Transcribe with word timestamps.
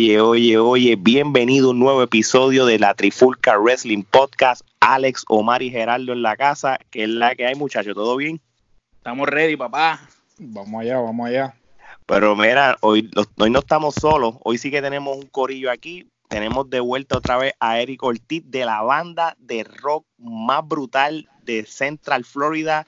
Oye, 0.00 0.18
oye, 0.18 0.56
oye, 0.56 0.96
bienvenido 0.96 1.68
a 1.68 1.70
un 1.72 1.78
nuevo 1.78 2.02
episodio 2.02 2.64
de 2.64 2.78
la 2.78 2.94
Trifulca 2.94 3.58
Wrestling 3.58 4.02
Podcast. 4.02 4.62
Alex, 4.80 5.26
Omar 5.28 5.60
y 5.60 5.68
Gerardo 5.68 6.14
en 6.14 6.22
la 6.22 6.38
casa, 6.38 6.78
que 6.90 7.02
es 7.02 7.08
la 7.10 7.34
que 7.34 7.44
hay, 7.44 7.54
muchachos, 7.54 7.94
¿todo 7.94 8.16
bien? 8.16 8.40
Estamos 8.96 9.28
ready, 9.28 9.58
papá. 9.58 10.00
Vamos 10.38 10.80
allá, 10.80 11.00
vamos 11.00 11.28
allá. 11.28 11.54
Pero 12.06 12.34
mira, 12.34 12.78
hoy, 12.80 13.10
hoy 13.36 13.50
no 13.50 13.58
estamos 13.58 13.94
solos, 13.94 14.36
hoy 14.42 14.56
sí 14.56 14.70
que 14.70 14.80
tenemos 14.80 15.18
un 15.18 15.26
corillo 15.26 15.70
aquí. 15.70 16.08
Tenemos 16.30 16.70
de 16.70 16.80
vuelta 16.80 17.18
otra 17.18 17.36
vez 17.36 17.52
a 17.60 17.78
Eric 17.78 18.02
Ortiz 18.02 18.42
de 18.46 18.64
la 18.64 18.80
banda 18.80 19.36
de 19.38 19.64
rock 19.64 20.06
más 20.16 20.66
brutal 20.66 21.28
de 21.42 21.66
Central 21.66 22.24
Florida 22.24 22.86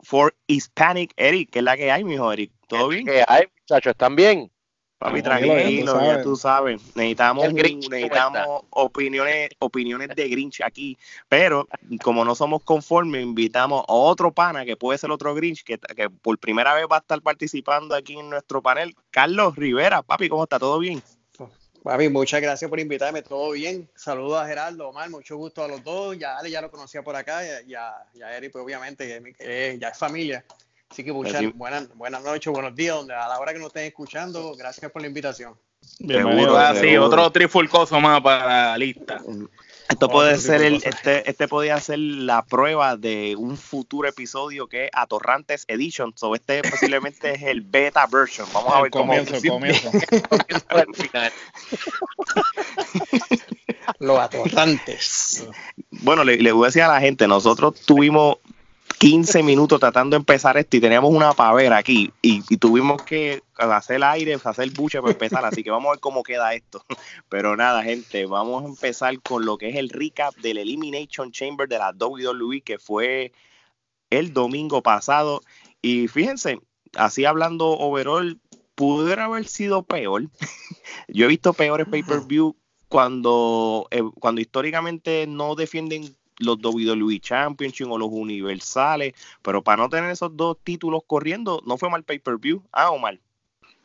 for 0.00 0.34
Hispanic. 0.46 1.14
Eric, 1.16 1.48
¿qué 1.48 1.60
es 1.60 1.64
la 1.64 1.78
que 1.78 1.90
hay, 1.90 2.04
mijo 2.04 2.30
Eric? 2.30 2.52
¿Todo 2.68 2.88
bien? 2.88 3.06
¿Qué 3.06 3.24
hay, 3.26 3.46
muchachos? 3.62 3.92
¿Están 3.92 4.16
bien? 4.16 4.50
Papi, 4.98 5.22
tranquilo, 5.22 6.00
ya 6.00 6.22
tú 6.22 6.36
sabes. 6.36 6.80
Necesitamos, 6.94 7.52
necesitamos 7.52 8.64
opiniones, 8.70 9.50
opiniones 9.58 10.08
de 10.16 10.28
Grinch 10.28 10.62
aquí. 10.62 10.96
Pero 11.28 11.68
como 12.02 12.24
no 12.24 12.34
somos 12.34 12.62
conformes, 12.62 13.22
invitamos 13.22 13.84
a 13.86 13.92
otro 13.92 14.32
pana 14.32 14.64
que 14.64 14.76
puede 14.76 14.98
ser 14.98 15.10
otro 15.10 15.34
Grinch, 15.34 15.64
que, 15.64 15.78
que 15.78 16.08
por 16.08 16.38
primera 16.38 16.72
vez 16.72 16.86
va 16.90 16.96
a 16.96 17.00
estar 17.00 17.20
participando 17.20 17.94
aquí 17.94 18.18
en 18.18 18.30
nuestro 18.30 18.62
panel. 18.62 18.94
Carlos 19.10 19.54
Rivera, 19.56 20.02
papi, 20.02 20.30
¿cómo 20.30 20.44
está? 20.44 20.58
¿Todo 20.58 20.78
bien? 20.78 21.02
Papi, 21.82 22.08
muchas 22.08 22.40
gracias 22.40 22.68
por 22.68 22.80
invitarme, 22.80 23.22
todo 23.22 23.52
bien. 23.52 23.88
Saludos 23.94 24.40
a 24.40 24.46
Gerardo, 24.46 24.88
Omar, 24.88 25.10
mucho 25.10 25.36
gusto 25.36 25.62
a 25.62 25.68
los 25.68 25.84
dos. 25.84 26.18
Ya 26.18 26.38
Ale 26.38 26.50
ya 26.50 26.62
lo 26.62 26.70
conocía 26.70 27.02
por 27.02 27.14
acá, 27.14 27.42
y 27.62 27.74
a, 27.74 27.94
Eric, 28.36 28.50
pues 28.50 28.64
obviamente, 28.64 29.22
ya 29.78 29.88
es 29.88 29.98
familia. 29.98 30.42
Así 30.90 31.04
que 31.04 31.12
muchas 31.12 31.42
buenas, 31.54 31.88
buenas 31.94 32.22
noches, 32.22 32.52
buenos 32.52 32.74
días, 32.74 32.96
donde 32.96 33.14
a 33.14 33.28
la 33.28 33.38
hora 33.38 33.52
que 33.52 33.58
nos 33.58 33.68
estén 33.68 33.84
escuchando, 33.84 34.54
gracias 34.56 34.90
por 34.90 35.02
la 35.02 35.08
invitación. 35.08 35.54
Bienvenido. 35.98 36.56
Ah, 36.58 36.74
sí, 36.74 36.96
otro 36.96 37.30
trifulcoso 37.30 38.00
más 38.00 38.20
para 38.20 38.70
la 38.70 38.78
lista. 38.78 39.20
Esto 39.88 40.08
puede 40.08 40.36
ser 40.38 40.62
el, 40.62 40.82
este, 40.84 41.28
este 41.28 41.46
podría 41.46 41.78
ser 41.80 41.98
la 42.00 42.44
prueba 42.44 42.96
de 42.96 43.36
un 43.36 43.56
futuro 43.56 44.08
episodio 44.08 44.66
que 44.68 44.86
es 44.86 44.90
Atorrantes 44.92 45.64
Edition. 45.68 46.12
So 46.16 46.34
este 46.34 46.62
posiblemente 46.70 47.34
es 47.34 47.42
el 47.42 47.60
beta 47.60 48.06
version. 48.06 48.48
Vamos 48.52 48.74
a 48.74 48.82
ver 48.82 48.90
cómo 48.90 49.12
comienzo. 49.12 49.36
Los 54.00 54.18
atorrantes. 54.18 55.46
Bueno, 55.90 56.24
le, 56.24 56.38
le, 56.38 56.50
voy 56.52 56.64
a 56.64 56.68
decir 56.68 56.82
a 56.82 56.88
la 56.88 57.00
gente, 57.00 57.28
nosotros 57.28 57.80
tuvimos 57.86 58.38
15 58.98 59.42
minutos 59.42 59.78
tratando 59.78 60.14
de 60.14 60.20
empezar 60.20 60.56
esto 60.56 60.76
y 60.76 60.80
teníamos 60.80 61.12
una 61.12 61.32
pavera 61.32 61.76
aquí 61.76 62.12
y, 62.22 62.40
tuvimos 62.56 63.02
que 63.02 63.42
hacer 63.56 63.96
el 63.96 64.02
aire, 64.04 64.38
hacer 64.42 64.70
buche 64.70 65.00
para 65.00 65.12
empezar, 65.12 65.44
así 65.44 65.62
que 65.62 65.70
vamos 65.70 65.88
a 65.88 65.92
ver 65.92 66.00
cómo 66.00 66.22
queda 66.22 66.54
esto. 66.54 66.82
Pero 67.28 67.56
nada, 67.56 67.82
gente, 67.82 68.24
vamos 68.24 68.64
a 68.64 68.68
empezar 68.68 69.20
con 69.20 69.44
lo 69.44 69.58
que 69.58 69.68
es 69.68 69.76
el 69.76 69.90
recap 69.90 70.34
del 70.36 70.58
Elimination 70.58 71.30
Chamber 71.30 71.68
de 71.68 71.78
la 71.78 71.94
WWE 71.98 72.62
que 72.62 72.78
fue 72.78 73.32
el 74.08 74.32
domingo 74.32 74.82
pasado 74.82 75.42
y 75.82 76.08
fíjense, 76.08 76.58
así 76.94 77.26
hablando 77.26 77.66
overall, 77.66 78.40
pudiera 78.74 79.26
haber 79.26 79.46
sido 79.46 79.82
peor. 79.82 80.30
Yo 81.08 81.26
he 81.26 81.28
visto 81.28 81.52
peores 81.52 81.86
pay-per-view 81.88 82.56
cuando, 82.88 83.88
eh, 83.90 84.02
cuando 84.20 84.40
históricamente 84.40 85.26
no 85.26 85.54
defienden 85.54 86.16
los 86.38 86.58
WWE 86.62 87.20
Championship 87.20 87.90
o 87.90 87.98
los 87.98 88.08
universales, 88.10 89.14
pero 89.42 89.62
para 89.62 89.82
no 89.82 89.88
tener 89.88 90.10
esos 90.10 90.36
dos 90.36 90.58
títulos 90.62 91.02
corriendo, 91.06 91.62
no 91.66 91.78
fue 91.78 91.90
mal 91.90 92.04
pay-per-view, 92.04 92.62
ah, 92.72 92.90
o 92.90 92.98
mal. 92.98 93.20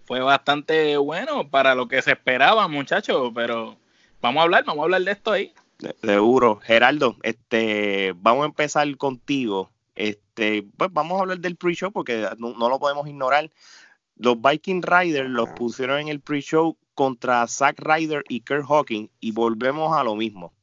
Fue 0.06 0.20
bastante 0.20 0.98
bueno 0.98 1.50
para 1.50 1.76
lo 1.76 1.88
que 1.88 2.02
se 2.02 2.12
esperaba, 2.12 2.68
muchachos, 2.68 3.32
pero 3.34 3.78
vamos 4.22 4.42
a 4.42 4.44
hablar, 4.44 4.66
vamos 4.66 4.82
a 4.82 4.86
hablar 4.86 5.02
de 5.04 5.12
esto 5.12 5.32
ahí. 5.32 5.54
Seguro. 6.02 6.60
Gerardo, 6.64 7.16
este, 7.24 8.14
vamos 8.18 8.44
a 8.44 8.48
empezar 8.48 8.98
contigo. 8.98 9.72
Este, 9.96 10.64
pues 10.78 10.92
vamos 10.94 11.18
a 11.18 11.22
hablar 11.22 11.40
del 11.40 11.56
pre-show 11.56 11.92
porque 11.92 12.28
no, 12.38 12.54
no, 12.54 12.70
lo 12.70 12.80
podemos 12.80 13.08
ignorar. 13.08 13.50
Los 14.16 14.40
Viking 14.42 14.82
Riders 14.84 15.30
los 15.30 15.50
pusieron 15.50 16.00
en 16.00 16.08
el 16.10 16.20
pre-show 16.20 16.78
contra 16.94 17.48
Zack 17.48 17.80
Ryder 17.80 18.24
y 18.30 18.42
Kurt 18.42 18.66
Hawking 18.68 19.08
y 19.20 19.32
volvemos 19.32 19.98
a 19.98 20.04
lo 20.04 20.16
mismo 20.16 20.54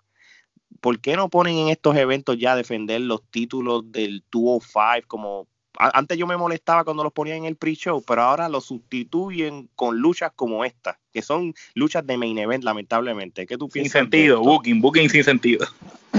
¿por 0.81 1.01
qué 1.01 1.17
no 1.17 1.29
ponen 1.29 1.57
en 1.57 1.69
estos 1.69 1.97
eventos 1.97 2.39
ya 2.39 2.53
a 2.53 2.57
defender 2.57 3.01
los 3.01 3.23
títulos 3.31 3.91
del 3.91 4.23
205 4.31 5.09
como 5.09 5.47
antes 5.79 6.19
yo 6.19 6.27
me 6.27 6.37
molestaba 6.37 6.85
cuando 6.85 7.05
los 7.05 7.13
ponían 7.13 7.39
en 7.39 7.45
el 7.45 7.57
pre-show, 7.57 8.03
pero 8.05 8.23
ahora 8.23 8.49
los 8.49 8.65
sustituyen 8.65 9.69
con 9.77 9.99
luchas 9.99 10.33
como 10.35 10.65
esta, 10.65 10.99
que 11.13 11.23
son 11.23 11.55
luchas 11.75 12.05
de 12.05 12.17
main 12.17 12.37
event, 12.37 12.65
lamentablemente. 12.65 13.47
¿Qué 13.47 13.57
tú 13.57 13.69
piensas? 13.69 13.93
Sin 13.93 14.03
sentido, 14.03 14.41
booking, 14.41 14.81
booking 14.81 15.09
sin 15.09 15.23
sentido. 15.23 15.67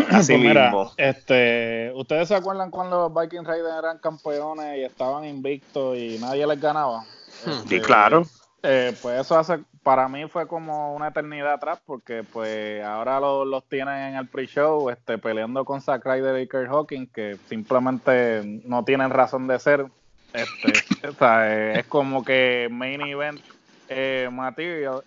Así 0.10 0.34
pues 0.34 0.56
mismo. 0.56 0.94
este, 0.98 1.92
¿Ustedes 1.94 2.30
se 2.30 2.36
acuerdan 2.36 2.72
cuando 2.72 3.10
los 3.10 3.14
Viking 3.14 3.44
Raiders 3.44 3.76
eran 3.78 4.00
campeones 4.00 4.78
y 4.78 4.84
estaban 4.84 5.26
invictos 5.26 5.98
y 5.98 6.18
nadie 6.20 6.48
les 6.48 6.62
ganaba? 6.62 7.04
sí, 7.44 7.52
este, 7.52 7.82
claro. 7.82 8.26
Eh, 8.62 8.94
pues 9.02 9.22
eso 9.22 9.38
hace, 9.38 9.60
para 9.84 10.10
mí 10.10 10.28
fue 10.28 10.48
como 10.48 10.94
una 10.94 11.08
eternidad 11.08 11.54
atrás, 11.54 11.80
porque 11.86 12.24
pues 12.24 12.84
ahora 12.84 13.20
los 13.20 13.64
tienen 13.70 13.96
en 13.96 14.16
el 14.16 14.28
pre-show 14.28 14.90
este, 14.90 15.18
peleando 15.18 15.64
con 15.64 15.82
Zack 15.82 16.06
Ryder 16.06 16.42
y 16.42 16.48
Kurt 16.48 16.68
Hawking, 16.68 17.08
que 17.08 17.38
simplemente 17.48 18.42
no 18.66 18.84
tienen 18.84 19.12
razón 19.12 19.48
de 19.48 19.60
ser. 19.60 19.86
Este, 20.34 20.74
o 21.08 21.14
sea, 21.14 21.74
es 21.74 21.88
como 21.88 22.24
que 22.24 22.68
main 22.70 23.02
event 23.02 23.40
eh, 23.88 24.30
material, 24.32 25.04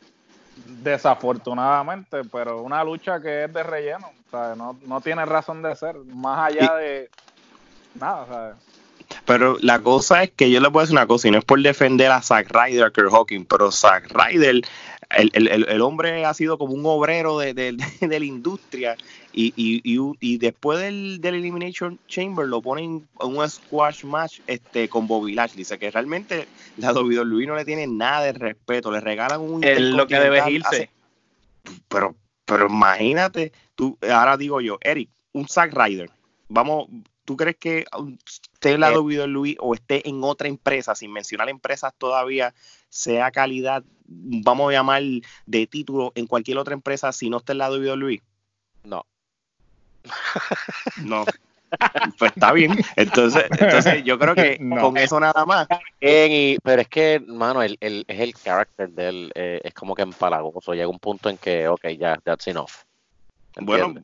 desafortunadamente, 0.67 2.23
pero 2.25 2.63
una 2.63 2.83
lucha 2.83 3.21
que 3.21 3.45
es 3.45 3.53
de 3.53 3.63
relleno, 3.63 4.11
o 4.27 4.31
sea, 4.31 4.55
no, 4.57 4.79
no 4.87 5.01
tiene 5.01 5.25
razón 5.27 5.63
de 5.63 5.77
ser, 5.77 5.97
más 5.99 6.51
allá 6.51 6.75
de 6.77 7.11
nada, 7.95 8.27
¿sabes? 8.27 8.72
Pero 9.25 9.57
la 9.61 9.81
cosa 9.81 10.23
es 10.23 10.31
que 10.31 10.51
yo 10.51 10.61
le 10.61 10.71
puedo 10.71 10.85
decir 10.85 10.97
una 10.97 11.07
cosa, 11.07 11.29
y 11.29 11.31
no 11.31 11.39
es 11.39 11.45
por 11.45 11.61
defender 11.61 12.11
a 12.11 12.23
Zack 12.23 12.51
Ryder, 12.51 12.85
a 12.85 12.91
Kurt 12.91 13.11
Hawking, 13.11 13.45
pero 13.45 13.71
Zack 13.71 14.13
Ryder, 14.13 14.63
el, 15.17 15.31
el, 15.35 15.67
el, 15.69 15.81
hombre 15.83 16.25
ha 16.25 16.35
sido 16.35 16.59
como 16.59 16.75
un 16.75 16.85
obrero 16.87 17.39
de, 17.39 17.55
de, 17.55 17.77
de 18.01 18.19
la 18.19 18.25
industria 18.25 18.97
y, 19.33 19.53
y, 19.57 19.83
y, 20.21 20.39
después 20.39 20.79
del, 20.81 21.21
del, 21.21 21.37
Elimination 21.37 21.99
Chamber 22.07 22.47
lo 22.47 22.61
ponen 22.61 23.09
en 23.21 23.37
un 23.37 23.49
squash 23.49 24.05
match 24.05 24.41
este, 24.47 24.89
con 24.89 25.07
Bobby 25.07 25.35
Lashley. 25.35 25.59
Dice 25.59 25.79
que 25.79 25.91
realmente 25.91 26.47
la 26.77 26.93
WWE 26.93 27.47
no 27.47 27.57
le 27.57 27.65
tiene 27.65 27.87
nada 27.87 28.25
de 28.25 28.33
respeto, 28.33 28.91
le 28.91 29.01
regalan 29.01 29.41
un... 29.41 29.65
Es 29.65 29.81
lo 29.81 30.07
que 30.07 30.19
debe 30.19 30.51
irse. 30.51 30.91
Pero, 31.89 32.15
pero 32.45 32.67
imagínate, 32.67 33.53
tú, 33.75 33.99
ahora 34.11 34.37
digo 34.37 34.61
yo, 34.61 34.79
Eric, 34.83 35.09
un 35.33 35.49
Zack 35.49 35.73
Ryder, 35.75 36.11
vamos, 36.49 36.89
¿tú 37.33 37.37
crees 37.39 37.57
que 37.57 37.87
esté 38.53 38.73
en 38.73 38.81
la 38.81 38.93
WWE 38.93 39.57
o 39.59 39.75
esté 39.75 40.07
en 40.07 40.23
otra 40.23 40.49
empresa, 40.49 40.95
sin 40.95 41.11
mencionar 41.11 41.49
empresas 41.49 41.95
todavía, 41.97 42.53
sea 42.91 43.31
calidad, 43.31 43.83
vamos 44.05 44.69
a 44.69 44.73
llamar 44.73 45.03
de 45.47 45.67
título 45.67 46.13
en 46.15 46.27
cualquier 46.27 46.59
otra 46.59 46.75
empresa 46.75 47.11
si 47.11 47.31
no 47.31 47.39
esté 47.39 47.53
en 47.53 47.59
la 47.59 47.71
WWE? 47.71 48.23
No. 48.85 49.07
No. 51.05 51.25
Pues 52.19 52.33
está 52.33 52.53
bien. 52.53 52.77
Entonces, 52.97 53.45
entonces 53.51 54.05
yo 54.05 54.19
creo 54.19 54.35
que 54.35 54.59
con 54.79 54.99
eso 54.99 55.19
nada 55.19 55.47
más. 55.47 55.67
pero 55.99 56.83
es 56.83 56.89
que, 56.89 57.19
mano, 57.27 57.63
el, 57.63 57.79
el, 57.81 58.05
es 58.09 58.21
el 58.21 58.35
carácter 58.35 58.91
de 58.91 59.09
él, 59.09 59.33
eh, 59.35 59.59
es 59.65 59.73
como 59.73 59.95
que 59.95 60.03
empalagoso. 60.03 60.75
Llega 60.75 60.89
un 60.89 60.99
punto 60.99 61.31
en 61.31 61.39
que, 61.39 61.69
ok, 61.69 61.89
ya, 61.99 62.19
that's 62.23 62.47
enough. 62.47 62.73
Bueno, 63.59 63.95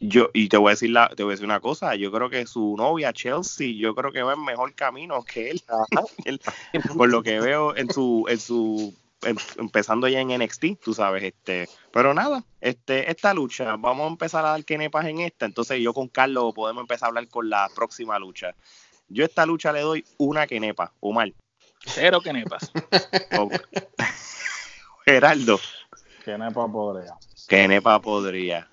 yo, 0.00 0.30
y 0.32 0.48
te 0.48 0.56
voy 0.56 0.70
a 0.70 0.72
decir 0.72 0.90
la, 0.90 1.08
te 1.08 1.22
voy 1.22 1.32
a 1.32 1.34
decir 1.34 1.44
una 1.44 1.60
cosa, 1.60 1.94
yo 1.94 2.10
creo 2.10 2.30
que 2.30 2.46
su 2.46 2.74
novia 2.76 3.12
Chelsea, 3.12 3.72
yo 3.76 3.94
creo 3.94 4.12
que 4.12 4.22
va 4.22 4.32
en 4.32 4.44
mejor 4.44 4.74
camino 4.74 5.22
que 5.22 5.50
él, 5.50 5.62
por 6.96 7.10
lo 7.10 7.22
que 7.22 7.38
veo 7.38 7.76
en 7.76 7.90
su, 7.90 8.24
en 8.28 8.40
su 8.40 8.94
em, 9.22 9.36
empezando 9.58 10.08
ya 10.08 10.20
en 10.20 10.28
NXT, 10.28 10.80
tú 10.82 10.94
sabes, 10.94 11.22
este, 11.22 11.68
pero 11.92 12.14
nada, 12.14 12.42
este, 12.62 13.10
esta 13.10 13.34
lucha, 13.34 13.76
vamos 13.76 14.06
a 14.06 14.08
empezar 14.08 14.44
a 14.46 14.50
dar 14.50 14.64
kenepas 14.64 15.04
en 15.04 15.20
esta, 15.20 15.44
entonces 15.44 15.80
yo 15.80 15.92
con 15.92 16.08
Carlos 16.08 16.54
podemos 16.54 16.80
empezar 16.80 17.06
a 17.06 17.08
hablar 17.08 17.28
con 17.28 17.50
la 17.50 17.68
próxima 17.74 18.18
lucha. 18.18 18.54
Yo 19.08 19.24
a 19.24 19.26
esta 19.26 19.44
lucha 19.44 19.72
le 19.72 19.80
doy 19.80 20.04
una 20.16 20.46
kenepa, 20.46 20.94
Omar. 21.00 21.32
Cero 21.84 22.20
kenepas. 22.22 22.70
Geraldo. 25.04 25.58
Kenepa 26.24 26.70
podría. 26.70 27.14
Kenepa 27.48 28.00
podría. 28.00 28.69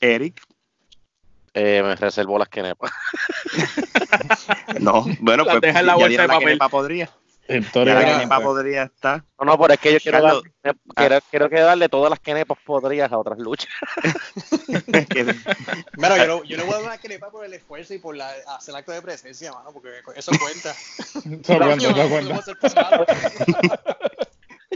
Eric. 0.00 0.40
Eh, 1.54 1.82
me 1.82 1.96
reservo 1.96 2.38
las 2.38 2.48
quenepas. 2.48 2.92
no, 4.80 5.04
bueno, 5.20 5.44
pues 5.44 5.60
deja 5.60 5.80
en 5.80 5.86
la 5.86 5.96
bolsa 5.96 6.22
de 6.22 6.28
papel. 6.28 6.58
podría. 6.70 7.10
La 7.48 8.04
quenepa 8.04 8.40
podría 8.40 8.84
estar. 8.84 9.24
No, 9.40 9.46
no, 9.46 9.58
pero 9.58 9.72
es 9.72 9.80
que 9.80 9.94
yo 9.94 10.00
quiero, 10.00 10.22
dar, 10.22 10.36
quiero, 10.94 11.18
quiero 11.30 11.48
que 11.48 11.60
darle 11.60 11.88
todas 11.88 12.10
las 12.10 12.20
quenepas 12.20 12.58
podrías 12.64 13.10
a 13.10 13.16
otras 13.16 13.38
luchas. 13.38 13.70
bueno, 15.96 16.16
yo, 16.18 16.44
yo 16.44 16.58
le 16.58 16.64
voy 16.64 16.74
a 16.74 16.76
dar 16.76 16.84
una 16.84 16.98
quenepa 16.98 17.30
por 17.30 17.46
el 17.46 17.54
esfuerzo 17.54 17.94
y 17.94 17.98
por 17.98 18.14
la, 18.14 18.30
hacer 18.48 18.72
el 18.72 18.76
acto 18.76 18.92
de 18.92 19.00
presencia, 19.00 19.50
mano, 19.52 19.72
porque 19.72 19.88
eso 20.14 20.30
cuenta. 20.38 20.72
eso 20.72 21.58
cuenta, 21.58 21.90
eso 21.90 22.08
cuenta. 22.10 23.98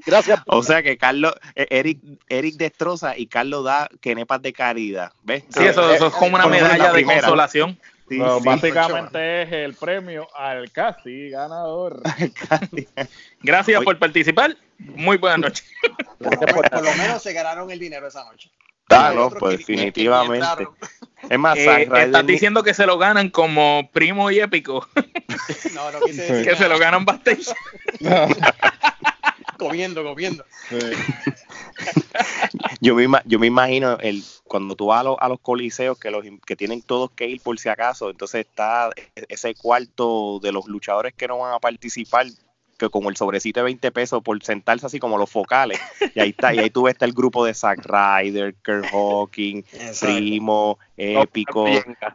Gracias. 0.06 0.40
O 0.46 0.62
sea 0.62 0.82
que 0.82 0.96
Carlos, 0.98 1.32
eh, 1.54 1.66
Eric, 1.70 2.00
Eric 2.28 2.56
destroza 2.56 3.16
y 3.16 3.26
Carlos 3.26 3.64
da 3.64 3.88
quenepas 4.00 4.42
de 4.42 4.52
caridad. 4.52 5.12
¿Ves? 5.22 5.44
Sí, 5.48 5.64
eso, 5.64 5.92
eso 5.92 6.06
es 6.08 6.12
como 6.14 6.36
una 6.36 6.46
medalla 6.46 6.88
de 6.88 6.92
primera. 6.92 7.20
consolación. 7.20 7.78
Sí, 8.08 8.18
básicamente 8.44 9.42
es 9.42 9.52
el 9.52 9.74
premio 9.74 10.28
al 10.36 10.70
casi 10.70 11.30
ganador. 11.30 12.02
Gracias 13.42 13.82
por 13.82 13.98
participar. 13.98 14.56
Muy 14.78 15.16
buenas 15.16 15.38
noches. 15.40 15.64
Por, 16.18 16.82
lo 16.82 16.94
menos 16.96 17.22
se 17.22 17.32
ganaron 17.32 17.70
el 17.70 17.78
dinero 17.78 18.06
esa 18.08 18.24
noche. 18.24 18.50
No, 18.90 19.26
otros 19.26 19.40
pues 19.40 19.58
que- 19.58 19.64
que- 19.64 19.64
que 19.64 19.72
ni 19.72 19.76
definitivamente. 19.86 20.36
entraron. 20.46 20.74
Es 21.30 21.38
más, 21.38 21.56
Eh, 21.56 21.88
estás 21.96 22.26
diciendo 22.26 22.62
que 22.62 22.74
se 22.74 22.84
lo 22.84 22.98
ganan 22.98 23.30
como 23.30 23.88
primo 23.92 24.30
y 24.30 24.40
épico, 24.40 24.86
No, 25.72 25.90
no 25.92 26.00
quise 26.00 26.22
decir 26.22 26.50
que 26.50 26.56
se 26.56 26.68
lo 26.68 26.78
ganan 26.78 27.04
backstage. 27.06 27.54
Comiendo, 29.62 30.02
comiendo. 30.04 30.44
Yo, 32.80 32.94
me, 32.94 33.06
yo 33.24 33.38
me 33.38 33.46
imagino 33.46 33.96
el 34.00 34.22
cuando 34.44 34.74
tú 34.76 34.86
vas 34.86 35.00
a, 35.00 35.04
los- 35.04 35.16
a 35.20 35.28
los 35.28 35.40
coliseos 35.40 35.98
que 35.98 36.10
los 36.10 36.24
que 36.46 36.56
tienen 36.56 36.82
todos 36.82 37.10
que 37.12 37.26
ir 37.26 37.40
por 37.40 37.58
si 37.58 37.68
acaso, 37.68 38.10
entonces 38.10 38.46
está 38.46 38.90
ese 39.28 39.54
cuarto 39.54 40.38
de 40.40 40.52
los 40.52 40.66
luchadores 40.66 41.14
que 41.14 41.26
no 41.28 41.38
van 41.38 41.54
a 41.54 41.58
participar 41.60 42.26
que 42.86 42.90
como 42.90 43.08
el 43.10 43.16
sobrecito 43.16 43.60
de 43.60 43.64
20 43.64 43.90
pesos 43.92 44.22
por 44.22 44.42
sentarse 44.42 44.86
así 44.86 44.98
como 44.98 45.18
los 45.18 45.30
focales 45.30 45.80
y 46.14 46.20
ahí 46.20 46.30
está 46.30 46.52
y 46.54 46.58
ahí 46.58 46.70
tú 46.70 46.82
ves 46.84 46.92
está 46.92 47.04
el 47.04 47.12
grupo 47.12 47.44
de 47.44 47.54
Zack 47.54 47.86
Ryder, 47.86 48.54
Kurt 48.64 48.86
Hawking, 48.90 49.58
Exacto. 49.72 50.06
Primo, 50.16 50.78
Épico. 50.96 51.66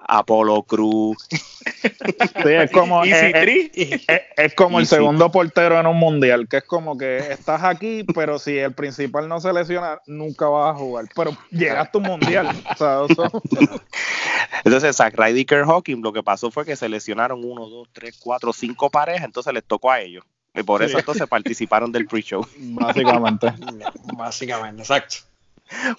Apolo 0.07 0.63
Cruz, 0.63 1.27
Sí, 1.29 2.49
es 2.53 2.71
como, 2.71 3.03
Easy 3.03 3.25
es, 3.27 3.33
es- 3.35 3.41
Tree. 3.41 3.71
es- 4.07 4.21
es 4.37 4.53
como 4.55 4.79
el 4.79 4.85
segundo 4.87 5.31
portero 5.31 5.79
en 5.79 5.85
un 5.87 5.97
mundial, 5.97 6.47
que 6.47 6.57
es 6.57 6.63
como 6.63 6.97
que 6.97 7.17
estás 7.17 7.63
aquí, 7.63 8.03
pero 8.15 8.39
si 8.39 8.57
el 8.57 8.73
principal 8.73 9.27
no 9.27 9.39
se 9.41 9.51
lesiona, 9.53 9.99
nunca 10.07 10.47
vas 10.47 10.75
a 10.75 10.77
jugar. 10.77 11.05
Pero 11.15 11.31
llegaste 11.51 11.97
a 11.97 12.01
un 12.01 12.07
mundial. 12.07 12.47
O 12.71 12.75
sea, 12.77 13.01
eso- 13.09 13.41
Entonces, 14.63 14.95
Zack 14.95 15.15
Ryder 15.17 15.37
y 15.37 15.45
Kurt 15.45 15.65
Hawking, 15.65 16.01
lo 16.01 16.13
que 16.13 16.23
pasó 16.23 16.51
fue 16.51 16.65
que 16.65 16.75
se 16.75 16.89
lesionaron 16.89 17.43
uno, 17.43 17.67
dos, 17.67 17.87
tres, 17.91 18.17
cuatro, 18.19 18.53
cinco 18.53 18.89
parejas, 18.89 19.25
entonces 19.25 19.53
les 19.53 19.63
tocó 19.63 19.91
a 19.91 20.01
ellos. 20.01 20.23
Y 20.55 20.63
por 20.63 20.81
eso 20.81 20.93
Sí. 20.93 20.99
entonces 20.99 21.27
participaron 21.27 21.91
del 21.91 22.07
pre-show. 22.07 22.45
básicamente. 22.57 23.53
Básicamente, 24.17 24.81
exacto. 24.81 25.17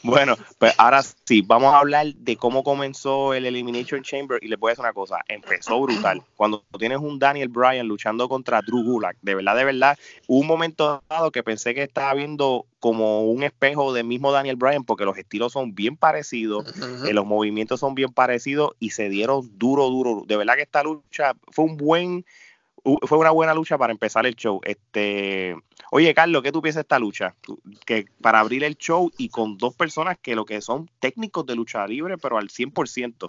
Bueno, 0.03 0.35
pues 0.59 0.73
ahora 0.79 1.03
sí, 1.03 1.43
vamos 1.43 1.75
a 1.75 1.79
hablar 1.81 2.07
de 2.15 2.37
cómo 2.39 2.65
comenzó 2.65 3.35
el 3.35 3.45
Elimination 3.45 4.03
Chamber 4.03 4.39
y 4.43 4.49
les 4.49 4.59
voy 4.59 4.71
a 4.71 4.73
decir 4.73 4.83
una 4.83 4.95
cosa, 4.95 5.19
empezó 5.29 5.79
brutal. 5.79 6.23
Cuando 6.37 6.65
tienes 6.79 6.99
un 6.99 7.19
Daniel 7.19 7.49
Bryan 7.49 7.87
luchando 7.87 8.31
contra 8.31 8.63
Drew 8.63 8.83
Gulak, 8.83 9.19
de 9.21 9.35
verdad, 9.35 9.55
de 9.57 9.65
verdad, 9.67 9.99
hubo 10.27 10.41
un 10.41 10.47
momento 10.47 11.03
dado 11.11 11.31
que 11.31 11.43
pensé 11.43 11.75
que 11.75 11.83
estaba 11.83 12.15
viendo 12.15 12.65
como 12.81 13.25
un 13.25 13.43
espejo 13.43 13.93
del 13.93 14.07
mismo 14.07 14.33
Daniel 14.33 14.57
Bryan 14.57 14.85
porque 14.85 15.05
los 15.05 15.19
estilos 15.19 15.53
son 15.53 15.75
bien 15.75 15.99
parecidos, 15.99 16.65
eh, 17.07 17.13
los 17.13 17.27
movimientos 17.27 17.79
son 17.81 17.95
bien 17.95 18.11
parecidos 18.11 18.71
y 18.79 18.91
se 18.91 19.11
dieron 19.11 19.51
duro, 19.59 19.91
duro. 19.91 20.25
De 20.27 20.39
verdad 20.39 20.55
que 20.55 20.63
esta 20.63 20.83
lucha 20.83 21.35
fue 21.53 21.67
un 21.67 21.77
buen, 21.77 22.25
fue 23.03 23.19
una 23.19 23.31
buena 23.31 23.55
lucha 23.55 23.77
para 23.77 23.93
empezar 23.93 24.27
el 24.27 24.35
show. 24.35 24.61
Este, 24.65 25.57
oye, 25.91 26.15
Carlos, 26.15 26.43
¿qué 26.43 26.53
tú 26.53 26.63
piensas 26.63 26.81
de 26.81 26.83
esta 26.83 26.99
lucha? 26.99 27.35
Que 27.85 28.07
para 28.21 28.41
abrir 28.41 28.65
el 28.65 28.77
show 28.77 29.11
y 29.19 29.29
con 29.29 29.59
dos 29.59 29.75
personas 29.75 30.19
que 30.21 30.35
lo 30.35 30.45
que 30.45 30.61
son 30.61 30.91
técnicos 31.01 31.47
de 31.47 31.55
lucha 31.55 31.87
libre, 31.87 32.19
pero 32.19 32.39
al 32.39 32.49
100%. 32.49 33.29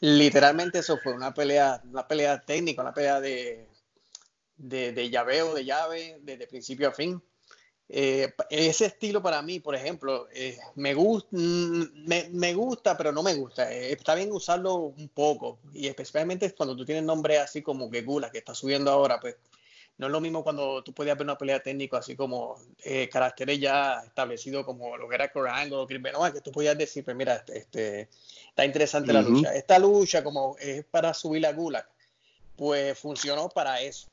Literalmente 0.00 0.78
eso 0.78 0.98
fue 1.02 1.12
una 1.12 1.34
pelea, 1.34 1.80
una 1.84 2.06
pelea 2.06 2.40
técnica, 2.40 2.82
una 2.82 2.94
pelea 2.94 3.20
de, 3.20 3.68
de, 4.56 4.92
de 4.92 5.10
llaveo, 5.10 5.54
de 5.54 5.64
llave, 5.64 6.18
desde 6.22 6.46
principio 6.46 6.88
a 6.88 6.92
fin. 6.92 7.22
Eh, 7.90 8.34
ese 8.50 8.86
estilo 8.86 9.22
para 9.22 9.40
mí, 9.40 9.60
por 9.60 9.74
ejemplo, 9.74 10.28
eh, 10.34 10.58
me, 10.74 10.94
mm, 10.94 12.06
me, 12.06 12.28
me 12.32 12.52
gusta, 12.54 12.96
pero 12.98 13.12
no 13.12 13.22
me 13.22 13.34
gusta. 13.34 13.72
Eh, 13.72 13.92
está 13.92 14.14
bien 14.14 14.30
usarlo 14.30 14.74
un 14.74 15.08
poco, 15.08 15.58
y 15.72 15.86
especialmente 15.86 16.52
cuando 16.54 16.76
tú 16.76 16.84
tienes 16.84 17.04
nombre 17.04 17.38
así 17.38 17.62
como 17.62 17.90
que 17.90 18.02
Gula, 18.02 18.30
que 18.30 18.38
está 18.38 18.54
subiendo 18.54 18.90
ahora, 18.90 19.18
pues 19.18 19.36
no 19.96 20.06
es 20.06 20.12
lo 20.12 20.20
mismo 20.20 20.44
cuando 20.44 20.82
tú 20.84 20.92
podías 20.92 21.16
ver 21.16 21.24
una 21.24 21.38
pelea 21.38 21.60
técnica 21.60 21.98
así 21.98 22.14
como 22.14 22.56
eh, 22.84 23.08
caracteres 23.08 23.58
ya 23.58 24.02
establecidos 24.06 24.64
como 24.64 24.96
lo 24.96 25.08
que 25.08 25.14
era 25.16 25.32
Angle 25.54 25.76
o 25.76 25.86
Chris 25.86 26.02
Benoit, 26.02 26.34
que 26.34 26.40
tú 26.42 26.52
podías 26.52 26.76
decir, 26.78 27.04
pues 27.04 27.16
mira, 27.16 27.36
este, 27.36 27.58
este, 27.58 28.08
está 28.50 28.64
interesante 28.64 29.12
la 29.12 29.22
lucha. 29.22 29.54
Esta 29.54 29.78
lucha 29.78 30.22
como 30.22 30.56
es 30.60 30.84
para 30.84 31.14
subir 31.14 31.40
la 31.42 31.52
Gula, 31.52 31.88
pues 32.54 32.98
funcionó 32.98 33.48
para 33.48 33.80
eso. 33.80 34.06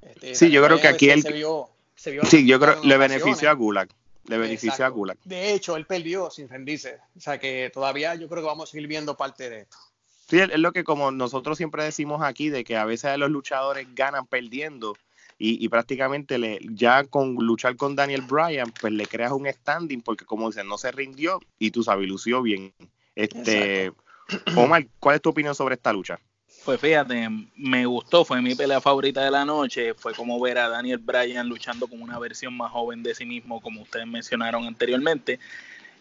Este, 0.00 0.34
Sí, 0.36 0.50
yo 0.50 0.64
creo 0.64 0.80
que 0.80 0.88
aquí 0.88 1.10
el- 1.10 1.22
se 1.22 1.32
vio- 1.32 1.68
se 1.98 2.12
vio 2.12 2.24
Sí, 2.24 2.46
yo 2.46 2.60
creo 2.60 2.80
que 2.80 2.86
le 2.86 2.96
benefició 2.96 3.50
a 3.50 3.54
Gulag. 3.54 3.88
Le 4.26 4.38
benefició 4.38 4.84
a. 4.84 4.88
Gulag. 4.88 5.18
De 5.24 5.52
hecho, 5.52 5.76
él 5.76 5.86
perdió 5.86 6.30
sin 6.30 6.48
rendirse. 6.48 6.98
O 7.16 7.20
sea 7.20 7.38
que 7.38 7.70
todavía 7.72 8.14
yo 8.14 8.28
creo 8.28 8.42
que 8.42 8.46
vamos 8.46 8.68
a 8.68 8.72
seguir 8.72 8.86
viendo 8.86 9.16
parte 9.16 9.50
de 9.50 9.60
esto. 9.62 9.76
Sí, 10.28 10.38
es 10.38 10.50
es 10.50 10.58
lo 10.58 10.72
que 10.72 10.84
como 10.84 11.10
nosotros 11.10 11.56
siempre 11.56 11.82
decimos 11.82 12.22
aquí, 12.22 12.50
de 12.50 12.62
que 12.62 12.76
a 12.76 12.84
veces 12.84 13.18
los 13.18 13.30
luchadores 13.30 13.86
ganan 13.94 14.26
perdiendo 14.26 14.96
y, 15.38 15.64
y 15.64 15.68
prácticamente 15.68 16.38
le, 16.38 16.58
ya 16.70 17.04
con 17.04 17.34
luchar 17.36 17.76
con 17.76 17.96
Daniel 17.96 18.22
Bryan, 18.22 18.70
pues 18.78 18.92
le 18.92 19.06
creas 19.06 19.32
un 19.32 19.46
standing 19.46 20.02
porque 20.02 20.24
como 20.24 20.48
dicen, 20.48 20.68
no 20.68 20.76
se 20.76 20.92
rindió 20.92 21.40
y 21.58 21.70
tú 21.70 21.82
sabes, 21.82 22.06
lució 22.06 22.42
bien. 22.42 22.74
Este, 23.14 23.92
Omar, 24.56 24.86
¿cuál 25.00 25.16
es 25.16 25.22
tu 25.22 25.30
opinión 25.30 25.54
sobre 25.54 25.76
esta 25.76 25.92
lucha? 25.92 26.20
Pues 26.64 26.80
fíjate, 26.80 27.28
me 27.56 27.86
gustó, 27.86 28.24
fue 28.24 28.42
mi 28.42 28.54
pelea 28.54 28.80
favorita 28.80 29.24
de 29.24 29.30
la 29.30 29.44
noche, 29.44 29.94
fue 29.94 30.12
como 30.12 30.38
ver 30.38 30.58
a 30.58 30.68
Daniel 30.68 30.98
Bryan 30.98 31.48
luchando 31.48 31.86
con 31.86 32.02
una 32.02 32.18
versión 32.18 32.54
más 32.56 32.70
joven 32.72 33.02
de 33.02 33.14
sí 33.14 33.24
mismo, 33.24 33.60
como 33.60 33.82
ustedes 33.82 34.06
mencionaron 34.06 34.66
anteriormente. 34.66 35.38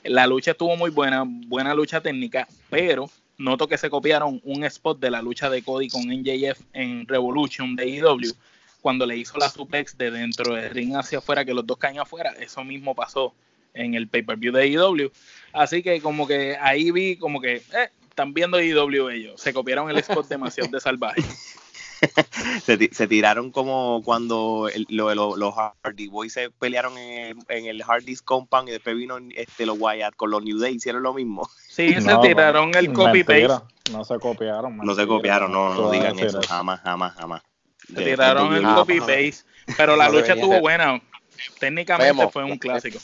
La 0.04 0.28
lucha 0.28 0.52
estuvo 0.52 0.76
muy 0.76 0.90
buena, 0.90 1.24
buena 1.26 1.74
lucha 1.74 2.02
técnica, 2.02 2.48
pero 2.70 3.10
noto 3.38 3.68
que 3.68 3.78
se 3.78 3.90
copiaron 3.90 4.42
un 4.44 4.64
spot 4.66 5.00
de 5.00 5.12
la 5.12 5.22
lucha 5.22 5.50
de 5.50 5.62
Cody 5.62 5.90
con 5.90 6.04
NJF 6.08 6.60
en 6.74 7.08
Revolution 7.08 7.76
de 7.76 7.98
EW, 7.98 8.34
cuando 8.82 9.06
le 9.06 9.18
hizo 9.18 9.38
la 9.38 9.50
suplex 9.50 9.98
de 9.98 10.12
dentro 10.12 10.56
del 10.56 10.70
ring 10.70 10.96
hacia 10.96 11.20
afuera, 11.20 11.46
que 11.46 11.54
los 11.54 11.66
dos 11.66 11.78
caen 11.78 12.00
afuera, 12.00 12.32
eso 12.40 12.64
mismo 12.64 12.96
pasó 12.96 13.34
en 13.74 13.94
el 13.94 14.08
pay-per-view 14.08 14.54
de 14.54 14.74
EW. 14.74 15.12
Así 15.54 15.84
que 15.84 16.02
como 16.02 16.28
que 16.28 16.58
ahí 16.60 16.92
vi 16.92 17.16
como 17.18 17.40
que, 17.40 17.58
eh, 17.58 17.90
están 18.18 18.34
viendo 18.34 18.58
EW 18.60 19.10
ellos, 19.12 19.40
se 19.40 19.54
copiaron 19.54 19.92
el 19.92 19.98
spot 20.00 20.28
demasiado 20.28 20.72
de 20.72 20.80
salvaje. 20.80 21.22
Se, 22.64 22.78
se 22.94 23.08
tiraron 23.08 23.50
como 23.52 24.04
cuando 24.06 24.70
el- 24.72 24.86
lo- 24.90 25.16
lo- 25.16 25.36
los 25.36 25.56
Hardy 25.84 26.08
Boys 26.08 26.32
se 26.32 26.52
pelearon 26.52 26.96
en 26.96 27.38
el, 27.38 27.38
en 27.50 27.66
el 27.66 27.82
Hardy's 27.82 28.22
Compound 28.22 28.70
y 28.70 28.74
después 28.74 28.96
vino 28.96 29.18
este, 29.36 29.66
los 29.66 29.78
Wyatt 29.80 30.16
con 30.16 30.30
los 30.30 30.44
New 30.44 30.60
Day, 30.60 30.76
hicieron 30.76 31.02
lo 31.02 31.16
mismo. 31.16 31.50
Sí, 31.68 31.94
se 31.96 32.02
No, 32.02 32.20
tiraron 32.22 32.76
el 32.76 32.94
copy-paste. 32.94 33.48
mentira, 33.48 33.64
No 33.92 34.04
se 34.04 34.20
copiaron. 34.20 34.78
No 34.78 34.94
se 34.94 35.02
mentira, 35.02 35.08
copiaron, 35.08 35.52
no, 35.52 35.74
no, 35.74 35.90
digan 35.90 36.20
eso, 36.20 36.40
jamás, 36.48 36.82
jamás, 36.82 37.16
jamás. 37.16 37.42
Se 37.88 38.04
tiraron 38.04 38.54
el 38.54 38.62
de- 38.64 38.74
copy-paste. 38.76 39.34
Pero 39.76 39.96
la 39.96 40.08
lucha 40.10 40.34
estuvo 40.34 40.60
buena. 40.60 41.02
Técnicamente 41.60 42.14
Vemos. 42.14 42.32
fue 42.32 42.44
un 42.44 42.58
clásico. 42.60 43.00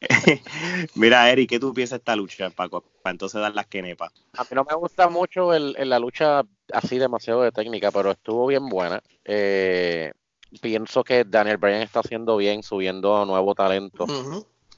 Mira, 0.94 1.30
Eric, 1.30 1.50
¿qué 1.50 1.58
tú 1.60 1.72
piensas 1.72 1.98
de 1.98 2.02
esta 2.02 2.16
lucha, 2.16 2.50
Paco? 2.50 2.82
Para 3.02 3.12
entonces 3.12 3.40
dar 3.40 3.54
las 3.54 3.66
quenepas. 3.66 4.12
A 4.36 4.42
mí 4.42 4.48
no 4.52 4.64
me 4.64 4.74
gusta 4.76 5.08
mucho 5.08 5.52
el, 5.54 5.74
el- 5.78 5.88
la 5.90 5.98
lucha 5.98 6.42
así 6.72 6.98
demasiado 6.98 7.42
de 7.42 7.52
técnica, 7.52 7.90
pero 7.90 8.10
estuvo 8.10 8.46
bien 8.46 8.68
buena. 8.68 9.02
Eh, 9.24 10.12
pienso 10.60 11.02
que 11.04 11.24
Daniel 11.24 11.56
Bryan 11.56 11.82
está 11.82 12.00
haciendo 12.00 12.36
bien, 12.36 12.62
subiendo 12.62 13.24
nuevo 13.24 13.54
talento 13.54 14.06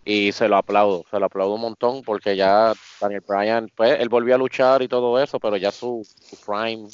y 0.05 0.33
se 0.33 0.49
lo 0.49 0.57
aplaudo, 0.57 1.05
se 1.11 1.19
lo 1.19 1.27
aplaudo 1.27 1.55
un 1.55 1.61
montón 1.63 2.03
porque 2.03 2.37
ya 2.37 2.73
Daniel 3.01 3.23
Bryan, 3.27 3.69
pues 3.75 3.99
él 4.01 4.09
volvió 4.09 4.35
a 4.35 4.39
luchar 4.39 4.83
y 4.83 4.89
todo 4.89 5.21
eso, 5.23 5.39
pero 5.39 5.57
ya 5.57 5.71
su, 5.71 6.07
su 6.21 6.37
prime 6.47 6.89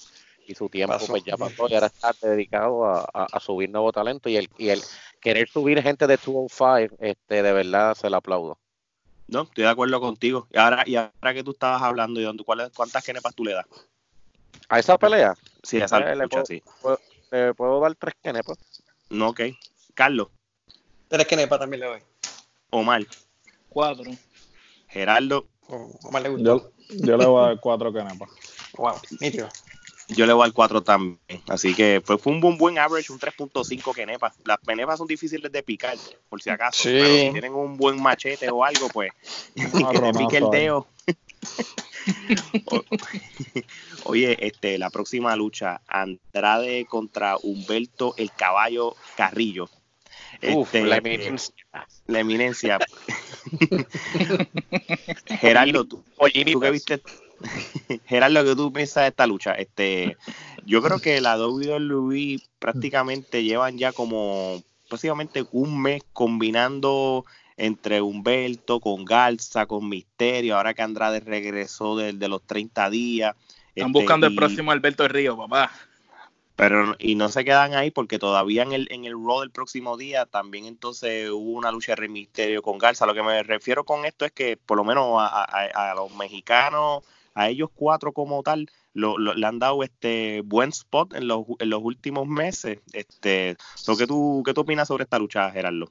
y 0.46 0.54
su 0.54 0.68
tiempo 0.68 0.94
Pasó. 0.94 1.06
pues 1.12 1.24
ya 1.24 1.36
pasó 1.36 1.66
y 1.68 1.74
ahora 1.74 1.86
está 1.86 2.14
dedicado 2.20 2.84
a, 2.84 3.00
a- 3.12 3.28
a 3.32 3.40
subir 3.40 3.70
nuevo 3.70 3.92
talento 3.92 4.28
y 4.28 4.36
el, 4.36 4.48
y 4.58 4.68
el 4.68 4.80
querer 5.20 5.48
subir 5.48 5.82
gente 5.82 6.06
de 6.06 6.16
205, 6.16 6.96
este, 7.00 7.42
de 7.42 7.52
verdad 7.52 7.94
se 7.94 8.10
lo 8.10 8.16
aplaudo. 8.16 8.58
No, 9.28 9.42
estoy 9.42 9.64
de 9.64 9.70
acuerdo 9.70 10.00
contigo. 10.00 10.46
Y 10.50 10.58
ahora, 10.58 10.82
y 10.86 10.96
ahora 10.96 11.32
que 11.32 11.42
tú 11.42 11.52
estabas 11.52 11.80
hablando, 11.82 12.20
¿y 12.20 12.26
¿cuántas 12.74 13.02
quenepas 13.04 13.34
tú 13.34 13.44
le 13.44 13.54
das? 13.54 13.66
A 14.68 14.78
esa 14.78 14.98
pelea 14.98 15.34
Sí, 15.62 15.80
a 15.80 15.86
esa 15.86 15.98
Eh, 15.98 16.14
le 16.16 16.24
lucha, 16.24 16.42
puedo- 16.42 16.46
sí. 16.46 16.62
le 17.30 17.54
puedo 17.54 17.80
dar 17.80 17.94
tres 17.94 18.14
kenepas. 18.22 18.58
No, 19.10 19.28
ok. 19.28 19.40
Carlos, 19.94 20.28
Tres 21.08 21.26
kenepas 21.26 21.58
también 21.58 21.80
le 21.80 21.86
doy. 21.86 22.00
Omar, 22.70 23.02
Cuatro. 23.68 24.10
Gerardo, 24.88 25.46
O 25.68 25.90
o 26.02 26.10
más 26.10 26.22
le 26.22 26.28
gustó. 26.28 26.44
Yo, 26.44 26.70
yo 27.00 27.16
le 27.16 27.24
voy 27.26 27.42
a 27.42 27.46
dar 27.48 27.60
cuatro 27.60 27.92
canepas. 27.92 28.28
Wow, 28.76 28.96
nítido. 29.20 29.48
Yo 30.08 30.26
le 30.26 30.32
voy 30.32 30.44
al 30.44 30.52
4 30.52 30.82
también. 30.82 31.18
Así 31.48 31.74
que 31.74 32.02
pues, 32.04 32.20
fue 32.20 32.32
un 32.32 32.40
buen, 32.40 32.58
buen 32.58 32.78
average, 32.78 33.12
un 33.12 33.18
3.5 33.18 33.94
kenepas. 33.94 34.34
Las 34.44 34.58
kenepas 34.60 34.98
son 34.98 35.06
difíciles 35.06 35.50
de 35.50 35.62
picar, 35.62 35.96
por 36.28 36.42
si 36.42 36.50
acaso. 36.50 36.82
Sí. 36.82 36.88
Pero 36.90 37.06
si 37.06 37.30
tienen 37.30 37.54
un 37.54 37.76
buen 37.76 38.02
machete 38.02 38.50
o 38.50 38.64
algo, 38.64 38.88
pues 38.88 39.12
que 39.54 40.00
te 40.00 40.12
pique 40.12 40.36
el 40.38 40.50
dedo. 40.50 40.86
Oye, 44.04 44.36
este, 44.46 44.78
la 44.78 44.90
próxima 44.90 45.34
lucha, 45.36 45.80
Andrade 45.86 46.86
contra 46.86 47.36
Humberto 47.42 48.14
el 48.16 48.30
Caballo 48.32 48.96
Carrillo. 49.16 49.68
Uf, 50.52 50.74
Este, 50.74 50.84
la 50.84 50.96
eminencia. 50.96 51.54
la 52.06 52.20
eminencia. 52.20 52.78
Gerardo, 55.40 55.84
tú, 55.84 56.04
tú 56.52 56.60
que 56.60 56.70
viste, 56.70 57.00
Gerardo, 58.06 58.44
que 58.44 58.56
tú 58.56 58.72
piensas 58.72 59.02
de 59.04 59.08
esta 59.08 59.26
lucha? 59.26 59.52
Este, 59.52 60.16
yo 60.66 60.82
creo 60.82 60.98
que 61.00 61.20
la 61.20 61.36
WWE 61.38 62.40
prácticamente 62.58 63.42
llevan 63.44 63.78
ya 63.78 63.92
como 63.92 64.62
básicamente 64.90 65.44
un 65.52 65.80
mes 65.80 66.02
combinando 66.12 67.24
entre 67.56 68.00
Humberto, 68.02 68.80
con 68.80 69.04
Garza, 69.04 69.66
con 69.66 69.88
Misterio, 69.88 70.56
ahora 70.56 70.74
que 70.74 70.82
Andrade 70.82 71.20
regresó 71.20 71.96
de, 71.96 72.12
de 72.12 72.28
los 72.28 72.42
30 72.42 72.90
días. 72.90 73.34
Están 73.74 73.88
este, 73.90 74.00
buscando 74.00 74.26
el 74.26 74.34
próximo 74.34 74.72
Alberto 74.72 75.06
Río, 75.08 75.36
papá. 75.36 75.70
Pero 76.56 76.94
y 77.00 77.16
no 77.16 77.28
se 77.30 77.44
quedan 77.44 77.74
ahí 77.74 77.90
porque 77.90 78.20
todavía 78.20 78.62
en 78.62 78.72
el 78.72 78.86
en 78.92 79.04
el 79.04 79.14
Raw 79.14 79.40
del 79.40 79.50
próximo 79.50 79.96
día 79.96 80.24
también 80.24 80.66
entonces 80.66 81.28
hubo 81.30 81.50
una 81.50 81.72
lucha 81.72 81.92
de 81.92 81.96
Rey 81.96 82.08
Misterio 82.08 82.62
con 82.62 82.78
Garza. 82.78 83.06
Lo 83.06 83.14
que 83.14 83.24
me 83.24 83.42
refiero 83.42 83.82
con 83.84 84.04
esto 84.04 84.24
es 84.24 84.30
que 84.30 84.56
por 84.56 84.76
lo 84.76 84.84
menos 84.84 85.16
a, 85.18 85.42
a- 85.44 85.90
a 85.90 85.94
los 85.96 86.14
mexicanos, 86.14 87.02
a 87.34 87.48
ellos 87.48 87.70
cuatro 87.74 88.12
como 88.12 88.42
tal, 88.42 88.66
lo, 88.92 89.18
lo- 89.18 89.34
le 89.34 89.46
han 89.46 89.58
dado 89.58 89.82
este 89.82 90.42
buen 90.42 90.70
spot 90.70 91.14
en 91.14 91.28
los, 91.28 91.44
en 91.58 91.70
los 91.70 91.82
últimos 91.82 92.26
meses. 92.26 92.80
Este, 92.92 93.56
tú, 94.06 94.42
¿qué 94.44 94.54
tú 94.54 94.60
opinas 94.62 94.88
sobre 94.88 95.04
esta 95.04 95.18
lucha, 95.18 95.50
Gerardo? 95.50 95.86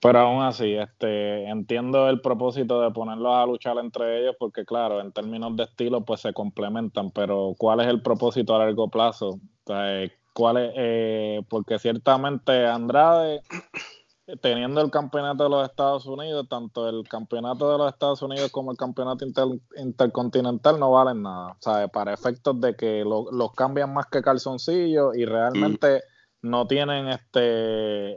Pero 0.00 0.18
aún 0.20 0.42
así, 0.42 0.74
este, 0.74 1.48
entiendo 1.48 2.08
el 2.08 2.20
propósito 2.20 2.80
de 2.80 2.90
ponerlos 2.90 3.34
a 3.34 3.46
luchar 3.46 3.78
entre 3.78 4.20
ellos, 4.20 4.36
porque 4.38 4.64
claro, 4.64 5.00
en 5.00 5.10
términos 5.10 5.56
de 5.56 5.64
estilo, 5.64 6.04
pues 6.04 6.20
se 6.20 6.32
complementan, 6.32 7.10
pero 7.10 7.54
¿cuál 7.58 7.80
es 7.80 7.86
el 7.88 8.02
propósito 8.02 8.54
a 8.54 8.58
largo 8.60 8.88
plazo? 8.88 9.40
O 9.64 9.72
eh, 9.74 10.12
¿cuál 10.34 10.58
es, 10.58 10.72
eh, 10.76 11.42
porque 11.48 11.78
ciertamente 11.78 12.66
Andrade, 12.66 13.40
teniendo 14.40 14.80
el 14.80 14.90
campeonato 14.90 15.44
de 15.44 15.50
los 15.50 15.68
Estados 15.68 16.04
Unidos, 16.06 16.46
tanto 16.48 16.88
el 16.88 17.06
campeonato 17.08 17.70
de 17.70 17.78
los 17.78 17.92
Estados 17.92 18.20
Unidos 18.22 18.50
como 18.50 18.72
el 18.72 18.76
campeonato 18.76 19.24
inter- 19.24 19.60
intercontinental 19.76 20.78
no 20.80 20.90
valen 20.90 21.22
nada. 21.22 21.52
O 21.52 21.56
sea, 21.60 21.86
para 21.88 22.12
efectos 22.12 22.60
de 22.60 22.74
que 22.74 23.04
lo- 23.04 23.30
los 23.30 23.52
cambian 23.52 23.92
más 23.94 24.06
que 24.06 24.22
calzoncillos 24.22 25.16
y 25.16 25.24
realmente 25.24 26.02
no 26.42 26.66
tienen 26.66 27.08
este 27.08 27.40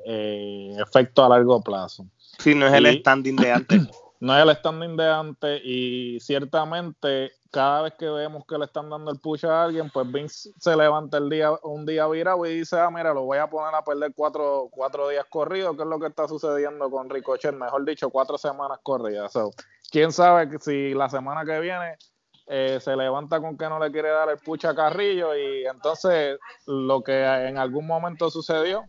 eh, 0.05 0.75
efecto 0.79 1.23
a 1.23 1.29
largo 1.29 1.61
plazo. 1.61 2.05
Sí, 2.37 2.55
no 2.55 2.67
es 2.67 2.73
el 2.73 2.99
standing 2.99 3.35
de 3.35 3.51
antes. 3.51 3.79
No 4.21 4.37
es 4.37 4.43
el 4.43 4.53
standing 4.57 4.97
de 4.97 5.07
antes 5.09 5.61
y 5.63 6.19
ciertamente 6.19 7.31
cada 7.51 7.84
vez 7.84 7.94
que 7.98 8.08
vemos 8.08 8.46
que 8.46 8.58
le 8.58 8.65
están 8.65 8.89
dando 8.89 9.12
el 9.12 9.20
push 9.20 9.46
a 9.46 9.63
alguien, 9.63 9.89
pues 9.89 10.12
Vince 10.12 10.51
se 10.60 10.75
levanta 10.75 11.18
el 11.18 11.29
día, 11.29 11.51
un 11.63 11.86
día 11.86 12.08
virado 12.08 12.46
y 12.46 12.60
dice, 12.60 12.79
ah, 12.79 12.89
mira, 12.91 13.13
lo 13.13 13.24
voy 13.24 13.39
a 13.39 13.50
poner 13.50 13.74
a 13.74 13.84
perder 13.84 14.13
cuatro, 14.15 14.70
cuatro 14.72 15.10
días 15.10 15.25
corridos, 15.29 15.75
que 15.75 15.84
es 15.84 15.88
lo 15.88 16.00
que 16.00 16.08
está 16.08 16.27
sucediendo 16.27 16.89
con 16.91 17.10
Ricochet, 17.10 17.53
mejor 17.53 17.86
dicho, 17.86 18.10
cuatro 18.10 18.38
semanas 18.38 18.79
corridas. 18.84 19.32
So, 19.32 19.51
Quién 19.91 20.12
sabe 20.12 20.50
si 20.60 20.94
la 20.94 21.10
semana 21.10 21.44
que 21.44 21.60
viene 21.60 21.98
eh, 22.46 22.79
se 22.79 22.96
levanta 22.96 23.39
con 23.39 23.58
que 23.58 23.68
no 23.68 23.79
le 23.79 23.91
quiere 23.91 24.10
dar 24.10 24.29
el 24.29 24.38
push 24.38 24.65
a 24.65 24.75
Carrillo 24.75 25.36
y 25.36 25.65
entonces 25.65 26.38
lo 26.68 27.01
que 27.01 27.24
en 27.24 27.58
algún 27.58 27.88
momento 27.88 28.29
sucedió, 28.29 28.84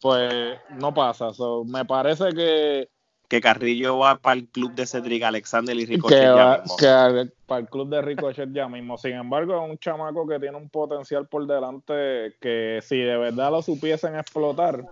pues 0.00 0.58
no 0.70 0.94
pasa. 0.94 1.32
So, 1.32 1.64
me 1.64 1.84
parece 1.84 2.32
que 2.32 2.88
Que 3.28 3.40
Carrillo 3.42 3.98
va 3.98 4.16
para 4.16 4.36
el 4.40 4.48
club 4.48 4.72
de 4.72 4.86
Cedric 4.86 5.22
Alexander 5.22 5.76
y 5.76 5.84
Ricochet 5.84 6.18
que, 6.18 6.24
ya 6.24 6.32
va- 6.34 6.58
mismo. 6.62 6.76
que 6.78 7.30
para 7.46 7.60
el 7.60 7.68
club 7.68 7.88
de 7.90 8.00
Ricochet 8.02 8.50
ya 8.52 8.68
mismo. 8.68 8.96
Sin 8.96 9.12
embargo, 9.12 9.62
es 9.62 9.70
un 9.70 9.78
chamaco 9.78 10.26
que 10.26 10.38
tiene 10.40 10.56
un 10.56 10.68
potencial 10.70 11.26
por 11.28 11.46
delante 11.46 12.34
que 12.40 12.80
si 12.82 12.96
de 12.98 13.16
verdad 13.18 13.50
lo 13.50 13.60
supiesen 13.62 14.16
explotar, 14.16 14.82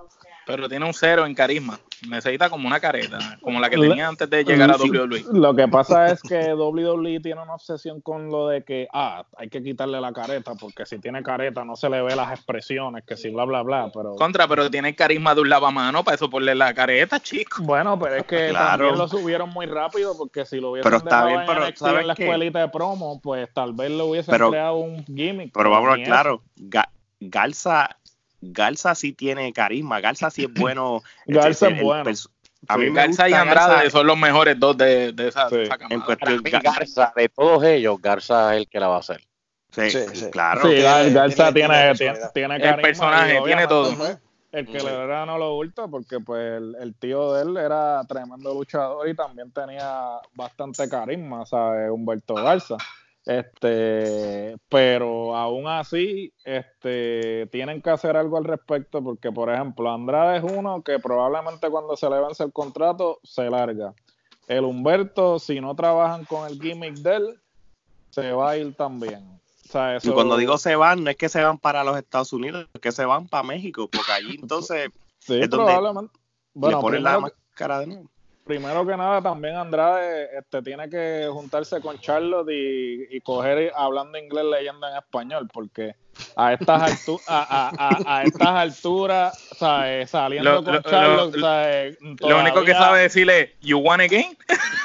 Pero 0.46 0.68
tiene 0.68 0.86
un 0.86 0.94
cero 0.94 1.26
en 1.26 1.34
carisma. 1.34 1.78
Necesita 2.08 2.48
como 2.48 2.68
una 2.68 2.78
careta, 2.78 3.18
como 3.40 3.58
la 3.58 3.68
que 3.68 3.76
tenía 3.78 4.06
antes 4.06 4.30
de 4.30 4.44
llegar 4.44 4.70
a 4.70 4.74
Sí. 4.74 4.88
WWE. 4.90 5.24
lo 5.32 5.54
que 5.56 5.66
pasa 5.66 6.06
es 6.06 6.22
que 6.22 6.54
WWE 6.54 7.20
tiene 7.20 7.42
una 7.42 7.54
obsesión 7.54 8.00
con 8.00 8.30
lo 8.30 8.48
de 8.48 8.62
que, 8.62 8.86
ah, 8.92 9.24
hay 9.36 9.48
que 9.48 9.62
quitarle 9.62 10.00
la 10.00 10.12
careta, 10.12 10.54
porque 10.54 10.86
si 10.86 10.98
tiene 11.00 11.22
careta 11.22 11.64
no 11.64 11.74
se 11.74 11.88
le 11.90 12.00
ve 12.02 12.14
las 12.14 12.30
expresiones, 12.32 13.02
que 13.04 13.16
si 13.16 13.30
bla, 13.30 13.44
bla, 13.44 13.62
bla, 13.62 13.90
pero... 13.92 14.14
Contra, 14.14 14.46
pero 14.46 14.70
tiene 14.70 14.90
el 14.90 14.94
carisma 14.96 15.34
de 15.34 15.40
un 15.40 15.48
lavamano 15.48 16.04
para 16.04 16.14
eso 16.14 16.30
ponle 16.30 16.54
la 16.54 16.72
careta, 16.74 17.18
chico. 17.18 17.62
Bueno, 17.64 17.98
pero 17.98 18.14
es 18.16 18.24
que 18.24 18.50
Claro. 18.50 18.68
también 18.84 18.98
lo 18.98 19.08
subieron 19.08 19.50
muy 19.50 19.66
rápido 19.66 20.16
porque 20.16 20.44
si 20.46 20.60
lo 20.60 20.70
hubiesen 20.72 20.84
Pero 20.90 20.98
está 20.98 21.24
dejado 21.24 21.28
bien, 21.28 21.40
en 21.40 21.46
pero 21.46 21.60
NXT 21.66 21.78
¿sabes 21.78 22.00
en 22.02 22.06
la 22.06 22.14
qué? 22.14 22.22
escuelita 22.24 22.58
de 22.60 22.68
promo, 22.68 23.20
pues 23.20 23.48
tal 23.52 23.72
vez 23.72 23.90
le 23.90 24.02
hubiesen 24.02 24.30
Pero- 24.32 24.50
creado 24.50 24.76
un 24.76 25.04
gimmick. 25.06 25.50
Pero 25.52 25.70
vamos 25.70 25.98
claro, 26.04 26.42
Ga- 26.56 26.88
Garza, 27.18 27.96
Garza 28.52 28.94
sí 28.94 29.12
tiene 29.12 29.52
carisma, 29.52 30.00
Garza 30.00 30.30
sí 30.30 30.44
es 30.44 30.52
bueno. 30.74 31.02
Garza 31.26 31.66
El- 31.68 31.72
es 31.74 31.78
el 31.80 31.84
bueno. 31.84 32.10
A 32.68 32.76
mí 32.78 32.84
Sí. 32.86 32.90
me 32.90 33.00
Garza 33.02 33.28
y 33.28 33.32
Andrade 33.32 33.74
Garza 33.74 33.90
son 33.90 34.06
los 34.06 34.18
mejores 34.18 34.58
dos 34.58 34.76
de, 34.76 35.12
de 35.12 35.28
esa, 35.28 35.48
de 35.48 35.56
Sí. 35.56 35.62
esa 35.62 35.76
en 35.88 36.00
cuestión 36.00 36.16
Para 36.18 36.30
mí, 36.42 36.50
Ga- 36.50 36.62
Garza, 36.76 37.12
de 37.14 37.28
todos 37.28 37.62
ellos, 37.64 38.00
Garza 38.00 38.54
es 38.54 38.60
el 38.62 38.68
que 38.68 38.80
la 38.80 38.88
va 38.88 38.96
a 38.96 39.00
hacer. 39.00 39.20
sí, 39.70 39.90
Sí, 39.90 39.98
sí. 40.14 40.30
claro. 40.30 40.62
Sí, 40.62 40.80
Garza 40.82 41.52
tiene- 41.52 41.52
tiene 41.52 41.52
tiene, 41.52 41.52
tiene, 41.52 41.92
personalidad. 41.94 42.32
tiene 42.32 42.54
El 42.56 42.60
carisma 42.62 42.82
personaje, 42.82 43.38
y 43.40 43.44
tiene 43.44 43.66
todo. 43.66 44.18
El 44.52 44.66
que 44.66 44.80
Sí. 44.80 44.86
le 44.86 44.92
era 44.94 45.26
no 45.26 45.36
lo 45.36 45.54
hurta 45.56 45.86
porque 45.86 46.18
pues 46.18 46.40
el, 46.56 46.76
el 46.80 46.94
tío 46.94 47.34
de 47.34 47.42
él 47.42 47.56
era 47.58 48.00
tremendo 48.08 48.54
luchador 48.54 49.06
y 49.06 49.14
también 49.14 49.50
tenía 49.52 50.18
bastante 50.34 50.88
carisma, 50.88 51.44
¿sabes? 51.44 51.90
Humberto 51.90 52.34
Garza. 52.34 52.76
Este, 53.26 54.56
pero 54.68 55.36
aún 55.36 55.66
así, 55.66 56.32
este, 56.44 57.46
tienen 57.50 57.82
que 57.82 57.90
hacer 57.90 58.16
algo 58.16 58.36
al 58.38 58.44
respecto 58.44 59.02
porque, 59.02 59.32
por 59.32 59.50
ejemplo, 59.52 59.92
Andrade 59.92 60.38
es 60.38 60.44
uno 60.44 60.82
que 60.82 60.98
probablemente 61.00 61.68
cuando 61.68 61.96
se 61.96 62.08
le 62.08 62.20
vence 62.20 62.44
el 62.44 62.52
contrato 62.52 63.18
se 63.24 63.50
larga. 63.50 63.92
El 64.46 64.64
Humberto, 64.64 65.40
si 65.40 65.60
no 65.60 65.74
trabajan 65.74 66.24
con 66.24 66.46
el 66.48 66.60
gimmick 66.60 66.94
de 66.98 67.16
él, 67.16 67.40
se 68.10 68.30
va 68.30 68.50
a 68.50 68.56
ir 68.56 68.74
también. 68.76 69.24
O 69.68 69.72
sea, 69.72 69.94
Y 69.94 69.96
eso- 69.96 70.14
cuando 70.14 70.36
digo 70.36 70.56
se 70.56 70.76
van, 70.76 71.02
no 71.02 71.10
es 71.10 71.16
que 71.16 71.28
se 71.28 71.42
van 71.42 71.58
para 71.58 71.82
los 71.82 71.96
Estados 71.98 72.32
Unidos, 72.32 72.68
es 72.72 72.80
que 72.80 72.92
se 72.92 73.04
van 73.04 73.26
para 73.26 73.42
México, 73.42 73.88
porque 73.90 74.12
allí 74.12 74.36
entonces 74.40 74.88
Sí, 75.18 75.34
es 75.40 75.50
donde 75.50 75.66
probablemente. 75.66 76.12
Bueno, 76.54 76.76
le 76.78 76.80
ponen 76.80 77.02
la 77.02 77.18
máscara 77.18 77.80
de 77.80 77.86
nuevo. 77.88 78.10
Primero 78.46 78.86
que 78.86 78.96
nada, 78.96 79.20
también 79.20 79.56
Andrade 79.56 80.28
este, 80.38 80.62
tiene 80.62 80.88
que 80.88 81.28
juntarse 81.30 81.80
con 81.80 81.98
Charlotte 81.98 82.48
y, 82.50 83.16
y 83.16 83.20
coger 83.20 83.72
hablando 83.74 84.16
inglés 84.18 84.44
leyendo 84.44 84.88
en 84.88 84.96
español, 84.96 85.48
porque 85.52 85.94
a 86.36 86.52
estas, 86.52 86.80
altu- 86.82 87.20
a, 87.26 87.42
a- 87.42 87.72
a- 87.76 88.18
a 88.18 88.24
estas 88.24 88.48
alturas, 88.50 89.48
¿sabes? 89.56 90.10
saliendo 90.10 90.52
Lo- 90.52 90.64
con 90.64 90.74
lo- 90.74 90.82
Charlotte, 90.82 91.34
lo- 91.34 91.40
¿sabes? 91.40 91.98
Lo 92.20 92.38
único 92.40 92.64
que 92.64 92.72
sabe 92.72 93.00
decirle, 93.02 93.56
¿You 93.60 93.78
want 93.78 94.02
again? 94.02 94.36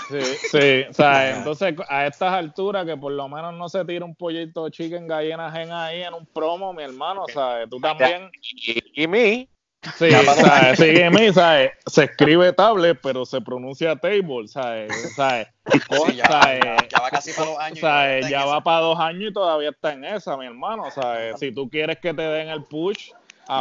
Sí, 0.10 0.20
sí, 0.50 0.86
¿sabes? 0.92 1.38
Entonces, 1.38 1.76
a 1.88 2.08
estas 2.08 2.34
alturas, 2.34 2.86
que 2.86 2.98
por 2.98 3.12
lo 3.14 3.30
menos 3.30 3.54
no 3.54 3.70
se 3.70 3.86
tira 3.86 4.04
un 4.04 4.16
pollito 4.16 4.68
chicken 4.70 5.08
gallina 5.08 5.52
gen 5.52 5.72
ahí 5.72 6.02
en 6.02 6.14
un 6.14 6.26
promo, 6.26 6.74
mi 6.74 6.84
hermano, 6.84 7.26
¿sabes? 7.34 7.70
Tú 7.70 7.80
también. 7.80 8.30
Y, 8.42 9.04
y 9.04 9.08
mí, 9.08 9.48
Sí, 9.98 10.12
¿sabes? 10.12 10.78
Sigue 10.80 11.10
mí, 11.10 11.34
¿sabes? 11.34 11.72
Se 11.88 12.04
escribe 12.04 12.54
tablet, 12.54 13.00
pero 13.02 13.26
se 13.26 13.42
pronuncia 13.42 13.96
table, 13.96 14.48
¿sabes? 14.48 14.92
¿sabes? 15.16 15.48
Sí, 15.72 16.16
ya, 16.18 16.26
¿sabes? 16.26 16.60
ya- 16.64 16.88
ya 16.88 17.00
va 17.02 17.10
casi 17.10 17.32
para 17.34 17.50
dos 17.50 17.60
años. 17.60 17.78
y 17.78 17.82
¿sabes? 17.82 18.16
está 18.16 18.28
en 18.28 18.32
Ya 18.32 18.38
esa. 18.42 18.46
va 18.46 18.64
para 18.64 18.80
dos 18.82 19.00
años 19.00 19.32
y 19.32 19.34
todavía 19.34 19.70
está 19.70 19.94
en 19.94 20.06
esa, 20.06 20.38
mi 20.38 20.46
hermano, 20.46 20.84
¿sabes? 20.94 21.40
Si 21.40 21.52
tú 21.52 21.68
quieres 21.70 21.98
que 21.98 22.14
te 22.14 22.22
den 22.22 22.50
el 22.50 22.64
push, 22.64 23.10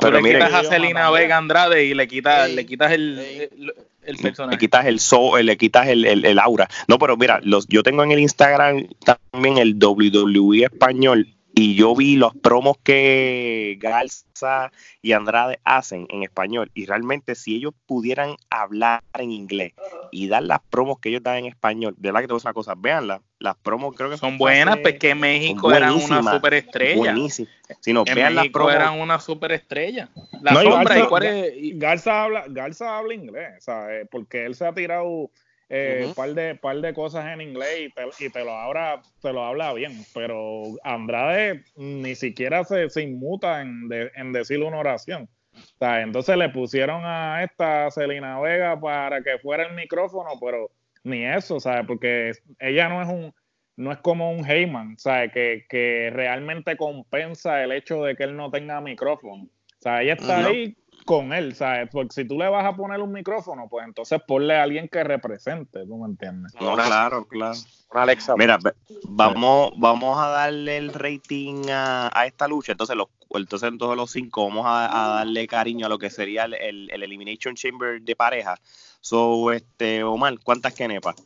Pero 0.01 0.21
le 0.21 0.31
quitas 0.33 0.53
a 0.53 0.63
Selena 0.65 1.11
Vega 1.11 1.39
Andrade 1.39 1.85
y 1.85 1.95
le 1.95 2.07
quitas, 2.07 2.49
Sí. 2.51 2.55
le 2.55 2.67
quitas 2.67 2.93
el, 2.93 3.19
Sí. 3.19 3.49
el, 3.57 3.75
el 4.03 4.17
Le 4.17 4.23
personaje. 4.23 4.59
quitas 4.59 4.85
el 4.87 5.01
so, 5.01 5.39
le 5.39 5.57
quitas 5.57 5.89
el, 5.89 6.05
el- 6.05 6.25
el 6.27 6.39
aura. 6.39 6.69
No, 6.87 6.99
pero 6.99 7.17
mira, 7.17 7.41
los, 7.43 7.67
yo 7.67 7.83
tengo 7.83 8.05
en 8.05 8.13
el 8.13 8.19
Instagram 8.21 8.87
también 9.33 9.57
el 9.59 9.79
WWE 9.83 10.65
español 10.65 11.29
y 11.63 11.75
yo 11.75 11.95
vi 11.95 12.17
los 12.17 12.35
promos 12.35 12.77
que 12.83 13.77
Garza 13.81 14.71
y 15.03 15.13
Andrade 15.13 15.61
hacen 15.65 16.07
en 16.09 16.23
español 16.23 16.71
y 16.75 16.87
realmente 16.87 17.35
si 17.35 17.57
ellos 17.57 17.75
pudieran 17.87 18.37
hablar 18.49 19.03
en 19.19 19.31
inglés 19.31 19.75
y 20.11 20.29
dar 20.29 20.43
las 20.43 20.61
promos 20.71 20.99
que 21.01 21.11
ellos 21.11 21.23
dan 21.23 21.37
en 21.37 21.47
español, 21.47 21.95
de 21.99 22.09
verdad 22.09 22.21
que 22.23 22.27
te 22.29 22.33
voy 22.33 22.37
a 22.37 22.41
decir 22.41 22.49
una 22.49 22.55
cosa, 22.55 22.75
veanlas, 22.77 23.21
las 23.39 23.57
promos 23.57 23.95
creo 23.95 24.09
que 24.11 24.17
Son 24.17 24.39
buenas, 24.39 24.75
hace- 24.75 24.83
pues 24.83 24.99
que 24.99 25.15
México 25.15 25.69
son 25.69 25.77
era 25.77 25.93
una 25.93 26.23
superestrella. 26.35 26.97
buenísimas. 26.99 27.53
Si 27.81 27.93
no, 27.93 28.05
En 28.07 28.15
vean 28.15 28.35
las 28.35 28.43
México 28.45 28.59
promos, 28.61 28.75
eran 28.75 29.01
una 29.01 29.21
superestrella. 29.21 30.09
La 30.41 30.53
No, 30.55 30.63
y 30.63 30.65
sombra, 30.65 30.95
Garza- 30.95 31.05
¿y 31.05 31.09
cuál 31.09 31.23
es? 31.25 31.79
Garza 31.79 32.23
habla, 32.25 32.45
Garza 32.49 32.99
habla 32.99 33.15
inglés, 33.15 33.63
¿sabes? 33.65 34.09
Porque 34.11 34.45
él 34.47 34.55
se 34.55 34.67
ha 34.67 34.73
tirado 34.73 35.31
eh, 35.71 36.03
Ujú. 36.07 36.15
par 36.15 36.35
de 36.35 36.55
par 36.57 36.77
de 36.81 36.93
cosas 36.93 37.27
en 37.33 37.41
inglés 37.41 37.81
y 37.87 37.91
te, 37.91 38.03
y 38.27 38.29
te 38.31 38.45
lo 38.45 38.53
habla, 38.53 39.01
te 39.23 39.33
lo 39.33 39.45
habla 39.45 39.73
bien, 39.73 40.05
pero 40.13 40.65
Andrade 40.83 41.65
ni 41.77 42.15
siquiera 42.15 42.65
se, 42.65 42.91
se 42.91 43.03
inmuta 43.03 43.63
en, 43.63 43.89
de- 43.89 44.11
en 44.17 44.33
decir 44.33 44.63
una 44.63 44.79
oración. 44.79 45.29
O 45.55 45.79
sea, 45.79 46.03
entonces 46.03 46.37
le 46.37 46.49
pusieron 46.51 47.03
a 47.05 47.43
esta 47.43 47.91
Celina 47.91 48.39
Vega 48.41 48.79
para 48.79 49.23
que 49.23 49.39
fuera 49.39 49.67
el 49.67 49.75
micrófono, 49.75 50.31
pero 50.41 50.71
ni 51.05 51.25
eso, 51.25 51.59
¿sabes? 51.61 51.87
Porque 51.87 52.33
ella 52.59 52.89
no 52.89 53.03
es 53.03 53.09
un 53.09 53.33
no 53.77 53.93
es 53.93 53.99
como 53.99 54.31
un 54.31 54.45
Heyman, 54.45 54.99
¿sabes? 54.99 55.33
Que, 55.33 55.65
que 55.67 56.11
realmente 56.13 56.77
compensa 56.77 57.63
el 57.65 57.73
hecho 57.73 58.05
de 58.05 58.15
que 58.15 58.25
él 58.25 58.37
no 58.37 58.51
tenga 58.51 58.79
micrófono. 58.83 59.45
O 59.45 59.49
sea, 59.79 60.03
ella 60.03 60.13
está 60.15 60.41
Ujú. 60.41 60.49
ahí 60.49 60.77
con 61.05 61.33
él, 61.33 61.55
¿sabes? 61.55 61.89
Porque 61.91 62.15
si 62.15 62.25
tú 62.27 62.39
le 62.39 62.49
vas 62.49 62.65
a 62.65 62.75
poner 62.75 63.01
un 63.01 63.13
micrófono, 63.13 63.69
pues 63.69 63.87
entonces 63.87 64.21
ponle 64.27 64.57
a 64.57 64.63
alguien 64.63 64.89
que 64.89 65.03
represente, 65.05 65.87
¿tú 65.87 65.97
me 65.97 66.07
entiendes? 66.07 66.55
No, 66.61 66.77
claro, 66.77 67.27
claro. 67.27 67.59
Una 67.93 68.03
Alexa. 68.03 68.35
Mira, 68.37 68.59
vamos, 69.05 69.73
vamos 69.77 70.19
a 70.19 70.29
darle 70.29 70.77
el 70.77 70.93
rating 70.93 71.69
a, 71.71 72.11
a 72.13 72.27
esta 72.27 72.47
lucha. 72.47 72.73
Entonces, 72.73 72.97
los, 72.97 73.09
entonces, 73.31 73.73
todos 73.79 73.97
los 73.97 74.11
cinco 74.11 74.47
vamos 74.47 74.65
a, 74.67 75.05
a 75.05 75.09
darle 75.17 75.47
cariño 75.47 75.87
a 75.87 75.89
lo 75.89 75.99
que 75.99 76.11
sería 76.11 76.45
el, 76.45 76.55
el- 76.55 76.91
el 76.93 77.03
Elimination 77.03 77.55
Chamber 77.57 78.01
de 78.01 78.15
pareja. 78.15 78.57
So, 79.01 79.51
este, 79.53 80.05
Omar, 80.05 80.39
¿cuántas 80.45 80.75
kenepas? 80.75 81.17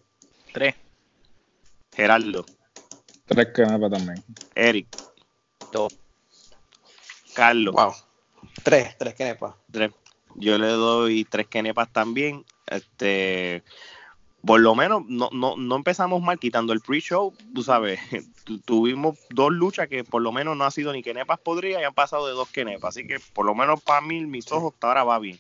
Tres. 0.53 0.75
Gerardo, 1.93 2.45
Tres 3.27 3.49
me 3.57 3.91
también. 3.91 4.25
Eric, 4.55 4.87
Dos. 5.73 5.93
Carlos, 7.35 7.75
Wow. 7.75 7.93
Tres, 8.63 8.97
tres 8.99 9.15
kenepas. 9.15 9.55
tres. 9.71 9.91
Yo 10.37 10.59
le 10.59 10.67
doy 10.69 11.25
tres 11.25 11.47
kenepas 11.47 11.93
también. 11.93 12.45
Este, 12.67 13.63
por 14.45 14.61
lo 14.61 14.75
menos 14.75 15.03
no, 15.07 15.29
no, 15.33 15.57
no 15.57 15.77
empezamos 15.77 16.21
mal 16.23 16.39
quitando 16.39 16.73
el 16.73 16.81
pre-show, 16.81 17.33
tú 17.55 17.63
sabes, 17.63 18.01
tu- 18.45 18.59
tuvimos 18.61 19.19
dos 19.31 19.53
luchas 19.53 19.89
que 19.89 20.03
por 20.05 20.23
lo 20.23 20.33
menos 20.33 20.57
no 20.57 20.65
ha 20.65 20.71
sido 20.71 20.93
ni 20.93 21.03
kenepas 21.03 21.39
podría 21.41 21.81
y 21.81 21.85
han 21.85 21.95
pasado 21.95 22.27
de 22.27 22.33
dos 22.33 22.49
kenepas, 22.51 22.91
así 22.97 23.07
que 23.07 23.21
por 23.33 23.47
lo 23.47 23.55
menos 23.55 23.83
para 23.83 24.01
mí, 24.01 24.25
mis 24.27 24.51
ojos, 24.53 24.75
hasta 24.75 24.89
ahora 24.89 25.05
va 25.05 25.19
bien. 25.19 25.39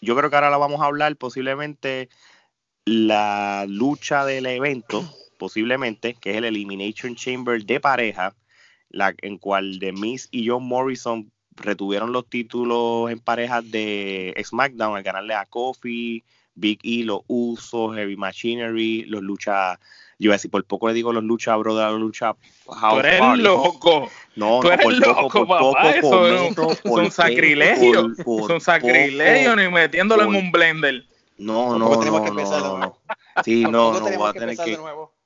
Yo 0.00 0.16
creo 0.16 0.28
que 0.30 0.36
ahora 0.36 0.50
la 0.50 0.56
vamos 0.58 0.80
a 0.80 0.86
hablar 0.86 1.14
posiblemente 1.16 2.08
la 2.84 3.64
lucha 3.68 4.24
del 4.24 4.46
evento, 4.46 5.04
posiblemente, 5.38 6.14
que 6.14 6.30
es 6.30 6.36
el 6.36 6.44
Elimination 6.44 7.14
Chamber 7.14 7.64
de 7.64 7.80
pareja, 7.80 8.34
la 8.90 9.14
en 9.22 9.38
cual 9.38 9.78
The 9.80 9.92
Miz 9.92 10.28
y 10.30 10.48
John 10.48 10.66
Morrison 10.66 11.30
retuvieron 11.60 12.12
los 12.12 12.26
títulos 12.26 13.10
en 13.10 13.18
parejas 13.20 13.70
de 13.70 14.34
SmackDown 14.44 14.96
al 14.96 15.02
ganarle 15.02 15.34
a 15.34 15.46
Kofi, 15.46 16.24
Big 16.54 16.80
E, 16.82 17.04
los 17.04 17.20
Usos, 17.28 17.94
Heavy 17.94 18.16
Machinery, 18.16 19.04
los 19.04 19.22
lucha, 19.22 19.78
yo 20.18 20.26
iba 20.26 20.34
a 20.34 20.36
decir, 20.36 20.50
por 20.50 20.64
poco 20.64 20.88
le 20.88 20.94
digo 20.94 21.12
los 21.12 21.24
lucha 21.24 21.56
brother, 21.56 21.90
los 21.92 22.00
lucha 22.00 22.34
Tú 22.64 22.72
house 22.72 22.98
eres 23.00 23.18
party. 23.20 23.42
loco. 23.42 24.10
No, 24.36 24.60
Tú 24.60 24.68
no, 24.68 24.72
eres 24.72 24.84
por 24.84 24.94
loco, 24.94 25.20
poco, 25.22 25.46
por 25.46 25.48
papá, 25.74 25.82
poco 25.82 25.96
eso 25.96 26.10
cometo, 26.10 26.72
es 26.72 26.84
un- 26.84 27.10
sacrilegio. 27.10 28.02
por- 28.14 28.24
por 28.24 28.48
Son 28.48 28.60
sacrilegio 28.60 29.56
ni 29.56 29.68
metiéndolo 29.68 30.24
por- 30.24 30.34
en 30.34 30.44
un 30.44 30.52
blender. 30.52 31.04
No, 31.38 31.78
no, 31.78 31.88
no, 31.96 32.24
no, 32.34 32.78
no. 32.78 32.98
Sí, 33.44 33.62
no, 33.70 33.92
no, 33.92 34.04
tenemos 34.04 34.18
voy 34.18 34.28
a 34.28 34.32
que 34.32 34.38
tener 34.40 34.50
empezar 34.60 34.66
que... 34.66 35.19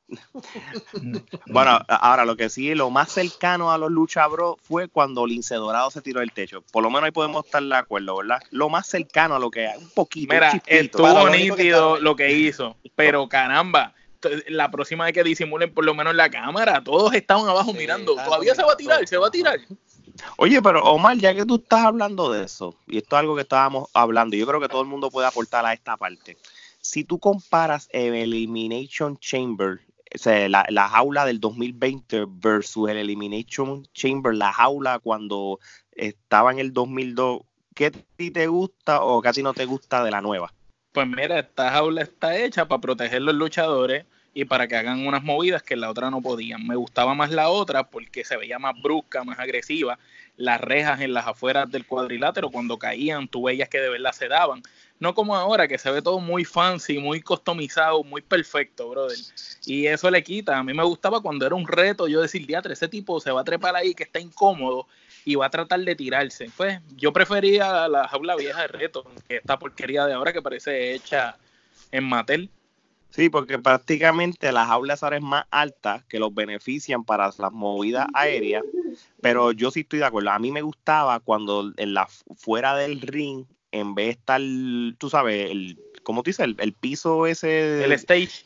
Bueno, 1.46 1.78
ahora 1.88 2.24
lo 2.24 2.36
que 2.36 2.48
sí, 2.48 2.74
lo 2.74 2.90
más 2.90 3.12
cercano 3.12 3.70
a 3.72 3.78
los 3.78 3.90
Lucha 3.90 4.26
Bros 4.26 4.56
fue 4.62 4.88
cuando 4.88 5.26
Lince 5.26 5.54
Dorado 5.56 5.90
se 5.90 6.00
tiró 6.02 6.20
del 6.20 6.32
techo. 6.32 6.62
Por 6.72 6.82
lo 6.82 6.90
menos 6.90 7.04
ahí 7.04 7.10
podemos 7.10 7.44
estar 7.44 7.62
de 7.62 7.74
acuerdo, 7.76 8.16
¿verdad? 8.16 8.40
Lo 8.50 8.68
más 8.68 8.86
cercano 8.86 9.36
a 9.36 9.38
lo 9.38 9.50
que 9.50 9.68
un 9.78 9.90
poquito, 9.90 10.32
Mira, 10.34 10.62
estuvo 10.66 11.28
nítido 11.28 11.56
estaba- 11.56 11.98
lo 12.00 12.16
que 12.16 12.32
hizo, 12.32 12.76
pero 12.96 13.28
caramba, 13.28 13.94
la 14.48 14.70
próxima 14.70 15.04
vez 15.04 15.12
que 15.12 15.22
disimulen 15.22 15.72
por 15.74 15.84
lo 15.84 15.94
menos 15.94 16.14
la 16.14 16.30
cámara, 16.30 16.82
todos 16.82 17.12
estaban 17.14 17.46
abajo 17.48 17.72
Sí, 17.72 17.78
mirando. 17.78 18.12
estaban 18.12 18.30
Todavía 18.30 18.54
se 18.54 18.62
va 18.62 18.72
a 18.72 18.76
tirar, 18.76 19.06
se 19.06 19.16
va 19.18 19.26
a 19.26 19.30
tirar. 19.30 19.60
Oye, 20.38 20.62
pero 20.62 20.82
Omar, 20.84 21.16
ya 21.18 21.34
que 21.34 21.44
tú 21.44 21.56
estás 21.56 21.84
hablando 21.84 22.32
de 22.32 22.44
eso, 22.44 22.74
y 22.86 22.98
esto 22.98 23.16
es 23.16 23.20
algo 23.20 23.34
que 23.34 23.42
estábamos 23.42 23.90
hablando, 23.92 24.36
yo 24.36 24.46
creo 24.46 24.60
que 24.60 24.68
todo 24.68 24.80
el 24.80 24.86
mundo 24.86 25.10
puede 25.10 25.26
aportar 25.26 25.66
a 25.66 25.72
esta 25.72 25.96
parte. 25.96 26.38
Si 26.80 27.04
tú 27.04 27.18
comparas 27.18 27.88
el 27.92 28.14
Elimination 28.14 29.18
Chamber, 29.18 29.80
la, 30.48 30.66
la 30.68 30.88
jaula 30.88 31.24
del 31.24 31.40
2020 31.40 32.24
versus 32.28 32.88
el 32.88 32.98
Elimination 32.98 33.86
Chamber, 33.92 34.34
la 34.34 34.52
jaula 34.52 34.98
cuando 34.98 35.58
estaba 35.92 36.52
en 36.52 36.58
el 36.58 36.72
2002, 36.72 37.42
¿qué 37.74 37.90
te 37.90 38.46
gusta 38.46 39.02
o 39.02 39.22
ti 39.22 39.42
no 39.42 39.54
te 39.54 39.64
gusta 39.64 40.04
de 40.04 40.10
la 40.10 40.20
nueva? 40.20 40.52
Pues 40.92 41.08
mira, 41.08 41.40
esta 41.40 41.70
jaula 41.70 42.02
está 42.02 42.36
hecha 42.36 42.68
para 42.68 42.80
proteger 42.80 43.22
los 43.22 43.34
luchadores 43.34 44.04
y 44.32 44.44
para 44.44 44.66
que 44.66 44.76
hagan 44.76 45.06
unas 45.06 45.22
movidas 45.22 45.62
que 45.62 45.76
la 45.76 45.90
otra 45.90 46.10
no 46.10 46.20
podían. 46.20 46.66
Me 46.66 46.76
gustaba 46.76 47.14
más 47.14 47.30
la 47.30 47.48
otra 47.48 47.84
porque 47.84 48.24
se 48.24 48.36
veía 48.36 48.58
más 48.58 48.80
brusca, 48.80 49.24
más 49.24 49.38
agresiva. 49.38 49.98
Las 50.36 50.60
rejas 50.60 51.00
en 51.00 51.14
las 51.14 51.26
afueras 51.26 51.70
del 51.70 51.86
cuadrilátero 51.86 52.50
cuando 52.50 52.78
caían, 52.78 53.28
tú 53.28 53.44
veías 53.44 53.68
que 53.68 53.80
de 53.80 53.88
verdad 53.88 54.12
se 54.12 54.28
daban. 54.28 54.62
No 55.00 55.14
como 55.14 55.34
ahora, 55.34 55.66
que 55.66 55.76
se 55.76 55.90
ve 55.90 56.00
todo 56.00 56.20
muy 56.20 56.44
fancy, 56.44 56.98
muy 56.98 57.20
customizado, 57.20 58.04
muy 58.04 58.22
perfecto, 58.22 58.88
brother. 58.88 59.18
Y 59.66 59.86
eso 59.86 60.10
le 60.10 60.22
quita. 60.22 60.56
A 60.56 60.62
mí 60.62 60.72
me 60.72 60.84
gustaba 60.84 61.20
cuando 61.20 61.44
era 61.44 61.54
un 61.54 61.66
reto 61.66 62.06
yo 62.06 62.22
decir, 62.22 62.46
diatre, 62.46 62.72
ese 62.72 62.88
tipo 62.88 63.20
se 63.20 63.32
va 63.32 63.40
a 63.40 63.44
trepar 63.44 63.74
ahí 63.76 63.94
que 63.94 64.04
está 64.04 64.20
incómodo 64.20 64.86
y 65.24 65.34
va 65.34 65.46
a 65.46 65.50
tratar 65.50 65.80
de 65.80 65.96
tirarse. 65.96 66.50
Pues 66.56 66.80
yo 66.96 67.12
prefería 67.12 67.88
la 67.88 68.06
jaula 68.08 68.36
vieja 68.36 68.62
de 68.62 68.68
reto 68.68 69.04
que 69.28 69.36
esta 69.36 69.58
porquería 69.58 70.06
de 70.06 70.14
ahora 70.14 70.32
que 70.32 70.42
parece 70.42 70.94
hecha 70.94 71.36
en 71.90 72.04
Mattel. 72.04 72.50
Sí, 73.14 73.28
porque 73.28 73.60
prácticamente 73.60 74.50
las 74.50 74.66
jaulas 74.66 75.04
ahora 75.04 75.20
más 75.20 75.44
altas 75.52 76.02
que 76.06 76.18
los 76.18 76.34
benefician 76.34 77.04
para 77.04 77.30
las 77.38 77.52
movidas 77.52 78.08
aéreas, 78.12 78.64
pero 79.20 79.52
yo 79.52 79.70
sí 79.70 79.80
estoy 79.80 80.00
de 80.00 80.06
acuerdo. 80.06 80.30
A 80.30 80.38
mí 80.40 80.50
me 80.50 80.62
gustaba 80.62 81.20
cuando 81.20 81.72
en 81.76 81.94
la 81.94 82.08
fuera 82.36 82.74
del 82.74 83.00
ring, 83.00 83.44
en 83.80 83.94
vez 83.94 84.06
de 84.06 84.10
estar, 84.12 84.40
tú 84.98 85.10
sabes, 85.10 85.50
el, 85.50 85.78
¿cómo 86.02 86.22
tú 86.22 86.30
dices? 86.30 86.44
El, 86.44 86.56
el 86.58 86.72
piso 86.72 87.26
ese, 87.26 87.84
El 87.84 87.92
stage. 87.92 88.42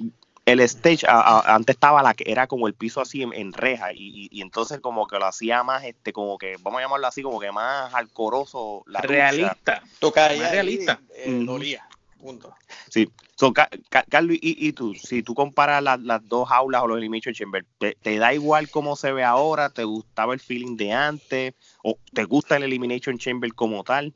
el 0.46 0.60
stage, 0.60 1.06
a- 1.06 1.20
a- 1.20 1.54
antes 1.54 1.74
estaba 1.76 2.02
la 2.02 2.14
que 2.14 2.24
era 2.30 2.46
como 2.46 2.66
el 2.68 2.74
piso 2.74 3.00
así 3.00 3.22
en, 3.22 3.32
en 3.34 3.52
reja 3.52 3.92
y, 3.92 3.98
y- 3.98 4.28
y 4.32 4.40
entonces 4.42 4.80
como 4.80 5.06
que 5.06 5.18
lo 5.18 5.26
hacía 5.26 5.62
más, 5.62 5.84
este, 5.84 6.12
como 6.12 6.38
que, 6.38 6.56
vamos 6.60 6.78
a 6.78 6.82
llamarlo 6.84 7.06
así, 7.06 7.22
como 7.22 7.38
que 7.38 7.52
más 7.52 7.92
alcoroso 7.94 8.82
la 8.86 9.00
realista. 9.02 9.82
Ahí, 10.30 10.50
realista. 10.52 11.00
eh, 11.14 11.42
dolía. 11.44 11.84
Punto. 12.18 12.52
Sí. 12.90 13.08
So, 13.36 13.52
Ca- 13.52 13.70
Ca- 13.90 14.04
Carlos, 14.08 14.36
y, 14.40 14.66
y 14.66 14.72
tú, 14.72 14.92
si 14.96 15.22
tú 15.22 15.32
comparas 15.32 15.80
las, 15.80 16.00
las 16.00 16.26
dos 16.28 16.48
jaulas 16.48 16.82
o 16.82 16.88
los 16.88 16.98
Elimination 16.98 17.32
Chamber, 17.32 17.64
¿te, 17.78 17.94
te 18.02 18.18
da 18.18 18.34
igual 18.34 18.68
cómo 18.70 18.96
se 18.96 19.12
ve 19.12 19.22
ahora? 19.22 19.70
¿Te 19.70 19.84
gustaba 19.84 20.34
el 20.34 20.40
feeling 20.40 20.76
de 20.76 20.92
antes? 20.92 21.54
¿O 21.84 21.96
te 22.12 22.24
gusta 22.24 22.56
el 22.56 22.64
Elimination 22.64 23.16
Chamber 23.18 23.54
como 23.54 23.84
tal? 23.84 24.12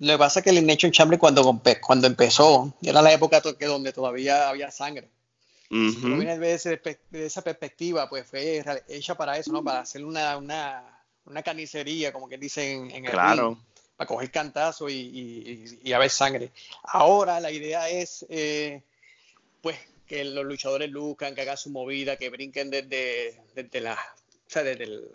Lo 0.00 0.12
que 0.14 0.18
pasa 0.18 0.40
es 0.40 0.44
que 0.44 0.50
el 0.50 0.58
Elimination 0.58 0.92
Chamber 0.92 1.18
cuando, 1.18 1.60
cuando 1.80 2.06
empezó, 2.06 2.72
era 2.82 3.02
la 3.02 3.12
época 3.12 3.42
que 3.58 3.66
donde 3.66 3.92
todavía 3.92 4.48
había 4.48 4.70
sangre. 4.70 5.08
Si 5.68 5.74
Ujú. 5.76 6.06
uno 6.06 6.16
viene 6.16 6.38
de, 6.38 6.54
ese 6.54 6.76
pe- 6.78 7.00
de 7.10 7.26
esa 7.26 7.42
perspectiva, 7.42 8.08
pues 8.08 8.26
fue 8.26 8.64
hecha 8.88 9.16
para 9.16 9.36
eso, 9.36 9.52
¿no? 9.52 9.62
Para 9.62 9.80
hacer 9.80 10.04
una, 10.04 10.36
una, 10.36 11.04
una 11.26 11.42
carnicería, 11.42 12.12
como 12.12 12.28
que 12.28 12.38
dicen 12.38 12.90
en 12.90 13.04
el 13.04 13.10
Claro. 13.12 13.48
ring, 13.48 13.58
para 13.96 14.06
coger 14.08 14.30
cantazo 14.30 14.88
y, 14.88 14.94
y, 14.94 15.78
y- 15.82 15.88
y 15.90 15.92
a 15.92 15.98
ver 15.98 16.10
sangre. 16.10 16.52
Ahora 16.84 17.40
la 17.40 17.50
idea 17.50 17.88
es, 17.90 18.24
eh, 18.30 18.82
pues, 19.60 19.76
que 20.06 20.24
los 20.24 20.44
luchadores 20.44 20.88
luzcan, 20.90 21.34
que 21.34 21.42
hagan 21.42 21.58
su 21.58 21.68
movida, 21.70 22.16
que 22.16 22.30
brinquen 22.30 22.70
desde, 22.70 23.42
desde 23.54 23.80
la, 23.80 23.94
o 23.94 24.50
sea, 24.50 24.62
desde 24.62 24.84
el, 24.84 25.08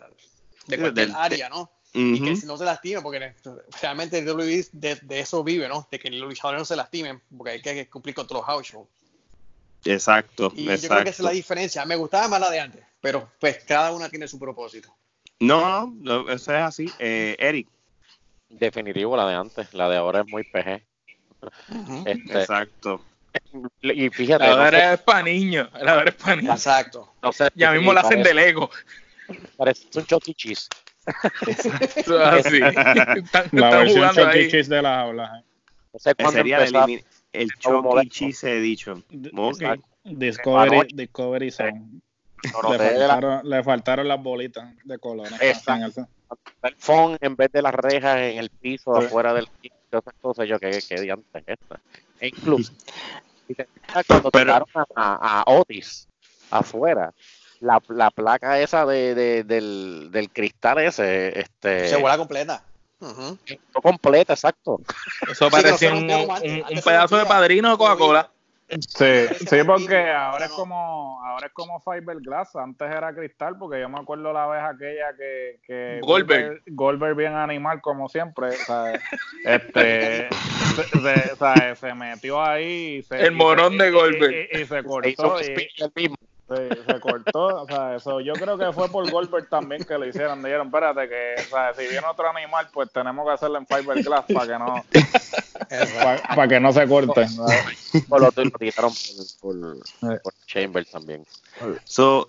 de 0.66 0.78
cualquier 0.78 1.06
del- 1.08 1.16
área, 1.16 1.48
¿no? 1.48 1.70
Y 1.94 2.20
que 2.20 2.34
si 2.36 2.46
no 2.46 2.56
se 2.56 2.64
lastimen, 2.64 3.02
porque 3.02 3.34
realmente 3.80 4.18
el 4.18 4.28
WWE 4.28 4.66
de, 4.72 4.96
de 4.96 5.20
eso 5.20 5.44
vive, 5.44 5.68
¿no? 5.68 5.86
De 5.90 5.98
que 6.00 6.10
los 6.10 6.28
luchadores 6.28 6.60
no 6.60 6.64
se 6.64 6.74
lastimen, 6.74 7.22
porque 7.36 7.52
hay 7.52 7.62
que 7.62 7.88
cumplir 7.88 8.14
con 8.16 8.26
todos 8.26 8.40
los 8.40 8.46
house 8.46 8.66
shows. 8.66 8.88
Exacto, 9.84 10.52
Y 10.56 10.64
yo 10.64 10.66
creo 10.66 10.66
que 10.66 10.74
exacto. 10.74 11.02
esa 11.02 11.10
es 11.10 11.20
la 11.20 11.30
diferencia. 11.30 11.84
Me 11.84 11.96
gustaba 11.96 12.26
más 12.28 12.40
la 12.40 12.50
de 12.50 12.58
antes, 12.58 12.84
pero 13.00 13.30
pues 13.38 13.62
cada 13.64 13.92
una 13.92 14.08
tiene 14.08 14.26
su 14.26 14.38
propósito. 14.38 14.94
No, 15.40 15.60
no, 15.60 15.94
no, 16.24 16.32
eso 16.32 16.54
es 16.54 16.62
así. 16.62 16.90
Eh, 16.98 17.36
Eric, 17.38 17.68
Definitivo 18.48 19.16
la 19.16 19.26
de 19.26 19.34
antes, 19.34 19.74
la 19.74 19.88
de 19.88 19.96
ahora 19.96 20.20
es 20.20 20.26
muy 20.28 20.44
PG. 20.44 20.82
Este, 22.06 22.40
exacto. 22.40 23.04
y 23.82 24.08
fíjate, 24.10 24.44
La 24.44 24.50
no 24.50 24.56
sé, 24.56 24.70
verdad 24.70 24.94
es 24.94 25.00
para 25.00 25.22
niños. 25.22 25.68
La 25.72 25.96
verdad 25.96 26.14
es 26.16 26.22
para 26.22 26.36
niños. 26.36 26.54
Exacto. 26.54 27.14
no 27.22 27.32
sé, 27.32 27.48
Ya 27.54 27.72
mismo 27.72 27.92
la 27.92 28.00
hacen 28.00 28.22
parece, 28.22 28.28
de 28.28 28.34
Lego. 28.34 28.70
parece 29.56 29.88
un 29.94 30.06
E. 30.08 30.34
Cheese. 30.34 30.68
Eso 31.96 32.20
es 32.36 32.46
así. 32.46 32.56
Están, 32.56 33.48
La 33.52 33.68
están 33.68 33.70
versión 33.70 34.10
Chucky. 34.10 34.48
Cheese 34.50 34.68
de 34.74 34.82
la 34.82 34.94
jaula. 34.96 35.38
¿eh? 35.38 35.44
No 35.92 35.98
sé 35.98 36.10
Ese 36.10 36.14
cuándo 36.16 36.32
sería 36.32 36.56
el, 36.58 36.74
empezó 36.74 36.84
el 37.32 37.50
Chucky. 37.52 38.08
Cheese. 38.08 38.46
Exacto. 39.50 39.86
Discovery, 40.04 40.70
Anoche. 40.76 40.88
Discovery 40.96 41.50
Zone. 41.50 41.82
no 42.62 42.72
Le 42.72 42.78
la- 42.78 42.84
faltaron, 43.08 43.40
le 43.50 43.62
faltaron 43.64 44.08
las 44.08 44.22
bolitas 44.22 44.74
de 44.84 44.98
color. 44.98 45.28
Exacto. 45.40 46.06
el 46.62 46.74
phone 46.76 47.16
en 47.20 47.36
vez 47.36 47.50
de 47.52 47.62
las 47.62 47.74
rejas 47.74 48.18
en 48.18 48.38
el 48.38 48.50
piso 48.50 48.96
afuera 48.96 49.32
del 49.32 49.46
cosas 50.20 50.48
yo 50.48 50.58
que 50.58 50.82
qué 50.88 51.00
diantre 51.00 51.44
es 51.46 51.56
esta 51.60 51.80
e 52.18 52.28
incluso 52.28 52.72
cuando 54.08 54.30
Pero- 54.32 54.58
tocaron 54.58 54.68
a, 54.96 55.12
a- 55.14 55.40
a 55.42 55.44
Otis 55.46 56.08
afuera 56.50 57.14
la, 57.64 57.80
la 57.88 58.10
placa 58.10 58.60
esa 58.60 58.84
de, 58.86 59.14
de- 59.14 59.44
del, 59.44 60.08
del 60.12 60.30
cristal 60.30 60.78
ese 60.78 61.38
este 61.38 61.88
Se 61.88 61.96
vuela 61.96 62.16
completa. 62.16 62.62
Ujú. 63.00 63.36
no 63.74 63.80
completa 63.82 64.32
exacto 64.34 64.80
Eso 65.28 65.50
parecía 65.50 65.92
un, 65.92 66.04
un- 66.10 66.80
pedazo 66.84 67.16
de 67.16 67.22
se 67.22 67.28
padrino 67.28 67.70
de 67.72 67.76
Coca-Cola. 67.76 68.30
Sí, 68.68 69.26
sí, 69.46 69.58
porque 69.66 70.10
ahora 70.10 70.46
es 70.46 70.52
como 70.52 71.22
ahora 71.22 71.48
es 71.48 71.52
como 71.52 71.78
fiberglass, 71.80 72.56
antes 72.56 72.88
era 72.90 73.14
cristal, 73.14 73.56
porque 73.58 73.78
yo 73.80 73.88
me 73.90 74.00
acuerdo 74.00 74.32
la 74.32 74.46
vez 74.46 74.62
aquella 74.62 75.14
que, 75.18 75.60
que 75.66 76.00
Goldberg. 76.02 76.62
Goldberg 76.68 77.14
bien 77.14 77.34
animal 77.34 77.82
como 77.82 78.08
siempre, 78.08 78.52
¿sabes? 78.52 79.00
este 79.44 80.28
se, 80.74 81.36
¿sabes? 81.36 81.78
se 81.78 81.94
metió 81.94 82.42
ahí 82.42 82.96
y 82.98 83.02
se, 83.02 83.20
El 83.26 83.32
morón 83.32 83.76
se- 83.76 83.82
de 83.84 83.88
y- 83.90 83.92
Goldberg. 83.92 84.32
y, 84.32 84.56
y 84.56 84.64
se 84.64 84.66
Se 84.66 84.78
hizo 84.78 84.86
cortó 84.88 85.38
él 85.40 85.92
mismo. 85.94 86.16
Sí, 86.46 86.62
se 86.86 87.00
cortó, 87.00 87.62
o 87.62 87.66
sea, 87.66 87.96
eso, 87.96 88.20
yo 88.20 88.34
creo 88.34 88.58
que 88.58 88.70
fue 88.72 88.90
por 88.90 89.10
Goldberg 89.10 89.48
también 89.48 89.82
que 89.82 89.96
lo 89.96 90.06
hicieron. 90.06 90.42
Dijeron, 90.42 90.66
espérate, 90.66 91.08
que 91.08 91.34
o 91.38 91.48
sea, 91.48 91.72
si 91.72 91.86
viene 91.86 92.06
otro 92.06 92.28
animal, 92.28 92.68
pues 92.70 92.92
tenemos 92.92 93.26
que 93.26 93.32
hacerlo 93.32 93.58
en 93.58 93.66
fiberglass 93.66 94.26
para 94.26 94.46
que 94.46 94.58
no, 94.58 94.84
para, 96.02 96.22
para 96.22 96.48
que 96.48 96.60
no 96.60 96.72
se 96.72 96.86
corte. 96.86 97.26
Por 98.08 98.20
lo 98.20 98.26
lo 98.26 98.50
tiraron 98.58 98.92
por, 99.40 99.56
por, 100.00 100.22
por 100.22 100.34
Chamber 100.46 100.84
también. 100.84 101.24
So, 101.84 102.28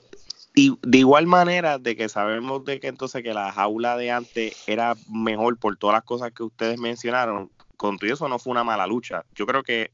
y 0.53 0.77
de 0.81 0.99
igual 0.99 1.27
manera 1.27 1.77
de 1.77 1.97
que 1.97 2.07
sabemos 2.07 2.63
de 2.63 2.79
que 2.79 2.87
entonces 2.87 3.21
que 3.21 3.33
la 3.33 3.51
jaula 3.51 3.97
de 3.97 4.11
antes 4.11 4.55
era 4.67 4.95
mejor 5.09 5.57
por 5.57 5.75
todas 5.75 5.95
las 5.95 6.03
cosas 6.03 6.31
que 6.31 6.43
ustedes 6.43 6.79
mencionaron, 6.79 7.51
con 7.75 7.97
todo 7.97 8.13
eso 8.13 8.29
no 8.29 8.39
fue 8.39 8.51
una 8.51 8.63
mala 8.63 8.87
lucha. 8.87 9.25
Yo 9.35 9.45
creo 9.45 9.63
que 9.63 9.91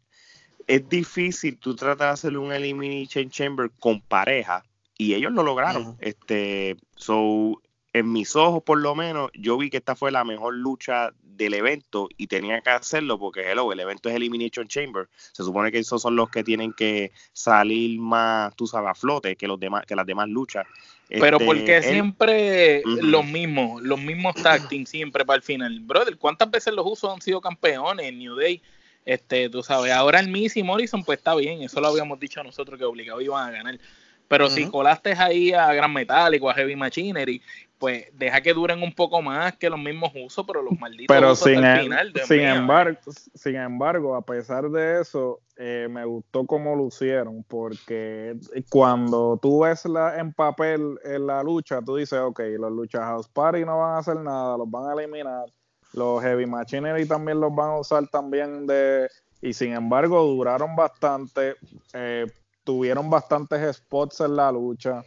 es 0.75 0.89
difícil 0.89 1.57
tú 1.57 1.75
tratar 1.75 2.07
de 2.07 2.13
hacer 2.13 2.38
un 2.38 2.51
Elimination 2.51 3.29
Chamber 3.29 3.71
con 3.79 4.01
pareja 4.01 4.63
y 4.97 5.13
ellos 5.13 5.31
lo 5.31 5.43
lograron. 5.43 5.97
Este, 5.99 6.77
so, 6.95 7.62
en 7.93 8.12
mis 8.12 8.36
ojos 8.36 8.63
por 8.63 8.79
lo 8.79 8.95
menos, 8.95 9.31
yo 9.34 9.57
vi 9.57 9.69
que 9.69 9.77
esta 9.77 9.95
fue 9.95 10.12
la 10.12 10.23
mejor 10.23 10.53
lucha 10.53 11.12
del 11.21 11.53
evento 11.55 12.07
y 12.17 12.27
tenía 12.27 12.62
que 12.62 12.69
hacerlo 12.69 13.17
porque 13.17 13.51
hello, 13.51 13.71
el 13.73 13.79
evento 13.79 14.10
es 14.10 14.15
Elimination 14.15 14.67
Chamber. 14.67 15.10
Se 15.31 15.43
supone 15.43 15.71
que 15.71 15.79
esos 15.79 16.01
son 16.01 16.15
los 16.15 16.29
que 16.29 16.43
tienen 16.43 16.71
que 16.73 17.12
salir 17.34 17.99
más, 17.99 18.55
tú 18.55 18.67
sabes, 18.67 18.91
a 18.91 18.95
flote 18.95 19.36
que 19.36 19.47
los 19.47 19.60
demás, 19.60 19.86
que 19.86 19.95
las 19.95 20.05
demás 20.05 20.29
luchas. 20.29 20.65
Pero 21.10 21.38
Este, 21.38 21.45
porque 21.45 21.77
él- 21.77 21.84
siempre 21.84 22.84
los 22.86 23.25
mismos, 23.25 23.81
los 23.81 23.99
mismos 23.99 24.36
tag 24.36 24.69
team 24.69 24.86
siempre 24.86 25.25
para 25.25 25.38
el 25.38 25.43
final. 25.43 25.79
Brother, 25.81 26.17
¿cuántas 26.17 26.49
veces 26.49 26.73
los 26.73 26.86
usos 26.86 27.12
han 27.13 27.21
sido 27.21 27.41
campeones 27.41 28.05
en 28.05 28.19
New 28.19 28.36
Day? 28.36 28.62
Este, 29.05 29.49
tú 29.49 29.63
sabes, 29.63 29.91
ahora 29.91 30.19
el 30.19 30.29
Miz 30.29 30.55
y 30.57 30.63
Morrison, 30.63 31.03
pues 31.03 31.17
está 31.17 31.35
bien, 31.35 31.61
eso 31.61 31.81
lo 31.81 31.87
habíamos 31.87 32.19
dicho 32.19 32.43
nosotros 32.43 32.77
que 32.77 32.85
obligado 32.85 33.21
iban 33.21 33.47
a 33.47 33.51
ganar. 33.51 33.79
Pero 34.27 34.49
si 34.49 34.63
Ujú. 34.63 34.71
colaste 34.71 35.11
ahí 35.11 35.51
a 35.51 35.73
Gran 35.73 35.91
Metallic 35.91 36.41
o 36.41 36.49
a 36.49 36.53
Heavy 36.53 36.77
Machinery, 36.77 37.41
pues 37.77 38.05
deja 38.13 38.39
que 38.39 38.53
duren 38.53 38.81
un 38.81 38.93
poco 38.93 39.21
más 39.21 39.57
que 39.57 39.69
los 39.69 39.77
mismos 39.77 40.11
usos, 40.15 40.45
pero 40.47 40.61
los 40.61 40.79
malditos 40.79 41.13
Pero 41.13 41.31
usos 41.33 41.49
sin, 41.49 41.57
el 41.57 41.65
em- 41.65 41.83
final. 41.83 42.13
Dios 42.13 42.27
sin 42.27 42.39
embargo, 42.39 42.99
sin 43.33 43.55
embargo, 43.57 44.15
a 44.15 44.25
pesar 44.25 44.69
de 44.69 45.01
eso, 45.01 45.41
eh, 45.57 45.87
me 45.89 46.05
gustó 46.05 46.45
cómo 46.45 46.75
lucieron, 46.75 47.43
porque 47.43 48.37
cuando 48.69 49.37
tú 49.41 49.63
ves 49.63 49.83
la, 49.83 50.17
en 50.17 50.31
papel 50.31 50.97
en 51.03 51.27
la 51.27 51.43
lucha, 51.43 51.81
tú 51.81 51.97
dices, 51.97 52.19
ok, 52.19 52.39
los 52.57 52.71
luchas 52.71 53.01
House 53.01 53.27
Party 53.27 53.65
no 53.65 53.79
van 53.79 53.95
a 53.95 53.97
hacer 53.97 54.15
nada, 54.15 54.57
los 54.57 54.71
van 54.71 54.91
a 54.91 55.01
eliminar, 55.01 55.45
los 55.93 56.21
Heavy 56.21 56.45
Machinery 56.45 57.08
también 57.08 57.39
los 57.39 57.54
van 57.54 57.69
a 57.71 57.80
usar 57.80 58.08
también 58.08 58.65
de... 58.67 59.10
Y 59.41 59.54
sin 59.54 59.73
embargo, 59.73 60.21
duraron 60.23 60.75
bastante, 60.75 61.56
eh, 61.93 62.27
tuvieron 62.63 63.10
bastantes 63.10 63.77
spots 63.77 64.21
en 64.21 64.36
la 64.36 64.51
lucha. 64.51 65.01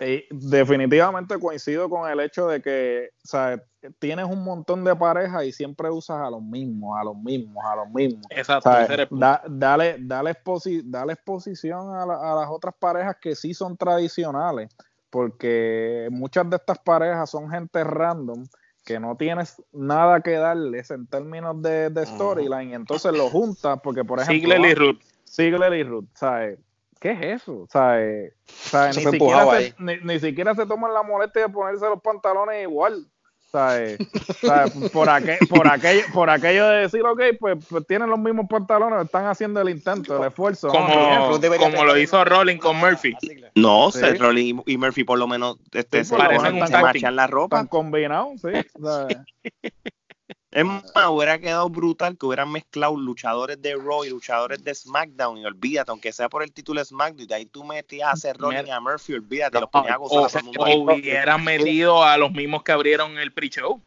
Y 0.00 0.24
definitivamente 0.30 1.38
coincido 1.38 1.88
con 1.90 2.08
el 2.10 2.20
hecho 2.20 2.46
de 2.48 2.62
que, 2.62 3.10
o 3.22 3.28
sea, 3.28 3.62
tienes 3.98 4.24
un 4.24 4.42
montón 4.44 4.82
de 4.82 4.96
parejas 4.96 5.44
y 5.44 5.52
siempre 5.52 5.90
usas 5.90 6.18
a 6.20 6.30
los 6.30 6.40
mismos, 6.42 6.98
a 6.98 7.04
los 7.04 7.16
mismos, 7.16 7.62
a 7.64 7.76
los 7.76 7.90
mismos. 7.90 8.24
Exacto. 8.30 8.70
Da- 9.10 9.42
dale, 9.46 9.96
dale, 10.00 10.30
exposi- 10.30 10.82
dale 10.84 11.12
exposición 11.12 11.94
a, 11.94 12.06
la- 12.06 12.32
a 12.32 12.34
las 12.34 12.48
otras 12.48 12.74
parejas 12.78 13.16
que 13.20 13.34
sí 13.34 13.52
son 13.52 13.76
tradicionales, 13.76 14.70
porque 15.10 16.08
muchas 16.10 16.48
de 16.48 16.56
estas 16.56 16.78
parejas 16.78 17.28
son 17.30 17.50
gente 17.50 17.84
random 17.84 18.44
que 18.86 19.00
no 19.00 19.16
tienes 19.16 19.60
nada 19.72 20.20
que 20.20 20.30
darles 20.30 20.92
en 20.92 21.08
términos 21.08 21.60
de, 21.60 21.90
de 21.90 22.06
storyline, 22.06 22.70
y 22.70 22.74
entonces 22.74 23.12
lo 23.12 23.28
juntas, 23.28 23.80
porque 23.82 24.04
por 24.04 24.20
ejemplo, 24.20 24.48
Ziggler 24.48 24.70
y 24.70 24.74
Ruth. 24.74 25.00
Ziggler 25.28 25.74
y 25.74 25.82
Ruth, 25.82 26.06
¿sabes? 26.14 26.60
¿Qué 27.00 27.10
es 27.10 27.42
eso? 27.42 27.66
¿Sabes? 27.68 28.32
¿Sabes? 28.46 28.96
Ni, 28.96 29.02
Se 29.02 29.10
siquiera 29.10 29.60
se, 29.60 29.74
ni, 29.78 29.96
ni 29.96 30.20
siquiera 30.20 30.54
se 30.54 30.66
toman 30.66 30.94
la 30.94 31.02
molestia 31.02 31.42
de 31.42 31.48
ponerse 31.52 31.84
los 31.86 32.00
pantalones 32.00 32.62
igual. 32.62 33.06
¿Sabes? 33.50 33.98
¿Sabes? 34.40 34.72
Por, 34.92 35.08
aquel, 35.08 35.38
por, 35.48 35.66
aquello, 35.68 36.02
por 36.12 36.28
aquello 36.30 36.66
de 36.68 36.78
decir, 36.80 37.02
ok, 37.04 37.20
pues, 37.38 37.64
pues 37.68 37.86
tienen 37.86 38.10
los 38.10 38.18
mismos 38.18 38.46
pantalones, 38.50 39.04
están 39.04 39.26
haciendo 39.26 39.60
el 39.60 39.68
intento, 39.70 40.18
el 40.20 40.28
esfuerzo. 40.28 40.68
Como, 40.68 41.84
lo 41.84 41.96
hizo 41.96 42.24
Rolling 42.24 42.58
con 42.58 42.76
Murphy. 42.76 43.14
Que- 43.20 43.50
No, 43.54 43.90
Sí. 43.92 44.00
Seth 44.00 44.18
Rollins 44.20 44.62
y 44.66 44.76
Murphy 44.76 45.04
por 45.04 45.18
lo 45.18 45.26
menos 45.28 45.58
este, 45.72 46.04
Sí, 46.04 46.10
se, 46.10 46.16
parecen 46.16 46.58
se 46.66 46.72
team. 46.72 46.82
machan 46.82 47.16
la 47.16 47.26
ropa. 47.28 47.56
Están 47.56 47.68
combinados, 47.68 48.40
sí. 48.40 48.48
¿sabes? 48.82 49.16
Es 50.56 50.64
más, 50.64 50.84
hubiera 51.10 51.38
quedado 51.38 51.68
brutal 51.68 52.16
que 52.16 52.24
hubieran 52.24 52.50
mezclado 52.50 52.96
luchadores 52.96 53.60
de 53.60 53.76
Raw 53.76 54.04
y 54.04 54.08
luchadores 54.08 54.64
de 54.64 54.74
SmackDown 54.74 55.36
y 55.36 55.44
olvídate, 55.44 55.90
aunque 55.90 56.12
sea 56.12 56.30
por 56.30 56.42
el 56.42 56.50
título 56.50 56.80
de 56.80 56.86
SmackDown, 56.86 57.24
y 57.24 57.26
de 57.26 57.34
ahí 57.34 57.44
tú 57.44 57.62
metías 57.62 58.10
a 58.10 58.16
Seth 58.16 58.38
Rollins 58.38 58.66
y 58.66 58.70
a 58.70 58.80
Murphy, 58.80 59.12
olvídate, 59.12 59.60
los 59.60 59.68
ponías 59.68 59.92
a 59.92 59.96
gozar 59.98 60.42
a 60.42 60.60
o 60.60 60.94
hubieran 60.94 61.44
metido 61.44 62.02
a 62.02 62.16
los 62.16 62.32
mismos 62.32 62.62
que 62.62 62.72
abrieron 62.72 63.18
el 63.18 63.34
pre-show. 63.34 63.82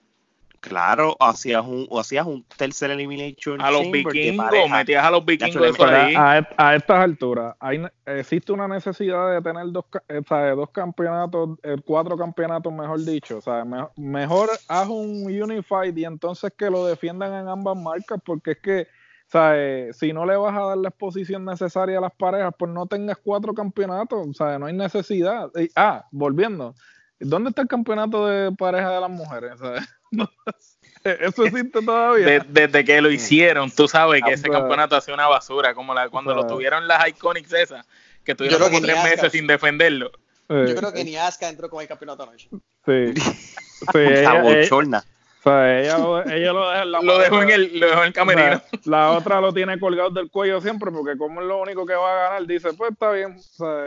Claro, 0.62 1.16
hacías 1.20 1.66
un, 1.66 1.88
o 1.90 2.00
hacías 2.00 2.26
un 2.26 2.44
tercer 2.58 2.92
Elimination 2.92 3.62
A 3.62 3.72
los 3.72 3.90
vikingos, 3.92 4.70
metías 4.70 5.06
a 5.06 5.12
los 5.12 5.26
vikingos 5.26 5.70
eso 5.70 5.86
ahí. 5.86 6.14
a, 6.16 6.48
a 6.58 6.76
estas 6.76 6.98
alturas, 7.04 7.56
hay, 7.60 7.82
existe 8.06 8.52
una 8.52 8.68
necesidad 8.68 9.32
de 9.34 9.42
tener 9.42 9.72
dos, 9.72 9.86
eh, 10.08 10.22
¿sabes? 10.28 10.56
dos 10.56 10.70
campeonatos, 10.72 11.58
eh, 11.64 11.78
cuatro 11.86 12.18
campeonatos, 12.18 12.74
mejor 12.74 13.00
dicho. 13.06 13.38
O 13.38 13.42
sea, 13.42 13.64
me- 13.64 13.88
mejor 13.96 14.50
haz 14.68 14.88
un 14.90 15.24
Unified 15.26 15.96
y 15.96 16.06
entonces 16.06 16.52
que 16.58 16.70
lo 16.70 16.86
defiendan 16.86 17.34
en 17.34 17.48
ambas 17.48 17.78
marcas, 17.78 18.20
porque 18.26 18.52
es 18.52 18.58
que, 18.60 18.88
¿sabes? 19.28 19.96
si 19.98 20.12
no 20.12 20.26
le 20.26 20.36
vas 20.36 20.56
a 20.58 20.62
dar 20.66 20.78
la 20.78 20.90
exposición 20.90 21.46
necesaria 21.46 22.00
a 22.00 22.02
las 22.02 22.14
parejas, 22.16 22.54
pues 22.58 22.72
no 22.72 22.86
tengas 22.86 23.18
cuatro 23.24 23.54
campeonatos. 23.54 24.28
O 24.28 24.34
sea, 24.34 24.60
no 24.60 24.66
hay 24.66 24.74
necesidad. 24.74 25.50
Y- 25.56 25.70
ah, 25.76 26.06
volviendo. 26.12 26.76
¿Dónde 27.22 27.50
está 27.50 27.62
el 27.62 27.68
campeonato 27.68 28.28
de 28.28 28.52
pareja 28.56 28.92
de 28.92 29.02
las 29.02 29.10
mujeres? 29.10 29.52
¿sabes? 29.60 29.88
Eso 31.04 31.44
existe 31.46 31.82
todavía. 31.82 32.26
De- 32.26 32.46
desde 32.48 32.84
que 32.84 33.02
lo 33.02 33.10
hicieron, 33.10 33.72
tú 33.72 33.88
sabes 33.88 34.22
que 34.26 34.34
ese 34.34 34.50
campeonato 34.50 34.96
hacía 34.96 35.14
una 35.14 35.28
basura, 35.28 35.74
como 35.74 35.94
la, 35.94 36.10
cuando 36.10 36.36
lo 36.36 36.46
tuvieron 36.46 36.88
las 36.88 37.08
Iconics 37.08 37.54
esas, 37.54 37.88
que 38.24 38.36
tuvieron 38.36 38.60
como 38.60 38.80
que 38.80 38.86
tres 38.88 38.98
meses 39.04 39.20
Asuka. 39.20 39.30
sin 39.32 39.48
defenderlo. 39.48 40.12
Eh, 40.50 40.66
Yo 40.70 40.76
creo 40.76 40.92
que 40.92 41.04
ni 41.06 41.16
Asuka 41.16 41.48
entró 41.48 41.70
con 41.70 41.82
el 41.82 41.88
campeonato 41.88 42.24
anoche. 42.24 42.50
Sí. 42.86 43.14
Sí, 43.80 43.86
La 43.98 44.02
ella, 44.10 44.42
ella- 44.42 44.42
bochorna. 44.62 44.98
o 45.40 45.42
sea, 45.44 45.80
ella 45.80 45.98
lo, 46.00 46.22
ella 46.30 46.52
lo 46.52 46.70
deja 46.70 46.82
en 46.84 46.92
la 46.92 47.02
Lo 47.02 47.18
dejó 47.18 47.42
en 47.44 47.50
el, 47.50 47.80
lo 47.80 47.88
dejó 47.88 48.04
en 48.04 48.08
el 48.08 48.12
O 48.12 48.14
sea, 48.14 48.14
camerino. 48.14 48.62
la 48.84 49.12
otra 49.12 49.40
lo 49.40 49.54
tiene 49.54 49.80
colgado 49.80 50.10
del 50.10 50.30
cuello 50.30 50.60
siempre 50.60 50.92
porque 50.92 51.18
como 51.18 51.40
es 51.40 51.48
lo 51.48 51.62
único 51.62 51.86
que 51.86 51.94
va 51.94 52.12
a 52.12 52.24
ganar, 52.32 52.46
dice, 52.46 52.74
pues 52.74 52.92
está 52.92 53.10
bien. 53.12 53.38
O 53.38 53.40
sea, 53.40 53.86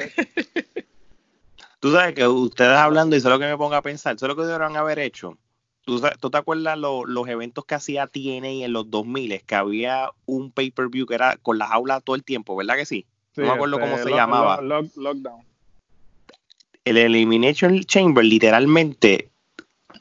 Tú 1.79 1.93
sabes 1.93 2.15
que 2.15 2.27
ustedes 2.27 2.71
hablando, 2.79 3.15
y 3.15 3.19
eso 3.19 3.29
es 3.29 3.33
lo 3.35 3.39
que 3.39 3.47
me 3.51 3.57
pongo 3.59 3.75
a 3.75 3.83
pensar, 3.83 4.15
eso 4.17 4.25
es 4.25 4.29
lo 4.31 4.37
que 4.37 4.43
debieron 4.45 4.77
haber 4.79 4.99
hecho. 5.01 5.37
¿Tú, 5.85 6.01
tú 6.21 6.31
te 6.31 6.38
acuerdas 6.38 6.79
lo- 6.79 7.05
los 7.07 7.27
eventos 7.29 7.64
que 7.64 7.75
hacía 7.75 8.07
TNA 8.07 8.64
en 8.64 8.73
los 8.73 8.90
2000? 8.90 9.42
Que 9.45 9.55
había 9.55 10.11
un 10.27 10.53
pay-per-view 10.53 11.07
que 11.07 11.14
era 11.14 11.37
con 11.38 11.59
las 11.59 11.71
aulas 11.73 12.03
todo 12.05 12.14
el 12.16 12.23
tiempo, 12.25 12.55
¿verdad 12.57 12.77
que 12.77 12.87
sí? 12.87 13.05
No 13.37 13.45
me 13.47 13.51
acuerdo 13.53 13.81
cómo 13.81 13.97
se 13.99 14.11
lo- 14.11 14.16
llamaba. 14.16 14.61
lo- 14.61 14.83
lock- 14.83 14.97
lockdown. 14.97 15.42
El 16.85 16.99
Elimination 16.99 17.81
Chamber, 17.85 18.25
literalmente, 18.25 19.31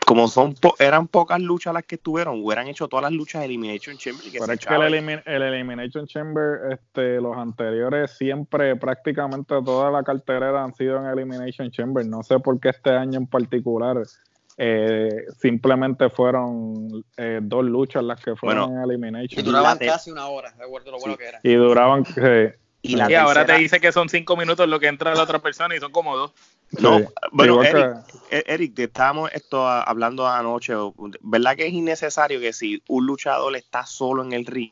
como 0.06 0.28
son 0.28 0.54
po- 0.56 0.76
eran 0.80 1.08
pocas 1.08 1.39
luchas 1.39 1.74
las 1.74 1.84
que 1.84 1.96
estuvieron, 1.96 2.44
hubieran 2.44 2.67
hecho 2.67 2.88
todas 2.88 3.04
las 3.04 3.12
luchas 3.13 3.39
de 3.41 3.46
Elimination 3.46 3.98
Chamber. 3.98 4.24
que 4.24 4.32
Pero 4.34 4.46
se 4.48 4.54
es 4.54 4.60
que 4.65 4.74
el, 4.74 4.82
elimin- 4.82 5.24
el 5.26 5.41
Elimination 5.44 6.08
Chamber, 6.08 6.72
este, 6.72 7.22
los 7.22 7.38
anteriores, 7.38 8.12
siempre, 8.17 8.76
prácticamente 8.76 9.56
toda 9.63 9.91
la 9.91 10.04
cartelera 10.04 10.63
han 10.63 10.74
sido 10.76 10.98
en 10.98 11.06
Elimination 11.08 11.70
Chamber. 11.72 12.06
No 12.06 12.24
sé 12.24 12.39
por 12.39 12.60
qué 12.60 12.70
este 12.70 12.89
año 12.91 13.17
en 13.20 13.28
particular 13.28 13.98
eh, 14.63 15.26
simplemente 15.39 16.10
fueron 16.12 17.04
eh, 17.17 17.39
dos 17.41 17.65
luchas 17.65 18.04
las 18.04 18.21
que 18.24 18.36
fueron 18.36 18.67
Bueno, 18.69 18.84
en 18.84 18.88
Y 18.89 18.91
Elimination. 18.91 19.43
duraban 19.43 19.80
te- 19.80 19.88
casi 19.88 20.12
una 20.12 20.28
hora, 20.28 20.52
de 20.52 20.63
acuerdo 20.63 20.89
a 20.89 20.91
lo 20.91 21.00
bueno 21.00 21.13
Sí. 21.15 21.17
que 21.19 21.26
era. 21.28 21.39
Y 21.41 21.54
duraban. 21.56 22.06
eh, 22.17 22.56
Y 22.84 22.95
la 22.95 23.10
Y 23.12 23.15
ahora 23.15 23.43
te 23.45 23.54
dice 23.56 23.80
que 23.80 23.91
son 23.91 24.08
cinco 24.10 24.38
minutos 24.38 24.67
lo 24.67 24.80
que 24.80 24.88
entra 24.88 25.13
la 25.15 25.24
otra 25.24 25.39
persona 25.39 25.76
y 25.76 25.80
son 25.80 25.91
como 25.91 26.15
dos. 26.15 26.32
No, 26.80 27.00
sí, 27.00 27.06
bueno, 27.32 27.63
Eric, 27.63 28.06
que- 28.30 28.38
Eh, 28.38 28.43
Eric, 28.47 28.76
te 28.76 28.84
estábamos 28.86 29.32
esto 29.34 29.67
a- 29.67 29.82
hablando 29.84 30.28
anoche, 30.28 30.74
¿verdad 31.21 31.56
que 31.56 31.65
es 31.67 31.74
innecesario 31.74 32.39
que 32.39 32.54
si 32.54 32.82
un 32.88 33.06
luchador 33.08 33.56
está 33.56 33.86
solo 33.88 34.24
en 34.24 34.32
el 34.34 34.45
ring 34.45 34.71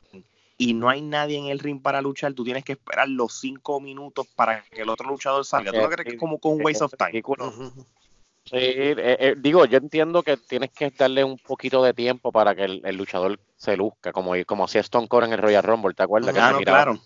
y 0.58 0.74
no 0.76 0.88
hay 0.90 1.02
nadie 1.02 1.38
en 1.40 1.46
el 1.48 1.60
ring 1.60 1.82
para 1.82 2.02
luchar, 2.02 2.34
tú 2.34 2.44
tienes 2.44 2.64
que 2.64 2.74
esperar 2.74 3.10
los 3.10 3.40
cinco 3.40 3.80
minutos 3.82 4.28
para 4.36 4.62
que 4.72 4.82
el 4.82 4.90
otro 4.90 5.08
luchador 5.10 5.44
salga? 5.46 5.72
¿Tú 5.72 5.78
no 5.82 5.90
crees 5.90 6.06
que 6.06 6.14
es 6.14 6.20
como 6.20 6.38
con 6.40 6.54
un 6.54 6.62
waste 6.66 6.84
of 6.84 6.94
time? 6.98 7.22
Sí, 8.50 8.58
eh, 8.58 8.96
eh, 8.98 9.36
digo, 9.38 9.66
yo 9.66 9.78
entiendo 9.78 10.24
que 10.24 10.36
tienes 10.36 10.72
que 10.72 10.90
darle 10.90 11.24
un 11.24 11.38
poquito 11.38 11.84
de 11.84 11.94
tiempo 11.94 12.32
para 12.32 12.56
que 12.56 12.64
el, 12.64 12.82
el 12.84 12.98
luchador 12.98 13.40
se 13.56 13.78
luzca, 13.78 14.12
como, 14.12 14.34
como 14.48 14.64
hacía 14.64 14.82
Stone 14.82 15.08
Cold 15.08 15.28
en 15.28 15.34
el 15.34 15.40
Royal 15.40 15.62
Rumble, 15.62 15.94
¿te 15.94 16.02
acuerdas? 16.02 16.34
que 16.34 16.42
se 16.42 16.52
no, 16.52 16.58
miraba, 16.58 16.84
claro. 16.84 17.02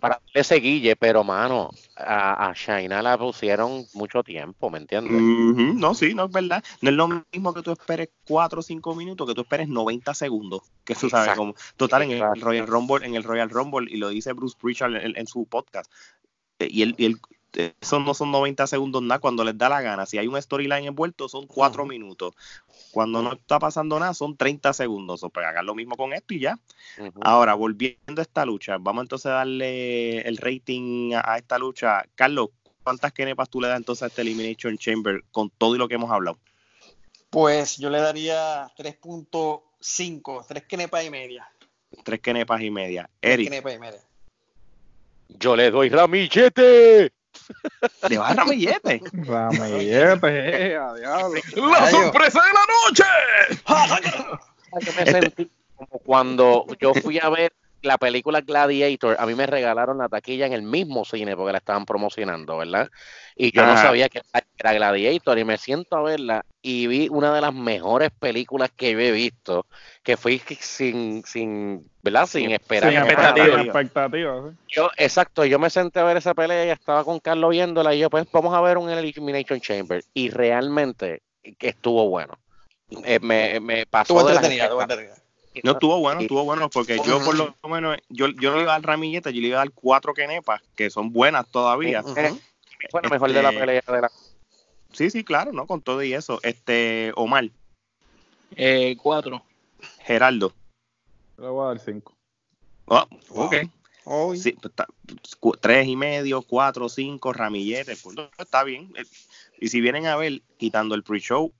para 0.00 0.16
darle 0.16 0.40
ese 0.40 0.56
guille, 0.56 0.96
pero 0.96 1.24
mano, 1.24 1.70
a, 1.96 2.50
a 2.50 2.52
Shaina 2.52 3.00
la 3.00 3.16
pusieron 3.16 3.86
mucho 3.94 4.22
tiempo, 4.22 4.68
¿me 4.68 4.76
entiendes? 4.76 5.18
No, 5.18 5.94
sí, 5.94 6.12
no 6.12 6.26
es 6.26 6.30
verdad. 6.30 6.62
No 6.82 6.90
es 6.90 6.96
lo 6.96 7.08
mismo 7.32 7.54
que 7.54 7.62
tú 7.62 7.72
esperes 7.72 8.10
4 8.26 8.60
o 8.60 8.62
5 8.62 8.94
minutos, 8.94 9.26
que 9.26 9.34
tú 9.34 9.40
esperes 9.40 9.66
90 9.66 10.12
segundos. 10.12 10.60
Que 10.84 10.94
tú 10.94 11.08
sabes, 11.08 11.36
como 11.36 11.54
total 11.78 12.02
en 12.02 12.10
el 12.10 12.38
Royal 12.38 12.66
Rumble, 12.66 13.06
en 13.06 13.14
el 13.14 13.24
Royal 13.24 13.48
Rumble, 13.48 13.90
y 13.90 13.96
lo 13.96 14.10
dice 14.10 14.34
Bruce 14.34 14.58
Pritchard 14.60 14.94
en, 14.94 15.26
su 15.26 15.46
podcast. 15.46 15.90
Y 16.58 16.82
él, 16.82 16.94
y 16.98 17.06
él 17.06 17.20
eso 17.52 17.98
no 18.00 18.14
son 18.14 18.30
90 18.30 18.66
segundos 18.66 19.02
nada 19.02 19.18
cuando 19.18 19.44
les 19.44 19.56
da 19.56 19.68
la 19.68 19.82
gana. 19.82 20.06
Si 20.06 20.18
hay 20.18 20.26
un 20.26 20.40
storyline 20.40 20.86
envuelto, 20.86 21.28
son 21.28 21.46
4 21.46 21.84
minutos. 21.86 22.34
Cuando 22.92 23.22
no 23.22 23.32
está 23.32 23.58
pasando 23.58 23.98
nada, 23.98 24.14
son 24.14 24.36
30 24.36 24.72
segundos. 24.72 25.22
O 25.22 25.30
pues 25.30 25.46
hagan 25.46 25.66
lo 25.66 25.74
mismo 25.74 25.96
con 25.96 26.12
esto 26.12 26.34
y 26.34 26.40
ya. 26.40 26.58
Ahora, 27.22 27.54
volviendo 27.54 28.20
a 28.20 28.22
esta 28.22 28.44
lucha, 28.44 28.76
vamos 28.78 29.02
entonces 29.02 29.26
a 29.26 29.36
darle 29.36 30.20
el 30.20 30.36
rating 30.36 31.12
a, 31.14 31.38
esta 31.38 31.58
lucha. 31.58 32.04
Carlos, 32.14 32.50
¿cuántas 32.82 33.12
kenepas 33.12 33.48
tú 33.48 33.60
le 33.60 33.68
das 33.68 33.78
entonces 33.78 34.04
a 34.04 34.06
este 34.06 34.22
Elimination 34.22 34.78
Chamber 34.78 35.24
con 35.30 35.50
todo 35.50 35.74
y 35.74 35.78
lo 35.78 35.88
que 35.88 35.94
hemos 35.94 36.10
hablado? 36.10 36.38
Pues 37.30 37.76
yo 37.78 37.90
le 37.90 38.00
daría 38.00 38.66
3.5, 38.76 40.46
3 40.46 40.64
kenepas 40.64 41.04
y 41.04 41.10
media. 41.10 41.48
3 42.04 42.20
kenepas 42.20 42.60
y 42.60 42.70
media. 42.70 43.10
Eric. 43.20 43.48
kenepas 43.48 43.74
y 43.74 43.78
media. 43.78 44.00
Yo 45.28 45.54
le 45.54 45.70
doy 45.70 45.88
ramillete. 45.88 47.12
Le 48.08 48.18
va 48.18 48.28
a 48.28 48.34
Ramillete. 48.34 49.00
Ramillete, 49.12 50.76
a 50.76 50.94
diablo. 50.94 51.40
¡La 51.56 51.90
sorpresa 51.90 52.40
de 52.42 52.52
la 52.52 52.64
noche! 52.76 53.04
Yo 54.80 54.92
me 54.92 55.10
sentí 55.10 55.50
como 55.76 55.98
cuando 56.00 56.66
yo 56.80 56.94
fui 56.94 57.18
a 57.18 57.28
ver 57.28 57.52
la 57.82 57.98
película 57.98 58.40
Gladiator, 58.40 59.16
a 59.18 59.26
mí 59.26 59.34
me 59.34 59.46
regalaron 59.46 59.98
la 59.98 60.08
taquilla 60.08 60.46
en 60.46 60.52
el 60.52 60.62
mismo 60.62 61.04
cine 61.04 61.36
porque 61.36 61.52
la 61.52 61.58
estaban 61.58 61.86
promocionando, 61.86 62.58
¿verdad? 62.58 62.88
Y 63.36 63.52
yo 63.52 63.64
no 63.64 63.76
sabía 63.76 64.08
que 64.08 64.20
era 64.58 64.72
Gladiator 64.74 65.38
y 65.38 65.44
me 65.44 65.56
siento 65.56 65.96
a 65.96 66.02
verla 66.02 66.44
y 66.62 66.86
vi 66.86 67.08
una 67.08 67.34
de 67.34 67.40
las 67.40 67.54
mejores 67.54 68.10
películas 68.10 68.70
que 68.76 68.92
yo 68.92 69.00
he 69.00 69.10
visto, 69.12 69.66
que 70.02 70.16
fui 70.16 70.42
sin, 70.60 71.24
sin, 71.24 71.88
¿verdad? 72.02 72.26
Sin 72.26 72.50
esperar. 72.50 72.92
Sin 72.92 73.60
expectativas. 73.60 74.54
Yo, 74.68 74.90
exacto, 74.96 75.44
yo 75.44 75.58
me 75.58 75.70
senté 75.70 76.00
a 76.00 76.04
ver 76.04 76.18
esa 76.18 76.34
pelea 76.34 76.66
y 76.66 76.70
estaba 76.70 77.04
con 77.04 77.18
Carlos 77.18 77.50
viéndola 77.50 77.94
y 77.94 78.00
yo, 78.00 78.10
pues 78.10 78.26
vamos 78.30 78.54
a 78.54 78.60
ver 78.60 78.76
un 78.76 78.90
Elimination 78.90 79.60
Chamber. 79.60 80.02
Y 80.12 80.28
realmente 80.28 81.22
estuvo 81.42 82.08
bueno. 82.08 82.38
Eh, 83.04 83.20
me, 83.20 83.60
me 83.60 83.86
pasó. 83.86 84.14
Estuvo 84.14 84.30
entretenido, 84.30 84.78
no, 85.62 85.72
estuvo 85.72 85.98
bueno, 85.98 86.20
estuvo 86.20 86.44
bueno, 86.44 86.70
porque 86.70 86.98
yo 87.04 87.22
por 87.24 87.36
lo 87.36 87.54
menos, 87.68 87.96
yo, 88.08 88.28
yo 88.28 88.50
no 88.50 88.56
le 88.56 88.62
iba 88.62 88.72
a 88.72 88.78
dar 88.80 88.86
ramilleta, 88.86 89.30
yo 89.30 89.40
le 89.40 89.48
iba 89.48 89.56
a 89.58 89.64
dar 89.64 89.72
cuatro 89.72 90.14
kenepas, 90.14 90.62
que 90.74 90.90
son 90.90 91.12
buenas 91.12 91.48
todavía. 91.50 92.02
Bueno, 92.92 93.08
mejor 93.10 93.32
de 93.32 93.42
la 93.42 93.50
este, 93.50 93.60
pelea 93.60 93.82
de 93.86 94.00
la... 94.00 94.10
Sí, 94.92 95.10
sí, 95.10 95.22
claro, 95.22 95.52
¿no? 95.52 95.66
Con 95.66 95.82
todo 95.82 96.02
y 96.02 96.14
eso. 96.14 96.40
Este, 96.42 97.12
Omar. 97.14 97.50
Eh, 98.56 98.96
cuatro. 99.00 99.42
Geraldo. 100.00 100.52
Le 101.38 101.48
voy 101.48 101.64
a 101.64 101.68
dar 101.68 101.78
cinco. 101.78 102.16
Oh, 102.86 103.06
ok. 103.28 103.54
Sí, 104.34 104.56
pues, 104.60 104.74
tres 105.60 105.86
y 105.86 105.94
medio, 105.94 106.42
cuatro, 106.42 106.88
cinco, 106.88 107.32
ramilletes, 107.32 108.02
pues 108.02 108.16
está 108.38 108.64
bien. 108.64 108.92
Y 109.60 109.68
si 109.68 109.80
vienen 109.80 110.06
a 110.06 110.16
ver, 110.16 110.42
quitando 110.56 110.94
el 110.94 111.04
pre-show, 111.04 111.52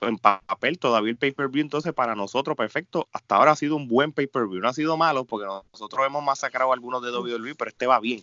en 0.00 0.18
papel 0.18 0.78
todavía 0.78 1.10
el 1.10 1.16
pay-per-view, 1.16 1.62
entonces 1.62 1.92
para 1.92 2.14
nosotros, 2.14 2.56
perfecto, 2.56 3.08
hasta 3.12 3.36
ahora 3.36 3.52
ha 3.52 3.56
sido 3.56 3.76
un 3.76 3.88
buen 3.88 4.12
pay-per-view, 4.12 4.60
no 4.60 4.68
ha 4.68 4.74
sido 4.74 4.96
malo 4.96 5.24
porque 5.24 5.46
nosotros 5.46 6.06
hemos 6.06 6.22
masacrado 6.22 6.70
a 6.70 6.74
algunos 6.74 7.02
de 7.02 7.10
WWE, 7.10 7.54
pero 7.54 7.70
este 7.70 7.86
va 7.86 8.00
bien. 8.00 8.22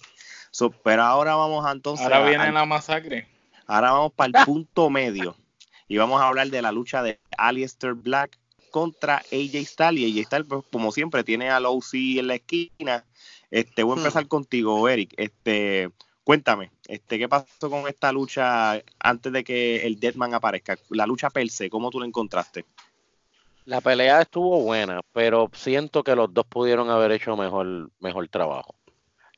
pero 0.83 1.03
ahora 1.03 1.36
vamos 1.36 1.65
a 1.65 1.71
entonces... 1.71 2.05
Ahora 2.05 2.25
viene 2.25 2.51
la 2.51 2.65
masacre. 2.65 3.27
Ahora 3.65 3.91
vamos 3.91 4.13
para 4.13 4.39
el 4.39 4.45
punto 4.45 4.89
medio 4.89 5.36
y 5.88 5.97
vamos 5.97 6.21
a 6.21 6.27
hablar 6.27 6.49
de 6.49 6.62
la 6.62 6.71
lucha 6.71 7.01
de 7.01 7.19
Alistair 7.38 7.93
Black 7.93 8.38
contra 8.71 9.17
AJ 9.31 9.65
Styles 9.65 9.99
y 9.99 10.19
AJ 10.19 10.25
Styles, 10.25 10.47
pues, 10.47 10.63
como 10.71 10.91
siempre, 10.91 11.23
tiene 11.23 11.49
a 11.49 11.59
OC 11.59 11.93
en 11.93 12.27
la 12.27 12.36
esquina. 12.36 13.05
Este, 13.51 13.83
voy 13.83 13.93
a 13.93 13.95
hmm. 13.95 13.99
empezar 13.99 14.27
contigo, 14.27 14.89
Eric. 14.89 15.13
Este, 15.15 15.91
Cuéntame, 16.23 16.71
este, 16.88 17.19
¿qué 17.19 17.27
pasó 17.27 17.69
con 17.69 17.88
esta 17.88 18.12
lucha 18.12 18.81
antes 18.99 19.33
de 19.33 19.43
que 19.43 19.86
el 19.86 19.99
Deadman 19.99 20.33
aparezca? 20.33 20.77
La 20.89 21.05
lucha 21.05 21.29
per 21.29 21.49
se, 21.49 21.69
¿cómo 21.69 21.89
tú 21.89 21.99
la 21.99 22.05
encontraste? 22.05 22.65
La 23.65 23.81
pelea 23.81 24.21
estuvo 24.21 24.62
buena, 24.62 25.01
pero 25.12 25.49
siento 25.53 26.03
que 26.03 26.15
los 26.15 26.33
dos 26.33 26.45
pudieron 26.45 26.89
haber 26.89 27.12
hecho 27.12 27.36
mejor, 27.36 27.91
mejor 27.99 28.27
trabajo. 28.29 28.75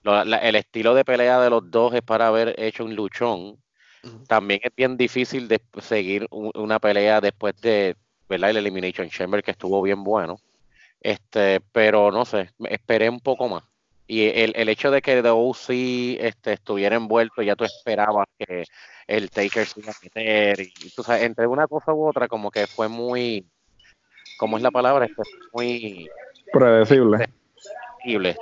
el 0.04 0.56
estilo 0.56 0.94
de 0.94 1.06
pelea 1.06 1.40
de 1.40 1.50
los 1.50 1.70
dos 1.70 1.94
es 1.94 2.02
para 2.02 2.28
haber 2.28 2.60
hecho 2.60 2.86
un 2.86 2.96
luchón. 2.96 3.58
También 4.28 4.60
es 4.64 4.72
bien 4.76 4.98
difícil 4.98 5.48
de 5.48 5.60
seguir 5.82 6.28
una 6.30 6.80
pelea 6.80 7.22
después 7.22 7.60
de 7.62 7.96
¿verdad? 8.30 8.52
el 8.52 8.58
Elimination 8.58 9.10
Chamber, 9.10 9.44
que 9.44 9.52
estuvo 9.52 9.82
bien 9.82 10.04
bueno. 10.04 10.38
Este, 11.02 11.62
pero 11.72 12.12
no 12.12 12.26
sé, 12.26 12.52
esperé 12.70 13.10
un 13.10 13.20
poco 13.20 13.48
más. 13.48 13.64
Y 14.08 14.28
el, 14.28 14.54
el 14.56 14.70
hecho 14.70 14.92
de 14.92 15.02
que 15.02 15.22
The 15.22 15.30
OC 15.30 15.70
este, 16.20 16.54
estuviera 16.54 16.96
envuelto, 16.96 17.42
ya 17.42 17.56
tú 17.56 17.64
esperabas 17.64 18.28
que 18.38 18.66
el 19.08 19.30
Taker 19.30 19.66
se 19.66 19.80
iba 19.80 19.92
a 19.92 19.96
meter. 20.04 20.60
Y, 20.60 20.90
tú 20.92 21.04
sabes, 21.04 21.24
entre 21.24 21.48
una 21.48 21.68
cosa 21.68 21.94
u 21.94 22.08
otra, 22.08 22.28
como 22.28 22.52
que 22.52 22.68
fue 22.68 22.88
muy. 22.88 23.46
¿Cómo 24.38 24.58
es 24.58 24.64
la 24.64 24.72
palabra? 24.72 25.06
Este, 25.06 25.24
muy. 25.54 26.10
Predecible. 26.52 27.30
Predecible. 28.04 28.38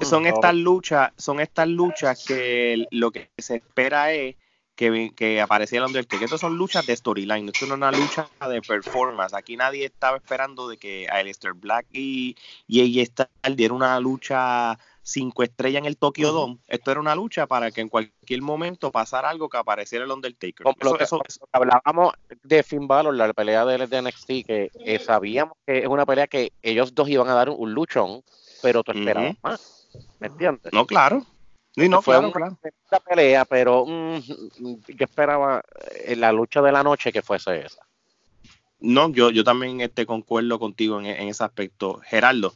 Son 0.00 0.26
estas 0.26 0.54
luchas, 0.54 1.12
son 1.16 1.40
estas 1.40 1.68
luchas 1.68 2.24
que 2.26 2.86
lo 2.90 3.10
que 3.10 3.30
se 3.38 3.56
espera 3.56 4.12
es 4.12 4.36
que, 4.76 5.12
que 5.16 5.40
aparecía 5.40 5.78
el 5.78 5.86
Undertaker. 5.86 6.24
Estas 6.24 6.40
son 6.40 6.56
luchas 6.56 6.86
de 6.86 6.96
storyline, 6.96 7.48
esto 7.48 7.66
no 7.66 7.74
es 7.74 7.78
una 7.78 7.90
lucha 7.90 8.28
de 8.48 8.60
performance. 8.60 9.34
Aquí 9.34 9.56
nadie 9.56 9.86
estaba 9.86 10.18
esperando 10.18 10.68
de 10.68 10.76
que 10.76 11.08
Aleister 11.08 11.54
Black 11.54 11.86
y, 11.92 12.36
y 12.68 13.02
AJ 13.02 13.28
dieran 13.56 13.76
una 13.76 13.98
lucha 13.98 14.78
cinco 15.02 15.44
estrellas 15.44 15.80
en 15.80 15.86
el 15.86 15.96
Tokyo 15.96 16.32
Dome. 16.32 16.58
Esto 16.66 16.90
era 16.90 17.00
una 17.00 17.14
lucha 17.14 17.46
para 17.46 17.70
que 17.70 17.80
en 17.80 17.88
cualquier 17.88 18.42
momento 18.42 18.90
pasara 18.90 19.30
algo 19.30 19.48
que 19.48 19.56
apareciera 19.56 20.04
el 20.04 20.10
Undertaker. 20.10 20.66
Eso, 21.00 21.22
Hablábamos 21.52 22.14
de 22.42 22.62
Finn 22.62 22.88
Balor, 22.88 23.14
la 23.14 23.32
pelea 23.32 23.64
de, 23.64 24.02
NXT, 24.02 24.26
que 24.44 24.70
eh, 24.84 24.98
sabíamos 24.98 25.56
que 25.64 25.78
es 25.78 25.86
una 25.86 26.04
pelea 26.04 26.26
que 26.26 26.52
ellos 26.62 26.94
dos 26.94 27.08
iban 27.08 27.28
a 27.28 27.34
dar 27.34 27.50
un 27.50 27.72
luchón, 27.72 28.22
pero 28.62 28.82
tú 28.82 28.92
esperabas 28.92 29.36
más. 29.42 29.88
¿Me 30.18 30.26
entiendes? 30.26 30.72
No, 30.72 30.86
claro. 30.86 31.24
Sí, 31.76 31.90
no, 31.90 32.00
fue 32.00 32.18
una 32.18 32.30
pelea, 33.06 33.44
pero 33.44 33.84
mm, 33.86 34.18
yo 34.58 35.04
esperaba 35.04 35.62
en 36.06 36.20
la 36.20 36.32
lucha 36.32 36.62
de 36.62 36.72
la 36.72 36.82
noche 36.82 37.12
que 37.12 37.20
fuese 37.20 37.66
esa. 37.66 37.82
No, 38.80 39.10
yo, 39.10 39.30
yo 39.30 39.44
también 39.44 39.82
este, 39.82 40.06
concuerdo 40.06 40.58
contigo 40.58 40.98
en, 41.00 41.06
ese 41.06 41.44
aspecto. 41.44 42.00
Gerardo. 42.04 42.54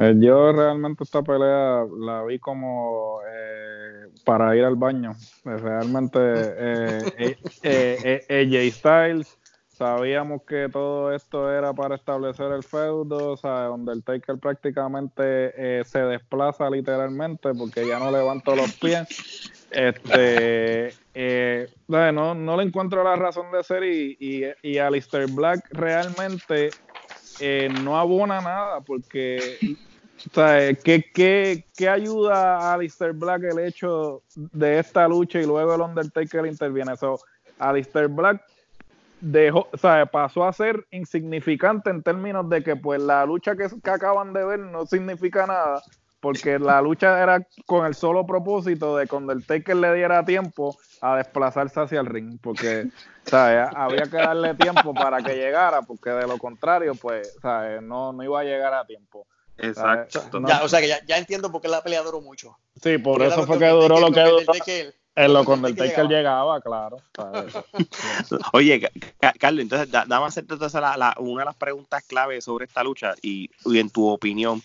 Eh, 0.00 0.14
yo 0.18 0.52
realmente 0.52 1.04
esta 1.04 1.22
pelea 1.22 1.84
la 2.00 2.24
vi 2.24 2.40
como 2.40 3.20
eh, 3.28 4.06
para 4.24 4.56
ir 4.56 4.64
al 4.64 4.76
baño. 4.76 5.14
Realmente 5.44 6.18
eh, 6.18 7.36
eh, 7.62 8.26
AJ 8.28 8.74
Styles 8.74 9.38
sabíamos 9.82 10.42
que 10.42 10.68
todo 10.72 11.12
esto 11.12 11.50
era 11.52 11.72
para 11.72 11.96
establecer 11.96 12.52
el 12.52 12.62
feudo, 12.62 13.32
o 13.32 13.36
sea, 13.36 13.64
donde 13.64 13.92
el 13.92 14.04
Taker 14.04 14.38
prácticamente 14.38 15.22
eh, 15.24 15.82
se 15.84 15.98
desplaza 15.98 16.70
literalmente 16.70 17.52
porque 17.52 17.84
ya 17.84 17.98
no 17.98 18.12
levantó 18.12 18.54
los 18.54 18.72
pies. 18.74 19.50
Este, 19.72 20.94
eh, 21.14 21.68
no, 21.88 22.32
no 22.32 22.56
le 22.56 22.62
encuentro 22.62 23.02
la 23.02 23.16
razón 23.16 23.50
de 23.50 23.64
ser 23.64 23.82
y, 23.82 24.16
y, 24.20 24.44
y 24.62 24.78
Alistair 24.78 25.26
Black 25.32 25.66
realmente 25.72 26.70
eh, 27.40 27.68
no 27.82 27.98
abona 27.98 28.40
nada 28.40 28.82
porque 28.82 29.58
o 30.30 30.32
sea, 30.32 30.74
¿qué, 30.74 31.10
qué, 31.12 31.66
qué 31.76 31.88
ayuda 31.88 32.58
a 32.58 32.74
Alistair 32.74 33.14
Black 33.14 33.42
el 33.50 33.58
hecho 33.58 34.22
de 34.36 34.78
esta 34.78 35.08
lucha 35.08 35.40
y 35.40 35.46
luego 35.46 35.74
el 35.74 35.80
Undertaker 35.80 36.46
interviene? 36.46 36.96
So, 36.96 37.18
Alistair 37.58 38.06
Black 38.06 38.44
dejó, 39.22 39.68
o 39.72 39.78
sea, 39.78 40.04
pasó 40.06 40.44
a 40.44 40.52
ser 40.52 40.84
insignificante 40.90 41.90
en 41.90 42.02
términos 42.02 42.50
de 42.50 42.62
que 42.62 42.74
pues 42.74 43.00
la 43.00 43.24
lucha 43.24 43.56
que, 43.56 43.68
acaban 43.88 44.32
de 44.32 44.44
ver 44.44 44.58
no 44.58 44.84
significa 44.84 45.46
nada, 45.46 45.80
porque 46.20 46.58
la 46.58 46.82
lucha 46.82 47.22
era 47.22 47.46
con 47.66 47.86
el 47.86 47.94
solo 47.94 48.26
propósito 48.26 48.96
de 48.96 49.06
cuando 49.06 49.32
el 49.32 49.46
Taker 49.46 49.76
le 49.76 49.94
diera 49.94 50.24
tiempo 50.24 50.76
a 51.00 51.16
desplazarse 51.16 51.80
hacia 51.80 52.00
el 52.00 52.06
ring, 52.06 52.38
porque 52.42 52.88
había 53.30 54.02
que 54.10 54.16
darle 54.16 54.54
tiempo 54.54 54.92
para 54.92 55.22
que 55.22 55.36
llegara, 55.36 55.82
porque 55.82 56.10
de 56.10 56.26
lo 56.26 56.36
contrario, 56.38 56.94
pues 56.96 57.38
No, 57.80 58.12
no 58.12 58.22
iba 58.24 58.40
a 58.40 58.44
llegar 58.44 58.74
a 58.74 58.84
tiempo. 58.84 59.26
Exacto. 59.56 60.28
ya, 60.48 60.64
o 60.64 60.68
sea 60.68 60.80
que 60.80 60.88
ya, 60.88 61.04
ya, 61.06 61.18
entiendo 61.18 61.52
por 61.52 61.60
qué 61.60 61.68
la 61.68 61.82
pelea 61.82 62.02
duró 62.02 62.20
mucho. 62.20 62.58
Sí, 62.82 62.98
por 62.98 63.22
eso 63.22 63.46
fue 63.46 63.58
que 63.60 63.68
duró 63.68 64.00
lo 64.00 64.10
que 64.10 64.22
duró. 64.22 64.40
En 65.14 65.32
lo 65.32 65.44
con 65.44 65.64
el 65.64 65.76
Taker 65.76 66.08
llegaba, 66.08 66.60
claro. 66.60 66.98
Oye, 68.52 68.90
Carlos, 69.38 69.62
entonces, 69.62 69.90
dame 69.90 70.26
hacerte 70.26 70.54
entonces 70.54 70.80
la, 70.80 71.14
una 71.18 71.42
de 71.42 71.46
las 71.46 71.56
preguntas 71.56 72.04
clave 72.04 72.40
sobre 72.40 72.64
esta 72.64 72.82
lucha 72.82 73.14
y, 73.22 73.50
en 73.66 73.90
tu 73.90 74.08
opinión, 74.08 74.62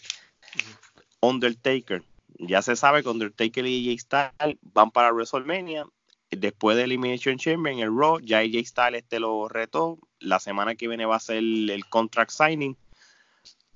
Undertaker. 1.22 2.04
Ya 2.40 2.62
se 2.62 2.76
sabe 2.76 3.04
que 3.04 3.10
Undertaker 3.10 3.66
y 3.66 3.92
AJ 3.92 4.00
Styles 4.00 4.58
van 4.74 4.92
para 4.92 5.12
WrestleMania. 5.12 5.86
Después 6.30 6.76
de 6.76 6.84
Elimination 6.84 7.38
Chamber 7.38 7.72
en 7.72 7.80
el 7.80 7.98
Raw, 7.98 8.20
ya 8.20 8.40
AJ 8.40 8.66
Styles 8.66 9.04
este 9.04 9.20
lo 9.20 9.48
retó. 9.48 9.98
La 10.20 10.40
semana 10.40 10.76
que 10.76 10.88
viene 10.88 11.06
va 11.06 11.16
a 11.16 11.22
ser 11.22 11.38
el 11.38 11.84
contract 11.90 12.32
signing. 12.32 12.78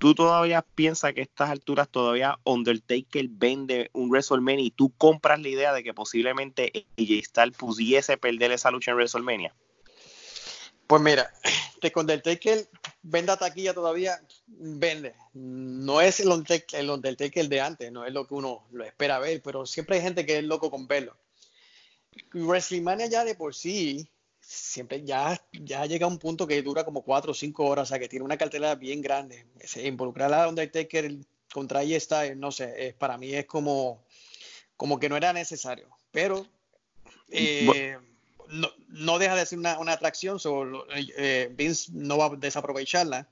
¿Tú 0.01 0.15
todavía 0.15 0.63
piensas 0.63 1.13
que 1.13 1.21
a 1.21 1.23
estas 1.23 1.51
alturas 1.51 1.87
todavía 1.87 2.39
Undertaker 2.43 3.27
vende 3.29 3.91
un 3.93 4.09
WrestleMania 4.09 4.65
y 4.65 4.71
tú 4.71 4.91
compras 4.97 5.39
la 5.39 5.47
idea 5.47 5.73
de 5.73 5.83
que 5.83 5.93
posiblemente 5.93 6.87
AJ 6.97 7.23
Styles 7.23 7.55
pudiese 7.55 8.17
perder 8.17 8.51
esa 8.51 8.71
lucha 8.71 8.89
en 8.89 8.97
WrestleMania? 8.97 9.53
Pues 10.87 11.03
mira, 11.03 11.31
que 11.79 11.91
Undertaker 11.95 12.67
venda 13.03 13.37
taquilla 13.37 13.75
todavía, 13.75 14.19
vende. 14.47 15.13
No 15.35 16.01
es 16.01 16.19
el 16.19 16.29
Undertaker, 16.29 16.79
el 16.79 16.89
Undertaker 16.89 17.47
de 17.47 17.61
antes, 17.61 17.91
no 17.91 18.03
es 18.03 18.11
lo 18.11 18.25
que 18.25 18.33
uno 18.33 18.65
lo 18.71 18.83
espera 18.83 19.19
ver, 19.19 19.39
pero 19.43 19.67
siempre 19.67 19.97
hay 19.97 20.01
gente 20.01 20.25
que 20.25 20.39
es 20.39 20.43
loco 20.43 20.71
con 20.71 20.87
verlo. 20.87 21.15
WrestleMania 22.33 23.05
ya 23.05 23.23
de 23.23 23.35
por 23.35 23.53
sí, 23.53 24.09
siempre 24.51 25.03
ya, 25.03 25.41
ya 25.53 25.85
llega 25.85 26.05
a 26.05 26.09
un 26.09 26.19
punto 26.19 26.45
que 26.45 26.61
dura 26.61 26.83
como 26.83 27.03
cuatro 27.03 27.31
o 27.31 27.35
cinco 27.35 27.65
horas, 27.65 27.83
o 27.83 27.89
sea 27.89 27.99
que 27.99 28.09
tiene 28.09 28.25
una 28.25 28.37
cartelera 28.37 28.75
bien 28.75 29.01
grande. 29.01 29.45
Involucrar 29.83 30.33
a 30.33 30.49
Undertaker 30.49 31.17
contra 31.53 31.79
ahí 31.79 31.95
está, 31.95 32.35
no 32.35 32.51
sé, 32.51 32.95
para 32.97 33.17
mí 33.17 33.33
es 33.33 33.45
como, 33.45 34.03
como 34.75 34.99
que 34.99 35.09
no 35.09 35.15
era 35.15 35.31
necesario. 35.31 35.87
Pero 36.11 36.45
eh, 37.29 37.97
no, 38.49 38.69
no, 38.89 39.19
deja 39.19 39.35
de 39.35 39.45
ser 39.45 39.59
una, 39.59 39.79
una 39.79 39.93
atracción, 39.93 40.39
solo 40.39 40.85
eh, 40.93 41.49
Vince 41.53 41.91
no 41.93 42.17
va 42.17 42.25
a 42.25 42.35
desaprovecharla. 42.35 43.29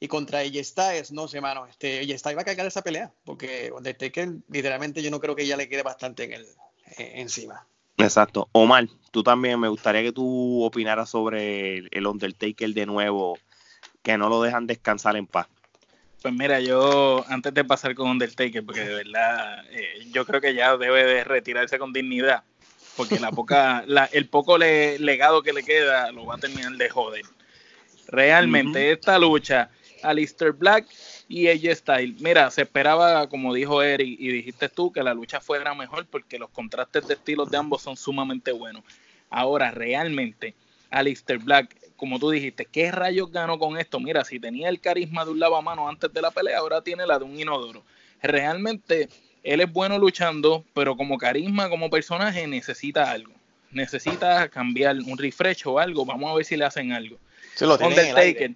Y 0.00 0.08
contra 0.08 0.42
ella 0.42 0.62
Styles, 0.62 1.12
no 1.12 1.28
sé, 1.28 1.40
mano, 1.40 1.66
este, 1.66 2.00
ella 2.00 2.18
Styles 2.18 2.36
va 2.36 2.42
a 2.42 2.44
cargar 2.44 2.66
esa 2.66 2.82
pelea, 2.82 3.12
porque 3.24 3.72
Undertaker, 3.72 4.28
literalmente, 4.48 5.02
yo 5.02 5.10
no 5.10 5.20
creo 5.20 5.34
que 5.34 5.44
ella 5.44 5.56
le 5.56 5.68
quede 5.68 5.82
bastante 5.82 6.24
en 6.24 6.32
el, 6.34 6.46
encima. 6.96 7.66
Exacto. 7.98 8.48
Omar, 8.52 8.88
tú 9.10 9.22
también 9.22 9.58
me 9.60 9.68
gustaría 9.68 10.02
que 10.02 10.12
tú 10.12 10.62
opinaras 10.64 11.10
sobre 11.10 11.78
el, 11.90 12.06
Undertaker 12.06 12.70
de 12.70 12.86
nuevo, 12.86 13.38
que 14.02 14.18
no 14.18 14.28
lo 14.28 14.42
dejan 14.42 14.66
descansar 14.66 15.16
en 15.16 15.26
paz. 15.26 15.46
Pues 16.22 16.32
mira, 16.32 16.58
yo 16.60 17.24
antes 17.28 17.52
de 17.52 17.64
pasar 17.64 17.94
con 17.94 18.08
Undertaker, 18.08 18.64
porque 18.64 18.80
de 18.80 18.94
verdad 18.94 19.64
eh, 19.70 20.06
yo 20.10 20.24
creo 20.24 20.40
que 20.40 20.54
ya 20.54 20.76
debe 20.76 21.04
de 21.04 21.24
retirarse 21.24 21.78
con 21.78 21.92
dignidad 21.92 22.44
porque 22.96 23.18
la 23.18 23.30
poca, 23.30 23.84
la, 23.86 24.06
el 24.06 24.28
poco 24.28 24.58
legado 24.58 25.42
que 25.42 25.52
le 25.52 25.62
queda 25.62 26.10
lo 26.12 26.26
va 26.26 26.36
a 26.36 26.38
terminar 26.38 26.72
de 26.72 26.88
joder. 26.88 27.24
Realmente, 28.08 28.92
esta 28.92 29.18
lucha, 29.18 29.70
Alistair 30.04 30.52
Black 30.52 30.86
y 31.28 31.48
AJ 31.48 31.76
Styles, 31.76 32.20
mira, 32.20 32.50
se 32.50 32.62
esperaba, 32.62 33.28
como 33.28 33.54
dijo 33.54 33.82
Eric 33.82 34.16
y 34.20 34.28
dijiste 34.28 34.68
tú, 34.68 34.92
que 34.92 35.02
la 35.02 35.14
lucha 35.14 35.40
fuera 35.40 35.74
mejor 35.74 36.06
porque 36.06 36.38
los 36.38 36.50
contrastes 36.50 37.06
de 37.08 37.14
estilos 37.14 37.50
de 37.50 37.56
ambos 37.56 37.82
son 37.82 37.96
sumamente 37.96 38.52
buenos. 38.52 38.84
Ahora, 39.30 39.70
realmente, 39.70 40.54
Alistair 40.90 41.40
Black, 41.40 41.76
como 41.96 42.18
tú 42.18 42.30
dijiste, 42.30 42.66
¿qué 42.66 42.92
rayos 42.92 43.32
ganó 43.32 43.58
con 43.58 43.78
esto? 43.78 43.98
Mira, 43.98 44.24
si 44.24 44.38
tenía 44.38 44.68
el 44.68 44.80
carisma 44.80 45.24
de 45.24 45.32
un 45.32 45.40
lavamano 45.40 45.88
antes 45.88 46.12
de 46.12 46.22
la 46.22 46.30
pelea, 46.30 46.58
ahora 46.58 46.82
tiene 46.82 47.06
la 47.06 47.18
de 47.18 47.24
un 47.24 47.38
inodoro. 47.38 47.82
Realmente 48.22 49.08
él 49.42 49.60
es 49.60 49.72
bueno 49.72 49.98
luchando, 49.98 50.64
pero 50.74 50.96
como 50.96 51.18
carisma, 51.18 51.68
como 51.68 51.90
personaje, 51.90 52.46
necesita 52.46 53.10
algo. 53.10 53.32
Necesita 53.70 54.48
cambiar 54.48 54.96
un 54.96 55.18
refresh 55.18 55.66
o 55.66 55.78
algo. 55.78 56.04
Vamos 56.04 56.30
a 56.30 56.34
ver 56.34 56.44
si 56.44 56.56
le 56.56 56.64
hacen 56.64 56.92
algo. 56.92 57.18
Se 57.54 57.66
lo 57.66 57.74
Undertaker. 57.74 58.52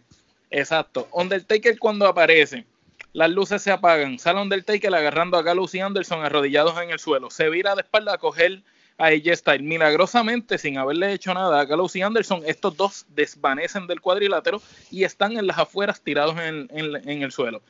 Exacto. 0.51 1.09
Undertaker 1.13 1.79
cuando 1.79 2.07
aparece, 2.07 2.67
las 3.13 3.31
luces 3.31 3.63
se 3.63 3.71
apagan. 3.71 4.19
Sale 4.19 4.41
Undertaker 4.41 4.95
agarrando 4.95 5.37
a 5.37 5.43
Gallows 5.43 5.75
y 5.75 5.81
Anderson 5.81 6.25
arrodillados 6.25 6.81
en 6.81 6.91
el 6.91 6.99
suelo. 6.99 7.31
Se 7.31 7.49
vira 7.49 7.75
de 7.75 7.83
espalda 7.83 8.15
a 8.15 8.19
coger 8.19 8.63
a 8.97 9.07
AJ 9.07 9.37
Styles. 9.37 9.63
Milagrosamente, 9.63 10.59
sin 10.59 10.79
haberle 10.79 11.13
hecho 11.13 11.33
nada 11.35 11.61
a 11.61 11.65
Gallows 11.65 11.97
y 11.97 12.03
Anderson, 12.03 12.43
estos 12.47 12.77
dos 12.77 13.07
desvanecen 13.11 13.87
del 13.87 14.01
cuadrilátero 14.01 14.61
y 14.91 15.05
están 15.05 15.37
en 15.37 15.47
las 15.47 15.59
afueras 15.59 16.01
tirados 16.01 16.39
en, 16.39 16.69
en 16.71 17.23
el 17.23 17.33
suelo. 17.33 17.63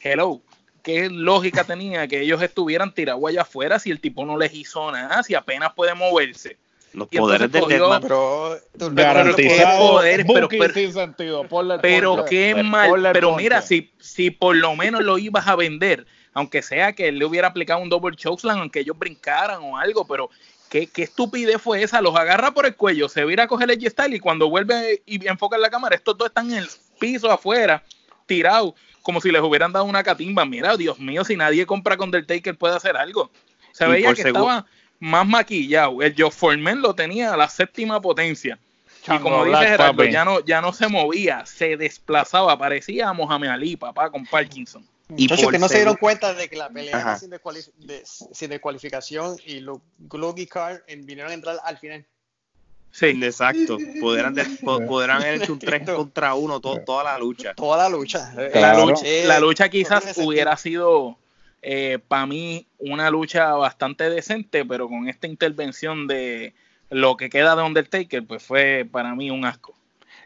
Hello, 0.00 0.42
qué 0.82 1.10
lógica 1.10 1.64
tenía 1.64 2.06
que 2.06 2.20
ellos 2.20 2.40
estuvieran 2.40 2.94
tirados 2.94 3.22
allá 3.26 3.42
afuera 3.42 3.78
si 3.78 3.90
el 3.90 4.00
tipo 4.00 4.24
no 4.24 4.38
les 4.38 4.54
hizo 4.54 4.90
nada, 4.90 5.22
si 5.22 5.34
apenas 5.34 5.72
puede 5.74 5.94
moverse. 5.94 6.56
Los 6.92 7.08
poderes 7.08 7.52
del 7.52 7.66
Deadman, 7.66 8.00
pero 8.00 8.58
garantizado, 8.74 10.00
pero, 10.26 10.48
pero, 10.48 10.72
sin 10.72 10.92
sentido, 10.92 11.46
pero 11.82 12.24
qué 12.24 12.62
mal, 12.62 13.10
pero 13.12 13.36
mira, 13.36 13.60
si, 13.62 13.92
si 14.00 14.30
por 14.30 14.56
lo 14.56 14.74
menos 14.74 15.02
lo 15.02 15.18
ibas 15.18 15.46
a 15.46 15.56
vender, 15.56 16.06
aunque 16.32 16.62
sea 16.62 16.92
que 16.94 17.08
él 17.08 17.18
le 17.18 17.24
hubiera 17.24 17.48
aplicado 17.48 17.80
un 17.80 17.88
double 17.88 18.16
chokeslam, 18.16 18.60
aunque 18.60 18.80
ellos 18.80 18.98
brincaran 18.98 19.60
o 19.62 19.76
algo, 19.76 20.06
pero 20.06 20.30
¿Qué, 20.68 20.86
qué, 20.86 21.04
estupidez 21.04 21.62
fue 21.62 21.82
esa. 21.82 22.02
Los 22.02 22.14
agarra 22.14 22.52
por 22.52 22.66
el 22.66 22.76
cuello, 22.76 23.08
se 23.08 23.24
vira 23.24 23.44
a 23.44 23.46
coger 23.46 23.70
el 23.70 23.78
G-Style 23.78 24.14
y 24.14 24.20
cuando 24.20 24.50
vuelve 24.50 25.02
y 25.06 25.26
enfoca 25.26 25.56
en 25.56 25.62
la 25.62 25.70
cámara, 25.70 25.96
estos 25.96 26.18
dos 26.18 26.28
están 26.28 26.50
en 26.50 26.58
el 26.58 26.68
piso 26.98 27.30
afuera, 27.30 27.82
tirados 28.26 28.74
como 29.08 29.22
si 29.22 29.30
les 29.30 29.40
hubieran 29.40 29.72
dado 29.72 29.86
una 29.86 30.02
catimba. 30.02 30.44
Mira, 30.44 30.76
Dios 30.76 30.98
mío, 30.98 31.24
si 31.24 31.34
nadie 31.34 31.64
compra 31.64 31.96
con 31.96 32.08
Undertaker 32.08 32.58
puede 32.58 32.76
hacer 32.76 32.94
algo. 32.94 33.30
Se 33.72 33.86
veía 33.86 34.12
que 34.12 34.20
estaba 34.20 34.66
más 35.00 35.26
maquillado. 35.26 36.02
El 36.02 36.14
Joe 36.16 36.30
Foreman 36.30 36.80
lo 36.80 36.94
tenía 36.94 37.34
a 37.34 37.36
la 37.36 37.48
séptima 37.48 38.00
potencia. 38.00 38.58
y 39.06 39.18
como 39.18 39.44
dice 39.44 39.66
Gerardo, 39.66 40.04
ya 40.04 40.24
no, 40.24 40.44
ya 40.44 40.60
no 40.60 40.72
se 40.72 40.88
movía, 40.88 41.46
se 41.46 41.76
desplazaba, 41.76 42.58
parecía 42.58 43.08
a 43.08 43.12
Mohamed 43.12 43.48
Ali, 43.48 43.76
papá, 43.76 44.10
con 44.10 44.26
Parkinson. 44.26 44.84
Y 45.16 45.26
Muchos 45.26 45.50
que 45.50 45.58
no 45.58 45.68
se 45.68 45.76
dieron 45.76 45.96
cuenta 45.96 46.34
de 46.34 46.48
que 46.50 46.56
la 46.56 46.68
pelea 46.68 47.00
era 47.00 47.18
sin, 47.18 47.30
descualificación 48.50 49.38
y 49.46 49.60
los 49.60 49.78
Gloggy 49.98 50.46
Card 50.46 50.80
vinieron 50.86 51.30
a 51.30 51.34
entrar 51.34 51.56
al 51.64 51.78
final. 51.78 52.04
Sí. 52.90 53.06
Exacto. 53.22 53.78
Podrán, 54.00 54.34
podrán 54.86 55.22
haber 55.22 55.42
hecho 55.42 55.54
un 55.54 55.58
3 55.58 55.88
contra 55.90 56.34
1 56.34 56.60
toda 56.60 57.04
la 57.04 57.18
lucha. 57.18 57.54
Toda 57.54 57.78
la 57.78 57.88
lucha. 57.88 58.34
La 58.52 58.78
lucha, 58.78 59.02
la 59.24 59.40
lucha 59.40 59.68
quizás 59.70 60.18
hubiera 60.18 60.56
sido 60.58 61.16
eh, 61.62 61.98
para 62.06 62.26
mí 62.26 62.66
una 62.78 63.10
lucha 63.10 63.52
bastante 63.54 64.08
decente, 64.10 64.64
pero 64.64 64.88
con 64.88 65.08
esta 65.08 65.26
intervención 65.26 66.06
de 66.06 66.54
lo 66.90 67.16
que 67.16 67.30
queda 67.30 67.56
de 67.56 67.62
Undertaker, 67.62 68.24
pues 68.24 68.42
fue 68.42 68.88
para 68.90 69.14
mí 69.14 69.30
un 69.30 69.44
asco. 69.44 69.74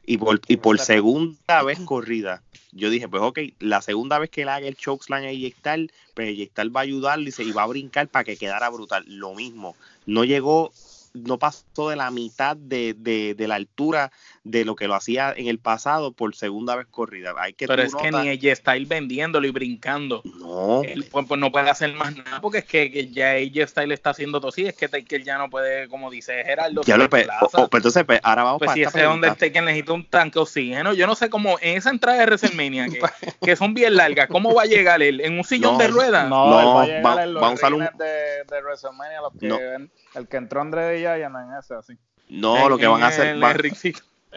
Y 0.05 0.18
por, 0.18 0.40
y 0.49 0.57
por 0.57 0.79
segunda 0.81 1.62
vez 1.62 1.79
corrida, 1.81 2.42
yo 2.73 2.90
dije, 2.90 3.09
pues 3.09 3.23
ok, 3.23 3.38
la 3.61 3.83
segunda 3.83 4.18
vez 4.18 4.31
que 4.31 4.42
él 4.42 4.49
haga 4.49 4.66
el 4.66 4.77
chokeslam 4.77 5.25
a 5.25 5.31
Yectal, 5.31 5.92
pues 6.14 6.37
Yectal 6.37 6.75
va 6.75 6.81
a 6.81 6.83
ayudarle 6.83 7.29
y, 7.29 7.33
se, 7.33 7.45
y 7.45 7.53
va 7.53 7.62
a 7.62 7.68
brincar 7.68 8.09
para 8.09 8.25
que 8.25 8.37
quedara 8.37 8.68
brutal. 8.68 9.05
Lo 9.07 9.35
mismo, 9.35 9.77
no 10.07 10.25
llegó 10.25 10.73
no 11.14 11.38
pasó 11.38 11.90
de 11.90 11.96
la 11.96 12.11
mitad 12.11 12.57
de, 12.57 12.94
de, 12.94 13.48
la 13.48 13.57
altura 13.57 14.11
de 14.44 14.64
lo 14.64 14.77
que 14.77 14.88
lo 14.88 14.94
hacía 14.94 15.35
en 15.37 15.46
el 15.46 15.59
pasado 15.59 16.12
por 16.12 16.35
segunda 16.35 16.77
vez 16.77 16.87
corrida. 16.90 17.35
Hay 17.38 17.53
que 17.53 17.66
Pero 17.66 17.83
es 17.83 17.94
que 17.94 18.11
ni 18.11 18.29
ella 18.29 18.53
está 18.53 18.77
ir 18.77 18.87
vendiéndolo 18.87 19.47
y 19.47 19.51
brincando. 19.51 20.22
No. 20.24 20.82
pues, 21.11 21.26
pues, 21.26 21.41
no 21.41 21.53
puede 21.53 21.70
hacer 21.70 21.93
más 21.95 22.16
nada 22.16 22.41
porque 22.41 22.59
es 22.59 22.64
que, 22.64 23.11
ya 23.11 23.36
ella 23.36 23.66
Style 23.66 23.93
está 23.93 24.11
haciendo 24.11 24.41
todo 24.41 24.49
así. 24.49 24.64
Es 24.66 24.74
que 24.74 24.89
Taker 24.89 25.22
ya 25.22 25.39
no 25.39 25.51
puede, 25.51 25.89
como 25.89 26.11
dice 26.11 26.43
Gerardo. 26.45 26.82
Ya 26.82 26.97
lo, 26.97 27.09
pues, 27.11 27.28
pues, 27.41 27.68
entonces, 27.72 28.05
pues, 28.05 28.20
ahora 28.22 28.45
vamos 28.45 28.59
pues 28.59 28.68
para 28.68 28.74
si 28.74 28.82
ese 28.82 29.03
donde 29.03 29.30
Taker 29.30 29.62
necesita 29.62 29.93
un 29.93 30.09
tanque 30.09 30.39
de 30.39 30.43
oxígeno. 30.43 30.95
Yo 30.95 31.07
no 31.07 31.14
sé 31.14 31.28
cómo 31.28 31.59
en 31.61 31.76
esa 31.76 31.91
entrada 31.91 32.18
de 32.18 32.26
WrestleMania 32.26 32.89
que, 32.89 33.01
que 33.43 33.57
son 33.57 33.74
bien 33.74 33.97
largas, 33.97 34.28
¿cómo 34.28 34.55
va 34.55 34.62
a 34.62 34.66
llegar 34.66 35.03
él? 35.03 35.20
¿En 35.20 35.36
un 35.36 35.45
sillón 35.45 35.76
de 35.78 35.89
ruedas? 35.89 36.28
No, 36.28 36.49
no 36.49 36.74
va 36.74 36.82
a 36.82 36.86
llegar 36.86 37.18
en 37.20 37.34
los 37.34 37.62
a 37.62 37.68
un... 37.68 37.80
de, 37.80 38.05
de 38.05 38.62
WrestleMania, 38.62 39.20
los 39.20 39.32
que 39.39 39.89
el 40.14 40.28
que 40.28 40.36
entró 40.36 40.60
André 40.60 40.98
Giant 40.98 41.34
en 41.36 41.58
ese, 41.58 41.74
así. 41.74 41.98
No, 42.28 42.68
lo 42.68 42.78
que 42.78 42.86
van 42.86 43.02
a 43.02 43.08
hacer. 43.08 43.38
van, 43.38 43.56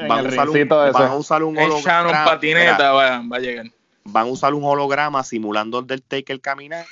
van, 0.08 0.26
a 0.26 0.28
usar 0.28 0.50
un, 0.50 0.68
van 0.68 0.96
a 0.96 1.16
usar 1.16 1.44
un 1.44 1.58
holograma. 1.58 2.26
patineta 2.26 2.92
va, 2.92 3.18
a 3.18 3.40
llegar. 3.40 3.68
Van 4.04 4.28
a 4.28 4.30
usar 4.30 4.54
un 4.54 4.64
holograma 4.64 5.24
simulando 5.24 5.80
el 5.80 5.88
del 5.88 6.04
Taker 6.04 6.40
caminando 6.42 6.86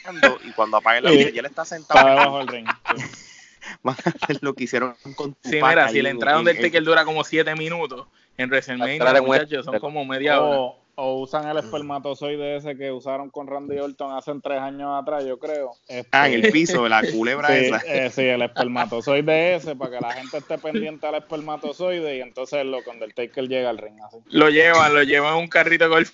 y 0.45 0.51
cuando 0.51 0.77
apague 0.77 1.01
la 1.01 1.11
luz, 1.11 1.33
ya 1.33 1.39
él 1.41 1.45
está 1.45 1.65
sentado. 1.65 2.07
debajo 2.07 2.37
del 2.39 2.47
ring. 2.47 2.67
van 3.83 3.95
a 4.05 4.09
hacer 4.09 4.39
lo 4.41 4.53
que 4.53 4.63
hicieron 4.63 4.95
con 5.15 5.35
Sí, 5.43 5.59
mira, 5.61 5.89
si 5.89 6.01
la 6.01 6.09
entrada 6.09 6.41
del 6.41 6.59
Taker 6.59 6.83
dura 6.83 7.05
como 7.05 7.23
7 7.23 7.55
minutos, 7.55 8.07
en 8.37 8.49
WrestleMania, 8.49 9.21
muchachos, 9.21 9.65
son 9.65 9.79
como 9.79 10.05
media 10.05 10.41
hora 10.41 10.82
o 10.95 11.19
usan 11.21 11.47
el 11.47 11.57
espermatozoide 11.57 12.57
ese 12.57 12.77
que 12.77 12.91
usaron 12.91 13.29
con 13.29 13.47
Randy 13.47 13.79
Orton 13.79 14.15
hace 14.15 14.31
tres 14.41 14.59
años 14.59 14.91
atrás, 15.01 15.25
yo 15.25 15.39
creo. 15.39 15.71
ah, 16.11 16.27
en 16.27 16.33
el 16.33 16.39
este, 16.41 16.51
piso, 16.51 16.87
la 16.87 17.01
culebra 17.11 17.47
sí, 17.49 17.53
esa. 17.53 17.77
Eh, 17.87 18.09
sí, 18.11 18.21
el 18.21 18.41
espermatozoide 18.43 19.55
ese, 19.55 19.75
para 19.75 19.91
que 19.91 20.01
la 20.01 20.11
gente 20.13 20.37
esté 20.37 20.57
pendiente 20.57 21.07
al 21.07 21.15
espermatozoide 21.15 22.17
y 22.17 22.21
entonces 22.21 22.65
lo, 22.65 22.83
cuando 22.83 23.05
el 23.05 23.13
Taker 23.13 23.47
llega 23.47 23.69
al 23.69 23.77
ring. 23.77 23.99
Así. 24.05 24.17
Lo 24.27 24.49
llevan, 24.49 24.93
lo 24.93 25.03
llevan 25.03 25.35
en 25.35 25.39
un 25.43 25.47
carrito 25.47 25.85
de 25.85 25.89
golf. 25.89 26.11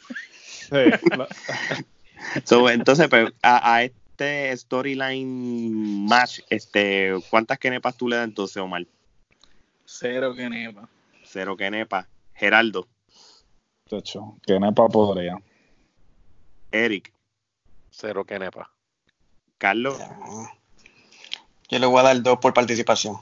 Sí. 0.70 0.78
entonces, 2.72 3.08
pues, 3.10 3.34
a, 3.42 3.84
este 3.84 4.56
storyline 4.56 6.06
match, 6.06 6.40
este, 6.50 7.14
¿cuántas 7.30 7.58
kenepas 7.58 7.98
tú 7.98 8.08
le 8.08 8.18
das 8.18 8.26
entonces, 8.26 8.58
Omar? 8.58 8.86
Cero 9.86 10.34
kenepa. 10.36 10.88
Cero 11.24 11.58
kenepa. 11.58 12.08
Geraldo. 12.34 12.88
De 13.90 13.98
hecho, 13.98 14.36
que 14.46 14.60
Nepa 14.60 14.88
podría. 14.88 15.38
Eric. 16.72 17.12
Cero 17.92 18.24
Kenepa. 18.24 18.70
Carlos. 19.58 19.98
Yo 21.70 21.80
le 21.80 21.86
voy 21.86 22.00
a 22.00 22.04
dar 22.04 22.22
dos 22.22 22.38
por 22.40 22.54
participación. 22.54 23.18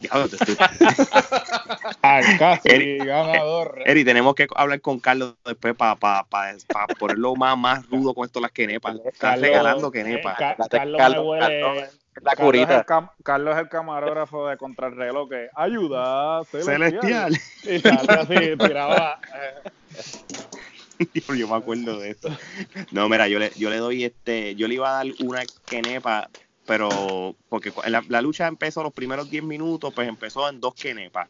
Diablo, 0.00 0.28
te 0.28 0.36
estoy- 0.36 0.56
Al 2.02 2.38
casi 2.38 2.68
Eric, 2.68 3.04
ganador. 3.04 3.82
Eri, 3.84 4.04
tenemos 4.04 4.34
que 4.34 4.48
hablar 4.56 4.80
con 4.80 4.98
Carlos 4.98 5.34
después 5.44 5.74
para 5.76 5.94
pa, 5.96 6.24
pa, 6.24 6.52
pa 6.66 6.86
ponerlo 6.98 7.36
más, 7.36 7.56
más 7.58 7.88
rudo 7.88 8.12
con 8.14 8.24
esto 8.24 8.40
las 8.40 8.50
quenepas. 8.52 8.96
Estás 9.04 9.40
regalando 9.40 9.88
eh, 9.88 9.92
quenepas. 9.92 10.36
Ca- 10.38 10.56
La- 10.58 10.68
Carlos, 10.68 10.98
Carlos- 10.98 11.24
me 11.24 11.30
huele. 11.30 11.60
Carlos- 11.60 11.98
La 12.20 12.34
Carlos 12.34 12.38
es, 12.38 12.44
curita. 12.44 12.78
el 12.78 12.84
cam- 12.84 13.10
Carlos 13.24 13.54
es 13.54 13.60
el 13.62 13.68
camarógrafo 13.68 14.46
de 14.48 14.56
Contrarreloj 14.56 15.28
que 15.30 15.48
ayuda 15.54 16.44
celestial. 16.44 17.00
Celestial. 17.00 17.38
Y 17.64 17.80
sale 17.80 18.12
así, 18.12 18.56
tiraba. 18.58 19.20
eh, 20.98 21.22
yo 21.36 21.48
me 21.48 21.56
acuerdo 21.56 21.98
de 21.98 22.10
esto. 22.10 22.28
No, 22.90 23.08
mira, 23.08 23.28
yo 23.28 23.38
le, 23.38 23.50
yo 23.56 23.70
le 23.70 23.78
doy 23.78 24.04
este, 24.04 24.54
yo 24.56 24.68
le 24.68 24.74
iba 24.74 24.90
a 24.90 25.04
dar 25.04 25.14
una 25.20 25.42
quenepa, 25.66 26.28
pero 26.66 27.34
porque 27.48 27.72
la, 27.86 28.04
la 28.08 28.22
lucha 28.22 28.46
empezó 28.46 28.82
los 28.82 28.92
primeros 28.92 29.28
10 29.30 29.42
minutos, 29.42 29.92
pues 29.94 30.06
empezó 30.08 30.48
en 30.48 30.60
dos 30.60 30.74
quenepas. 30.74 31.28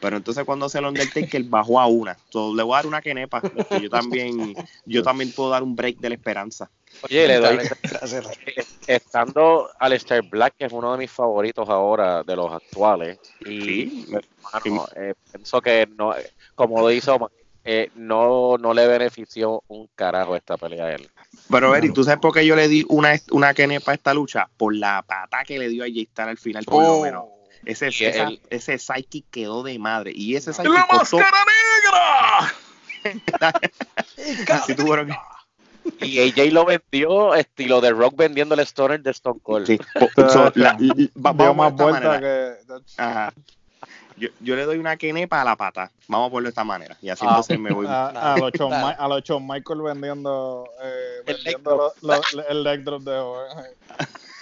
Pero 0.00 0.16
entonces 0.16 0.44
cuando 0.44 0.68
se 0.68 0.80
lo 0.80 0.88
Undertaker 0.88 1.42
bajó 1.44 1.80
a 1.80 1.86
una. 1.86 2.18
So, 2.30 2.54
le 2.54 2.62
voy 2.62 2.74
a 2.74 2.76
dar 2.76 2.86
una 2.86 3.00
quenepa. 3.00 3.42
yo 3.80 3.88
también, 3.88 4.54
yo 4.84 5.02
también 5.02 5.32
puedo 5.32 5.50
dar 5.50 5.62
un 5.62 5.74
break 5.74 5.96
de 5.98 6.10
la 6.10 6.14
esperanza. 6.14 6.70
Oye, 7.02 7.26
le 7.26 7.36
doy, 7.36 7.56
Gracias. 7.56 8.38
estando 8.86 9.68
Aleister 9.78 10.22
Black, 10.22 10.54
que 10.58 10.66
es 10.66 10.72
uno 10.72 10.92
de 10.92 10.98
mis 10.98 11.10
favoritos 11.10 11.68
ahora 11.68 12.22
de 12.22 12.36
los 12.36 12.52
actuales, 12.52 13.18
y 13.40 13.44
Sí. 13.44 14.06
hermano, 14.62 14.86
eh, 14.96 15.14
pienso 15.32 15.60
que 15.60 15.86
no, 15.96 16.14
como 16.54 16.80
lo 16.80 16.90
hizo, 16.90 17.30
eh, 17.64 17.90
no, 17.94 18.56
no 18.58 18.74
le 18.74 18.86
benefició 18.86 19.62
un 19.68 19.88
carajo 19.94 20.36
esta 20.36 20.56
pelea 20.56 20.84
a 20.86 20.92
él. 20.94 21.08
Pero 21.50 21.74
Eri, 21.74 21.92
¿tú 21.92 22.04
sabes 22.04 22.20
por 22.20 22.32
qué 22.32 22.44
yo 22.46 22.56
le 22.56 22.68
di 22.68 22.84
una, 22.88 23.14
una 23.32 23.52
quenepa 23.54 23.92
a 23.92 23.94
esta 23.94 24.14
lucha? 24.14 24.48
Por 24.56 24.74
la 24.74 25.02
pata 25.06 25.44
que 25.44 25.58
le 25.58 25.68
dio 25.68 25.84
a 25.84 25.86
J-Star 25.86 26.28
al 26.28 26.38
final, 26.38 26.64
por 26.64 26.82
lo 26.82 26.94
Oh. 26.94 27.02
menos. 27.02 27.24
Ese, 27.66 27.88
esa- 27.88 28.24
él- 28.28 28.40
ese 28.50 28.78
psychic 28.78 29.24
quedó 29.30 29.62
de 29.62 29.78
madre. 29.78 30.12
Y 30.14 30.36
ese 30.36 30.52
psychic 30.52 30.72
¡La 30.72 30.86
costó, 30.86 31.18
máscara 31.18 31.44
negra! 33.04 33.60
si 34.66 34.74
tuvieron 34.74 35.08
que- 35.08 36.06
Y 36.06 36.18
AJ 36.30 36.50
lo 36.52 36.64
vendió 36.64 37.34
estilo 37.34 37.80
de 37.82 37.90
Rock 37.90 38.16
vendiendo 38.16 38.54
el 38.54 38.60
Stoner 38.60 39.02
de 39.02 39.10
Stone 39.10 39.40
Cold. 39.42 39.66
Sí, 39.66 39.78
so, 40.32 40.50
la- 40.54 40.72
va- 41.16 41.32
vamos 41.32 41.56
más 41.56 41.72
vuelta 41.74 42.00
manera. 42.08 42.20
que. 42.20 42.54
Ajá. 42.96 43.32
Yo, 44.16 44.28
yo 44.40 44.54
le 44.54 44.64
doy 44.64 44.78
una 44.78 44.96
quenepa 44.96 45.40
a 45.42 45.44
la 45.44 45.56
pata. 45.56 45.90
Vamos 46.06 46.28
a 46.28 46.30
ponerlo 46.30 46.46
de 46.46 46.50
esta 46.50 46.62
manera. 46.64 46.96
Y 47.02 47.08
así 47.10 47.24
Ah. 47.26 47.30
entonces 47.30 47.58
me 47.58 47.72
voy. 47.72 47.84
A, 47.88 48.34
a 48.34 48.38
los 48.38 48.52
Claro. 48.52 48.86
Mi- 48.86 48.94
a 48.96 49.08
los 49.08 49.22
Shawn 49.24 49.46
Michael 49.46 49.82
vendiendo, 49.82 50.70
eh, 50.82 51.22
El 51.26 51.34
vendiendo 51.34 51.92
lo- 52.00 52.20
lo- 52.32 52.48
el 52.48 52.62
leg 52.62 52.84
drop 52.84 53.02
de 53.02 53.16
hoy. 53.18 53.48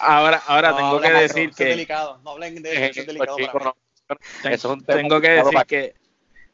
Ahora, 0.03 0.43
ahora 0.47 0.71
No, 0.71 0.77
tengo 0.77 1.01
que 1.01 1.07
hablen, 1.09 1.23
decir 1.23 1.43
eso 1.43 1.51
es 1.51 1.57
que 1.57 1.65
delicado. 1.65 2.21
No 2.25 2.31
hablen 2.31 2.63
de 2.63 2.73
eso, 2.73 2.81
Eh, 2.81 2.85
eso 2.85 2.91
es 2.91 2.97
estos 2.99 3.07
delicado. 3.15 3.37
para 3.53 3.65
mí. 3.71 3.73
no- 4.09 4.17
Ten- 4.43 4.53
eso 4.53 4.69
es 4.73 4.75
un 4.79 4.85
tema 4.85 4.99
tengo 4.99 5.21
que 5.21 5.29
decir 5.31 5.53
para- 5.53 5.65
que 5.65 5.95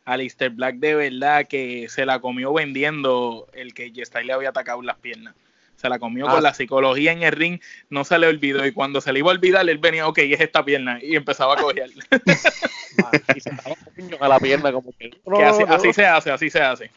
Alistair 0.04 0.50
Black 0.52 0.76
de 0.76 0.94
verdad 0.94 1.46
que 1.48 1.86
se 1.88 2.06
la 2.06 2.20
comió 2.20 2.52
vendiendo 2.52 3.46
el 3.52 3.74
que 3.74 3.88
J-Style 3.90 4.26
le 4.26 4.32
había 4.32 4.50
atacado 4.50 4.80
las 4.82 4.96
piernas. 4.98 5.34
Se 5.76 5.88
la 5.88 5.98
comió 5.98 6.28
Ah. 6.28 6.34
con 6.34 6.42
la 6.42 6.54
psicología 6.54 7.12
en 7.12 7.22
el 7.22 7.32
ring, 7.32 7.60
no 7.88 8.04
se 8.04 8.18
le 8.18 8.26
olvidó. 8.26 8.66
Y 8.66 8.72
cuando 8.72 9.00
se 9.00 9.12
le 9.12 9.20
iba 9.20 9.30
a 9.30 9.34
olvidar, 9.34 9.68
él 9.68 9.78
venía, 9.78 10.06
ok, 10.08 10.18
es 10.18 10.40
esta 10.40 10.64
pierna. 10.64 10.98
Y 11.02 11.14
empezaba 11.16 11.54
a 11.54 11.56
coger. 11.56 11.90
y 13.36 13.40
se 13.40 13.50
daba 13.50 13.74
puños 13.94 14.20
a 14.20 14.28
la 14.28 14.40
pierna 14.40 14.72
como 14.72 14.92
que, 14.98 15.10
que 15.36 15.44
así, 15.44 15.62
así 15.68 15.92
se 15.92 16.06
hace, 16.06 16.30
así 16.30 16.50
se 16.50 16.60
hace. 16.60 16.90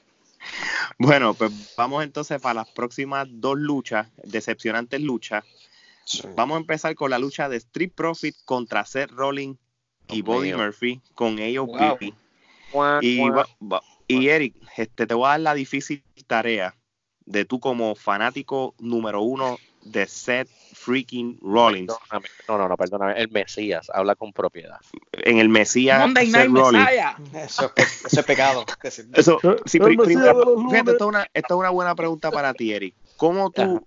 Bueno, 0.98 1.34
pues 1.36 1.52
vamos 1.78 2.04
entonces 2.04 2.42
para 2.42 2.56
las 2.56 2.70
próximas 2.70 3.28
dos 3.30 3.58
luchas, 3.60 4.08
decepcionantes 4.24 5.00
luchas. 5.02 5.44
Sí. 6.06 6.22
Vamos 6.36 6.56
a 6.56 6.60
empezar 6.60 6.96
con 6.96 7.12
la 7.12 7.20
lucha 7.20 7.50
de 7.50 7.58
Street 7.58 7.92
Profit 7.96 8.36
contra 8.46 8.86
Seth 8.86 9.12
Rollins 9.12 9.58
y 10.10 10.22
Bobby 10.22 10.48
mío. 10.48 10.58
Murphy 10.58 11.02
con 11.16 11.40
AOP. 11.40 12.14
Wow. 12.74 12.98
Y, 14.08 14.28
Eric, 14.28 14.56
este, 14.78 15.08
te 15.08 15.14
voy 15.14 15.26
a 15.28 15.30
dar 15.30 15.40
la 15.40 15.54
difícil 15.54 16.04
tarea 16.28 16.76
de 17.26 17.46
tú 17.46 17.60
como 17.60 17.96
fanático 17.96 18.76
número 18.80 19.22
uno 19.22 19.58
de 19.84 20.06
Seth 20.06 20.50
freaking 20.74 21.40
Rollins 21.42 21.94
Perdóname. 21.94 22.28
No, 22.48 22.58
no, 22.58 22.68
no, 22.68 22.78
perdóname. 22.78 23.14
El 23.22 23.30
Mesías 23.32 23.90
habla 23.94 24.16
con 24.16 24.34
propiedad. 24.34 24.80
en 25.14 25.40
el 25.40 25.50
Mesías 25.50 26.00
Monday 26.00 26.28
Seth 26.28 26.36
Night 26.36 26.52
Rollins. 26.52 26.86
Messiah. 26.86 27.16
Eso 27.34 27.72
es, 27.76 28.06
eso 28.06 28.20
es 28.20 28.26
pecado. 28.26 28.66
Eso, 29.14 29.40
sí, 29.66 29.80
fíjate, 29.80 30.14
esta 30.14 30.92
es, 30.92 31.02
una, 31.02 31.28
esta 31.34 31.54
es 31.54 31.58
una 31.58 31.70
buena 31.70 31.96
pregunta 31.96 32.32
para 32.32 32.54
ti, 32.54 32.74
Eric. 32.74 32.96
¿Cómo 33.18 33.52
tú, 33.52 33.62
Ajá. 33.62 33.82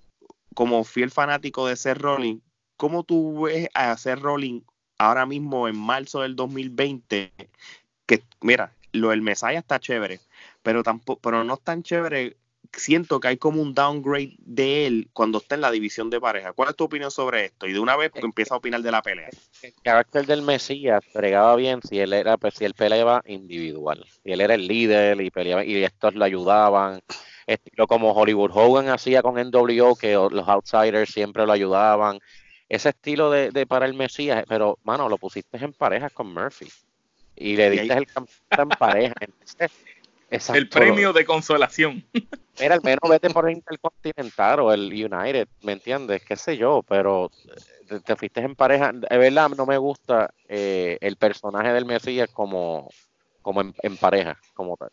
Como 0.54 0.84
fiel 0.84 1.10
fanático 1.10 1.66
de 1.66 1.76
Seth 1.76 1.98
Rollins, 1.98 2.42
cómo 2.76 3.04
tú 3.04 3.42
ves 3.42 3.68
a 3.74 3.96
Seth 3.96 4.20
Rollins 4.20 4.64
ahora 4.98 5.26
mismo 5.26 5.68
en 5.68 5.76
marzo 5.76 6.22
del 6.22 6.36
2020? 6.36 7.32
Que, 8.06 8.22
mira, 8.40 8.72
lo 8.92 9.10
del 9.10 9.22
Messiah 9.22 9.58
está 9.58 9.80
chévere, 9.80 10.20
pero 10.62 10.82
tampoco, 10.82 11.20
pero 11.20 11.44
no 11.44 11.54
es 11.54 11.60
tan 11.60 11.82
chévere. 11.82 12.36
Siento 12.72 13.20
que 13.20 13.28
hay 13.28 13.36
como 13.36 13.62
un 13.62 13.72
downgrade 13.72 14.36
de 14.38 14.86
él 14.86 15.08
cuando 15.12 15.38
está 15.38 15.54
en 15.54 15.60
la 15.60 15.70
división 15.70 16.10
de 16.10 16.20
pareja. 16.20 16.52
¿Cuál 16.52 16.70
es 16.70 16.76
tu 16.76 16.84
opinión 16.84 17.10
sobre 17.10 17.44
esto? 17.44 17.68
Y 17.68 17.72
de 17.72 17.78
una 17.78 17.96
vez 17.96 18.10
pues, 18.10 18.24
empieza 18.24 18.54
a 18.54 18.58
opinar 18.58 18.82
de 18.82 18.90
la 18.90 19.00
pelea. 19.00 19.28
El 19.62 19.74
carácter 19.84 20.26
del 20.26 20.42
Mesías 20.42 21.04
bregaba 21.14 21.54
bien 21.54 21.80
si 21.82 22.00
él 22.00 22.12
era, 22.12 22.36
pues, 22.36 22.54
si 22.54 22.64
él 22.64 22.74
peleaba 22.74 23.22
individual. 23.26 24.04
Si 24.24 24.32
él 24.32 24.40
era 24.40 24.54
el 24.54 24.66
líder 24.66 25.20
y 25.20 25.30
peleaba, 25.30 25.64
y 25.64 25.84
estos 25.84 26.14
lo 26.14 26.24
ayudaban. 26.24 27.00
Estilo 27.46 27.86
como 27.86 28.12
Hollywood 28.12 28.50
Hogan 28.54 28.88
hacía 28.88 29.22
con 29.22 29.38
NWO, 29.38 29.96
que 29.96 30.14
los 30.14 30.48
outsiders 30.48 31.10
siempre 31.10 31.46
lo 31.46 31.52
ayudaban. 31.52 32.18
Ese 32.68 32.88
estilo 32.90 33.30
de, 33.30 33.50
de 33.50 33.66
para 33.66 33.86
el 33.86 33.94
Mesías, 33.94 34.44
pero 34.48 34.78
mano, 34.84 35.08
lo 35.08 35.18
pusiste 35.18 35.56
en 35.62 35.72
parejas 35.72 36.12
con 36.12 36.32
Murphy. 36.32 36.68
Y 37.36 37.56
le 37.56 37.70
diste 37.70 37.92
ahí- 37.92 37.98
el 37.98 38.06
campeonato 38.06 38.62
en 38.62 38.68
pareja. 38.70 39.14
Entonces, 39.20 39.70
exacto, 40.30 40.58
El 40.58 40.68
premio 40.68 41.12
de 41.12 41.24
consolación. 41.24 42.04
Mira, 42.58 42.74
al 42.76 42.82
menos 42.84 43.00
vete 43.10 43.30
por 43.30 43.48
el 43.48 43.56
Intercontinental 43.56 44.60
o 44.60 44.72
el 44.72 44.82
United, 44.92 45.48
¿me 45.62 45.72
entiendes? 45.72 46.22
Qué 46.24 46.36
sé 46.36 46.56
yo, 46.56 46.84
pero 46.88 47.30
te, 47.88 47.98
te 48.00 48.14
fuiste 48.16 48.40
en 48.40 48.54
pareja. 48.54 48.92
De 48.92 49.18
verdad, 49.18 49.50
no 49.50 49.66
me 49.66 49.76
gusta 49.76 50.32
eh, 50.48 50.96
el 51.00 51.16
personaje 51.16 51.72
del 51.72 51.84
Mesías 51.84 52.30
como, 52.32 52.88
como 53.42 53.60
en, 53.60 53.74
en 53.82 53.96
pareja, 53.96 54.38
como 54.54 54.76
tal. 54.76 54.90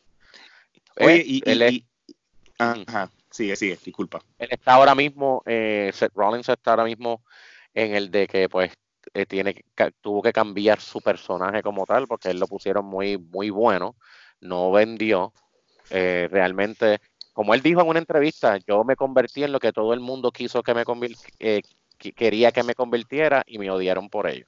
Oye, 1.00 1.18
Eh, 1.18 1.24
y, 1.26 1.38
y- 1.38 1.52
él, 1.52 1.62
es- 1.62 1.72
y- 1.74 1.86
ajá, 2.62 3.10
sigue, 3.30 3.56
sigue, 3.56 3.78
disculpa. 3.84 4.22
él 4.38 4.48
está 4.52 4.74
ahora 4.74 4.96
mismo, 4.96 5.42
eh, 5.46 5.92
Seth 5.94 6.14
Rollins 6.14 6.48
está 6.50 6.72
ahora 6.72 6.84
mismo 6.86 7.24
en 7.74 7.96
el 7.96 8.12
de 8.12 8.28
que 8.28 8.50
pues 8.50 8.74
eh, 9.14 9.26
tiene 9.26 9.54
que 9.54 9.64
tuvo 10.02 10.22
que 10.22 10.34
cambiar 10.34 10.80
su 10.80 11.02
personaje 11.02 11.62
como 11.62 11.86
tal, 11.86 12.08
porque 12.08 12.30
él 12.30 12.40
lo 12.40 12.48
pusieron 12.48 12.86
muy, 12.86 13.18
muy 13.18 13.50
bueno, 13.50 13.96
no 14.40 14.72
vendió. 14.72 15.34
Eh, 15.90 16.28
realmente, 16.32 17.00
como 17.34 17.54
él 17.54 17.62
dijo 17.62 17.82
en 17.82 17.88
una 17.88 18.00
entrevista, 18.00 18.58
yo 18.66 18.84
me 18.84 18.96
convertí 18.96 19.44
en 19.44 19.52
lo 19.52 19.60
que 19.60 19.74
todo 19.74 19.94
el 19.94 20.00
mundo 20.00 20.32
quiso 20.32 20.64
que 20.64 20.74
me 20.74 20.84
eh, 21.40 21.62
que- 21.98 22.14
quería 22.14 22.52
que 22.52 22.64
me 22.64 22.76
convirtiera 22.76 23.44
y 23.46 23.58
me 23.58 23.70
odiaron 23.72 24.10
por 24.10 24.28
ello. 24.28 24.46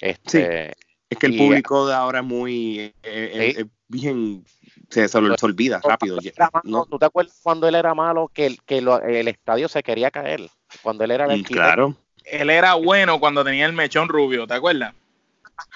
Este, 0.00 0.74
Es 1.10 1.18
que 1.18 1.26
el 1.26 1.34
Y- 1.34 1.38
público 1.38 1.86
de 1.88 1.94
ahora 1.94 2.20
es 2.20 2.24
muy 2.24 2.78
eh, 2.78 2.92
eh, 3.02 3.52
Sí. 3.56 3.60
eh, 3.62 3.66
bien 3.88 4.44
se, 4.88 5.08
se 5.08 5.20
lo- 5.20 5.36
se 5.36 5.44
olvida 5.46 5.80
rápido. 5.82 6.16
Malo, 6.38 6.60
No, 6.64 6.86
¿Tú 6.86 6.98
te 6.98 7.04
acuerdas 7.06 7.38
cuando 7.42 7.66
él 7.68 7.74
era 7.74 7.92
malo 7.94 8.30
que, 8.32 8.46
el, 8.46 8.62
que 8.62 8.80
lo- 8.80 9.02
el 9.02 9.26
estadio 9.28 9.68
se 9.68 9.82
quería 9.82 10.10
caer? 10.10 10.48
Cuando 10.82 11.04
él 11.04 11.10
era 11.10 11.26
el 11.32 11.40
mm, 11.40 11.44
claro. 11.44 11.96
Él 12.24 12.48
era 12.50 12.74
bueno 12.74 13.18
cuando 13.18 13.44
tenía 13.44 13.66
el 13.66 13.72
mechón 13.72 14.08
rubio, 14.08 14.46
¿te 14.46 14.54
acuerdas? 14.54 14.94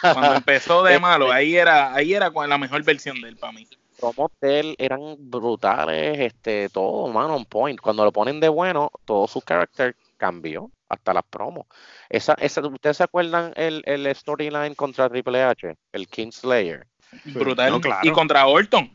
Cuando 0.01 0.35
empezó 0.45 0.83
de 0.85 0.99
malo, 1.01 1.33
ahí 1.33 1.57
era, 1.57 1.93
ahí 1.95 2.15
era 2.15 2.31
la 2.31 2.59
mejor 2.59 2.83
versión 2.85 3.21
de 3.21 3.29
él 3.31 3.37
para 3.37 3.53
mí. 3.53 3.67
promos 3.99 4.31
de 4.41 4.61
él 4.61 4.75
eran 4.79 5.01
brutales, 5.19 6.19
este, 6.21 6.69
todo, 6.69 7.09
mano, 7.09 7.35
on 7.35 7.45
point. 7.45 7.81
Cuando 7.81 8.05
lo 8.05 8.13
ponen 8.13 8.39
de 8.41 8.49
bueno, 8.49 8.91
todo 9.05 9.27
su 9.27 9.41
carácter 9.41 9.97
cambió, 10.17 10.71
hasta 10.95 11.15
las 11.15 11.25
promos. 11.25 11.67
Esa, 12.09 12.35
esa, 12.35 12.61
¿Ustedes 12.67 12.97
se 12.97 13.05
acuerdan 13.05 13.53
el, 13.57 13.83
el 13.87 14.13
storyline 14.15 14.75
contra 14.75 15.09
Triple 15.09 15.43
H? 15.43 15.77
El 15.93 16.09
Kingslayer. 16.09 16.87
Brutal. 17.25 17.71
no, 17.71 17.81
claro. 17.81 18.01
Y 18.03 18.13
contra 18.13 18.47
Orton. 18.47 18.91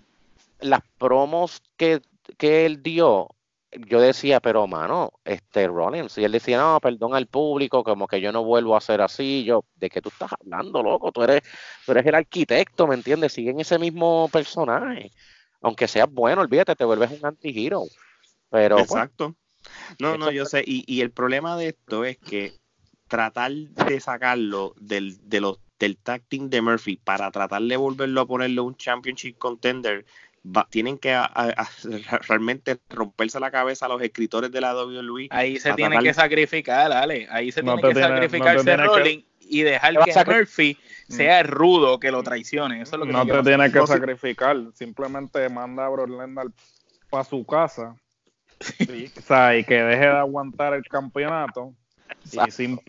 Las 0.59 0.81
promos 0.97 1.61
que, 1.77 2.01
que 2.37 2.65
él 2.65 2.83
dio, 2.83 3.29
yo 3.71 4.01
decía, 4.01 4.39
pero 4.39 4.67
mano, 4.67 5.13
este 5.23 5.67
Rollins, 5.67 6.17
y 6.17 6.25
él 6.25 6.31
decía, 6.31 6.57
no, 6.57 6.79
perdón 6.81 7.15
al 7.15 7.27
público, 7.27 7.83
como 7.83 8.07
que 8.07 8.19
yo 8.19 8.31
no 8.31 8.43
vuelvo 8.43 8.75
a 8.75 8.79
hacer 8.79 9.01
así, 9.01 9.43
yo, 9.45 9.63
¿de 9.75 9.89
qué 9.89 10.01
tú 10.01 10.09
estás 10.09 10.31
hablando, 10.33 10.83
loco? 10.83 11.11
Tú 11.11 11.23
eres, 11.23 11.41
tú 11.85 11.93
eres 11.93 12.05
el 12.05 12.15
arquitecto, 12.15 12.87
¿me 12.87 12.95
entiendes? 12.95 13.33
Siguen 13.33 13.59
ese 13.59 13.79
mismo 13.79 14.29
personaje. 14.31 15.11
Aunque 15.61 15.87
seas 15.87 16.11
bueno, 16.11 16.41
olvídate, 16.41 16.75
te 16.75 16.85
vuelves 16.85 17.11
un 17.11 17.25
anti-hero. 17.25 17.83
Pero 18.49 18.77
pues, 18.77 18.89
Exacto. 18.89 19.35
No, 19.99 20.17
no, 20.17 20.31
yo 20.31 20.45
sé. 20.45 20.63
Y, 20.65 20.83
y 20.87 21.01
el 21.01 21.11
problema 21.11 21.57
de 21.57 21.69
esto 21.69 22.05
es 22.05 22.17
que 22.17 22.53
tratar 23.07 23.51
de 23.51 23.99
sacarlo 23.99 24.73
del, 24.79 25.17
de 25.29 25.41
los, 25.41 25.59
del 25.79 25.97
tag 25.97 26.21
team 26.27 26.49
de 26.49 26.61
Murphy 26.61 26.97
para 26.97 27.31
tratar 27.31 27.61
de 27.61 27.77
volverlo 27.77 28.21
a 28.21 28.27
ponerle 28.27 28.61
un 28.61 28.75
championship 28.75 29.37
contender 29.37 30.05
tienen 30.69 30.97
que 30.97 31.19
realmente 32.27 32.79
romperse 32.89 33.39
la 33.39 33.51
cabeza 33.51 33.85
a 33.85 33.89
los 33.89 34.01
escritores 34.01 34.51
de 34.51 34.61
la 34.61 34.73
WWE. 34.75 35.27
Ahí 35.31 35.59
se 35.59 35.73
tiene 35.73 35.99
que 35.99 36.13
sacrificar, 36.13 36.91
Ale. 36.91 37.27
Ahí 37.29 37.51
se 37.51 37.61
tiene 37.61 37.81
que 37.81 37.95
sacrificarse 37.95 38.77
Rolling 38.77 39.21
y 39.41 39.61
dejar 39.63 39.95
que 40.05 40.13
Murphy 40.25 40.77
sea 41.07 41.43
rudo 41.43 41.99
que 41.99 42.11
lo 42.11 42.23
traicione. 42.23 42.81
Eso 42.81 42.95
es 42.95 42.99
lo 42.99 43.05
que 43.05 43.13
no 43.13 43.25
te 43.25 43.43
tiene 43.43 43.71
que 43.71 43.85
sacrificar. 43.85 44.57
Simplemente 44.73 45.49
manda 45.49 45.85
a 45.85 45.89
Brock 45.89 46.09
Lesnar 46.09 46.47
para 47.09 47.23
su 47.23 47.45
casa. 47.45 47.95
Y 48.79 49.63
que 49.63 49.83
deje 49.83 50.05
de 50.05 50.17
aguantar 50.17 50.73
el 50.73 50.83
campeonato 50.83 51.73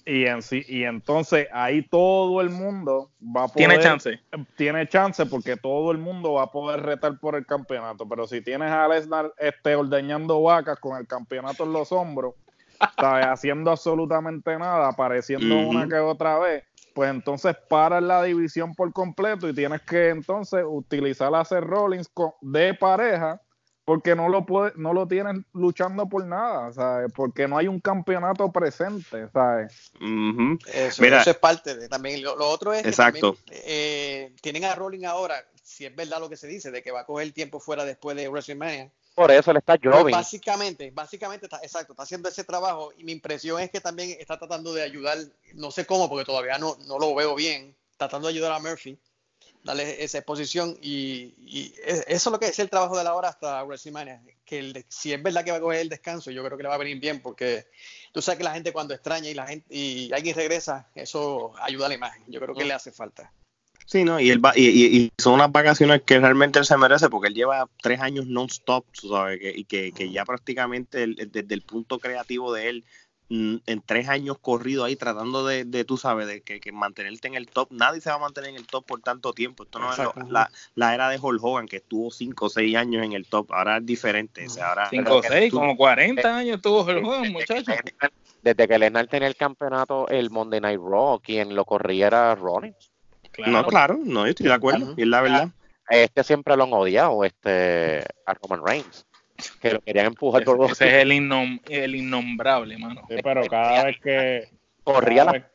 y, 0.05 0.27
en, 0.27 0.41
y, 0.51 0.85
entonces 0.85 1.49
ahí 1.53 1.83
todo 1.83 2.41
el 2.41 2.51
mundo 2.51 3.11
va 3.25 3.45
a 3.45 3.49
poder. 3.49 3.69
Tiene 3.69 3.83
chance. 3.83 4.21
Tiene 4.57 4.89
chance 4.89 5.25
porque 5.27 5.57
todo 5.57 5.93
el 5.93 5.99
mundo 5.99 6.35
va 6.35 6.45
a 6.45 6.51
poder 6.51 6.81
retar 6.83 7.19
por 7.19 7.37
el 7.37 7.47
campeonato. 7.47 8.09
Pero 8.09 8.27
si 8.27 8.41
tienes 8.43 8.71
a 8.71 8.87
Lesnar 8.89 9.33
este, 9.39 9.75
ordeñando 9.75 10.43
vacas 10.43 10.79
con 10.79 10.99
el 10.99 11.07
campeonato 11.07 11.65
en 11.65 11.73
los 11.73 11.93
hombros, 11.93 12.35
haciendo 12.97 13.71
absolutamente 13.71 14.59
nada, 14.59 14.89
apareciendo 14.89 15.69
una 15.69 15.87
que 15.87 15.97
otra 15.97 16.39
vez, 16.39 16.65
pues 16.95 17.11
entonces 17.11 17.57
paras 17.69 18.03
la 18.03 18.23
división 18.23 18.75
por 18.75 18.93
completo 18.93 19.49
y 19.49 19.55
tienes 19.55 19.83
que 19.83 20.09
entonces 20.09 20.65
utilizar 20.67 21.35
a 21.35 21.41
hacer 21.41 21.65
Rollins 21.65 22.11
de 22.41 22.75
pareja 22.75 23.41
porque 23.91 24.15
no 24.15 24.29
lo 24.29 24.47
puede, 24.47 24.71
no 24.77 24.93
lo 24.93 25.09
tienen 25.09 25.45
luchando 25.53 26.09
por 26.09 26.25
nada, 26.25 26.73
¿sabes? 26.73 27.11
Porque 27.13 27.49
no 27.49 27.59
hay 27.59 27.67
un 27.67 27.81
campeonato 27.81 28.53
presente, 28.53 29.29
¿sabes? 29.33 29.91
eso, 30.73 31.05
es 31.05 31.37
parte 31.39 31.75
de 31.75 31.89
también. 31.89 32.23
Lo, 32.23 32.37
otro 32.37 32.73
es 32.73 32.87
Exacto. 32.87 33.37
Eh, 33.51 34.33
tienen 34.43 34.63
a 34.63 34.77
Rolling 34.77 35.07
ahora, 35.07 35.45
si 35.65 35.87
es 35.87 35.97
verdad 35.97 36.21
lo 36.21 36.29
que 36.29 36.37
se 36.37 36.47
dice, 36.47 36.71
de 36.71 36.85
que 36.85 36.93
va 36.93 37.01
a 37.01 37.05
coger 37.05 37.33
tiempo 37.33 37.59
fuera 37.59 37.85
después 37.85 38.17
de 38.17 38.29
WrestleMania. 38.29 38.93
Por 39.17 39.33
eso 39.33 39.53
le 39.53 39.59
está 39.59 39.77
joven. 39.83 40.13
Básicamente, 40.13 40.93
básicamente 40.93 41.47
está, 41.47 41.59
exacto, 41.61 41.95
está 41.95 42.05
haciendo 42.05 42.29
ese 42.29 42.45
trabajo 42.45 42.93
y 42.97 43.03
mi 43.03 43.11
impresión 43.11 43.61
es 43.61 43.73
que 43.73 43.81
también 43.81 44.17
está 44.21 44.39
tratando 44.39 44.73
de 44.73 44.85
ayudar, 44.85 45.19
no 45.55 45.73
sé 45.73 45.85
cómo, 45.85 46.09
porque 46.09 46.25
todavía 46.25 46.59
no, 46.59 46.77
no 46.87 46.97
lo 47.01 47.13
veo 47.17 47.35
bien, 47.35 47.75
tratando 47.97 48.29
de 48.29 48.35
ayudar 48.35 48.53
a 48.53 48.61
Murphy 48.61 48.97
darle 49.63 50.03
esa 50.03 50.19
exposición 50.19 50.77
y, 50.81 51.35
eso 51.87 52.03
es 52.07 52.27
lo 52.27 52.39
que 52.39 52.47
es 52.47 52.59
el 52.59 52.71
trabajo 52.71 52.97
de 52.97 53.05
la 53.05 53.15
hora 53.15 53.29
hasta 53.29 53.63
WrestleMania, 53.65 54.23
que 54.45 54.85
si 54.89 55.13
es 55.13 55.23
verdad 55.23 55.45
que 55.45 55.51
va 55.51 55.59
a 55.59 55.61
coger 55.61 55.81
el 55.81 55.89
descanso, 55.89 56.31
yo 56.31 56.45
creo 56.45 56.57
que 56.57 56.63
le 56.63 56.69
va 56.69 56.77
a 56.77 56.79
venir 56.79 56.99
bien 56.99 57.21
porque 57.21 57.67
tú 58.13 58.23
sabes 58.23 58.39
que 58.39 58.45
la 58.45 58.55
gente 58.55 58.73
cuando 58.73 58.95
extraña 58.95 59.29
y 59.29 59.35
la 59.35 59.47
gente 59.47 59.67
y 59.75 60.13
alguien 60.13 60.35
regresa, 60.35 60.89
eso 60.95 61.53
ayuda 61.61 61.87
a 61.87 61.89
la 61.91 61.95
imagen, 61.95 62.25
yo 62.29 62.41
creo 62.41 62.55
que 62.55 62.65
le 62.65 62.73
hace 62.73 62.93
falta. 62.93 63.33
Sí, 63.87 64.05
¿no? 64.05 64.21
Y, 64.21 64.31
él 64.31 64.45
va, 64.45 64.53
y, 64.57 65.11
son 65.19 65.35
unas 65.35 65.51
vacaciones 65.51 66.03
que 66.03 66.21
realmente 66.21 66.61
él 66.61 66.65
se 66.65 66.77
merece 66.77 67.09
porque 67.09 67.27
él 67.27 67.35
lleva 67.35 67.69
tres 67.83 68.01
años 68.01 68.27
non-stop, 68.27 68.87
¿sabes? 68.93 69.41
y 69.43 69.65
que, 69.65 69.91
que, 69.91 70.13
ya 70.13 70.25
prácticamente 70.25 71.09
desde 71.09 71.55
el 71.55 71.63
punto 71.63 71.99
creativo 71.99 72.53
de 72.53 72.69
él 72.69 72.85
en 73.31 73.83
tres 73.87 74.09
años 74.09 74.39
corrido 74.41 74.83
ahí 74.85 74.97
tratando 74.97 75.47
de, 75.47 75.65
de 75.65 75.85
tú 75.85 75.97
sabes, 75.97 76.27
de 76.27 76.43
que, 76.43 76.73
mantenerte 76.73 77.29
en 77.29 77.37
el 77.37 77.47
top. 77.47 77.69
Nadie 77.71 78.01
se 78.01 78.11
va 78.11 78.17
a 78.17 78.19
mantener 78.19 78.51
en 78.51 78.57
el 78.57 78.67
top 78.67 78.85
por 78.85 79.01
tanto 79.01 79.33
tiempo. 79.33 79.63
Esto 79.63 79.79
no 79.79 79.93
es 79.93 79.99
la, 80.29 80.51
la, 80.75 80.95
era 80.95 81.09
de 81.09 81.19
Hulk 81.21 81.43
Hogan, 81.43 81.69
que 81.69 81.77
estuvo 81.77 82.11
cinco 82.11 82.47
o 82.47 82.49
seis 82.49 82.75
años 82.75 83.05
en 83.05 83.13
el 83.13 83.27
top. 83.27 83.53
Ahora 83.53 83.77
es 83.77 83.87
diferente. 83.87 84.47
O 84.49 84.63
ahora, 84.63 84.89
cinco 84.91 85.17
o 85.19 85.23
seis, 85.23 85.53
como 85.53 85.77
40 85.77 86.37
años 86.37 86.57
estuvo 86.57 86.83
Hulk 86.83 87.07
Hogan, 87.07 87.33
muchachos. 87.33 87.77
Desde 88.43 88.67
que 88.67 88.79
Lesnar 88.79 89.07
tenía 89.07 89.29
el 89.29 89.37
campeonato, 89.37 90.09
el 90.09 90.31
Monday 90.31 90.61
Night 90.61 90.81
Raw, 90.83 91.21
quien 91.21 91.55
lo 91.55 91.65
corría 91.65 92.09
era 92.09 92.35
Rollins. 92.35 92.91
No, 93.47 93.65
claro, 93.65 94.01
no, 94.03 94.25
yo 94.25 94.31
estoy 94.31 94.47
de 94.47 94.55
acuerdo. 94.55 94.95
Y 94.97 95.03
es 95.03 95.09
la 95.09 95.21
verdad. 95.21 95.49
Este 95.89 96.25
siempre 96.25 96.57
lo 96.57 96.65
han 96.65 96.73
odiado, 96.73 97.25
este, 97.25 98.05
a 98.27 98.35
Roman 98.35 98.65
Reigns 98.65 99.07
que 99.61 99.73
lo 99.73 99.81
querían 99.81 100.07
empujar 100.07 100.43
ese, 100.43 100.53
ese 100.65 100.89
es 100.89 101.07
el, 101.07 101.61
el 101.69 101.95
innombrable, 101.95 102.79
mano. 102.79 103.03
Sí, 103.09 103.17
pero 103.23 103.45
cada 103.47 103.85
vez 103.85 103.99
que 104.01 104.49
corría 104.85 105.25
la 105.25 105.51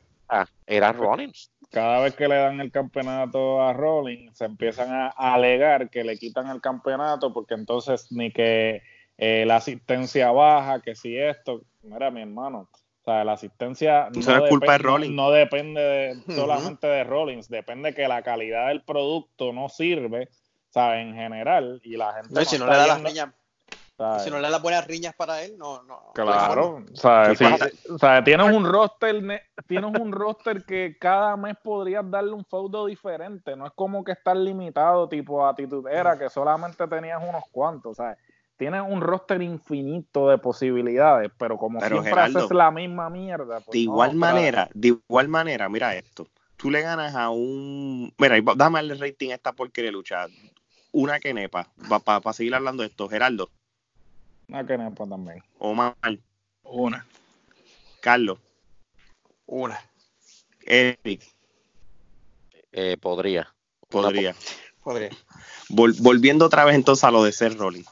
era 0.66 0.92
Rollins. 0.92 1.52
Cada 1.72 2.00
vez 2.02 2.16
que 2.16 2.28
le 2.28 2.36
dan 2.36 2.62
el 2.62 2.72
campeonato 2.72 3.62
a 3.62 3.74
Rollins, 3.74 4.38
se 4.38 4.46
empiezan 4.46 4.92
a, 4.92 5.08
alegar 5.10 5.90
que 5.90 6.04
le 6.04 6.18
quitan 6.18 6.48
el 6.50 6.62
campeonato 6.62 7.34
porque 7.34 7.54
entonces 7.54 8.12
ni 8.12 8.32
que 8.32 8.82
eh, 9.18 9.46
la 9.46 9.58
asistencia 9.58 10.32
baja, 10.32 10.82
que 10.82 10.96
si 10.96 11.18
esto, 11.18 11.62
mira 11.84 12.12
mi 12.12 12.22
hermano, 12.22 12.70
o 13.02 13.04
sea, 13.04 13.24
la 13.24 13.34
asistencia 13.34 14.10
no, 14.14 14.20
depende, 14.20 14.50
culpa 14.50 14.72
de 14.74 14.78
Rollins. 14.80 15.14
no 15.14 15.32
depende 15.32 16.16
solamente 16.28 16.88
de 16.88 17.04
Rollins, 17.04 17.50
depende 17.50 17.94
que 17.94 18.08
la 18.08 18.24
calidad 18.24 18.70
del 18.70 18.82
producto 18.82 19.54
no 19.54 19.70
sirve, 19.70 20.30
o 20.70 20.74
sea, 20.74 21.02
en 21.02 21.14
general, 21.14 21.82
y 21.84 21.98
la 21.98 22.14
gente 22.14 22.34
no, 22.34 22.46
si 22.46 22.58
no 22.58 22.66
le 22.68 22.78
da 22.78 22.88
las 22.88 23.02
si 24.20 24.30
no 24.30 24.38
le 24.38 24.44
da 24.44 24.50
las 24.50 24.62
buenas 24.62 24.86
riñas 24.86 25.16
para 25.16 25.42
él, 25.44 25.58
no. 25.58 25.82
no 25.84 26.12
claro, 26.14 26.84
o 26.92 26.96
sea, 26.96 27.32
o 27.90 27.98
sea, 27.98 28.24
tienes 28.24 28.52
un 28.54 28.66
roster, 28.66 29.24
tienes 29.68 30.00
un 30.00 30.12
roster 30.12 30.66
que 30.66 30.98
cada 31.00 31.38
mes 31.38 31.56
podrías 31.64 32.10
darle 32.10 32.32
un 32.32 32.44
feudo 32.44 32.88
diferente. 32.88 33.56
No 33.56 33.66
es 33.66 33.72
como 33.74 34.04
que 34.04 34.12
estás 34.12 34.36
limitado, 34.36 35.08
tipo 35.08 35.48
atitudera, 35.48 36.20
que 36.20 36.30
solamente 36.30 36.86
tenías 36.88 37.22
unos 37.26 37.44
cuantos, 37.52 37.98
¿sabes? 37.98 38.18
Tienes 38.58 38.82
un 38.88 39.02
roster 39.02 39.42
infinito 39.42 40.30
de 40.30 40.38
posibilidades, 40.38 41.32
pero 41.38 41.58
como 41.58 41.80
siempre 41.80 42.12
haces 42.12 42.52
la 42.52 42.72
misma 42.72 43.10
mierda. 43.10 43.60
Pues 43.62 43.72
de 43.72 43.80
igual 43.80 44.16
manera, 44.16 44.70
de 44.74 44.90
igual 44.90 45.30
manera, 45.30 45.70
mira 45.70 45.96
esto. 45.96 46.28
Tú 46.58 46.70
le 46.70 46.82
ganas 46.82 47.16
a 47.16 47.30
un. 47.30 48.14
Mira, 48.18 48.38
dame 48.56 48.80
el 48.80 49.00
rating 49.00 49.32
a 49.32 49.36
esta 49.36 49.54
porquería 49.54 49.92
lucha. 49.92 50.28
Una 50.92 51.20
que 51.20 51.34
nepa, 51.34 51.70
para 52.06 52.34
seguir 52.34 52.56
hablando 52.56 52.84
de 52.84 52.88
esto, 52.88 53.10
Geraldo 53.10 53.50
una 54.48 54.96
también. 54.96 55.44
Omar. 55.60 55.96
Una. 56.64 57.06
Carlos. 58.02 58.40
Una. 59.46 59.80
Eric. 60.66 61.22
Eh, 62.72 62.98
podría. 62.98 63.54
Podría. 63.90 64.36
Podría. 64.84 65.10
volviendo 65.70 66.46
otra 66.46 66.66
vez 66.66 66.76
entonces 66.76 67.04
a 67.04 67.12
lo 67.12 67.24
de 67.24 67.32
ser 67.32 67.58
Rolling. 67.58 67.84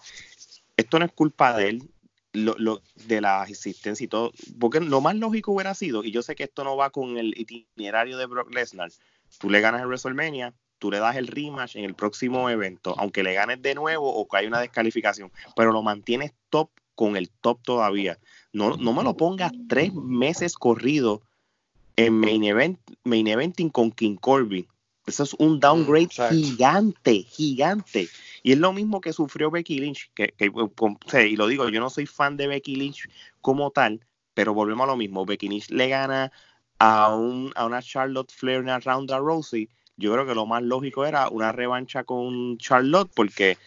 Esto 0.78 0.99
no 0.99 1.06
es 1.06 1.12
culpa 1.12 1.56
de 1.56 1.70
él, 1.70 1.91
lo, 2.34 2.56
lo, 2.58 2.82
de 3.06 3.22
la 3.22 3.43
existencia 3.47 4.04
y 4.04 4.08
todo, 4.08 4.32
porque 4.60 4.80
lo 4.80 5.01
más 5.01 5.16
lógico 5.16 5.51
hubiera 5.51 5.74
sido, 5.76 6.04
y 6.04 6.12
yo 6.12 6.24
sé 6.24 6.36
que 6.36 6.43
esto 6.43 6.64
no 6.64 6.76
va 6.76 6.89
con 6.89 7.18
el 7.18 7.34
itinerario 7.38 8.18
de 8.18 8.26
Brock 8.26 8.54
Lesnar, 8.54 8.91
tú 9.39 9.49
le 9.49 9.62
ganas 9.62 9.82
el 9.82 9.88
WrestleMania, 9.88 10.54
tú 10.84 10.91
le 10.91 10.99
das 10.99 11.15
el 11.15 11.27
rematch 11.27 11.77
en 11.77 11.86
el 11.86 11.93
próximo 11.93 12.49
evento, 12.49 12.93
aunque 12.97 13.23
le 13.23 13.34
ganes 13.34 13.61
de 13.61 13.73
nuevo 13.73 14.13
o 14.13 14.27
que 14.27 14.36
hay 14.36 14.47
una 14.47 14.59
descalificación, 14.59 15.31
pero 15.55 15.71
lo 15.71 15.81
mantienes 15.81 16.34
top 16.49 16.71
con 16.93 17.15
el 17.15 17.29
top 17.29 17.61
todavía. 17.63 18.19
No, 18.51 18.75
no 18.75 18.91
me 18.91 19.01
lo 19.01 19.15
pongas 19.15 19.53
tres 19.69 19.93
meses 19.93 20.55
corrido 20.55 21.21
en 21.95 22.19
main, 22.19 22.43
event, 22.43 22.81
main 23.05 23.27
eventing 23.27 23.69
con 23.69 23.91
King 23.91 24.17
Corbin. 24.17 24.67
Eso 25.07 25.23
es 25.23 25.34
un 25.36 25.61
downgrade 25.61 26.09
gigante, 26.09 27.23
gigante. 27.23 28.09
Y 28.43 28.51
es 28.51 28.57
lo 28.57 28.73
mismo 28.73 28.99
que 28.99 29.13
sufrió 29.13 29.49
Becky 29.49 29.79
Lynch, 29.79 30.11
que, 30.13 30.34
y 30.38 31.36
lo 31.38 31.47
digo, 31.47 31.69
yo 31.69 31.79
no 31.79 31.89
soy 31.89 32.07
fan 32.07 32.36
de 32.36 32.47
Becky 32.47 32.75
Lynch 32.75 33.07
como 33.39 33.71
tal, 33.71 34.05
pero 34.34 34.53
volvemos 34.53 34.84
a 34.84 34.88
lo 34.88 34.97
mismo. 34.97 35.25
Becky 35.25 35.47
Lynch 35.47 35.69
le 35.69 35.88
gana 35.88 36.34
a, 36.77 37.15
un, 37.15 37.53
a 37.55 37.65
una 37.65 37.81
Charlotte 37.81 38.34
Flair, 38.34 38.59
una 38.59 38.81
Ronda 38.81 39.17
Rousey, 39.19 39.69
yo 39.98 40.14
creo 40.14 40.26
que 40.26 40.36
lo 40.36 40.46
más 40.46 40.64
lógico 40.64 41.06
era 41.06 41.30
una 41.30 41.52
revancha 41.52 42.04
con 42.04 42.58
Charlotte, 42.58 43.12
porque 43.16 43.58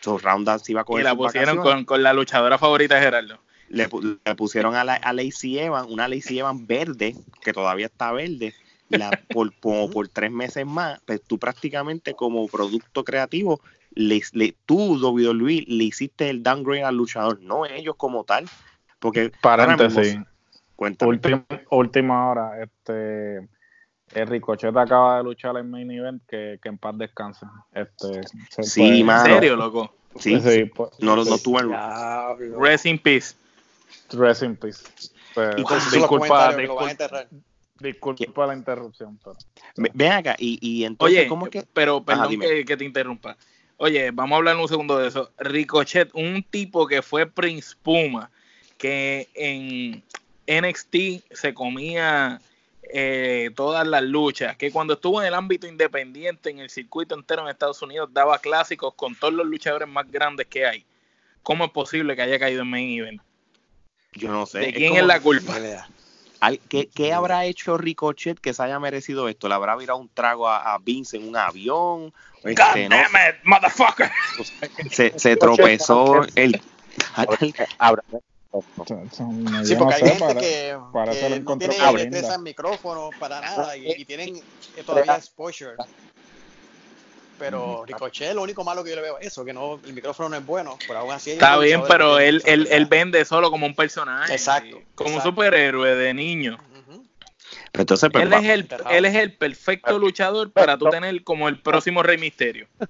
su 0.00 0.18
Ronda 0.18 0.58
se 0.58 0.72
iba 0.72 0.82
a 0.82 0.84
coger. 0.84 1.02
Y 1.02 1.04
la 1.04 1.14
pusieron 1.14 1.84
con, 1.84 2.02
la 2.02 2.12
luchadora 2.12 2.58
favorita 2.58 2.96
de 2.96 3.02
Gerardo. 3.02 3.38
Le, 3.68 3.88
pusieron 4.36 4.74
a, 4.76 4.84
la, 4.84 4.94
a 4.94 5.12
Lacey 5.12 5.58
Evans, 5.58 5.90
una 5.90 6.06
Lacey 6.06 6.38
Evans 6.38 6.66
verde, 6.66 7.14
que 7.42 7.52
todavía 7.52 7.86
está 7.86 8.12
verde, 8.12 8.54
la, 8.88 9.10
por, 9.32 9.52
por, 9.52 10.08
tres 10.08 10.30
meses 10.30 10.64
más, 10.66 11.00
pues 11.06 11.22
tú 11.22 11.38
prácticamente 11.38 12.14
como 12.14 12.46
producto 12.46 13.04
creativo, 13.04 13.60
le, 13.94 14.20
le, 14.32 14.54
tú, 14.66 14.96
Luis, 15.34 15.64
le 15.66 15.84
hiciste 15.84 16.30
el 16.30 16.42
downgrade 16.42 16.84
al 16.84 16.96
luchador, 16.96 17.40
no 17.40 17.66
ellos 17.66 17.96
como 17.96 18.24
tal. 18.24 18.46
Porque, 18.98 19.32
paréntesis, 19.40 20.18
última, 20.76 21.44
última 21.70 22.28
hora, 22.28 22.62
este 22.62 23.48
Ricochet 24.24 24.76
acaba 24.76 25.18
de 25.18 25.24
luchar 25.24 25.56
en 25.56 25.70
main 25.70 25.90
event, 25.90 26.22
que, 26.28 26.58
que 26.62 26.68
en 26.68 26.78
paz 26.78 26.96
descanse. 26.96 27.46
Este, 27.72 28.22
sí, 28.62 29.00
¿En 29.00 29.20
serio, 29.24 29.56
loco? 29.56 29.94
Sí, 30.18 30.40
sí 30.40 30.66
pues, 30.66 30.90
no, 31.00 31.16
no, 31.16 31.24
no 31.24 31.38
tuvo 31.38 31.60
el... 31.60 31.70
Rest 32.58 32.86
in 32.86 32.98
peace. 32.98 33.34
Rest 34.12 34.42
in 34.42 34.56
peace. 34.56 34.84
Pues, 35.34 35.56
disculpa, 35.56 36.54
disculpa, 36.56 37.26
disculpa 37.80 38.46
la 38.46 38.54
interrupción. 38.54 39.18
Pero, 39.24 39.36
Ven 39.94 40.12
acá, 40.12 40.36
y, 40.38 40.58
y 40.60 40.84
entonces, 40.84 41.18
Oye, 41.18 41.28
¿cómo 41.28 41.46
que...? 41.46 41.64
Pero, 41.72 42.04
perdón 42.04 42.38
que, 42.38 42.64
que, 42.64 42.76
te 42.76 42.84
interrumpa. 42.84 43.36
Oye, 43.76 44.10
vamos 44.12 44.36
a 44.36 44.38
hablar 44.38 44.56
un 44.56 44.68
segundo 44.68 44.98
de 44.98 45.08
eso. 45.08 45.32
Ricochet, 45.38 46.10
un 46.14 46.44
tipo 46.44 46.86
que 46.86 47.02
fue 47.02 47.26
Prince 47.26 47.74
Puma, 47.82 48.30
que 48.78 49.28
en 49.34 50.04
NXT 50.46 51.24
se 51.32 51.54
comía 51.54 52.40
eh, 52.92 53.50
todas 53.54 53.86
las 53.86 54.02
luchas, 54.02 54.56
que 54.56 54.70
cuando 54.70 54.94
estuvo 54.94 55.20
en 55.20 55.28
el 55.28 55.34
ámbito 55.34 55.66
independiente, 55.66 56.50
en 56.50 56.58
el 56.58 56.70
circuito 56.70 57.14
entero 57.14 57.42
en 57.42 57.48
Estados 57.48 57.80
Unidos, 57.82 58.10
daba 58.12 58.38
clásicos 58.38 58.94
con 58.94 59.14
todos 59.14 59.34
los 59.34 59.46
luchadores 59.46 59.88
más 59.88 60.10
grandes 60.10 60.46
que 60.46 60.66
hay. 60.66 60.84
¿Cómo 61.42 61.64
es 61.64 61.70
posible 61.70 62.16
que 62.16 62.22
haya 62.22 62.38
caído 62.38 62.62
en 62.62 62.70
main 62.70 62.98
event? 62.98 63.22
Yo 64.12 64.30
no 64.30 64.46
sé. 64.46 64.60
¿De 64.60 64.72
quién 64.72 64.96
es, 64.96 65.04
la 65.04 65.20
culpa? 65.20 65.56
¿Qué, 66.68 66.88
¿Qué, 66.94 67.12
habrá 67.12 67.46
hecho 67.46 67.78
Ricochet 67.78 68.38
que 68.38 68.52
se 68.52 68.62
haya 68.62 68.78
merecido 68.78 69.28
esto? 69.28 69.48
¿Le 69.48 69.54
habrá 69.54 69.76
virado 69.76 69.98
un 69.98 70.08
trago 70.08 70.48
a, 70.48 70.78
Vince 70.78 71.16
en 71.16 71.28
un 71.28 71.36
avión? 71.36 72.12
Este, 72.42 72.54
God 72.54 72.90
damn 72.90 73.14
it, 73.14 73.44
motherfucker. 73.44 74.10
Se, 74.90 75.18
se 75.18 75.36
tropezó 75.36 76.22
el... 76.34 76.60
Sí, 79.64 79.74
porque 79.76 79.94
hay 79.94 80.10
gente 80.10 80.36
que, 80.36 80.78
para 80.92 81.12
que 81.12 81.40
no 81.40 81.58
tiene 81.58 81.74
destreza 81.74 82.34
en 82.36 82.42
micrófono 82.42 83.10
para 83.18 83.40
nada 83.40 83.76
y, 83.76 83.90
y 83.92 84.04
tienen 84.04 84.40
todavía 84.86 85.16
exposure. 85.16 85.74
Pero 87.38 87.84
Ricochet, 87.84 88.34
lo 88.34 88.42
único 88.42 88.62
malo 88.62 88.84
que 88.84 88.90
yo 88.90 88.96
le 88.96 89.02
veo 89.02 89.18
es 89.18 89.28
eso, 89.28 89.44
que 89.44 89.52
no, 89.52 89.80
el 89.84 89.92
micrófono 89.92 90.28
no 90.28 90.36
es 90.36 90.46
bueno, 90.46 90.78
pero 90.86 91.00
aún 91.00 91.12
así... 91.12 91.32
Está 91.32 91.58
bien, 91.58 91.82
pero 91.88 92.20
él, 92.20 92.40
él, 92.46 92.68
él, 92.70 92.86
vende 92.86 93.24
solo 93.24 93.50
como 93.50 93.66
un 93.66 93.74
personaje. 93.74 94.32
Exacto. 94.32 94.80
Como 94.94 95.16
un 95.16 95.22
superhéroe 95.22 95.96
de 95.96 96.14
niño. 96.14 96.58
Pero 97.72 97.82
entonces, 97.82 98.08
él, 98.14 98.32
es 98.32 98.44
el, 98.44 98.68
él 98.90 99.04
es 99.04 99.14
el 99.16 99.32
perfecto 99.36 99.98
luchador 99.98 100.52
para 100.52 100.78
tú 100.78 100.88
tener 100.90 101.24
como 101.24 101.48
el 101.48 101.60
próximo 101.60 102.02
Rey 102.02 102.18
Misterio. 102.18 102.68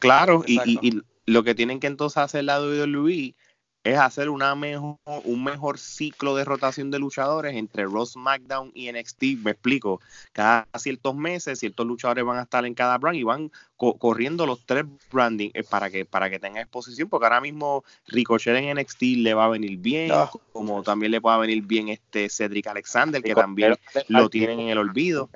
Claro, 0.00 0.42
y, 0.46 0.58
y, 0.64 0.78
y, 0.80 1.02
lo 1.26 1.44
que 1.44 1.54
tienen 1.54 1.80
que 1.80 1.86
entonces 1.86 2.16
hacer 2.16 2.44
la 2.44 2.62
WWE 2.62 3.34
es 3.82 3.98
hacer 3.98 4.28
una 4.28 4.54
mejor, 4.54 4.96
un 5.24 5.42
mejor 5.42 5.78
ciclo 5.78 6.36
de 6.36 6.44
rotación 6.44 6.90
de 6.90 6.98
luchadores 6.98 7.54
entre 7.54 7.84
Ross 7.84 8.12
SmackDown 8.12 8.70
y 8.74 8.92
NXT. 8.92 9.22
Me 9.42 9.52
explico, 9.52 10.00
cada 10.32 10.66
ciertos 10.76 11.14
meses 11.14 11.58
ciertos 11.58 11.86
luchadores 11.86 12.24
van 12.24 12.38
a 12.38 12.42
estar 12.42 12.64
en 12.66 12.74
cada 12.74 12.98
brand 12.98 13.16
y 13.16 13.22
van 13.22 13.50
corriendo 13.76 14.44
los 14.44 14.64
tres 14.66 14.84
branding 15.10 15.50
eh, 15.54 15.62
para 15.62 15.90
que 15.90 16.04
para 16.04 16.28
que 16.28 16.38
tenga 16.38 16.60
exposición, 16.60 17.08
porque 17.08 17.26
ahora 17.26 17.40
mismo 17.40 17.82
Ricochet 18.06 18.54
en 18.56 18.78
NXT 18.78 19.02
le 19.16 19.34
va 19.34 19.46
a 19.46 19.48
venir 19.48 19.78
bien, 19.78 20.12
como 20.52 20.82
también 20.82 21.12
le 21.12 21.20
va 21.20 21.36
a 21.36 21.38
venir 21.38 21.62
bien 21.62 21.88
este 21.88 22.28
Cedric 22.28 22.66
Alexander, 22.66 23.22
que 23.22 23.34
también 23.34 23.76
lo 24.08 24.28
tienen 24.28 24.60
en 24.60 24.68
el 24.68 24.78
olvido 24.78 25.30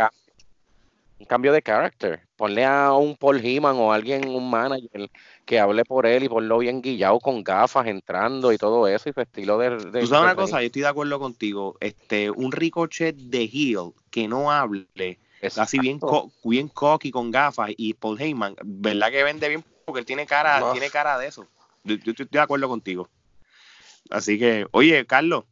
un 1.24 1.26
cambio 1.26 1.52
de 1.52 1.62
carácter. 1.62 2.20
Ponle 2.36 2.64
a 2.64 2.92
un 2.92 3.16
Paul 3.16 3.40
Heeman 3.40 3.76
o 3.76 3.92
alguien, 3.92 4.28
un 4.28 4.50
manager, 4.50 5.10
que 5.46 5.58
hable 5.58 5.84
por 5.84 6.04
él 6.04 6.24
y 6.24 6.28
ponlo 6.28 6.58
bien 6.58 6.82
guillado 6.82 7.18
con 7.18 7.42
gafas 7.42 7.86
entrando 7.86 8.52
y 8.52 8.58
todo 8.58 8.86
eso 8.86 9.08
y 9.08 9.12
su 9.14 9.20
estilo 9.22 9.56
de... 9.56 9.70
de 9.70 10.00
Tú 10.00 10.06
sabes 10.06 10.24
una 10.24 10.36
cosa, 10.36 10.60
yo 10.60 10.66
estoy 10.66 10.82
de 10.82 10.88
acuerdo 10.88 11.18
contigo. 11.18 11.76
Este, 11.80 12.30
un 12.30 12.52
ricochet 12.52 13.16
de 13.16 13.44
heel 13.44 13.92
que 14.10 14.28
no 14.28 14.52
hable, 14.52 15.18
así 15.56 15.78
bien, 15.78 15.98
bien 16.44 16.68
cocky 16.68 17.10
con 17.10 17.30
gafas 17.30 17.70
y 17.74 17.94
Paul 17.94 18.20
Heyman, 18.20 18.54
¿verdad 18.62 19.10
que 19.10 19.24
vende 19.24 19.48
bien? 19.48 19.64
Porque 19.86 20.00
él 20.00 20.06
tiene 20.06 20.26
cara, 20.26 20.72
tiene 20.72 20.90
cara 20.90 21.18
de 21.18 21.28
eso. 21.28 21.48
Yo, 21.84 21.94
estoy 21.94 22.28
de 22.30 22.38
acuerdo 22.38 22.68
contigo. 22.68 23.08
Así 24.10 24.38
que, 24.38 24.66
oye, 24.72 25.06
Carlos, 25.06 25.44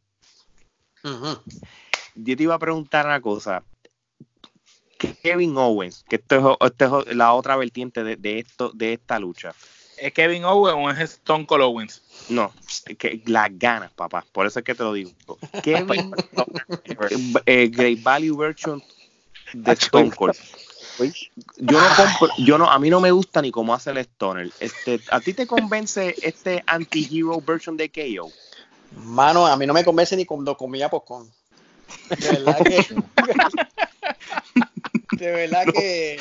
yo 1.03 2.37
te 2.37 2.43
iba 2.43 2.53
a 2.53 2.59
preguntar 2.59 3.07
una 3.07 3.21
cosa. 3.21 3.63
Kevin 5.21 5.57
Owens, 5.57 6.03
que 6.07 6.17
esto 6.17 6.57
es, 6.59 7.15
la 7.15 7.33
otra 7.33 7.55
vertiente 7.55 8.03
de, 8.03 8.39
esto, 8.39 8.71
de 8.73 8.93
esta 8.93 9.19
lucha. 9.19 9.53
¿Es 9.97 10.11
Kevin 10.13 10.43
Owens 10.43 10.77
o 10.77 10.89
es 10.89 11.11
Stone 11.11 11.45
Cold 11.45 11.63
Owens? 11.63 12.01
No, 12.29 12.51
que 12.97 13.21
las 13.25 13.49
ganas, 13.57 13.91
papá. 13.91 14.25
Por 14.31 14.47
eso 14.47 14.59
es 14.59 14.65
que 14.65 14.75
te 14.75 14.83
lo 14.83 14.93
digo. 14.93 15.11
Kevin, 15.63 16.13
eh, 17.45 17.69
Great 17.71 18.01
Value 18.01 18.35
Version 18.35 18.83
de 19.53 19.71
Stone 19.73 20.11
Cold. 20.11 20.35
Yo 21.57 21.79
no 21.79 21.87
compro, 21.95 22.29
yo 22.37 22.57
no, 22.57 22.69
a 22.69 22.77
mí 22.79 22.89
no 22.89 22.99
me 22.99 23.11
gusta 23.11 23.41
ni 23.41 23.51
cómo 23.51 23.73
hace 23.73 23.91
el 23.91 23.97
Stoner. 23.97 24.51
Este, 24.59 24.99
¿A 25.09 25.19
ti 25.19 25.33
te 25.33 25.47
convence 25.47 26.15
este 26.21 26.63
anti-hero 26.67 27.41
version 27.41 27.77
de 27.77 27.89
KO? 27.89 28.31
Mano, 29.03 29.47
a 29.47 29.57
mí 29.57 29.65
no 29.65 29.73
me 29.73 29.83
convence 29.83 30.15
ni 30.15 30.25
cuando 30.25 30.55
comía 30.55 30.89
popcorn. 30.89 31.29
De 32.09 32.31
verdad 32.31 32.57
que. 32.63 32.85
de 35.17 35.31
verdad 35.31 35.65
que 35.73 36.17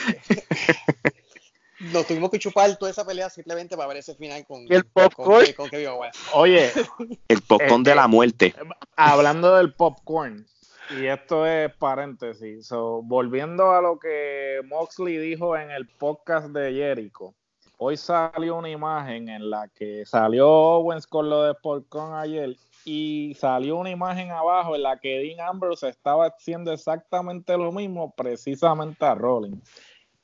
nos 1.92 2.06
tuvimos 2.06 2.30
que 2.30 2.38
chupar 2.38 2.76
toda 2.76 2.90
esa 2.90 3.04
pelea 3.04 3.28
simplemente 3.28 3.76
para 3.76 3.88
ver 3.88 3.98
ese 3.98 4.14
final 4.14 4.44
con, 4.46 4.64
el 4.68 4.84
popcorn. 4.84 5.52
Con, 5.56 5.68
Kevin 5.68 5.88
Owens. 5.88 6.16
Oye, 6.34 6.70
el 7.28 7.42
popcorn 7.42 7.82
de 7.82 7.94
la 7.94 8.06
muerte. 8.06 8.54
Hablando 8.96 9.56
del 9.56 9.74
popcorn, 9.74 10.46
y 10.90 11.06
esto 11.06 11.46
es 11.46 11.74
paréntesis, 11.76 12.70
volviendo 12.70 13.72
a 13.72 13.80
lo 13.80 13.98
que 13.98 14.60
Moxley 14.66 15.16
dijo 15.16 15.56
en 15.56 15.70
el 15.70 15.86
podcast 15.86 16.48
de 16.48 16.72
Jericho. 16.72 17.34
Hoy 17.78 17.96
salió 17.96 18.56
una 18.56 18.70
imagen 18.70 19.28
en 19.28 19.50
la 19.50 19.66
que 19.68 20.04
salió 20.06 20.48
Owens 20.48 21.06
con 21.06 21.28
lo 21.28 21.42
de 21.44 21.54
popcorn 21.54 22.14
ayer 22.14 22.56
y 22.84 23.34
salió 23.34 23.76
una 23.76 23.90
imagen 23.90 24.30
abajo 24.30 24.74
en 24.74 24.82
la 24.82 24.98
que 24.98 25.18
Dean 25.18 25.40
Ambrose 25.40 25.88
estaba 25.88 26.26
haciendo 26.26 26.72
exactamente 26.72 27.56
lo 27.56 27.72
mismo 27.72 28.12
precisamente 28.16 29.04
a 29.04 29.14
Rollins. 29.14 29.62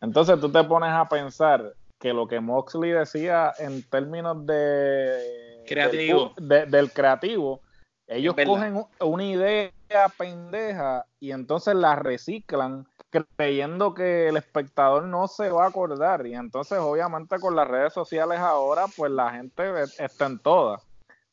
Entonces 0.00 0.40
tú 0.40 0.50
te 0.50 0.62
pones 0.64 0.90
a 0.90 1.08
pensar 1.08 1.74
que 1.98 2.12
lo 2.12 2.28
que 2.28 2.40
Moxley 2.40 2.92
decía 2.92 3.52
en 3.58 3.82
términos 3.88 4.46
de 4.46 5.64
creativo. 5.66 6.32
Del, 6.36 6.92
creativo, 6.92 7.60
ellos 8.06 8.34
cogen 8.34 8.84
una 9.00 9.24
idea 9.24 9.72
pendeja 10.16 11.04
y 11.20 11.32
entonces 11.32 11.74
la 11.74 11.96
reciclan 11.96 12.86
creyendo 13.36 13.94
que 13.94 14.28
el 14.28 14.36
espectador 14.36 15.04
no 15.04 15.28
se 15.28 15.50
va 15.50 15.64
a 15.64 15.68
acordar 15.68 16.26
y 16.26 16.34
entonces 16.34 16.78
obviamente 16.78 17.38
con 17.38 17.56
las 17.56 17.66
redes 17.66 17.94
sociales 17.94 18.38
ahora 18.38 18.84
pues 18.96 19.10
la 19.10 19.30
gente 19.30 19.64
está 19.98 20.26
en 20.26 20.38
todas 20.38 20.87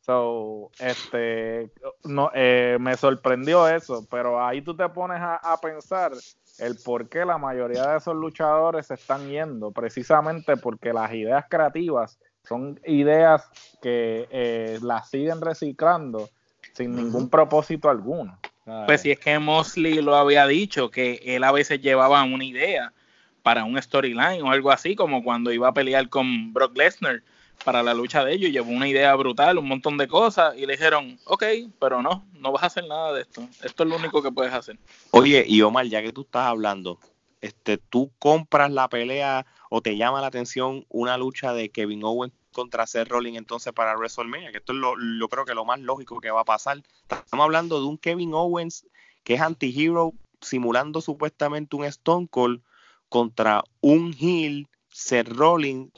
So, 0.06 0.70
este, 0.78 1.72
no, 2.04 2.30
eh, 2.36 2.78
me 2.80 2.96
sorprendió 2.96 3.68
eso, 3.68 4.06
pero 4.08 4.46
ahí 4.46 4.62
tú 4.62 4.76
te 4.76 4.88
pones 4.90 5.18
a, 5.20 5.60
pensar 5.60 6.12
el 6.60 6.78
por 6.86 7.10
qué 7.10 7.26
la 7.26 7.40
mayoría 7.40 7.88
de 7.88 7.98
esos 7.98 8.16
luchadores 8.16 8.86
se 8.86 8.94
están 8.94 9.28
yendo, 9.28 9.72
precisamente 9.72 10.58
porque 10.58 10.94
las 10.94 11.12
ideas 11.12 11.46
creativas 11.50 12.20
son 12.44 12.80
ideas 12.86 13.50
que 13.82 14.28
eh, 14.30 14.78
las 14.84 15.10
siguen 15.10 15.42
reciclando 15.42 16.30
sin 16.74 16.96
ningún 16.96 17.28
propósito 17.28 17.90
alguno. 17.90 18.38
Pues 18.86 19.02
si 19.02 19.12
es 19.12 19.20
que 19.20 19.40
Mosley 19.40 20.04
lo 20.04 20.16
había 20.16 20.46
dicho, 20.46 20.92
que 20.92 21.20
él 21.24 21.44
a 21.44 21.52
veces 21.52 21.82
llevaba 21.82 22.22
una 22.24 22.46
idea 22.46 22.94
para 23.42 23.64
un 23.64 23.82
storyline 23.82 24.44
o 24.44 24.52
algo 24.52 24.72
así, 24.72 24.96
como 24.96 25.24
cuando 25.24 25.52
iba 25.52 25.68
a 25.68 25.74
pelear 25.74 26.10
con 26.10 26.54
Brock 26.54 26.78
Lesnar 26.78 27.24
para 27.64 27.84
la 27.84 27.94
lucha 27.94 28.24
de 28.24 28.34
ellos, 28.34 28.52
llevó 28.52 28.72
una 28.72 28.88
idea 28.88 29.16
brutal, 29.16 29.58
un 29.58 29.68
montón 29.68 29.98
de 29.98 30.08
cosas, 30.08 30.56
y 30.58 30.66
le 30.66 30.74
dijeron, 30.74 31.18
ok, 31.26 31.44
pero 31.80 32.02
no, 32.02 32.26
no 32.34 32.52
vas 32.52 32.64
a 32.64 32.68
hacer 32.68 32.86
nada 32.88 33.14
de 33.14 33.22
esto, 33.22 33.48
esto 33.64 33.84
es 33.84 33.90
lo 33.90 33.96
único 33.96 34.22
que 34.22 34.32
puedes 34.32 34.54
hacer. 34.54 34.78
Oye, 35.12 35.46
y 35.48 35.62
Omar, 35.62 35.86
ya 35.86 36.02
que 36.02 36.12
tú 36.12 36.22
estás 36.22 36.46
hablando, 36.48 37.00
este, 37.42 37.78
tú 37.78 38.12
compras 38.18 38.72
la 38.72 38.90
pelea 38.90 39.46
o 39.70 39.82
te 39.82 39.98
llama 39.98 40.22
la 40.22 40.28
atención 40.28 40.86
una 40.90 41.18
lucha 41.18 41.54
de 41.54 41.70
Kevin 41.70 42.04
Owens 42.04 42.34
contra 42.52 42.88
Seth 42.88 43.10
Rollins 43.10 43.38
entonces 43.38 43.74
para 43.74 43.96
WrestleMania, 43.96 44.52
que 44.52 44.58
esto 44.58 44.74
es 44.74 44.80
lo, 44.80 45.30
creo 45.30 45.46
que 45.46 45.54
lo 45.54 45.66
más 45.66 45.80
lógico 45.80 46.20
que 46.20 46.32
va 46.32 46.42
a 46.42 46.46
pasar. 46.46 46.82
Estamos 47.10 47.44
hablando 47.44 47.80
de 47.80 47.86
un 47.86 47.98
Kevin 47.98 48.34
Owens 48.34 48.88
que 49.24 49.36
es 49.36 49.42
anti-hero 49.42 50.14
simulando 50.42 51.02
supuestamente 51.02 51.76
un 51.76 51.84
Stone 51.86 52.28
Cold 52.30 52.62
contra 53.10 53.64
un 53.82 54.16
heel 54.20 54.68
Seth 54.90 55.28
Rollins 55.28 55.92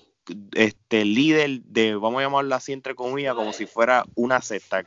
este 0.53 1.05
líder 1.05 1.61
de, 1.61 1.95
vamos 1.95 2.19
a 2.19 2.23
llamarlo 2.23 2.55
así 2.55 2.73
entre 2.73 2.95
comillas, 2.95 3.36
como 3.36 3.53
si 3.53 3.65
fuera 3.65 4.05
una 4.15 4.41
secta. 4.41 4.84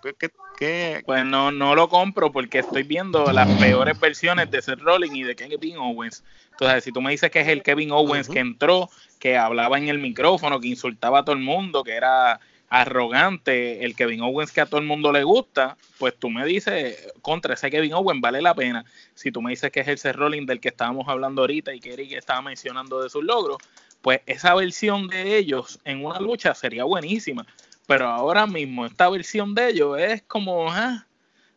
¿Qué, 0.59 1.03
Pues 1.07 1.25
no, 1.25 1.51
no 1.51 1.75
lo 1.75 1.89
compro 1.89 2.33
porque 2.33 2.59
estoy 2.59 2.83
viendo 2.83 3.33
las 3.33 3.49
peores 3.59 3.99
versiones 3.99 4.51
de 4.51 4.61
Seth 4.63 4.81
Rollins 4.81 5.15
y 5.15 5.23
de 5.23 5.37
Kevin 5.37 5.79
Owens. 5.79 6.23
Entonces, 6.53 6.85
si 6.85 6.93
tú 6.93 7.01
me 7.01 7.11
dices 7.11 7.31
que 7.31 7.41
es 7.41 7.49
el 7.49 7.63
Kevin 7.63 7.91
Owens 7.93 8.29
que 8.29 8.41
entró, 8.41 8.91
que 9.19 9.37
hablaba 9.37 9.79
en 9.79 9.89
el 9.89 9.99
micrófono, 9.99 10.61
que 10.61 10.69
insultaba 10.69 11.21
a 11.21 11.25
todo 11.25 11.35
el 11.35 11.43
mundo, 11.43 11.83
que 11.83 11.93
era 11.93 12.41
arrogante, 12.71 13.85
el 13.85 13.97
Kevin 13.97 14.21
Owens 14.21 14.53
que 14.53 14.61
a 14.61 14.67
todo 14.67 14.81
el 14.81 14.87
mundo 14.87 15.11
le 15.11 15.25
gusta, 15.25 15.77
pues 15.99 16.17
tú 16.17 16.31
me 16.31 16.47
dices, 16.47 17.13
contra 17.21 17.55
ese 17.55 17.69
Kevin 17.69 17.95
Owens 17.95 18.21
vale 18.21 18.41
la 18.41 18.55
pena. 18.55 18.85
Si 19.15 19.33
tú 19.33 19.43
me 19.43 19.51
dices 19.51 19.73
que 19.73 19.81
es 19.81 19.89
el 19.89 19.99
Seth 19.99 20.15
Rollins 20.15 20.47
del 20.47 20.61
que 20.61 20.69
estábamos 20.69 21.09
hablando 21.09 21.43
ahorita 21.43 21.75
y 21.75 21.81
que 21.81 21.95
Eric 21.95 22.13
estaba 22.13 22.43
mencionando 22.43 23.03
de 23.03 23.11
sus 23.11 23.25
logros, 23.25 23.59
pues 24.03 24.21
esa 24.27 24.55
versión 24.55 25.09
de 25.09 25.37
ellos 25.37 25.79
en 25.85 26.05
una 26.05 26.21
lucha 26.21 26.55
sería 26.55 26.85
buenísima. 26.85 27.47
Pero 27.87 28.07
ahora 28.07 28.47
mismo 28.47 28.87
esta 28.87 29.09
versión 29.09 29.55
de 29.55 29.69
ellos 29.71 29.99
es 29.99 30.23
como, 30.23 30.71
ah, 30.71 31.07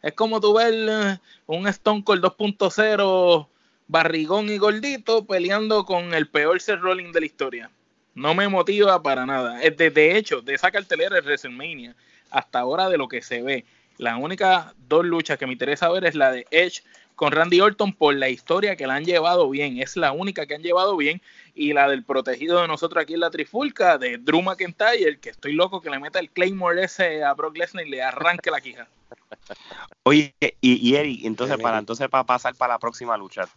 es 0.02 0.14
como 0.14 0.42
tú 0.42 0.54
ver 0.54 0.74
eh, 0.74 1.20
un 1.46 1.68
Stone 1.68 2.04
Cold 2.04 2.24
2.0 2.24 3.48
barrigón 3.88 4.50
y 4.50 4.58
gordito 4.58 5.26
peleando 5.26 5.86
con 5.86 6.14
el 6.14 6.28
peor 6.28 6.60
ser 6.60 6.80
rolling 6.80 7.12
de 7.12 7.20
la 7.20 7.26
historia. 7.26 7.72
No 8.16 8.34
me 8.34 8.48
motiva 8.48 9.02
para 9.02 9.26
nada. 9.26 9.58
De, 9.60 10.18
hecho, 10.18 10.42
de 10.42 10.54
esa 10.54 10.72
cartelera 10.72 11.16
de 11.16 11.22
WrestleMania, 11.22 11.96
hasta 12.30 12.60
ahora 12.60 12.90
de 12.90 12.98
lo 12.98 13.08
que 13.08 13.22
se 13.22 13.42
ve, 13.42 13.66
la 13.98 14.18
única 14.18 14.74
dos 14.88 15.06
luchas 15.06 15.38
que 15.38 15.46
me 15.46 15.54
interesa 15.54 15.90
ver 15.90 16.06
es 16.06 16.16
la 16.16 16.32
de 16.32 16.46
Edge 16.52 16.82
con 17.16 17.32
Randy 17.32 17.62
Orton 17.62 17.94
por 17.94 18.16
la 18.16 18.30
historia 18.30 18.76
que 18.76 18.88
la 18.88 18.96
han 18.96 19.06
llevado 19.06 19.50
bien. 19.50 19.80
Es 19.80 19.96
la 19.96 20.12
única 20.12 20.46
que 20.46 20.56
han 20.56 20.62
llevado 20.62 20.98
bien. 20.98 21.22
Y 21.56 21.74
la 21.74 21.88
del 21.88 22.04
protegido 22.04 22.62
de 22.62 22.68
nosotros 22.68 23.02
aquí 23.02 23.14
en 23.14 23.20
la 23.20 23.30
trifulca, 23.30 23.98
de 23.98 24.18
Drew 24.18 24.42
McIntyre, 24.42 25.20
que 25.20 25.30
estoy 25.30 25.54
loco 25.54 25.82
que 25.82 25.90
le 25.90 26.00
meta 26.00 26.20
el 26.20 26.30
Claymore 26.30 26.84
ese 26.84 27.24
a 27.24 27.34
Brock 27.34 27.58
Lesnar 27.58 27.86
y 27.86 27.92
le 27.92 28.02
arranque 28.02 28.50
la 28.50 28.62
quija. 28.62 28.88
Oye, 30.04 30.34
y, 30.40 30.90
y 30.90 30.96
Eric, 30.96 31.26
entonces 31.26 31.58
para 31.58 31.78
entonces 31.78 32.10
para 32.10 32.24
pasar 32.24 32.56
para 32.56 32.74
la 32.74 32.80
próxima 32.80 33.16
lucha, 33.18 33.48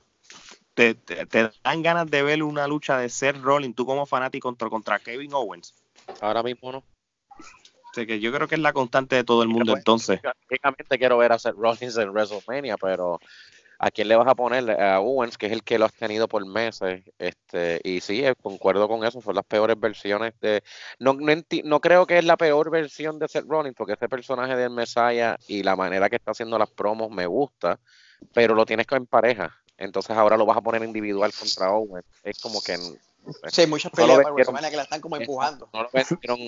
¿te, 0.74 0.94
te, 0.94 1.50
dan 1.64 1.82
ganas 1.82 2.10
de 2.10 2.22
ver 2.22 2.42
una 2.42 2.68
lucha 2.68 2.98
de 2.98 3.08
Seth 3.08 3.36
Rollins, 3.36 3.74
tú 3.74 3.86
como 3.86 4.04
fanático 4.04 4.48
contra, 4.48 4.68
contra 4.68 4.98
Kevin 4.98 5.32
Owens? 5.32 5.74
Ahora 6.20 6.42
mismo 6.42 6.70
no. 6.72 6.84
Que 8.04 8.18
yo 8.18 8.32
creo 8.32 8.48
que 8.48 8.56
es 8.56 8.60
la 8.60 8.72
constante 8.72 9.14
de 9.14 9.22
todo 9.22 9.44
el 9.44 9.48
mundo 9.48 9.76
entonces. 9.76 10.20
Prácticamente 10.20 10.98
quiero 10.98 11.18
ver 11.18 11.32
a 11.32 11.38
Seth 11.38 11.54
Rollins 11.54 11.96
en 11.96 12.10
WrestleMania, 12.10 12.76
pero 12.76 13.20
¿a 13.78 13.90
quién 13.90 14.08
le 14.08 14.16
vas 14.16 14.26
a 14.26 14.34
poner? 14.34 14.70
A 14.80 15.00
Owens, 15.00 15.38
que 15.38 15.46
es 15.46 15.52
el 15.52 15.62
que 15.62 15.78
lo 15.78 15.84
has 15.84 15.92
tenido 15.92 16.28
por 16.28 16.44
meses. 16.46 17.04
Este, 17.18 17.80
y 17.84 18.00
sí, 18.00 18.24
eh, 18.24 18.34
concuerdo 18.40 18.88
con 18.88 19.04
eso, 19.04 19.20
son 19.20 19.34
las 19.34 19.44
peores 19.44 19.78
versiones 19.78 20.34
de... 20.40 20.62
No, 20.98 21.14
no, 21.14 21.32
no, 21.64 21.80
creo 21.80 22.06
que 22.06 22.18
es 22.18 22.24
la 22.24 22.36
peor 22.36 22.70
versión 22.70 23.18
de 23.18 23.28
Seth 23.28 23.46
Rollins, 23.46 23.76
porque 23.76 23.94
ese 23.94 24.08
personaje 24.08 24.56
del 24.56 24.70
Messiah 24.70 25.36
y 25.46 25.62
la 25.62 25.76
manera 25.76 26.08
que 26.08 26.16
está 26.16 26.32
haciendo 26.32 26.58
las 26.58 26.70
promos 26.70 27.10
me 27.10 27.26
gusta, 27.26 27.78
pero 28.32 28.54
lo 28.54 28.66
tienes 28.66 28.86
en 28.90 29.06
pareja. 29.06 29.54
Entonces 29.78 30.16
ahora 30.16 30.36
lo 30.36 30.46
vas 30.46 30.56
a 30.56 30.62
poner 30.62 30.82
individual 30.82 31.32
contra 31.38 31.70
Owens. 31.72 32.06
Es 32.22 32.38
como 32.38 32.60
que... 32.62 32.76
Sí, 33.48 33.66
muchas 33.66 33.90
peleas 33.92 34.18
para 34.18 34.32
WrestleMania 34.32 34.70
que 34.70 34.76
la 34.76 34.82
están 34.84 35.00
como 35.00 35.16
empujando. 35.16 35.68
No 35.72 35.82
lo 35.82 35.90
vendieron, 35.92 36.38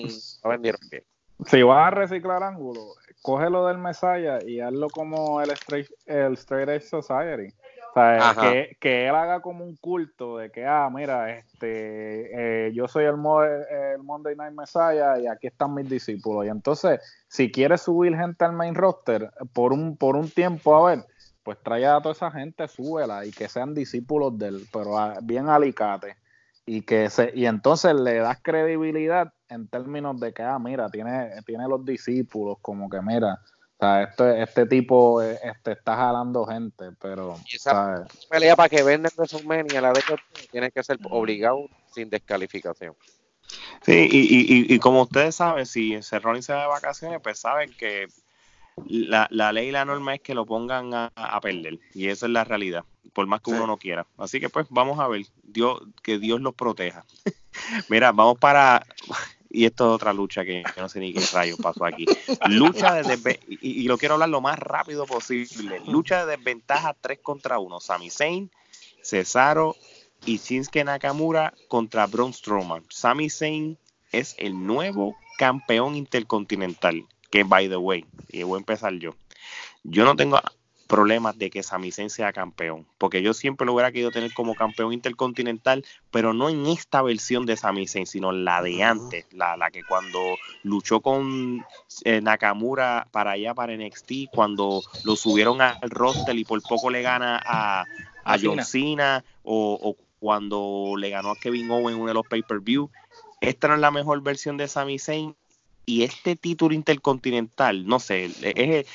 no 0.43 0.49
vendieron 0.49 0.81
bien. 0.89 1.03
Si 1.45 1.63
vas 1.63 1.87
a 1.87 1.91
reciclar 1.91 2.43
ángulo, 2.43 2.81
cógelo 3.21 3.67
del 3.67 3.77
Messiah 3.77 4.39
y 4.45 4.59
hazlo 4.59 4.89
como 4.89 5.41
el 5.41 5.51
Straight, 5.51 5.87
el 6.05 6.33
straight 6.33 6.69
Edge 6.69 6.85
Society. 6.85 7.53
O 7.89 7.93
sea, 7.93 8.35
que, 8.39 8.77
que, 8.79 9.07
él 9.07 9.15
haga 9.15 9.41
como 9.41 9.63
un 9.63 9.75
culto 9.77 10.37
de 10.37 10.51
que, 10.51 10.65
ah, 10.65 10.89
mira, 10.93 11.35
este, 11.35 12.67
eh, 12.67 12.71
yo 12.71 12.87
soy 12.87 13.05
el, 13.05 13.15
el, 13.15 14.03
Monday 14.03 14.35
Night 14.35 14.53
Messiah 14.53 15.17
y 15.17 15.25
aquí 15.25 15.47
están 15.47 15.73
mis 15.73 15.89
discípulos. 15.89 16.45
Y 16.45 16.49
entonces, 16.49 17.01
si 17.27 17.51
quieres 17.51 17.81
subir 17.81 18.15
gente 18.15 18.45
al 18.45 18.53
main 18.53 18.75
roster 18.75 19.31
por 19.53 19.73
un, 19.73 19.97
por 19.97 20.15
un 20.15 20.29
tiempo, 20.29 20.75
a 20.75 20.91
ver, 20.91 21.05
pues 21.41 21.57
trae 21.63 21.87
a 21.87 21.99
toda 21.99 22.13
esa 22.13 22.29
gente, 22.29 22.67
súbela 22.67 23.25
y 23.25 23.31
que 23.31 23.47
sean 23.47 23.73
discípulos 23.73 24.37
de 24.37 24.49
él, 24.49 24.67
pero 24.71 24.91
bien 25.23 25.49
alicate. 25.49 26.15
Y, 26.67 26.81
que 26.83 27.09
se, 27.09 27.31
y 27.33 27.47
entonces 27.47 27.95
le 27.95 28.19
das 28.19 28.39
credibilidad 28.43 29.33
en 29.49 29.67
términos 29.67 30.19
de 30.19 30.33
que, 30.33 30.43
ah, 30.43 30.59
mira, 30.59 30.89
tiene, 30.89 31.31
tiene 31.45 31.67
los 31.67 31.83
discípulos, 31.83 32.57
como 32.61 32.89
que, 32.89 33.01
mira, 33.01 33.39
o 33.79 33.79
sea, 33.79 34.03
este, 34.03 34.43
este 34.43 34.65
tipo 34.65 35.21
este, 35.21 35.71
está 35.71 35.95
jalando 35.95 36.45
gente, 36.45 36.91
pero. 36.99 37.37
Y 37.49 37.55
esa 37.55 38.05
pelea 38.29 38.55
para 38.55 38.67
que 38.67 38.83
venden 38.83 39.11
WrestleMania, 39.15 39.81
la 39.81 39.93
de 39.93 40.01
tiene 40.51 40.69
que 40.69 40.83
ser 40.83 40.99
obligado 41.09 41.69
sin 41.93 42.09
descalificación. 42.09 42.93
Sí, 43.81 44.07
y, 44.11 44.19
y, 44.19 44.75
y, 44.75 44.79
como 44.79 45.03
ustedes 45.03 45.35
saben, 45.35 45.65
si 45.65 46.01
Cerroni 46.01 46.41
se 46.41 46.53
va 46.53 46.63
de 46.63 46.67
vacaciones, 46.67 47.19
pues 47.23 47.39
saben 47.39 47.71
que 47.71 48.07
la, 48.85 49.27
la 49.31 49.51
ley 49.53 49.69
y 49.69 49.71
la 49.71 49.85
norma 49.85 50.15
es 50.15 50.21
que 50.21 50.35
lo 50.35 50.45
pongan 50.45 50.93
a, 50.93 51.11
a, 51.15 51.39
perder. 51.39 51.79
Y 51.93 52.09
esa 52.09 52.25
es 52.25 52.31
la 52.31 52.43
realidad, 52.43 52.83
por 53.13 53.27
más 53.27 53.41
que 53.41 53.51
uno 53.51 53.65
no 53.65 53.77
quiera. 53.77 54.05
Así 54.17 54.39
que 54.39 54.49
pues 54.49 54.67
vamos 54.69 54.99
a 54.99 55.07
ver, 55.07 55.25
Dios, 55.43 55.79
que 56.03 56.19
Dios 56.19 56.41
los 56.41 56.53
proteja. 56.53 57.05
Mira, 57.89 58.11
vamos 58.11 58.37
para 58.37 58.85
y 59.49 59.65
esto 59.65 59.89
es 59.89 59.95
otra 59.95 60.13
lucha 60.13 60.45
que 60.45 60.63
no 60.77 60.87
sé 60.87 60.99
ni 60.99 61.13
qué 61.13 61.21
rayo 61.33 61.57
pasó 61.57 61.85
aquí. 61.85 62.05
Lucha 62.49 62.93
de 62.93 63.39
y, 63.47 63.81
y, 63.81 63.83
lo 63.83 63.97
quiero 63.97 64.13
hablar 64.13 64.29
lo 64.29 64.41
más 64.41 64.59
rápido 64.59 65.05
posible. 65.05 65.81
Lucha 65.87 66.25
de 66.25 66.37
desventaja 66.37 66.95
3 66.99 67.19
contra 67.21 67.57
1. 67.57 67.79
Sami 67.79 68.09
Zayn, 68.11 68.51
Cesaro 69.01 69.75
y 70.25 70.37
Shinsuke 70.37 70.83
Nakamura 70.83 71.53
contra 71.67 72.05
Braun 72.05 72.33
Strowman. 72.33 72.85
Sami 72.89 73.29
Zayn 73.29 73.77
es 74.11 74.35
el 74.37 74.65
nuevo 74.65 75.15
campeón 75.37 75.95
intercontinental. 75.95 77.05
Que 77.31 77.43
by 77.43 77.69
the 77.69 77.77
way, 77.77 78.05
y 78.29 78.43
voy 78.43 78.57
a 78.57 78.59
empezar 78.59 78.93
yo. 78.93 79.15
Yo 79.83 80.05
no 80.05 80.15
tengo 80.15 80.39
problemas 80.89 81.37
de 81.37 81.51
que 81.51 81.61
Samisen 81.61 82.09
sea 82.09 82.33
campeón, 82.33 82.87
porque 82.97 83.21
yo 83.21 83.35
siempre 83.35 83.67
lo 83.67 83.73
hubiera 83.73 83.91
querido 83.91 84.09
tener 84.09 84.33
como 84.33 84.55
campeón 84.55 84.91
intercontinental, 84.91 85.85
pero 86.09 86.33
no 86.33 86.49
en 86.49 86.65
esta 86.65 87.03
versión 87.03 87.45
de 87.45 87.55
Samisen, 87.55 88.07
sino 88.07 88.31
la 88.31 88.63
de 88.63 88.83
antes, 88.83 89.27
la, 89.31 89.55
la 89.55 89.69
que 89.69 89.83
cuando 89.83 90.19
luchó 90.63 90.99
con 90.99 91.63
eh, 92.05 92.21
Nakamura 92.21 93.07
para 93.11 93.31
allá, 93.31 93.53
para 93.53 93.77
NXT, 93.77 94.31
cuando 94.33 94.81
lo 95.03 95.15
subieron 95.15 95.61
al 95.61 95.77
roster 95.91 96.35
y 96.35 96.43
por 96.43 96.59
poco 96.63 96.89
le 96.89 97.03
gana 97.03 97.39
a, 97.45 97.85
a 98.23 98.37
John 98.41 98.65
Cena, 98.65 99.23
o, 99.43 99.77
o, 99.79 99.95
cuando 100.19 100.95
le 100.97 101.11
ganó 101.11 101.29
a 101.29 101.35
Kevin 101.35 101.69
Owens 101.69 101.95
en 101.95 102.01
uno 102.01 102.07
de 102.07 102.15
los 102.15 102.27
pay-per-view. 102.27 102.89
Esta 103.41 103.67
no 103.67 103.75
es 103.75 103.79
la 103.79 103.91
mejor 103.91 104.21
versión 104.23 104.57
de 104.57 104.67
Sami 104.67 104.97
Zayn 104.97 105.35
y 105.85 106.03
este 106.03 106.35
título 106.35 106.75
intercontinental, 106.75 107.85
no 107.87 107.99
sé, 107.99 108.29
es, 108.41 108.85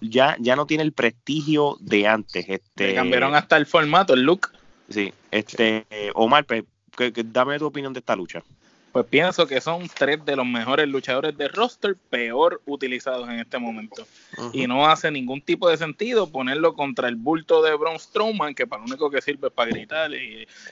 ya, 0.00 0.36
ya 0.38 0.56
no 0.56 0.66
tiene 0.66 0.84
el 0.84 0.92
prestigio 0.92 1.76
de 1.80 2.06
antes. 2.06 2.46
Este, 2.48 2.94
cambiaron 2.94 3.34
hasta 3.34 3.56
el 3.56 3.66
formato, 3.66 4.14
el 4.14 4.22
look. 4.22 4.50
Sí, 4.88 5.12
este, 5.30 5.86
Omar, 6.14 6.44
pues, 6.44 6.64
dame 7.32 7.58
tu 7.58 7.66
opinión 7.66 7.92
de 7.92 7.98
esta 7.98 8.14
lucha. 8.14 8.42
Pues 8.96 9.08
pienso 9.08 9.46
que 9.46 9.60
son 9.60 9.90
tres 9.94 10.24
de 10.24 10.36
los 10.36 10.46
mejores 10.46 10.88
luchadores 10.88 11.36
de 11.36 11.48
roster 11.48 11.96
peor 12.08 12.62
utilizados 12.64 13.28
en 13.28 13.40
este 13.40 13.58
momento. 13.58 14.06
Y 14.54 14.66
no 14.66 14.86
hace 14.86 15.10
ningún 15.10 15.42
tipo 15.42 15.68
de 15.68 15.76
sentido 15.76 16.32
ponerlo 16.32 16.72
contra 16.72 17.06
el 17.08 17.16
bulto 17.16 17.60
de 17.60 17.76
Braun 17.76 17.98
Strowman, 17.98 18.54
que 18.54 18.66
para 18.66 18.80
lo 18.80 18.88
único 18.88 19.10
que 19.10 19.20
sirve 19.20 19.48
es 19.48 19.52
para 19.52 19.68
gritar 19.70 20.10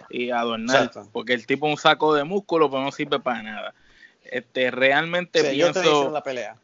y, 0.09 0.31
adornar. 0.31 0.91
Porque 1.13 1.35
el 1.35 1.45
tipo 1.45 1.67
es 1.67 1.73
un 1.73 1.77
saco 1.77 2.15
de 2.15 2.25
músculo, 2.25 2.71
pero 2.71 2.83
no 2.83 2.93
sirve 2.93 3.21
para 3.21 3.43
nada. 3.43 3.75
Este, 4.35 4.73
realmente 4.73 5.45
pienso, 5.45 6.11
la 6.11 6.21
pelea. 6.21 6.57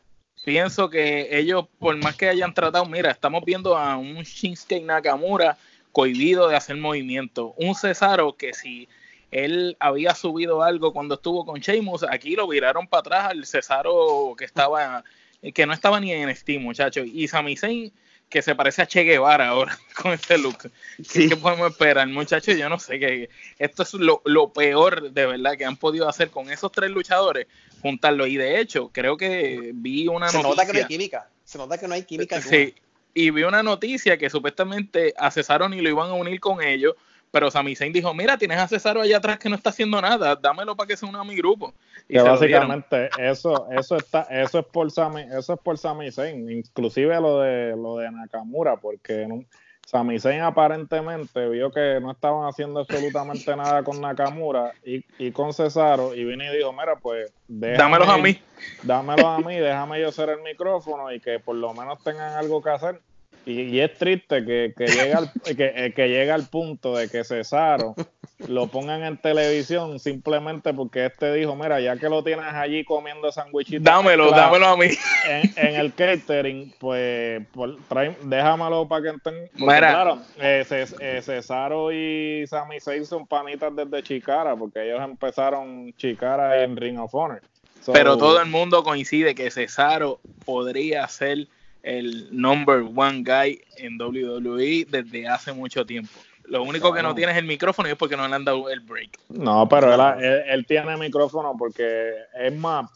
pienso 0.45 0.91
que 0.91 1.39
ellos, 1.39 1.67
por 1.79 1.97
más 1.99 2.17
que 2.17 2.29
hayan 2.29 2.53
tratado, 2.53 2.85
mira, 2.85 3.13
estamos 3.13 3.45
viendo 3.45 3.79
a 3.79 3.97
un 3.97 4.25
Shinsuke 4.25 4.83
Nakamura 4.83 5.57
cohibido 5.93 6.49
de 6.49 6.57
hacer 6.57 6.77
movimiento, 6.79 7.55
un 7.57 7.77
Cesaro 7.77 8.37
que 8.37 8.55
si 8.55 8.89
él 9.31 9.77
había 9.79 10.17
subido 10.17 10.65
algo 10.65 10.93
cuando 10.93 11.15
estuvo 11.15 11.47
con 11.47 11.61
Sheamus, 11.61 12.03
aquí 12.11 12.35
lo 12.35 12.49
viraron 12.49 12.89
para 12.89 13.03
atrás 13.03 13.25
al 13.27 13.47
Cesaro 13.47 14.35
que 14.37 14.47
estaba 14.47 15.05
que 15.55 15.65
no 15.65 15.73
estaba 15.73 16.01
ni 16.01 16.11
en 16.11 16.35
Steam, 16.35 16.63
muchachos, 16.63 17.07
y 17.07 17.29
Sami 17.29 17.57
Zayn 17.57 17.93
que 18.31 18.43
se 18.43 18.55
parece 18.55 18.81
a 18.81 18.87
Che 18.87 19.03
Guevara 19.03 19.49
ahora 19.49 19.77
con 20.01 20.13
este 20.13 20.39
look. 20.39 20.71
¿Qué, 21.13 21.37
podemos 21.37 21.73
esperar, 21.73 22.07
muchachos? 22.09 22.57
Yo 22.57 22.69
no 22.69 22.79
sé, 22.79 22.99
que 22.99 23.29
esto 23.59 23.83
es 23.83 23.93
lo, 23.95 24.53
peor 24.53 25.11
de 25.11 25.27
verdad 25.27 25.59
que 25.59 25.65
han 25.65 25.77
podido 25.77 26.09
hacer 26.09 26.31
con 26.31 26.51
esos 26.51 26.71
tres 26.71 26.91
luchadores, 26.91 27.49
juntarlo. 27.83 28.27
Y 28.27 28.37
de 28.37 28.61
hecho, 28.61 28.91
creo 28.93 29.17
que 29.17 29.73
vi 29.75 30.07
una 30.07 30.29
se 30.29 30.43
nota 30.43 30.65
que 30.65 30.73
no 30.73 30.79
hay 30.79 30.85
química, 30.87 31.29
se 31.45 31.59
nota 31.59 31.77
que 31.77 31.89
no 31.89 31.95
hay 31.95 32.05
química. 32.05 32.41
Sí, 32.41 32.75
y 33.13 33.31
vi 33.31 33.43
una 33.43 33.65
noticia 33.65 34.17
que 34.17 34.31
supuestamente 34.31 35.13
a 35.19 35.31
Cesaro 35.33 35.69
y 35.75 35.81
lo 35.81 35.89
iban 35.89 36.11
a 36.11 36.15
unir 36.15 36.39
con 36.39 36.63
ellos, 36.63 36.95
pero 37.31 37.51
Sami 37.51 37.77
Zayn 37.77 37.93
dijo, 37.93 38.13
mira, 38.15 38.37
tienes 38.37 38.59
a 38.59 38.69
Cesaro 38.69 39.03
allá 39.03 39.19
atrás 39.19 39.39
que 39.39 39.49
no 39.49 39.57
está 39.57 39.71
haciendo 39.71 40.01
nada, 40.01 40.37
dámelo 40.37 40.77
para 40.77 40.89
que 40.89 40.97
se 40.97 41.07
una 41.07 41.21
a 41.21 41.25
mi 41.25 41.37
grupo. 41.37 41.73
Y 42.09 42.19
básicamente 42.19 43.11
eso, 43.19 43.69
eso 43.71 43.97
está, 43.97 44.23
eso 44.23 44.59
es 44.59 44.67
por 44.67 44.91
Sami, 44.91 45.23
eso 45.23 45.55
es 45.55 45.61
por 45.61 45.79
Sami 45.79 46.11
Zayn, 46.11 46.51
inclusive 46.51 47.21
lo 47.21 47.41
de 47.41 47.77
lo 47.77 47.99
de 47.99 48.11
Nakamura, 48.11 48.77
porque 48.77 49.29
Sami 49.87 50.19
Zayn 50.19 50.41
aparentemente 50.43 51.49
vio 51.49 51.71
que 51.71 51.99
no 52.01 52.11
estaban 52.11 52.49
haciendo 52.49 52.81
absolutamente 52.81 53.55
nada 53.57 53.83
con 53.85 54.01
Nakamura 54.01 54.73
y, 54.85 55.05
y 55.19 55.31
con 55.31 55.53
Cesaro, 55.53 56.15
y 56.15 56.25
vino 56.25 56.45
y 56.45 56.57
dijo, 56.57 56.73
mira, 56.73 56.97
pues 56.97 57.33
dámelos 57.49 58.09
a 58.09 58.19
mí. 58.19 58.41
Dámelos 58.83 59.25
a 59.25 59.39
mí, 59.39 59.57
déjame 59.57 60.01
yo 60.01 60.11
ser 60.11 60.31
el 60.31 60.43
micrófono 60.43 61.13
y 61.13 61.21
que 61.21 61.39
por 61.39 61.55
lo 61.55 61.73
menos 61.75 62.03
tengan 62.03 62.35
algo 62.35 62.61
que 62.61 62.71
hacer 62.71 63.01
y, 63.47 63.79
es 63.79 63.97
triste 63.97 64.45
que, 64.45 64.75
que 64.77 64.87
llega 64.87 65.19
al, 65.19 65.33
que, 65.57 65.73
eh, 65.75 65.93
que 65.95 66.09
llega 66.09 66.35
al 66.35 66.49
punto 66.49 66.97
de 66.97 67.09
que 67.09 67.25
Cesaro 67.25 67.95
lo 68.49 68.69
pongan 68.69 69.03
en 69.05 69.17
televisión 69.19 69.99
simplemente 69.99 70.73
porque 70.73 71.07
este 71.07 71.33
dijo, 71.35 71.55
mira, 71.57 71.81
ya 71.81 71.97
que 71.97 72.09
lo 72.09 72.23
tienes 72.23 72.47
allí 72.47 72.85
comiendo 72.85 73.31
sándwichitos. 73.31 73.85
Dámelo, 73.85 74.31
dámelo 74.31 74.67
a 74.67 74.77
mí. 74.77 74.87
En, 75.57 75.75
el 75.75 75.93
catering, 75.93 76.75
pues, 76.79 77.43
déjamelo 78.23 78.89
para 78.89 79.03
que 79.03 79.17
estén. 79.17 79.51
Claro, 79.57 80.19
eh, 80.39 80.65
eh, 80.71 81.21
Cesaro 81.23 81.93
y 81.93 82.47
Sami 82.47 82.81
Zayn 82.81 83.05
son 83.05 83.27
panitas 83.27 83.75
desde 83.75 84.03
Chicara, 84.03 84.57
porque 84.57 84.85
ellos 84.87 85.01
empezaron 85.03 85.93
Chicara 85.97 86.63
en 86.63 86.77
Ring 86.77 86.99
of 86.99 87.15
Honor. 87.15 87.43
Pero 87.93 88.17
todo 88.17 88.41
el 88.41 88.49
mundo 88.49 88.83
coincide 88.83 89.35
que 89.35 89.51
Cesaro 89.51 90.21
podría 90.45 91.07
ser 91.09 91.49
el 91.83 92.29
number 92.31 92.83
one 92.95 93.23
guy 93.23 93.61
en 93.77 94.01
WWE 94.01 94.87
desde 94.89 95.29
hace 95.29 95.53
mucho 95.53 95.85
tiempo. 95.87 96.13
Lo 96.45 96.63
único 96.63 96.93
que 96.93 97.03
no 97.03 97.15
tiene 97.15 97.33
es 97.33 97.39
el 97.39 97.45
micrófono 97.45 97.89
y 97.89 97.93
es 97.93 97.99
porque 97.99 98.17
no 98.17 98.27
le 98.27 98.35
han 98.35 98.45
dado 98.45 98.69
el 98.69 98.81
break. 98.81 99.19
No, 99.29 99.69
pero 99.69 99.95
él, 99.95 100.43
él, 100.49 100.67
tiene 100.67 100.97
micrófono 100.97 101.55
porque 101.57 102.13
es 102.35 102.53
más, 102.57 102.91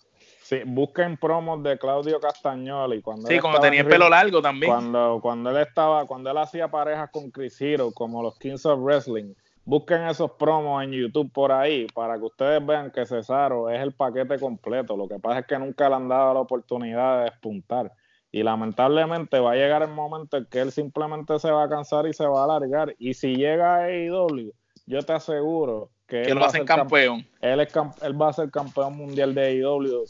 Sí, 0.44 0.60
busquen 0.66 1.16
promos 1.16 1.62
de 1.62 1.78
Claudio 1.78 2.20
Castagnoli. 2.20 3.00
Cuando 3.00 3.28
sí, 3.28 3.38
cuando 3.38 3.60
tenía 3.60 3.80
el 3.80 3.86
pelo 3.86 4.10
largo 4.10 4.42
también. 4.42 4.70
Cuando, 4.70 5.18
cuando 5.22 5.48
él 5.48 5.56
estaba, 5.56 6.04
cuando 6.04 6.30
él 6.30 6.36
hacía 6.36 6.68
parejas 6.68 7.08
con 7.10 7.30
Chris 7.30 7.58
Hero, 7.62 7.92
como 7.92 8.22
los 8.22 8.38
Kings 8.38 8.66
of 8.66 8.78
Wrestling. 8.80 9.32
Busquen 9.64 10.02
esos 10.02 10.32
promos 10.32 10.84
en 10.84 10.92
YouTube 10.92 11.32
por 11.32 11.50
ahí 11.50 11.86
para 11.94 12.18
que 12.18 12.24
ustedes 12.24 12.66
vean 12.66 12.90
que 12.90 13.06
Cesaro 13.06 13.70
es 13.70 13.80
el 13.80 13.92
paquete 13.92 14.38
completo. 14.38 14.94
Lo 14.98 15.08
que 15.08 15.18
pasa 15.18 15.38
es 15.38 15.46
que 15.46 15.58
nunca 15.58 15.88
le 15.88 15.94
han 15.94 16.08
dado 16.10 16.34
la 16.34 16.40
oportunidad 16.40 17.20
de 17.20 17.24
despuntar. 17.30 17.90
Y 18.34 18.42
lamentablemente 18.42 19.38
va 19.38 19.52
a 19.52 19.54
llegar 19.54 19.82
el 19.84 19.92
momento 19.92 20.36
en 20.36 20.46
que 20.46 20.58
él 20.58 20.72
simplemente 20.72 21.38
se 21.38 21.52
va 21.52 21.62
a 21.62 21.68
cansar 21.68 22.08
y 22.08 22.12
se 22.12 22.26
va 22.26 22.40
a 22.40 22.44
alargar. 22.46 22.92
Y 22.98 23.14
si 23.14 23.36
llega 23.36 23.76
a 23.76 23.84
AEW, 23.84 24.52
yo 24.86 25.02
te 25.02 25.12
aseguro 25.12 25.90
que, 26.08 26.22
él, 26.22 26.42
va 26.42 26.46
a 26.46 26.50
ser 26.50 26.64
campeón. 26.64 27.24
Él, 27.40 27.60
es, 27.60 27.72
él 28.02 28.20
va 28.20 28.30
a 28.30 28.32
ser 28.32 28.50
campeón 28.50 28.96
mundial 28.96 29.36
de 29.36 29.62
AEW 29.62 30.04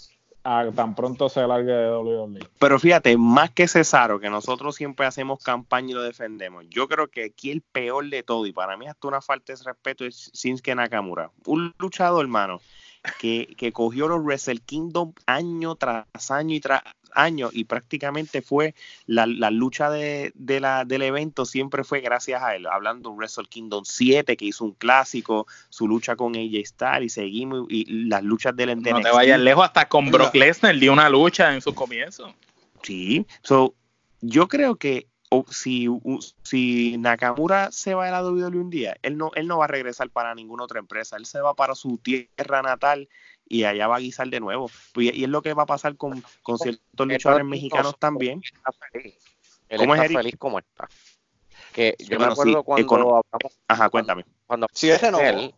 tan 0.75 0.95
pronto 0.95 1.29
se 1.29 1.47
largue 1.47 1.71
de 1.71 1.91
WWE. 1.91 2.49
Pero 2.59 2.79
fíjate, 2.79 3.15
más 3.19 3.51
que 3.51 3.69
Cesaro, 3.69 4.19
que 4.19 4.31
nosotros 4.31 4.75
siempre 4.75 5.05
hacemos 5.05 5.45
campaña 5.45 5.91
y 5.91 5.93
lo 5.93 6.03
defendemos, 6.03 6.65
yo 6.71 6.89
creo 6.89 7.09
que 7.09 7.25
aquí 7.25 7.51
el 7.51 7.61
peor 7.61 8.09
de 8.09 8.23
todo, 8.23 8.47
y 8.47 8.53
para 8.53 8.79
mí 8.79 8.87
hasta 8.87 9.07
una 9.07 9.21
falta 9.21 9.53
de 9.53 9.63
respeto, 9.63 10.07
es 10.07 10.31
Shinsuke 10.33 10.75
Nakamura. 10.75 11.31
Un 11.45 11.75
luchador, 11.79 12.25
hermano, 12.25 12.61
que, 13.21 13.55
que 13.59 13.73
cogió 13.73 14.09
los 14.09 14.23
Wrestle 14.23 14.61
Kingdom 14.61 15.13
año 15.27 15.75
tras 15.77 16.31
año 16.31 16.55
y 16.55 16.61
tras 16.61 16.83
año 17.15 17.51
y 17.53 17.65
prácticamente 17.65 18.43
fue 18.43 18.75
la, 19.07 19.27
lucha 19.51 19.91
de, 19.91 20.33
la, 20.61 20.85
del 20.85 21.03
evento 21.03 21.45
siempre 21.45 21.85
fue 21.85 22.01
gracias 22.01 22.43
a 22.43 22.55
él, 22.55 22.67
hablando 22.67 23.11
de 23.11 23.17
Wrestle 23.17 23.47
Kingdom 23.47 23.85
7 23.85 24.37
que 24.37 24.45
hizo 24.45 24.65
un 24.65 24.73
clásico, 24.73 25.47
su 25.69 25.89
lucha 25.89 26.17
con 26.17 26.35
AJ 26.35 26.67
Styles 26.67 27.05
y 27.05 27.09
seguimos 27.09 27.67
y 27.69 28.07
las 28.09 28.23
luchas 28.23 28.55
del 28.57 28.77
NXT. 28.77 28.91
No 28.91 29.01
te 29.01 29.11
vayas 29.11 29.41
lejos, 29.41 29.65
hasta 29.65 29.89
con 29.89 30.11
Brock 30.11 30.35
Lesnar 30.35 30.79
dio 30.79 30.93
una 30.93 31.09
lucha 31.09 31.55
en 31.55 31.61
su 31.61 31.75
comienzo. 31.75 32.35
Sí, 32.83 33.27
so, 33.43 33.75
yo 34.21 34.49
creo 34.49 34.77
que 34.77 35.07
si, 35.51 35.89
si 36.43 36.97
Nakamura 36.99 37.73
se 37.73 37.95
va 37.95 38.09
a 38.09 38.11
la 38.11 38.23
WWE 38.23 38.59
un 38.59 38.71
día, 38.71 38.97
él 39.03 39.17
no, 39.17 39.33
él 39.35 39.47
no 39.47 39.59
va 39.59 39.65
a 39.65 39.69
regresar 39.69 40.11
para 40.11 40.35
ninguna 40.35 40.65
otra 40.65 40.79
empresa, 40.79 41.17
él 41.17 41.27
se 41.27 41.41
va 41.41 41.55
para 41.55 41.75
su 41.75 41.99
tierra 41.99 42.63
natal 42.63 43.09
y 43.47 43.65
allá 43.65 43.87
va 43.87 43.97
a 43.97 44.01
guisar 44.01 44.29
de 44.29 44.41
nuevo. 44.41 44.71
Pues, 44.93 45.15
y 45.15 45.25
es 45.25 45.31
lo 45.31 45.43
que 45.43 45.55
va 45.55 45.65
a 45.65 45.67
pasar 45.67 45.97
con, 45.97 46.23
con 46.43 46.59
ciertos 46.59 47.07
luchadores 47.07 47.47
mexicanos 47.47 47.99
también. 47.99 48.43
Él 49.69 49.81
¿Cómo 49.81 49.95
está 49.95 50.07
es 50.07 50.13
feliz 50.13 50.37
como 50.39 50.59
está. 50.59 50.89
Que 51.73 51.97
yo 51.99 52.19
me 52.19 52.27
acuerdo 52.27 52.63
cuando 52.63 53.17
hablamos, 53.17 53.59
Ajá, 53.67 53.91
cuéntame. 53.91 54.25
Cuando, 54.47 54.67
si 54.73 54.91
es 54.91 55.03
él, 55.03 55.55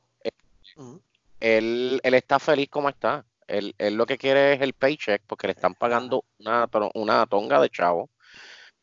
él, 1.40 2.00
él, 2.02 2.14
está 2.14 2.38
feliz 2.38 2.68
como 2.70 2.88
está. 2.88 3.24
Él, 3.46 3.74
él, 3.78 3.94
lo 3.94 4.06
que 4.06 4.16
quiere 4.16 4.54
es 4.54 4.62
el 4.62 4.72
paycheck 4.72 5.22
porque 5.26 5.46
le 5.46 5.52
están 5.52 5.74
pagando 5.74 6.24
una, 6.38 6.68
una 6.94 7.26
tonga 7.26 7.60
de 7.60 7.70
chavo 7.70 8.08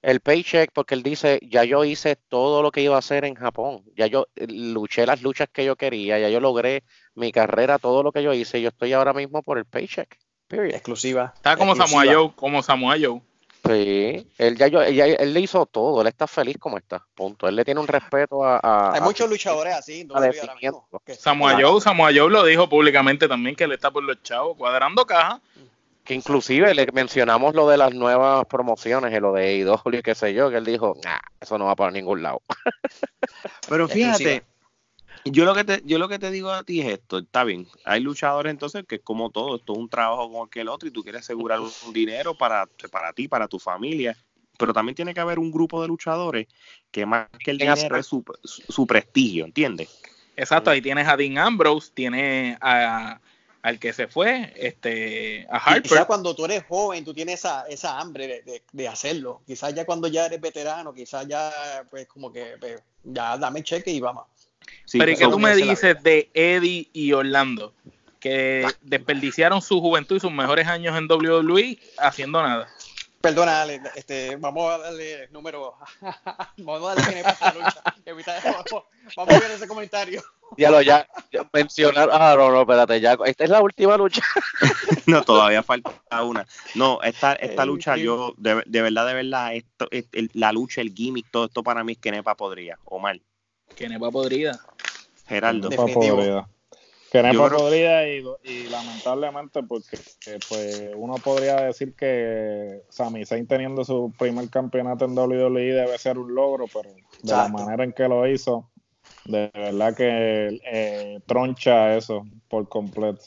el 0.03 0.19
paycheck 0.19 0.69
porque 0.73 0.93
él 0.95 1.01
dice, 1.01 1.39
ya 1.41 1.63
yo 1.63 1.83
hice 1.85 2.15
todo 2.15 2.61
lo 2.61 2.71
que 2.71 2.81
iba 2.81 2.95
a 2.95 2.99
hacer 2.99 3.25
en 3.25 3.35
Japón, 3.35 3.83
ya 3.95 4.05
yo 4.05 4.27
eh, 4.35 4.45
luché 4.47 5.05
las 5.05 5.21
luchas 5.21 5.47
que 5.51 5.65
yo 5.65 5.75
quería, 5.77 6.19
ya 6.19 6.29
yo 6.29 6.39
logré 6.39 6.83
mi 7.15 7.31
carrera, 7.31 7.79
todo 7.79 8.03
lo 8.03 8.11
que 8.11 8.21
yo 8.21 8.33
hice, 8.33 8.61
yo 8.61 8.69
estoy 8.69 8.93
ahora 8.93 9.13
mismo 9.13 9.41
por 9.41 9.57
el 9.57 9.65
paycheck. 9.65 10.19
Exclusiva. 10.49 11.31
Está 11.35 11.57
como 11.57 11.75
Samoa 11.75 12.03
Joe, 12.05 12.31
como 12.35 12.61
Samoa 12.61 12.95
Joe. 13.01 13.21
Sí, 13.65 14.27
él 14.37 14.57
ya, 14.57 14.67
yo, 14.67 14.81
él 14.81 15.33
le 15.33 15.39
hizo 15.39 15.65
todo, 15.65 16.01
él 16.01 16.07
está 16.07 16.27
feliz 16.27 16.57
como 16.59 16.77
está, 16.77 17.03
punto. 17.15 17.47
Él 17.47 17.55
le 17.55 17.63
tiene 17.63 17.79
un 17.79 17.87
respeto 17.87 18.43
a... 18.43 18.91
Hay 18.93 18.99
muchos 18.99 19.29
luchadores 19.29 19.73
así, 19.73 20.05
Samoa 21.17 21.57
Joe, 21.59 21.81
Samoa 21.81 22.11
Joe 22.13 22.29
lo 22.29 22.43
dijo 22.43 22.67
públicamente 22.67 23.29
también 23.29 23.55
que 23.55 23.63
él 23.63 23.71
está 23.71 23.89
por 23.89 24.03
los 24.03 24.21
chavos, 24.21 24.57
cuadrando 24.57 25.05
caja 25.05 25.41
que 26.03 26.13
inclusive 26.13 26.73
le 26.73 26.87
mencionamos 26.91 27.55
lo 27.55 27.67
de 27.67 27.77
las 27.77 27.93
nuevas 27.93 28.45
promociones, 28.45 29.19
lo 29.21 29.33
de 29.33 29.63
AEW, 29.63 30.01
qué 30.03 30.15
sé 30.15 30.33
yo, 30.33 30.49
que 30.49 30.57
él 30.57 30.65
dijo, 30.65 30.97
nah, 31.03 31.19
eso 31.39 31.57
no 31.57 31.65
va 31.65 31.75
para 31.75 31.91
ningún 31.91 32.21
lado. 32.21 32.41
Pero 33.69 33.87
fíjate, 33.87 34.43
yo 35.25 35.45
lo 35.45 35.55
que 35.55 35.63
te, 35.63 35.81
yo 35.85 35.97
lo 35.99 36.09
que 36.09 36.19
te 36.19 36.29
digo 36.29 36.51
a 36.51 36.63
ti 36.63 36.81
es 36.81 36.87
esto, 36.87 37.19
está 37.19 37.45
bien, 37.45 37.67
hay 37.85 38.01
luchadores 38.01 38.51
entonces 38.51 38.85
que 38.85 38.99
como 38.99 39.29
todo, 39.29 39.55
esto 39.55 39.73
es 39.73 39.79
un 39.79 39.89
trabajo 39.89 40.29
como 40.29 40.49
el 40.53 40.67
otro 40.67 40.89
y 40.89 40.91
tú 40.91 41.03
quieres 41.03 41.21
asegurar 41.21 41.61
un 41.61 41.93
dinero 41.93 42.37
para, 42.37 42.67
para 42.91 43.13
ti, 43.13 43.29
para 43.29 43.47
tu 43.47 43.57
familia, 43.57 44.17
pero 44.57 44.73
también 44.73 44.95
tiene 44.95 45.13
que 45.13 45.21
haber 45.21 45.39
un 45.39 45.51
grupo 45.51 45.81
de 45.81 45.87
luchadores 45.87 46.47
que 46.91 47.05
más 47.05 47.29
que 47.39 47.51
el 47.51 47.57
dinero 47.57 47.95
es 47.95 48.05
su, 48.05 48.23
su 48.43 48.85
prestigio, 48.85 49.45
¿entiendes? 49.45 49.89
Exacto, 50.35 50.69
ahí 50.69 50.81
tienes 50.81 51.07
a 51.07 51.15
Dean 51.15 51.37
Ambrose, 51.37 51.91
tienes 51.93 52.57
a 52.59 53.21
al 53.63 53.79
que 53.79 53.93
se 53.93 54.07
fue, 54.07 54.53
este, 54.57 55.47
a 55.49 55.57
Harper. 55.57 55.83
Quizás 55.83 56.05
cuando 56.05 56.35
tú 56.35 56.43
eres 56.43 56.65
joven, 56.67 57.05
tú 57.05 57.13
tienes 57.13 57.39
esa, 57.39 57.63
esa 57.69 57.97
hambre 57.97 58.43
de, 58.73 58.87
hacerlo. 58.87 59.41
Quizás 59.47 59.73
ya 59.73 59.85
cuando 59.85 60.09
ya 60.09 60.25
eres 60.25 60.41
veterano, 60.41 60.93
quizás 60.93 61.25
ya, 61.29 61.49
pues 61.89 62.05
como 62.07 62.31
que, 62.31 62.57
pues, 62.59 62.83
ya 63.05 63.37
dame 63.37 63.63
cheque 63.63 63.89
y 63.89 64.01
vamos. 64.01 64.25
Pero 64.91 65.09
¿y 65.09 65.15
qué 65.15 65.27
tú 65.27 65.39
me 65.39 65.55
dices 65.55 65.95
de 66.03 66.29
Eddie 66.33 66.89
y 66.91 67.13
Orlando? 67.13 67.73
Que 68.19 68.67
desperdiciaron 68.81 69.61
su 69.61 69.79
juventud 69.79 70.17
y 70.17 70.19
sus 70.19 70.31
mejores 70.31 70.67
años 70.67 70.97
en 70.97 71.09
WWE 71.09 71.79
haciendo 71.97 72.43
nada. 72.43 72.67
Perdona, 73.23 73.63
este, 73.95 74.35
vamos 74.35 74.69
a 74.69 74.79
darle 74.79 75.29
número. 75.29 75.75
vamos 76.57 76.91
a 76.91 76.95
darle 76.95 77.21
esta 77.21 77.53
lucha. 77.53 77.81
Vamos, 79.15 79.33
a 79.33 79.39
ver 79.39 79.51
ese 79.51 79.65
comentario. 79.65 80.21
Ya 80.57 80.69
lo 80.69 80.81
ya, 80.81 81.07
mencionar. 81.53 82.09
Ah, 82.11 82.35
no, 82.37 82.51
no, 82.51 82.61
espérate, 82.63 82.99
ya. 82.99 83.17
Esta 83.25 83.45
es 83.45 83.49
la 83.49 83.61
última 83.61 83.95
lucha. 83.95 84.21
no, 85.07 85.23
todavía 85.23 85.63
falta 85.63 85.93
una. 86.21 86.45
No, 86.75 87.01
esta, 87.01 87.31
esta 87.47 87.63
lucha, 87.63 87.95
yo, 87.95 88.33
de, 88.35 88.61
de, 88.65 88.81
verdad, 88.81 89.07
de 89.07 89.13
verdad, 89.13 89.55
esto, 89.55 89.87
la 90.33 90.51
lucha, 90.51 90.81
el 90.81 90.93
gimmick, 90.93 91.31
todo 91.31 91.45
esto 91.45 91.63
para 91.63 91.85
mí 91.85 91.93
es 91.93 91.99
que 91.99 92.11
Nepa 92.11 92.35
podría, 92.35 92.77
o 92.83 92.99
mal. 92.99 93.21
Que 93.73 93.87
Nepa 93.87 94.11
podría. 94.11 94.59
Geraldo. 95.29 95.69
Definitivo. 95.69 96.45
Nepa 97.21 97.49
podría 97.49 98.07
y, 98.07 98.23
y, 98.43 98.63
lamentablemente 98.69 99.61
porque 99.61 99.97
pues 100.49 100.89
uno 100.95 101.15
podría 101.15 101.57
decir 101.57 101.93
que 101.93 102.81
Sami 102.89 103.25
Zayn 103.25 103.45
teniendo 103.45 103.85
su 103.85 104.11
primer 104.17 104.49
campeonato 104.49 105.05
en 105.05 105.17
WWE 105.17 105.73
debe 105.73 105.97
ser 105.99 106.17
un 106.17 106.33
logro, 106.33 106.65
pero 106.73 106.89
de 107.21 107.31
la 107.31 107.49
manera 107.49 107.83
en 107.83 107.93
que 107.93 108.07
lo 108.07 108.27
hizo, 108.27 108.69
de 109.25 109.51
verdad 109.53 109.95
que 109.95 110.59
eh, 110.65 111.19
troncha 111.27 111.95
eso 111.95 112.25
por 112.47 112.67
completo. 112.67 113.25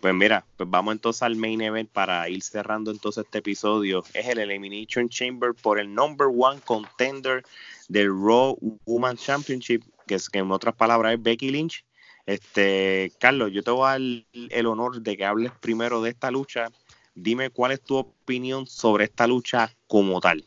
Pues 0.00 0.14
mira, 0.14 0.44
pues 0.56 0.70
vamos 0.70 0.92
entonces 0.92 1.22
al 1.22 1.36
main 1.36 1.60
event 1.60 1.90
para 1.90 2.28
ir 2.28 2.42
cerrando 2.42 2.90
entonces 2.90 3.24
este 3.24 3.38
episodio. 3.38 4.04
Es 4.12 4.28
el 4.28 4.38
Elimination 4.38 5.08
Chamber 5.08 5.52
por 5.54 5.78
el 5.78 5.92
number 5.92 6.28
one 6.28 6.60
contender 6.64 7.42
del 7.88 8.08
Raw 8.08 8.56
Woman 8.84 9.16
Championship, 9.16 9.82
que, 10.06 10.14
es, 10.14 10.28
que 10.28 10.38
en 10.38 10.50
otras 10.52 10.74
palabras 10.74 11.14
es 11.14 11.22
Becky 11.22 11.50
Lynch 11.50 11.84
este, 12.26 13.12
Carlos, 13.18 13.50
yo 13.52 13.62
te 13.62 13.70
voy 13.70 13.86
a 13.86 13.90
dar 13.90 14.00
el 14.00 14.66
honor 14.66 15.00
de 15.00 15.16
que 15.16 15.24
hables 15.24 15.52
primero 15.60 16.02
de 16.02 16.10
esta 16.10 16.30
lucha. 16.30 16.70
Dime 17.14 17.50
cuál 17.50 17.72
es 17.72 17.80
tu 17.80 17.96
opinión 17.96 18.66
sobre 18.66 19.04
esta 19.04 19.26
lucha 19.26 19.74
como 19.86 20.20
tal. 20.20 20.44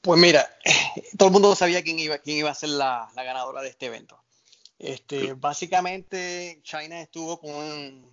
Pues 0.00 0.18
mira, 0.18 0.48
todo 1.18 1.28
el 1.28 1.32
mundo 1.32 1.54
sabía 1.54 1.82
quién 1.82 1.98
iba, 1.98 2.18
quién 2.18 2.38
iba 2.38 2.50
a 2.50 2.54
ser 2.54 2.70
la, 2.70 3.10
ganadora 3.14 3.62
de 3.62 3.68
este 3.68 3.86
evento. 3.86 4.18
Este, 4.78 5.34
Básicamente, 5.34 6.60
China 6.62 7.02
estuvo 7.02 7.40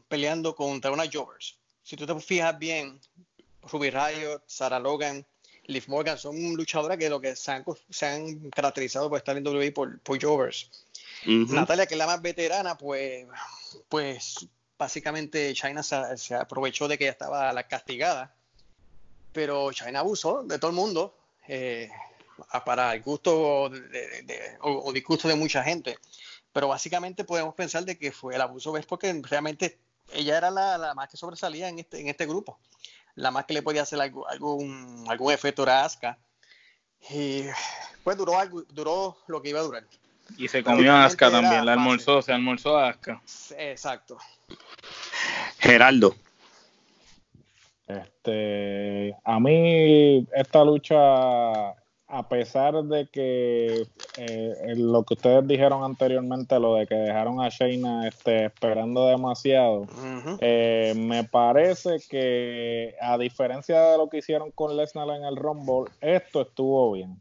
peleando 0.10 0.54
contra 0.54 0.92
una 0.92 1.10
Jovers. 1.12 1.58
Si 1.82 1.96
tú 1.96 2.06
te 2.06 2.20
fijas 2.20 2.60
bien, 2.60 3.00
Ruby 3.72 3.90
Riot, 3.90 4.44
Sarah 4.46 4.80
Logan, 4.80 5.26
Liv 5.68 5.84
Morgan 5.88 6.18
son 6.18 6.56
luchadoras 6.56 6.98
que 6.98 7.10
lo 7.10 7.22
que 7.22 7.36
se 7.36 7.52
han, 7.52 8.50
caracterizado 8.50 9.10
por 9.10 9.18
estar 9.18 9.38
en 9.38 9.46
WWE 9.46 9.72
por, 9.72 10.00
por 10.02 10.22
Jovers. 10.22 10.70
Natalia, 11.26 11.86
que 11.86 11.96
es 11.96 11.98
la 11.98 12.08
más 12.08 12.22
veterana, 12.22 12.78
pues, 12.78 13.26
pues 13.90 14.48
básicamente 14.78 15.54
China 15.54 15.84
se, 15.84 16.36
aprovechó 16.36 16.88
de 16.88 16.98
que 16.98 17.06
ella 17.06 17.12
estaba 17.12 17.52
la 17.54 17.68
castigada, 17.68 18.34
pero 19.34 19.72
China 19.72 20.00
abusó 20.00 20.44
de 20.44 20.60
todo 20.60 20.72
el 20.72 20.76
mundo 20.76 21.18
eh, 21.48 21.90
para 22.66 22.94
el 22.94 23.02
gusto 23.02 23.70
de, 23.70 24.58
o, 24.62 24.92
disgusto 24.94 25.28
de 25.28 25.36
mucha 25.36 25.64
gente. 25.64 25.98
Pero 26.54 26.70
básicamente 26.70 27.24
podemos 27.24 27.54
pensar 27.56 27.86
de 27.86 27.98
que 27.98 28.12
fue 28.12 28.36
el 28.36 28.42
abuso, 28.42 28.72
¿ves? 28.72 28.86
Porque 28.86 29.22
realmente 29.24 29.78
ella 30.14 30.38
era 30.38 30.50
la, 30.50 30.94
más 30.96 31.10
que 31.10 31.18
sobresalía 31.18 31.70
en 31.70 31.80
este, 31.80 32.00
en 32.00 32.08
este 32.08 32.26
grupo, 32.26 32.60
la 33.16 33.32
más 33.32 33.46
que 33.46 33.54
le 33.54 33.62
podía 33.62 33.84
hacer 33.84 34.00
algún, 34.00 35.06
algún 35.08 35.34
efecto 35.34 35.64
era 35.64 35.86
Asuka. 35.86 36.18
Y 37.10 37.44
pues 38.04 38.18
duró, 38.18 38.34
duró 38.70 39.18
lo 39.28 39.42
que 39.42 39.50
iba 39.50 39.60
a 39.60 39.64
durar. 39.64 39.86
Y 40.38 40.48
se 40.48 40.64
comió 40.64 40.94
a 40.94 41.06
Aska 41.06 41.32
también, 41.32 41.66
la 41.66 41.74
almorzó, 41.74 42.22
se 42.22 42.34
almorzó 42.34 42.78
a 42.78 42.90
Aska. 42.90 43.22
Exacto. 43.58 44.18
Geraldo. 45.60 46.16
Este, 47.88 49.16
a 49.24 49.40
mí 49.40 50.28
esta 50.34 50.64
lucha 50.66 51.74
a 52.10 52.28
pesar 52.30 52.74
de 52.86 53.08
que 53.08 53.86
eh, 54.18 54.74
lo 54.78 55.04
que 55.04 55.16
ustedes 55.16 55.46
dijeron 55.46 55.84
anteriormente, 55.84 56.58
lo 56.60 56.76
de 56.76 56.88
que 56.88 56.96
dejaron 56.96 57.42
a 57.42 57.50
Shayna 57.50 58.08
este, 58.08 58.46
esperando 58.46 59.08
demasiado, 59.08 59.88
eh, 60.40 60.94
me 60.96 61.26
parece 61.26 61.98
que 62.10 62.96
a 63.02 63.18
diferencia 63.18 63.82
de 63.92 63.98
lo 63.98 64.10
que 64.10 64.20
hicieron 64.20 64.52
con 64.52 64.78
Lesnar 64.78 65.10
en 65.10 65.26
el 65.26 65.36
Rumble, 65.36 65.92
esto 66.00 66.42
estuvo 66.42 66.94
bien. 66.94 67.20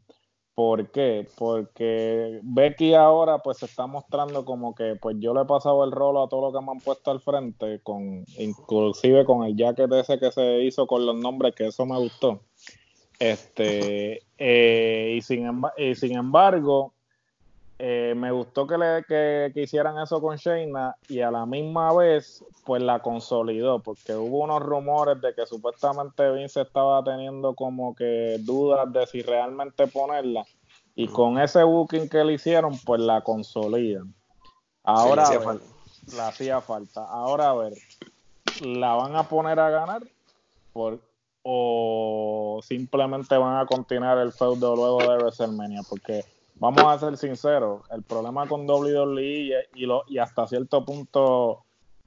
¿Por 0.57 0.89
qué? 0.89 1.27
Porque 1.37 2.39
Becky 2.41 2.95
ahora 2.95 3.37
pues 3.37 3.59
se 3.59 3.67
está 3.67 3.85
mostrando 3.85 4.43
como 4.43 4.73
que 4.73 4.95
pues 4.99 5.15
yo 5.19 5.31
le 5.35 5.41
he 5.41 5.45
pasado 5.45 5.83
el 5.83 5.91
rolo 5.91 6.23
a 6.23 6.29
todo 6.29 6.49
lo 6.49 6.51
que 6.59 6.65
me 6.65 6.71
han 6.71 6.79
puesto 6.79 7.11
al 7.11 7.21
frente, 7.21 7.79
con 7.83 8.25
inclusive 8.39 9.23
con 9.23 9.43
el 9.43 9.55
jacket 9.55 9.91
ese 9.91 10.17
que 10.17 10.31
se 10.31 10.63
hizo 10.63 10.87
con 10.87 11.05
los 11.05 11.15
nombres, 11.15 11.53
que 11.53 11.67
eso 11.67 11.85
me 11.85 11.95
gustó. 11.99 12.41
Este, 13.19 14.23
eh, 14.39 15.13
y, 15.15 15.21
sin 15.21 15.47
y 15.77 15.93
sin 15.93 16.17
embargo, 16.17 16.95
eh, 17.79 18.13
me 18.17 18.31
gustó 18.31 18.65
que, 18.65 18.77
le, 18.77 19.03
que, 19.03 19.61
hicieran 19.61 19.99
eso 19.99 20.19
con 20.19 20.35
Shayna 20.35 20.95
y 21.09 21.21
a 21.21 21.29
la 21.29 21.45
misma 21.45 21.93
vez, 21.93 22.43
pues 22.65 22.81
la 22.81 22.99
consolidó, 22.99 23.79
porque 23.79 24.15
hubo 24.15 24.39
unos 24.39 24.63
rumores 24.63 25.21
de 25.21 25.35
que 25.35 25.45
supuestamente 25.45 26.31
Vince 26.31 26.61
estaba 26.61 27.03
teniendo 27.03 27.53
como 27.53 27.95
que 27.95 28.37
dudas 28.39 28.91
de 28.91 29.05
si 29.05 29.21
realmente 29.21 29.85
ponerla. 29.87 30.43
Y 30.95 31.07
con 31.07 31.37
ese 31.37 31.63
booking 31.63 32.09
que 32.09 32.23
le 32.23 32.33
hicieron, 32.33 32.75
pues 32.83 32.99
la 32.99 33.21
consolidan. 33.21 34.11
Ahora 34.83 35.29
la 36.15 36.27
hacía 36.29 36.61
falta. 36.61 37.05
Ahora 37.05 37.51
a 37.51 37.53
ver, 37.53 37.73
¿la 38.63 38.95
van 38.95 39.15
a 39.15 39.29
poner 39.29 39.59
a 39.59 39.69
ganar? 39.69 40.01
Por, 40.73 40.99
o 41.43 42.59
simplemente 42.63 43.37
van 43.37 43.57
a 43.57 43.67
continuar 43.67 44.17
el 44.17 44.33
feudo 44.33 44.75
luego 44.75 44.99
de 44.99 45.17
WrestleMania, 45.17 45.81
porque 45.87 46.25
vamos 46.59 46.83
a 46.83 46.99
ser 46.99 47.17
sinceros, 47.17 47.81
el 47.91 48.03
problema 48.03 48.47
con 48.47 48.69
WWE 48.69 49.67
y, 49.75 49.85
lo, 49.85 50.03
y 50.07 50.17
hasta 50.17 50.47
cierto 50.47 50.83
punto 50.85 51.63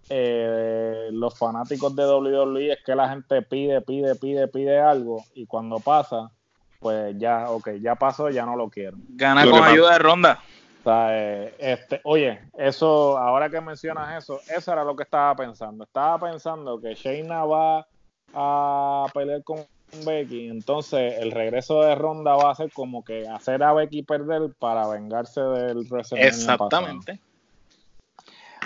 eh, 0.08 1.08
los 1.12 1.38
fanáticos 1.38 1.94
de 1.94 2.04
WWE 2.04 2.72
es 2.72 2.78
que 2.84 2.94
la 2.94 3.08
gente 3.08 3.42
pide, 3.42 3.80
pide, 3.80 4.14
pide, 4.16 4.48
pide 4.48 4.80
algo 4.80 5.24
y 5.34 5.46
cuando 5.46 5.78
pasa, 5.78 6.30
pues 6.80 7.16
ya, 7.18 7.50
ok, 7.50 7.70
ya 7.80 7.94
pasó, 7.94 8.30
ya 8.30 8.44
no 8.44 8.56
lo 8.56 8.68
quiero. 8.68 8.96
Gana 9.10 9.48
con 9.48 9.62
ayuda 9.62 9.92
de 9.92 9.98
ronda. 9.98 10.40
Eh, 10.84 11.54
este, 11.58 12.00
oye, 12.04 12.40
eso, 12.56 13.18
ahora 13.18 13.50
que 13.50 13.60
mencionas 13.60 14.22
eso, 14.22 14.40
eso 14.54 14.72
era 14.72 14.82
lo 14.82 14.96
que 14.96 15.02
estaba 15.02 15.34
pensando. 15.36 15.84
Estaba 15.84 16.18
pensando 16.18 16.80
que 16.80 16.94
Shayna 16.94 17.44
va 17.44 17.86
a 18.34 19.06
pelear 19.12 19.44
con 19.44 19.58
Becky, 20.04 20.48
entonces 20.48 21.14
el 21.18 21.30
regreso 21.30 21.82
de 21.82 21.94
Ronda 21.94 22.34
va 22.34 22.50
a 22.50 22.54
ser 22.54 22.72
como 22.72 23.04
que 23.04 23.28
hacer 23.28 23.62
a 23.62 23.72
Becky 23.72 24.02
perder 24.02 24.52
para 24.58 24.88
vengarse 24.88 25.40
del 25.40 25.86
WrestleMania 25.88 26.28
Exactamente. 26.28 27.20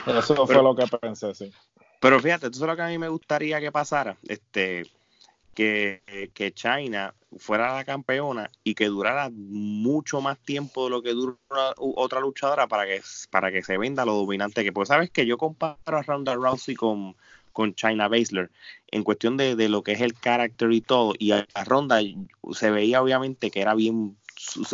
Eso 0.06 0.46
fue 0.46 0.62
lo 0.62 0.74
que 0.74 0.86
pensé, 0.86 1.34
sí. 1.34 1.52
Pero 2.00 2.20
fíjate, 2.20 2.48
eso 2.48 2.64
es 2.64 2.68
lo 2.68 2.76
que 2.76 2.82
a 2.82 2.88
mí 2.88 2.98
me 2.98 3.08
gustaría 3.08 3.60
que 3.60 3.72
pasara, 3.72 4.18
este, 4.28 4.84
que, 5.54 6.30
que 6.34 6.52
China 6.52 7.14
fuera 7.38 7.74
la 7.74 7.84
campeona 7.84 8.50
y 8.62 8.74
que 8.74 8.86
durara 8.86 9.30
mucho 9.32 10.20
más 10.20 10.38
tiempo 10.38 10.84
de 10.84 10.90
lo 10.90 11.02
que 11.02 11.12
dura 11.12 11.38
otra 11.76 12.20
luchadora 12.20 12.66
para 12.66 12.84
que, 12.84 13.02
para 13.30 13.50
que 13.50 13.62
se 13.62 13.78
venda 13.78 14.04
lo 14.04 14.14
dominante 14.14 14.62
que, 14.62 14.72
pues 14.72 14.88
sabes 14.88 15.10
que 15.10 15.26
yo 15.26 15.38
comparo 15.38 15.78
a 15.86 16.02
Ronda 16.02 16.34
Rousey 16.34 16.74
con, 16.74 17.16
con 17.54 17.74
China 17.74 18.08
Baszler 18.08 18.50
en 18.88 19.02
cuestión 19.02 19.38
de, 19.38 19.56
lo 19.70 19.82
que 19.82 19.92
es 19.92 20.02
el 20.02 20.12
carácter 20.12 20.70
y 20.72 20.82
todo. 20.82 21.14
Y 21.18 21.30
a, 21.30 21.46
Ronda 21.64 22.00
se 22.52 22.70
veía 22.70 23.00
obviamente 23.00 23.50
que 23.50 23.62
era 23.62 23.74
bien 23.74 24.18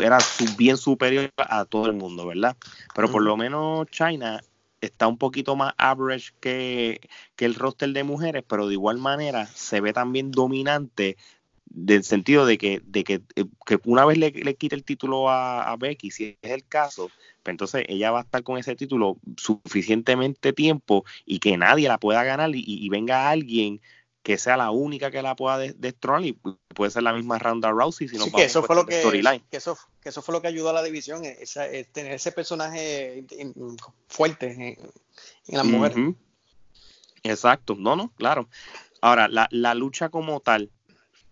era 0.03 0.19
bien 0.57 0.77
superior 0.79 1.31
a 1.37 1.65
todo 1.67 1.87
el 1.87 1.93
mundo, 1.93 2.27
¿verdad? 2.27 2.57
Pero 2.95 3.11
por 3.11 3.23
lo 3.23 3.37
menos 3.37 3.87
China 3.91 4.41
está 4.81 5.07
un 5.07 5.19
poquito 5.19 5.55
más 5.55 5.75
average 5.77 6.33
que, 6.41 7.01
que, 7.37 7.45
el 7.45 7.55
roster 7.55 7.91
de 7.91 8.03
mujeres, 8.03 8.43
pero 8.49 8.67
de 8.67 8.73
igual 8.73 8.97
manera 8.97 9.47
se 9.47 9.83
ve 9.83 9.93
también 9.93 10.31
dominante 10.31 11.19
del 11.71 12.03
sentido 12.03 12.47
de 12.47 12.59
que, 12.59 12.83
de 12.85 13.05
que, 13.05 13.23
eh, 13.37 13.45
una 13.85 14.05
vez 14.05 14.19
le, 14.19 14.31
le 14.33 14.57
quite 14.57 14.75
el 14.75 14.85
título 14.85 15.31
a, 15.31 15.75
Becky, 15.79 16.11
si 16.11 16.37
es 16.43 16.51
el 16.51 16.67
caso, 16.67 17.11
pues 17.43 17.53
entonces 17.53 17.85
ella 17.89 18.11
va 18.11 18.19
a 18.19 18.23
estar 18.23 18.43
con 18.43 18.59
ese 18.59 18.75
título 18.75 19.19
suficientemente 19.37 20.53
tiempo 20.53 21.05
y 21.25 21.39
que 21.39 21.57
nadie 21.57 21.89
la 21.89 21.99
pueda 21.99 22.25
ganar 22.25 22.51
y, 22.53 22.89
venga 22.91 23.31
alguien 23.31 23.81
que 24.23 24.37
sea 24.37 24.57
la 24.57 24.71
única 24.71 25.11
que 25.11 25.23
la 25.23 25.37
pueda 25.37 25.59
destronar 25.59 26.27
y 26.27 26.33
puede 26.75 26.91
ser 26.91 27.05
la 27.05 27.15
misma 27.15 27.39
Ronda 27.39 27.71
Rousey 27.71 28.07
si 28.07 28.19
no 28.19 28.27
que 28.31 28.45
eso 28.45 28.63
fue 28.63 28.77
lo 28.77 28.85
que, 28.85 29.01
que 29.49 29.57
eso 29.57 29.79
que 30.03 30.11
eso 30.11 30.21
fue 30.21 30.35
lo 30.35 30.43
que 30.43 30.49
ayudó 30.49 30.69
a 30.69 30.75
la 30.75 30.83
división 30.83 31.25
esa, 31.25 31.67
tener 31.93 32.13
ese 32.13 32.31
personaje 32.31 33.25
fuerte 34.09 34.53
en, 34.53 34.61
en 35.47 35.57
las 35.57 35.65
mujeres. 35.65 36.15
Exacto. 37.23 37.77
No 37.79 37.97
no 37.97 38.13
claro. 38.17 38.49
Ahora 39.01 39.29
la, 39.29 39.49
la 39.51 39.75
lucha 39.75 40.11
como 40.11 40.41
tal 40.41 40.71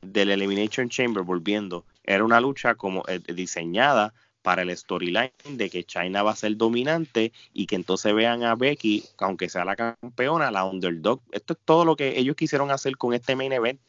del 0.02 0.30
Elimination 0.30 0.88
Chamber, 0.88 1.22
volviendo, 1.22 1.84
era 2.04 2.24
una 2.24 2.40
lucha 2.40 2.74
como 2.74 3.04
eh, 3.08 3.20
diseñada 3.32 4.12
para 4.42 4.62
el 4.62 4.74
storyline 4.74 5.32
de 5.50 5.68
que 5.68 5.84
China 5.84 6.22
va 6.22 6.30
a 6.30 6.36
ser 6.36 6.56
dominante 6.56 7.32
y 7.52 7.66
que 7.66 7.74
entonces 7.76 8.14
vean 8.14 8.44
a 8.44 8.54
Becky, 8.54 9.04
aunque 9.18 9.48
sea 9.48 9.64
la 9.64 9.76
campeona, 9.76 10.50
la 10.50 10.64
underdog. 10.64 11.20
Esto 11.32 11.52
es 11.52 11.58
todo 11.64 11.84
lo 11.84 11.96
que 11.96 12.18
ellos 12.18 12.36
quisieron 12.36 12.70
hacer 12.70 12.96
con 12.96 13.12
este 13.12 13.36
main 13.36 13.52
event. 13.52 13.80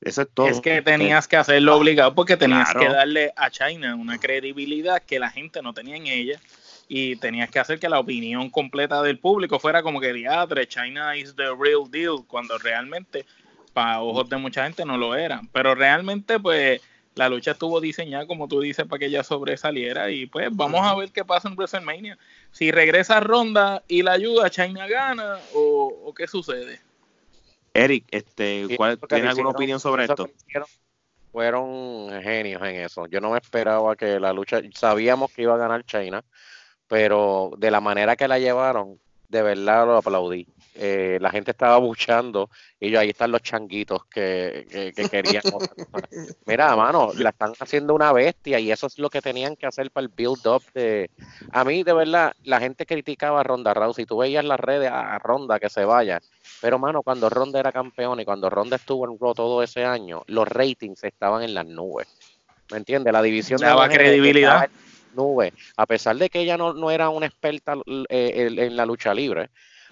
Eso 0.00 0.22
es 0.22 0.28
todo. 0.32 0.46
Es 0.46 0.60
que 0.60 0.82
tenías 0.82 1.26
que 1.26 1.36
hacerlo 1.36 1.76
obligado 1.76 2.14
porque 2.14 2.36
tenías 2.36 2.72
que 2.74 2.88
darle 2.88 3.32
a 3.36 3.50
China 3.50 3.96
una 3.96 4.18
credibilidad 4.18 5.02
que 5.02 5.18
la 5.18 5.30
gente 5.30 5.62
no 5.62 5.72
tenía 5.72 5.96
en 5.96 6.06
ella 6.06 6.38
y 6.86 7.16
tenías 7.16 7.50
que 7.50 7.58
hacer 7.58 7.78
que 7.78 7.88
la 7.88 7.98
opinión 7.98 8.50
completa 8.50 9.02
del 9.02 9.18
público 9.18 9.58
fuera 9.58 9.82
como 9.82 10.00
que 10.00 10.12
diadre, 10.12 10.68
China 10.68 11.16
is 11.16 11.34
the 11.34 11.48
real 11.58 11.90
deal, 11.90 12.24
cuando 12.26 12.58
realmente 12.58 13.24
para 13.74 14.00
ojos 14.00 14.28
de 14.30 14.38
mucha 14.38 14.64
gente 14.64 14.86
no 14.86 14.96
lo 14.96 15.14
eran. 15.14 15.48
Pero 15.48 15.74
realmente, 15.74 16.40
pues, 16.40 16.80
la 17.14 17.28
lucha 17.28 17.50
estuvo 17.50 17.80
diseñada, 17.80 18.26
como 18.26 18.48
tú 18.48 18.60
dices, 18.60 18.86
para 18.86 19.00
que 19.00 19.06
ella 19.06 19.22
sobresaliera. 19.22 20.10
Y 20.10 20.26
pues, 20.26 20.48
vamos 20.52 20.80
a 20.82 20.94
ver 20.94 21.10
qué 21.10 21.24
pasa 21.24 21.48
en 21.48 21.56
WrestleMania. 21.56 22.16
Si 22.50 22.70
regresa 22.70 23.20
Ronda 23.20 23.82
y 23.86 24.02
la 24.02 24.12
ayuda, 24.12 24.48
China 24.48 24.86
gana 24.86 25.38
o, 25.54 26.14
qué 26.16 26.26
sucede. 26.26 26.80
Eric, 27.74 28.04
este, 28.10 28.68
¿cuál, 28.76 28.98
¿tienes 29.08 29.30
alguna 29.30 29.50
opinión 29.50 29.80
sobre 29.80 30.04
esto? 30.04 30.30
Fueron 31.32 32.22
genios 32.22 32.62
en 32.62 32.76
eso. 32.76 33.06
Yo 33.06 33.20
no 33.20 33.32
me 33.32 33.38
esperaba 33.38 33.96
que 33.96 34.20
la 34.20 34.32
lucha, 34.32 34.60
sabíamos 34.72 35.32
que 35.32 35.42
iba 35.42 35.54
a 35.54 35.58
ganar 35.58 35.84
China, 35.84 36.24
pero 36.86 37.50
de 37.58 37.72
la 37.72 37.80
manera 37.80 38.14
que 38.14 38.28
la 38.28 38.38
llevaron, 38.38 39.00
de 39.28 39.42
verdad 39.42 39.84
lo 39.84 39.96
aplaudí. 39.96 40.46
Eh, 40.76 41.18
la 41.20 41.30
gente 41.30 41.52
estaba 41.52 41.76
buchando 41.78 42.50
y 42.80 42.90
yo 42.90 42.98
ahí 42.98 43.10
están 43.10 43.30
los 43.30 43.42
changuitos 43.42 44.06
que, 44.06 44.92
que, 44.94 45.08
querían. 45.10 45.42
Mira, 46.46 46.74
mano, 46.74 47.12
la 47.14 47.30
están 47.30 47.52
haciendo 47.60 47.94
una 47.94 48.12
bestia 48.12 48.58
y 48.58 48.72
eso 48.72 48.88
es 48.88 48.98
lo 48.98 49.08
que 49.08 49.22
tenían 49.22 49.54
que 49.54 49.66
hacer 49.66 49.90
para 49.92 50.04
el 50.04 50.12
build-up 50.14 50.62
de... 50.74 51.10
A 51.52 51.64
mí, 51.64 51.84
de 51.84 51.92
verdad, 51.92 52.34
la 52.42 52.58
gente 52.58 52.86
criticaba 52.86 53.40
a 53.40 53.44
Ronda 53.44 53.72
Rousey. 53.72 54.04
Tú 54.04 54.18
veías 54.18 54.44
las 54.44 54.58
redes 54.58 54.90
a, 54.90 55.18
Ronda 55.20 55.60
que 55.60 55.70
se 55.70 55.84
vaya. 55.84 56.20
Pero, 56.60 56.78
mano, 56.78 57.02
cuando 57.02 57.30
Ronda 57.30 57.60
era 57.60 57.70
campeón 57.70 58.18
y 58.20 58.24
cuando 58.24 58.50
Ronda 58.50 58.76
estuvo 58.76 59.08
en 59.08 59.16
Raw 59.18 59.34
todo 59.34 59.62
ese 59.62 59.84
año, 59.84 60.22
los 60.26 60.48
ratings 60.48 61.04
estaban 61.04 61.44
en 61.44 61.54
las 61.54 61.66
nubes. 61.66 62.08
¿Me 62.70 62.78
entiendes? 62.78 63.12
La 63.12 63.22
división 63.22 63.60
daba 63.60 63.88
credibilidad. 63.88 64.68
Nube, 65.14 65.52
a 65.76 65.86
pesar 65.86 66.16
de 66.16 66.28
que 66.28 66.40
ella 66.40 66.56
no, 66.56 66.72
no 66.72 66.90
era 66.90 67.08
una 67.08 67.26
experta 67.26 67.76
eh, 68.08 68.50
en 68.56 68.76
la 68.76 68.84
lucha 68.84 69.14
libre, 69.14 69.50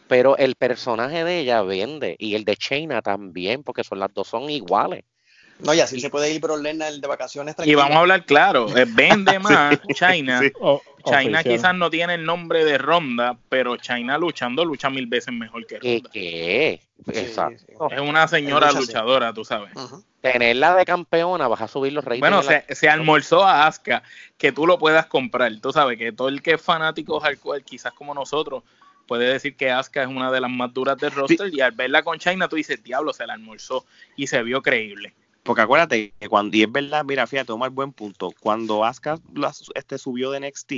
pero 0.08 0.36
el 0.36 0.56
personaje 0.56 1.24
de 1.24 1.40
ella 1.40 1.62
vende 1.62 2.16
y 2.18 2.34
el 2.34 2.44
de 2.44 2.56
China 2.56 3.02
también, 3.02 3.62
porque 3.62 3.84
son 3.84 3.98
las 3.98 4.12
dos 4.12 4.28
son 4.28 4.50
iguales. 4.50 5.04
No, 5.62 5.72
y 5.72 5.80
así 5.80 6.00
se 6.00 6.10
puede 6.10 6.32
ir 6.32 6.40
por 6.40 6.52
el 6.66 7.00
de 7.00 7.06
vacaciones. 7.06 7.54
Y 7.64 7.74
vamos 7.74 7.96
a 7.96 8.00
hablar 8.00 8.24
claro, 8.24 8.66
eh, 8.76 8.84
vende 8.86 9.38
más 9.38 9.78
China. 9.94 10.40
China 11.04 11.42
quizás 11.42 11.74
no 11.74 11.88
tiene 11.88 12.14
el 12.14 12.24
nombre 12.24 12.64
de 12.64 12.78
Ronda, 12.78 13.36
pero 13.48 13.76
China 13.76 14.18
luchando 14.18 14.64
lucha 14.64 14.90
mil 14.90 15.06
veces 15.06 15.32
mejor 15.32 15.66
que 15.66 15.78
Ronda. 15.78 16.10
¿Qué? 16.12 16.80
Exacto. 17.06 17.90
Es 17.90 18.00
una 18.00 18.26
señora 18.28 18.72
luchadora, 18.72 19.32
tú 19.32 19.44
sabes. 19.44 19.72
Tenerla 20.20 20.74
de 20.74 20.84
campeona, 20.84 21.48
vas 21.48 21.60
a 21.60 21.68
subir 21.68 21.92
los 21.92 22.04
ratings. 22.04 22.20
Bueno, 22.20 22.42
se, 22.42 22.64
se, 22.74 22.88
almorzó 22.88 23.44
a 23.44 23.66
Asuka, 23.66 24.04
que 24.38 24.52
tú 24.52 24.66
lo 24.66 24.78
puedas 24.78 25.06
comprar. 25.06 25.52
Tú 25.60 25.72
sabes 25.72 25.98
que 25.98 26.12
todo 26.12 26.28
el 26.28 26.42
que 26.42 26.54
es 26.54 26.62
fanático 26.62 27.18
hardcore, 27.18 27.62
quizás 27.62 27.92
como 27.92 28.14
nosotros, 28.14 28.62
puede 29.06 29.32
decir 29.32 29.56
que 29.56 29.70
Asuka 29.70 30.02
es 30.02 30.08
una 30.08 30.30
de 30.30 30.40
las 30.40 30.50
más 30.50 30.72
duras 30.72 30.96
del 30.98 31.12
roster 31.12 31.52
y 31.52 31.60
al 31.60 31.72
verla 31.72 32.02
con 32.02 32.18
China 32.18 32.48
tú 32.48 32.56
dices, 32.56 32.82
diablo, 32.82 33.12
se 33.12 33.26
la 33.26 33.34
almorzó 33.34 33.84
y 34.16 34.26
se 34.26 34.42
vio 34.42 34.62
creíble. 34.62 35.14
Porque 35.42 35.62
acuérdate 35.62 36.14
que 36.20 36.28
cuando, 36.28 36.56
y 36.56 36.62
es 36.62 36.70
verdad, 36.70 37.04
mira, 37.04 37.26
fíjate, 37.26 37.48
toma 37.48 37.66
el 37.66 37.72
buen 37.72 37.92
punto, 37.92 38.32
cuando 38.40 38.84
Asuka 38.84 39.18
este, 39.74 39.98
subió 39.98 40.30
de 40.30 40.40
NXT, 40.40 40.72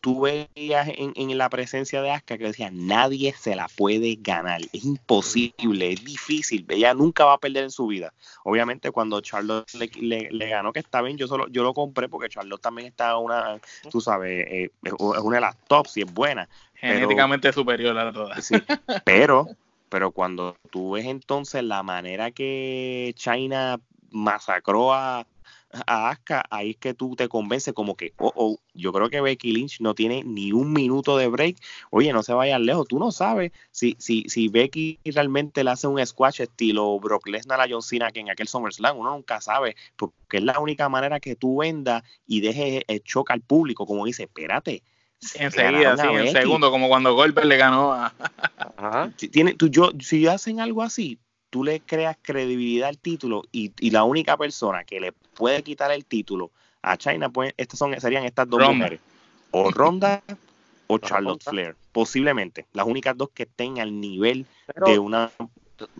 tú 0.00 0.20
veías 0.20 0.88
en, 0.88 1.12
en, 1.16 1.36
la 1.36 1.48
presencia 1.48 2.00
de 2.02 2.10
Asuka 2.10 2.38
que 2.38 2.44
decía, 2.44 2.70
nadie 2.72 3.32
se 3.32 3.56
la 3.56 3.68
puede 3.68 4.16
ganar, 4.20 4.60
es 4.72 4.84
imposible, 4.84 5.92
es 5.92 6.04
difícil, 6.04 6.64
ella 6.68 6.94
nunca 6.94 7.24
va 7.24 7.34
a 7.34 7.38
perder 7.38 7.64
en 7.64 7.70
su 7.70 7.86
vida. 7.86 8.12
Obviamente 8.44 8.90
cuando 8.90 9.20
Charlotte 9.20 9.72
le, 9.74 10.30
le, 10.30 10.48
ganó, 10.48 10.72
que 10.72 10.80
está 10.80 11.02
bien, 11.02 11.16
yo 11.16 11.26
solo 11.26 11.48
yo 11.48 11.62
lo 11.62 11.74
compré 11.74 12.08
porque 12.08 12.28
Charlotte 12.28 12.60
también 12.60 12.88
está 12.88 13.16
una, 13.18 13.58
tú 13.90 14.00
sabes, 14.00 14.46
eh, 14.48 14.70
es 14.82 14.92
una 14.98 15.36
de 15.36 15.40
las 15.40 15.56
tops 15.66 15.96
y 15.96 16.02
es 16.02 16.12
buena. 16.12 16.48
Genéticamente 16.74 17.52
superior 17.52 17.98
a 17.98 18.12
todas. 18.12 18.44
Sí, 18.44 18.54
pero, 19.04 19.48
pero 19.88 20.12
cuando 20.12 20.56
tú 20.70 20.92
ves 20.92 21.06
entonces 21.06 21.64
la 21.64 21.82
manera 21.82 22.30
que 22.30 23.12
China 23.16 23.80
masacró 24.10 24.94
a, 24.94 25.26
a 25.86 26.10
Asuka, 26.10 26.44
ahí 26.50 26.70
es 26.70 26.76
que 26.76 26.94
tú 26.94 27.14
te 27.16 27.28
convences 27.28 27.74
como 27.74 27.96
que, 27.96 28.12
oh, 28.18 28.32
oh, 28.34 28.58
yo 28.74 28.92
creo 28.92 29.10
que 29.10 29.20
Becky 29.20 29.52
Lynch 29.52 29.80
no 29.80 29.94
tiene 29.94 30.22
ni 30.24 30.52
un 30.52 30.72
minuto 30.72 31.16
de 31.16 31.28
break. 31.28 31.56
Oye, 31.90 32.12
no 32.12 32.22
se 32.22 32.32
vayan 32.32 32.64
lejos, 32.64 32.88
tú 32.88 32.98
no 32.98 33.12
sabes 33.12 33.52
si, 33.70 33.96
si, 33.98 34.24
si 34.28 34.48
Becky 34.48 34.98
realmente 35.04 35.64
le 35.64 35.70
hace 35.70 35.86
un 35.86 36.04
squash 36.04 36.40
estilo 36.40 36.98
Brock 37.00 37.28
Lesnar 37.28 37.60
a 37.60 37.66
John 37.68 37.82
Cena 37.82 38.10
que 38.10 38.20
en 38.20 38.30
aquel 38.30 38.48
SummerSlam, 38.48 38.96
uno 38.96 39.10
nunca 39.10 39.40
sabe, 39.40 39.76
porque 39.96 40.38
es 40.38 40.42
la 40.42 40.58
única 40.58 40.88
manera 40.88 41.20
que 41.20 41.36
tú 41.36 41.58
vendas 41.58 42.02
y 42.26 42.40
dejes 42.40 42.82
el 42.86 43.02
choque 43.02 43.32
al 43.32 43.40
público, 43.40 43.86
como 43.86 44.06
dice, 44.06 44.24
espérate. 44.24 44.82
Enseguida, 45.34 45.96
sí, 45.96 46.06
en 46.06 46.32
segundo, 46.32 46.70
como 46.70 46.88
cuando 46.88 47.14
Goldberg 47.14 47.46
le 47.46 47.56
ganó 47.56 47.92
a... 47.92 48.14
Si, 49.16 49.28
tiene, 49.28 49.54
tú, 49.54 49.68
yo, 49.68 49.90
si 49.98 50.26
hacen 50.28 50.60
algo 50.60 50.82
así, 50.82 51.18
tú 51.50 51.64
le 51.64 51.80
creas 51.80 52.16
credibilidad 52.20 52.88
al 52.88 52.98
título 52.98 53.42
y, 53.52 53.72
y, 53.80 53.90
la 53.90 54.04
única 54.04 54.36
persona 54.36 54.84
que 54.84 55.00
le 55.00 55.12
puede 55.12 55.62
quitar 55.62 55.90
el 55.90 56.04
título 56.04 56.50
a 56.82 56.96
China, 56.96 57.28
pues 57.30 57.54
estas 57.56 57.78
son, 57.78 57.98
serían 58.00 58.24
estas 58.24 58.48
dos 58.48 58.60
mujeres. 58.60 59.00
O 59.50 59.70
Ronda 59.70 60.22
o 60.86 60.98
Charlotte 60.98 61.42
Flair. 61.42 61.76
Posiblemente. 61.92 62.66
Las 62.72 62.86
únicas 62.86 63.16
dos 63.16 63.30
que 63.30 63.44
estén 63.44 63.80
al 63.80 64.00
nivel 64.00 64.46
de 64.86 64.98
una 64.98 65.30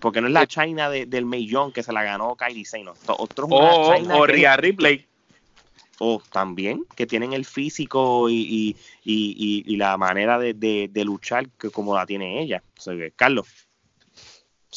porque 0.01 0.21
no 0.21 0.27
es 0.27 0.33
la 0.33 0.47
China 0.47 0.91
de, 0.91 1.07
del 1.07 1.25
millón 1.25 1.73
que 1.73 1.83
se 1.83 1.93
la 1.93 2.03
ganó 2.03 2.37
Kylie 2.37 2.65
Sane. 2.65 2.91
Otros 3.07 3.49
o, 3.51 3.95
o 4.13 4.27
Rhea 4.27 4.57
Ripley. 4.57 5.07
O 6.01 6.23
también 6.31 6.85
que 6.95 7.07
tienen 7.07 7.33
el 7.33 7.45
físico 7.45 8.29
y, 8.31 8.77
y, 9.05 9.65
y 9.67 9.77
la 9.77 9.97
manera 9.97 10.39
de, 10.39 10.55
de, 10.55 11.05
luchar 11.05 11.49
que 11.51 11.71
como 11.71 11.95
la 11.95 12.07
tiene 12.07 12.41
ella. 12.41 12.63
Carlos. 13.17 13.68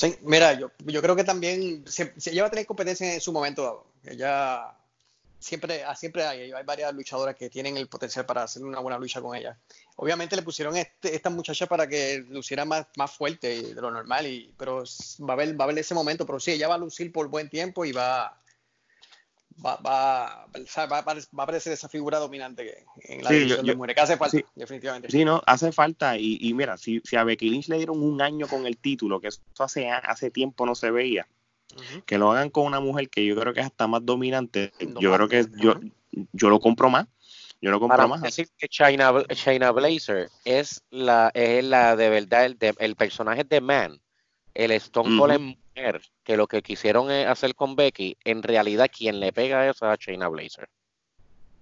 Sí, 0.01 0.17
mira, 0.23 0.53
yo, 0.53 0.71
yo 0.79 0.99
creo 0.99 1.15
que 1.15 1.23
también 1.23 1.85
se, 1.85 2.11
ella 2.25 2.41
va 2.41 2.47
a 2.47 2.49
tener 2.49 2.65
competencia 2.65 3.13
en 3.13 3.21
su 3.21 3.31
momento 3.31 3.61
dado. 3.61 3.85
Ella 4.03 4.75
siempre, 5.37 5.83
ah, 5.83 5.95
siempre 5.95 6.25
hay, 6.25 6.51
hay 6.51 6.63
varias 6.63 6.91
luchadoras 6.91 7.35
que 7.35 7.51
tienen 7.51 7.77
el 7.77 7.87
potencial 7.87 8.25
para 8.25 8.41
hacer 8.41 8.63
una 8.63 8.79
buena 8.79 8.97
lucha 8.97 9.21
con 9.21 9.35
ella. 9.37 9.59
Obviamente 9.97 10.35
le 10.35 10.41
pusieron 10.41 10.75
este, 10.75 11.13
esta 11.15 11.29
muchacha 11.29 11.67
para 11.67 11.85
que 11.85 12.25
luciera 12.29 12.65
más, 12.65 12.87
más 12.95 13.11
fuerte 13.11 13.75
de 13.75 13.79
lo 13.79 13.91
normal, 13.91 14.25
y, 14.25 14.51
pero 14.57 14.83
va 15.19 15.29
a, 15.29 15.33
haber, 15.33 15.53
va 15.53 15.65
a 15.65 15.67
haber 15.67 15.77
ese 15.77 15.93
momento. 15.93 16.25
Pero 16.25 16.39
sí, 16.39 16.53
ella 16.53 16.67
va 16.67 16.75
a 16.75 16.79
lucir 16.79 17.11
por 17.11 17.27
buen 17.27 17.47
tiempo 17.47 17.85
y 17.85 17.91
va, 17.91 18.40
va, 19.63 19.75
va, 19.77 20.47
va, 20.87 20.97
a 20.97 21.43
aparecer 21.43 21.73
esa 21.73 21.89
figura 21.89 22.19
dominante 22.19 22.85
en 23.03 23.23
la 23.23 23.29
sí, 23.29 23.35
división 23.35 23.65
de 23.65 23.75
mujeres, 23.75 23.95
que 23.95 24.01
hace 24.01 24.17
falta, 24.17 24.37
definitivamente. 24.55 25.09
Sí, 25.09 25.25
no, 25.25 25.41
hace 25.45 25.71
falta. 25.71 26.17
Y, 26.17 26.37
y 26.41 26.53
mira, 26.53 26.77
si, 26.77 27.01
si, 27.03 27.15
a 27.15 27.23
Becky 27.23 27.49
Lynch 27.49 27.67
le 27.67 27.77
dieron 27.77 28.01
un 28.01 28.21
año 28.21 28.47
con 28.47 28.65
el 28.65 28.77
título, 28.77 29.19
que 29.19 29.27
eso 29.27 29.41
hace, 29.59 29.89
hace 29.89 30.31
tiempo 30.31 30.65
no 30.65 30.75
se 30.75 30.91
veía, 30.91 31.27
que 32.05 32.17
lo 32.17 32.31
hagan 32.31 32.49
con 32.49 32.65
una 32.65 32.79
mujer 32.79 33.09
que 33.09 33.25
yo 33.25 33.35
creo 33.35 33.53
que 33.53 33.61
es 33.61 33.65
hasta 33.65 33.87
más 33.87 34.05
dominante, 34.05 34.71
yo 34.99 35.13
creo 35.13 35.27
que 35.27 35.45
yo, 35.57 35.79
yo 36.33 36.49
lo 36.49 36.59
compro 36.59 36.89
más. 36.89 37.07
Yo 37.63 37.69
lo 37.69 37.79
compro 37.79 38.07
más. 38.07 38.21
decir 38.23 38.49
que 38.57 38.67
China, 38.67 39.23
China 39.35 39.69
Blazer 39.69 40.29
es 40.45 40.83
la, 40.89 41.29
es 41.35 41.63
la 41.63 41.95
de 41.95 42.09
verdad, 42.09 42.45
el, 42.45 42.57
de, 42.57 42.73
el 42.79 42.95
personaje 42.95 43.43
de 43.43 43.61
Man, 43.61 44.01
el 44.55 44.71
Stone 44.71 45.15
Cold 45.15 45.35
uh 45.35 45.39
mujer, 45.39 46.01
que 46.31 46.37
lo 46.37 46.47
que 46.47 46.61
quisieron 46.61 47.11
hacer 47.11 47.55
con 47.55 47.75
Becky, 47.75 48.15
en 48.23 48.41
realidad 48.41 48.89
quien 48.89 49.19
le 49.19 49.33
pega 49.33 49.69
es 49.69 49.83
a 49.83 49.97
China 49.97 50.29
Blazer. 50.29 50.69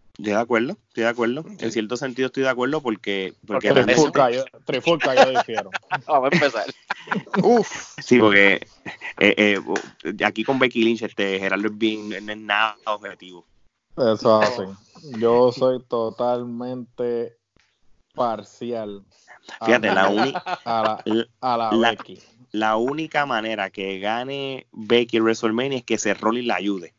Estoy 0.09 0.33
de 0.33 0.35
acuerdo, 0.35 0.77
estoy 0.89 1.03
de 1.05 1.09
acuerdo. 1.09 1.43
En 1.59 1.71
cierto 1.71 1.97
sentido 1.97 2.27
estoy 2.27 2.43
de 2.43 2.49
acuerdo 2.49 2.79
porque... 2.79 3.33
porque, 3.47 3.71
trifulca, 3.71 4.29
yo, 4.29 4.43
trifulca 4.65 5.15
yo 5.15 5.31
difiero. 5.31 5.71
Vamos 6.05 6.29
a 6.31 6.35
empezar. 6.35 6.65
Uf. 7.43 7.95
Sí, 7.99 8.19
porque 8.19 8.67
eh, 9.17 9.59
eh, 9.65 10.23
aquí 10.23 10.43
con 10.43 10.59
Becky 10.59 10.83
Lynch, 10.83 11.01
este 11.01 11.39
Gerardo 11.39 11.65
es 11.65 11.75
bien, 11.75 12.09
no 12.23 12.31
es 12.31 12.37
nada 12.37 12.77
objetivo. 12.85 13.47
Eso 13.97 14.39
hace. 14.39 14.67
Yo 15.19 15.51
soy 15.51 15.81
totalmente 15.81 17.39
parcial. 18.13 19.03
Fíjate, 19.65 19.91
la 19.91 20.09
única... 20.09 20.39
A 20.63 20.83
la, 20.83 21.25
a 21.41 21.57
la, 21.57 21.71
la 21.71 21.89
Becky 21.89 22.19
la 22.51 22.77
única 22.77 23.25
manera 23.25 23.69
que 23.69 23.99
gane 23.99 24.67
Becky 24.71 25.19
WrestleMania 25.19 25.79
es 25.79 25.83
que 25.83 25.97
se 25.97 26.13
Rolly 26.13 26.43
la 26.43 26.55
ayude. 26.55 26.93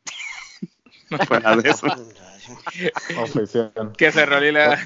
Fuera 1.27 1.57
de 1.57 1.71
eso. 1.71 1.87
que 3.97 4.13
se 4.13 4.27
Rolly 4.27 4.53
le, 4.53 4.77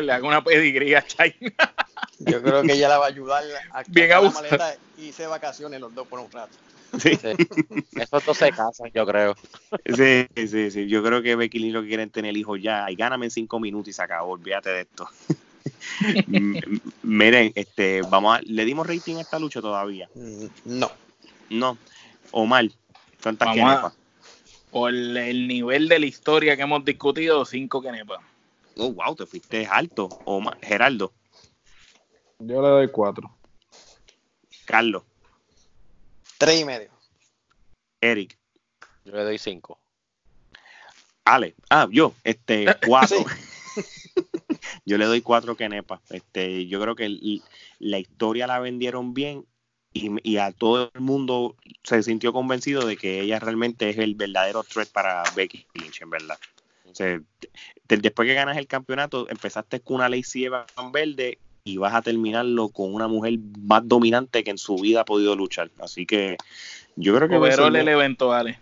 le, 0.00 0.12
haga 0.12 0.26
una 0.26 0.42
pedigría 0.42 0.98
a 0.98 1.06
China. 1.06 1.74
Yo 2.18 2.42
creo 2.42 2.62
que 2.62 2.72
ella 2.72 2.88
la 2.88 2.98
va 2.98 3.06
a 3.06 3.08
ayudar 3.08 3.44
a 3.72 3.82
Bien 3.88 4.10
la 4.10 4.30
maleta 4.30 4.76
y 4.98 5.12
se 5.12 5.26
vacaciones 5.26 5.80
los 5.80 5.94
dos 5.94 6.06
por 6.06 6.20
un 6.20 6.30
rato. 6.30 6.56
Sí. 6.98 7.16
sí. 7.16 7.30
Esos 7.92 8.24
dos 8.24 8.36
se 8.36 8.50
casan, 8.50 8.90
yo 8.92 9.06
creo. 9.06 9.36
Sí, 9.94 10.26
sí, 10.34 10.70
sí. 10.70 10.88
Yo 10.88 11.04
creo 11.04 11.22
que 11.22 11.36
Becky 11.36 11.60
Lynch 11.60 11.74
lo 11.74 11.82
que 11.82 11.88
quieren 11.88 12.10
tener 12.10 12.36
hijos 12.36 12.60
ya. 12.60 12.90
Y 12.90 12.96
gáname 12.96 13.26
en 13.26 13.30
cinco 13.30 13.60
minutos 13.60 13.88
y 13.88 13.92
se 13.92 14.02
acabó. 14.02 14.32
Olvídate 14.32 14.70
de 14.70 14.80
esto. 14.80 15.08
Miren, 17.02 17.52
este, 17.54 18.02
vamos 18.02 18.38
a, 18.38 18.40
¿le 18.42 18.64
dimos 18.64 18.86
rating 18.86 19.16
a 19.16 19.20
esta 19.20 19.38
lucha 19.38 19.60
todavía? 19.60 20.08
Mm, 20.14 20.46
no. 20.64 20.90
No. 21.50 21.78
Omar, 22.32 22.68
¿cuántas 23.22 23.54
quenepas? 23.54 23.94
Por 24.70 24.94
el 24.94 25.48
nivel 25.48 25.88
de 25.88 25.98
la 25.98 26.06
historia 26.06 26.56
que 26.56 26.62
hemos 26.62 26.84
discutido, 26.84 27.44
cinco 27.44 27.82
quenepas. 27.82 28.20
Oh, 28.76 28.92
wow, 28.92 29.14
te 29.14 29.26
fuiste 29.26 29.66
alto. 29.66 30.08
Omar, 30.24 30.56
Geraldo. 30.62 31.12
Yo 32.38 32.62
le 32.62 32.68
doy 32.68 32.88
cuatro. 32.90 33.30
Carlos. 34.64 35.02
Tres 36.38 36.60
y 36.60 36.64
medio. 36.64 36.90
Eric. 38.00 38.38
Yo 39.04 39.12
le 39.12 39.24
doy 39.24 39.38
cinco. 39.38 39.78
Ale. 41.24 41.54
Ah, 41.68 41.86
yo, 41.90 42.14
este, 42.24 42.66
cuatro. 42.86 43.24
yo 44.84 44.98
le 44.98 45.06
doy 45.06 45.20
cuatro 45.20 45.56
kenepas. 45.56 46.00
Este, 46.10 46.66
yo 46.66 46.80
creo 46.80 46.94
que 46.94 47.40
la 47.78 47.98
historia 47.98 48.46
la 48.46 48.58
vendieron 48.58 49.14
bien 49.14 49.44
y, 49.92 50.36
a 50.36 50.52
todo 50.52 50.90
el 50.94 51.00
mundo 51.00 51.56
se 51.82 52.02
sintió 52.02 52.32
convencido 52.32 52.86
de 52.86 52.96
que 52.96 53.20
ella 53.20 53.40
realmente 53.40 53.90
es 53.90 53.98
el 53.98 54.14
verdadero 54.14 54.62
threat 54.62 54.88
para 54.88 55.24
Becky 55.34 55.66
Lynch, 55.74 56.02
en 56.02 56.10
verdad. 56.10 56.38
después 57.88 58.28
que 58.28 58.34
ganas 58.34 58.56
el 58.56 58.68
campeonato, 58.68 59.28
empezaste 59.28 59.80
con 59.80 59.96
una 59.96 60.08
ley 60.08 60.22
ciega 60.22 60.66
verde 60.92 61.38
y 61.64 61.76
vas 61.76 61.94
a 61.94 62.02
terminarlo 62.02 62.68
con 62.68 62.94
una 62.94 63.08
mujer 63.08 63.38
más 63.58 63.86
dominante 63.86 64.44
que 64.44 64.50
en 64.50 64.58
su 64.58 64.76
vida 64.76 65.00
ha 65.00 65.04
podido 65.04 65.34
luchar. 65.34 65.70
Así 65.80 66.06
que 66.06 66.36
yo 66.96 67.14
creo 67.16 67.28
que... 67.28 67.36
Overall 67.36 67.76
el 67.76 67.88
evento, 67.88 68.28
vale. 68.28 68.58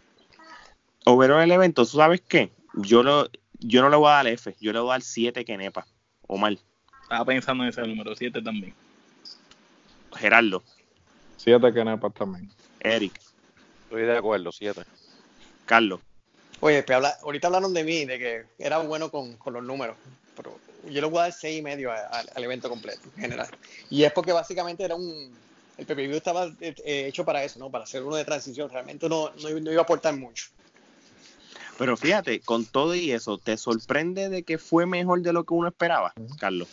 Overall 1.05 1.43
el 1.43 1.53
evento, 1.53 1.85
¿sabes 1.85 2.23
qué? 2.23 2.51
Yo 2.75 3.03
lo, 3.03 3.29
yo 3.61 3.83
no 3.83 3.91
le 3.91 3.97
voy 3.97 4.09
a 4.09 4.15
dar 4.15 4.27
F, 4.29 4.57
yo 4.61 4.73
le 4.73 4.81
voy 4.81 4.91
a 4.91 4.93
dar 4.93 5.03
7 5.03 5.45
Kenepa. 5.45 5.87
O 6.29 6.37
mal. 6.37 6.61
Estaba 7.03 7.25
pensando 7.25 7.65
en 7.65 7.71
ese 7.71 7.83
número 7.83 8.15
7 8.15 8.41
también. 8.43 8.75
Gerardo. 10.15 10.63
7 11.39 11.73
Kenepa 11.73 12.11
también. 12.11 12.49
Eric. 12.81 13.19
Estoy 13.85 14.03
de 14.03 14.17
acuerdo, 14.17 14.53
7. 14.53 14.83
Carlos. 15.65 16.01
Oye, 16.61 16.85
habla, 16.93 17.17
ahorita 17.23 17.47
hablaron 17.47 17.73
de 17.73 17.85
mí, 17.85 18.05
de 18.05 18.19
que 18.19 18.45
era 18.59 18.79
bueno 18.79 19.11
con, 19.11 19.37
con 19.37 19.55
los 19.55 19.63
números, 19.63 19.97
pero 20.37 20.59
yo 20.91 21.01
le 21.01 21.07
voy 21.07 21.21
a 21.21 21.23
dar 21.23 21.33
6 21.33 21.59
y 21.59 21.63
medio 21.63 21.91
al 21.93 22.45
evento 22.45 22.69
completo, 22.69 23.01
en 23.17 23.23
general. 23.23 23.49
Y 23.91 24.03
es 24.03 24.13
porque 24.13 24.33
básicamente 24.33 24.85
era 24.85 24.95
un... 24.95 25.35
El 25.77 25.87
PPV 25.87 26.17
estaba 26.17 26.47
eh, 26.61 26.75
eh, 26.85 27.07
hecho 27.07 27.25
para 27.25 27.45
eso, 27.45 27.61
¿no? 27.61 27.71
Para 27.71 27.85
hacer 27.85 28.03
uno 28.03 28.17
de 28.17 28.25
transición. 28.25 28.69
Realmente 28.69 29.09
no, 29.09 29.31
no, 29.31 29.49
no 29.61 29.73
iba 29.73 29.81
a 29.81 29.85
aportar 29.85 30.17
mucho. 30.17 30.49
Pero 31.79 31.97
fíjate, 31.97 32.41
con 32.41 32.67
todo 32.67 32.95
y 32.97 33.13
eso, 33.13 33.39
¿te 33.39 33.57
sorprende 33.57 34.29
de 34.29 34.43
que 34.43 34.59
fue 34.59 34.85
mejor 34.85 35.23
de 35.23 35.33
lo 35.33 35.45
que 35.45 35.55
uno 35.55 35.69
esperaba, 35.69 36.13
Carlos? 36.41 36.69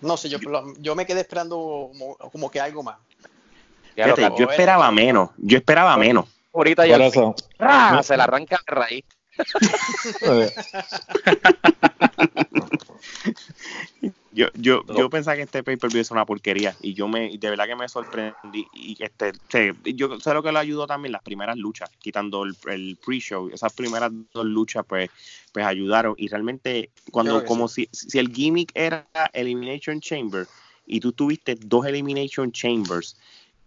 No 0.00 0.16
sé, 0.16 0.28
yo, 0.28 0.38
yo 0.78 0.94
me 0.94 1.04
quedé 1.04 1.20
esperando 1.20 1.90
como, 2.30 2.48
que 2.50 2.60
algo 2.60 2.84
más. 2.84 2.98
Fíjate, 3.96 4.30
yo 4.38 4.48
esperaba 4.48 4.92
menos, 4.92 5.30
yo 5.36 5.58
esperaba 5.58 5.96
menos. 5.96 6.26
Ahorita 6.52 6.86
ya 6.86 7.10
se 8.02 8.16
la 8.16 8.24
arranca 8.24 8.60
de 8.66 8.72
raíz. 8.72 9.04
Yo, 14.34 14.46
yo, 14.54 14.82
yo 14.96 15.10
pensaba 15.10 15.36
que 15.36 15.42
este 15.42 15.62
pay-per-view 15.62 16.00
es 16.00 16.10
una 16.10 16.24
porquería 16.24 16.74
y 16.80 16.94
yo 16.94 17.06
me, 17.06 17.36
de 17.36 17.50
verdad 17.50 17.66
que 17.66 17.76
me 17.76 17.86
sorprendí 17.86 18.66
y 18.72 18.96
este, 18.98 19.32
yo 19.84 20.18
sé 20.20 20.32
lo 20.32 20.42
que 20.42 20.52
lo 20.52 20.58
ayudó 20.58 20.86
también 20.86 21.12
las 21.12 21.22
primeras 21.22 21.58
luchas, 21.58 21.90
quitando 22.00 22.44
el, 22.44 22.96
pre-show, 22.96 23.50
esas 23.52 23.74
primeras 23.74 24.10
dos 24.32 24.46
luchas 24.46 24.86
pues, 24.88 25.10
pues 25.52 25.66
ayudaron 25.66 26.14
y 26.16 26.28
realmente 26.28 26.90
cuando 27.10 27.44
como 27.44 27.68
si, 27.68 27.88
si 27.92 28.18
el 28.18 28.32
gimmick 28.32 28.72
era 28.74 29.06
Elimination 29.34 30.00
Chamber 30.00 30.46
y 30.86 31.00
tú 31.00 31.12
tuviste 31.12 31.54
dos 31.56 31.84
Elimination 31.84 32.52
Chambers 32.52 33.16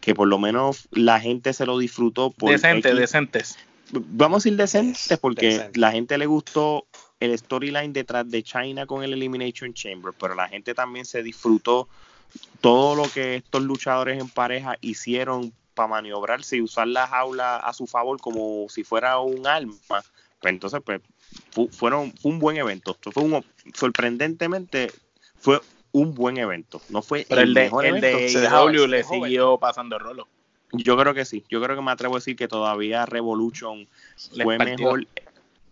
que 0.01 0.15
por 0.15 0.27
lo 0.27 0.39
menos 0.39 0.87
la 0.91 1.19
gente 1.19 1.53
se 1.53 1.65
lo 1.65 1.77
disfrutó 1.77 2.31
por 2.31 2.51
decentes, 2.51 2.95
decentes. 2.95 3.57
Vamos 3.91 4.45
a 4.45 4.49
ir 4.49 4.55
decentes 4.55 5.17
porque 5.19 5.69
la 5.75 5.91
gente 5.91 6.17
le 6.17 6.25
gustó 6.25 6.85
el 7.19 7.37
storyline 7.37 7.93
detrás 7.93 8.29
de 8.29 8.43
China 8.43 8.85
con 8.85 9.03
el 9.03 9.13
Elimination 9.13 9.73
Chamber, 9.73 10.13
pero 10.19 10.35
la 10.35 10.47
gente 10.47 10.73
también 10.73 11.05
se 11.05 11.23
disfrutó 11.23 11.87
todo 12.61 12.95
lo 12.95 13.09
que 13.09 13.35
estos 13.35 13.63
luchadores 13.63 14.19
en 14.19 14.29
pareja 14.29 14.77
hicieron 14.81 15.53
para 15.73 15.87
maniobrarse 15.87 16.57
y 16.57 16.61
usar 16.61 16.87
la 16.87 17.07
jaula 17.07 17.57
a 17.57 17.73
su 17.73 17.87
favor 17.87 18.19
como 18.19 18.67
si 18.69 18.83
fuera 18.83 19.19
un 19.19 19.45
alma. 19.45 19.75
Pues 19.87 20.03
entonces, 20.53 20.81
pues, 20.83 21.01
fueron, 21.71 22.13
fue 22.13 22.31
un 22.31 22.39
buen 22.39 22.57
evento. 22.57 22.97
Fue 23.11 23.23
un, 23.23 23.43
sorprendentemente, 23.73 24.91
fue 25.37 25.61
un 25.91 26.13
buen 26.13 26.37
evento. 26.37 26.81
No 26.89 27.01
fue 27.01 27.25
el, 27.29 27.53
de, 27.53 27.61
mejor 27.61 27.85
el 27.85 28.01
de 28.01 28.87
le 28.87 29.03
siguió 29.03 29.57
pasando 29.57 29.95
el 29.95 30.01
rolo. 30.01 30.27
Yo 30.71 30.97
creo 30.97 31.13
que 31.13 31.25
sí. 31.25 31.43
Yo 31.49 31.61
creo 31.61 31.75
que 31.75 31.81
me 31.81 31.91
atrevo 31.91 32.15
a 32.15 32.17
decir 32.17 32.35
que 32.35 32.47
todavía 32.47 33.05
Revolution 33.05 33.87
fue 34.43 34.57
mejor. 34.57 35.07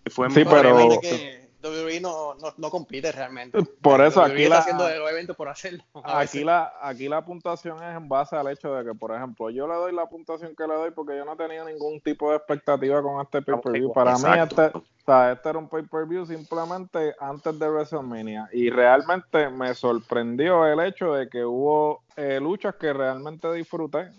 Fue 0.09 0.29
sí, 0.29 0.43
pero 0.45 0.99
que 1.01 1.43
WWE 1.63 2.01
no, 2.01 2.35
no, 2.35 2.53
no, 2.57 2.69
compite 2.69 3.11
realmente. 3.11 3.57
Por 3.81 4.01
eso 4.01 4.19
WWE 4.21 4.33
aquí 4.33 4.43
está 4.43 4.57
haciendo 4.59 4.89
los 4.89 5.11
eventos 5.11 5.35
por 5.35 5.47
hacerlo. 5.47 5.83
Aquí 6.03 6.43
la, 6.43 6.73
aquí 6.81 7.07
la 7.07 7.23
puntuación 7.23 7.81
es 7.81 7.95
en 7.95 8.09
base 8.09 8.35
al 8.35 8.47
hecho 8.49 8.73
de 8.75 8.83
que, 8.83 8.93
por 8.93 9.15
ejemplo, 9.15 9.49
yo 9.49 9.67
le 9.67 9.75
doy 9.75 9.93
la 9.93 10.07
puntuación 10.07 10.55
que 10.55 10.67
le 10.67 10.73
doy 10.73 10.91
porque 10.91 11.15
yo 11.15 11.23
no 11.23 11.37
tenía 11.37 11.63
ningún 11.63 12.01
tipo 12.01 12.29
de 12.29 12.37
expectativa 12.37 13.01
con 13.01 13.21
este 13.21 13.41
pay-per-view. 13.41 13.93
Para 13.93 14.17
mí, 14.17 14.39
este, 14.41 14.65
o 14.65 14.83
sea, 15.05 15.31
este 15.31 15.49
era 15.49 15.57
un 15.57 15.69
pay-per-view 15.69 16.25
simplemente 16.25 17.15
antes 17.19 17.57
de 17.57 17.69
WrestleMania. 17.69 18.49
Y 18.51 18.69
realmente 18.69 19.49
me 19.49 19.73
sorprendió 19.73 20.65
el 20.67 20.79
hecho 20.81 21.13
de 21.13 21.29
que 21.29 21.45
hubo 21.45 22.03
eh, 22.17 22.39
luchas 22.41 22.75
que 22.75 22.91
realmente 22.91 23.51
disfruté. 23.53 24.11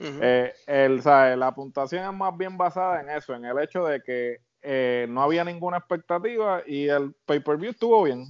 Eh, 0.00 0.54
el, 0.66 1.02
la 1.04 1.52
puntuación 1.54 2.04
es 2.04 2.12
más 2.12 2.36
bien 2.36 2.56
basada 2.56 3.00
en 3.00 3.10
eso, 3.10 3.34
en 3.34 3.44
el 3.44 3.58
hecho 3.58 3.84
de 3.84 4.00
que 4.00 4.47
eh, 4.62 5.06
no 5.08 5.22
había 5.22 5.44
ninguna 5.44 5.78
expectativa 5.78 6.62
y 6.66 6.88
el 6.88 7.12
pay-per-view 7.26 7.70
estuvo 7.70 8.02
bien. 8.04 8.26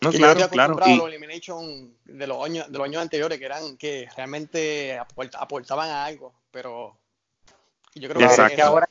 No, 0.00 0.10
claro, 0.12 0.48
claro. 0.48 0.78
Y... 0.86 0.96
los 0.96 1.08
Elimination 1.08 1.92
de 2.04 2.26
los 2.26 2.44
años 2.44 2.70
de 2.70 2.78
los 2.78 2.86
años 2.86 3.02
anteriores 3.02 3.38
que 3.38 3.44
eran 3.44 3.76
que 3.76 4.08
realmente 4.16 4.98
aportaban 5.38 5.90
a 5.90 6.04
algo, 6.04 6.32
pero 6.50 6.96
yo 7.94 8.08
creo 8.08 8.28
que, 8.28 8.62
ahora, 8.62 8.88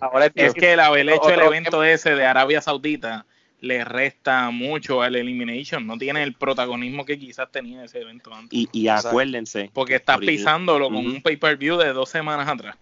ahora 0.00 0.32
es 0.34 0.54
que 0.54 0.72
el 0.72 0.80
haber 0.80 1.08
hecho 1.08 1.30
el 1.30 1.40
evento 1.40 1.84
ese 1.84 2.14
de 2.14 2.26
Arabia 2.26 2.60
Saudita 2.60 3.26
le 3.60 3.84
resta 3.84 4.50
mucho 4.50 5.02
al 5.02 5.16
Elimination. 5.16 5.86
No 5.86 5.96
tiene 5.96 6.22
el 6.22 6.34
protagonismo 6.34 7.04
que 7.04 7.18
quizás 7.18 7.50
tenía 7.50 7.84
ese 7.84 8.00
evento 8.00 8.34
antes. 8.34 8.50
Y, 8.52 8.68
y 8.72 8.88
acuérdense. 8.88 9.70
Porque 9.72 9.96
está 9.96 10.18
pisándolo 10.18 10.86
con 10.86 11.06
un 11.06 11.22
pay-per-view 11.22 11.76
de 11.76 11.92
dos 11.92 12.08
semanas 12.08 12.48
atrás. 12.48 12.76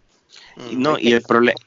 No, 0.73 0.99
y 0.99 1.13
el, 1.13 1.23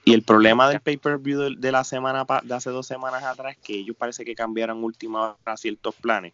y 0.06 0.14
el 0.14 0.23
problema 0.23 0.69
del 0.69 0.80
pay-per-view 0.80 1.56
de, 1.57 1.72
la 1.72 1.84
semana 1.84 2.26
de 2.44 2.53
hace 2.53 2.69
dos 2.69 2.88
semanas 2.88 3.23
atrás 3.23 3.57
que 3.61 3.76
ellos 3.76 3.95
parece 3.98 4.26
que 4.26 4.35
cambiaron 4.35 4.84
última 4.84 5.38
hora 5.45 5.57
ciertos 5.57 5.95
planes. 5.95 6.34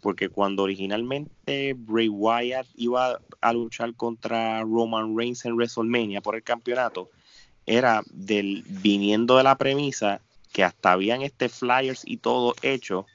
Porque 0.00 0.28
cuando 0.28 0.64
originalmente 0.64 1.74
Bray 1.74 2.08
Wyatt 2.08 2.66
iba 2.74 3.20
a 3.40 3.52
luchar 3.52 3.94
contra 3.94 4.62
Roman 4.62 5.16
Reigns 5.16 5.44
en 5.44 5.54
WrestleMania 5.54 6.20
por 6.20 6.34
el 6.34 6.42
campeonato, 6.42 7.08
era 7.66 8.02
del 8.10 8.64
viniendo 8.66 9.36
de 9.36 9.44
la 9.44 9.56
premisa 9.56 10.20
que 10.52 10.64
hasta 10.64 10.92
habían 10.92 11.22
este 11.22 11.48
flyers 11.48 12.02
y 12.04 12.16
todo 12.16 12.54
hecho 12.62 13.06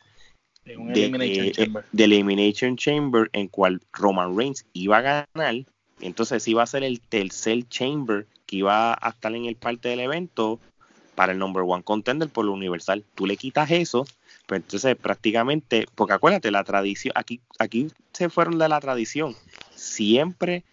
de, 0.64 0.74
Elimination, 0.74 1.52
Chamber. 1.52 1.86
de 1.92 2.04
Elimination 2.04 2.78
Chamber 2.78 3.30
en 3.34 3.48
cual 3.48 3.82
Roman 3.94 4.38
Reigns 4.38 4.66
iba 4.74 4.98
a 4.98 5.02
ganar 5.34 5.66
entonces 6.00 6.48
iba 6.48 6.64
a 6.64 6.68
ser 6.68 6.84
el 6.84 7.00
tercer 7.00 7.68
chamber 7.70 8.28
que 8.48 8.56
iba 8.58 8.94
a 8.94 9.10
estar 9.10 9.36
en 9.36 9.46
el 9.46 9.56
parte 9.56 9.90
del 9.90 10.00
evento 10.00 10.60
para 11.14 11.34
el 11.34 11.40
number 11.40 11.64
one 11.68 11.84
contender 11.84 12.30
por 12.30 12.46
lo 12.46 12.54
universal. 12.54 13.04
Tú 13.14 13.28
le 13.28 13.38
quitas 13.38 13.70
eso, 13.70 14.08
pues 14.48 14.62
entonces 14.62 14.96
prácticamente, 14.96 15.86
porque 15.94 16.14
acuérdate, 16.14 16.50
la 16.50 16.64
tradición, 16.64 17.14
aquí, 17.16 17.42
aquí 17.60 17.92
se 18.14 18.30
fueron 18.30 18.58
de 18.58 18.70
la 18.70 18.80
tradición. 18.80 19.36
Siempre 19.76 20.64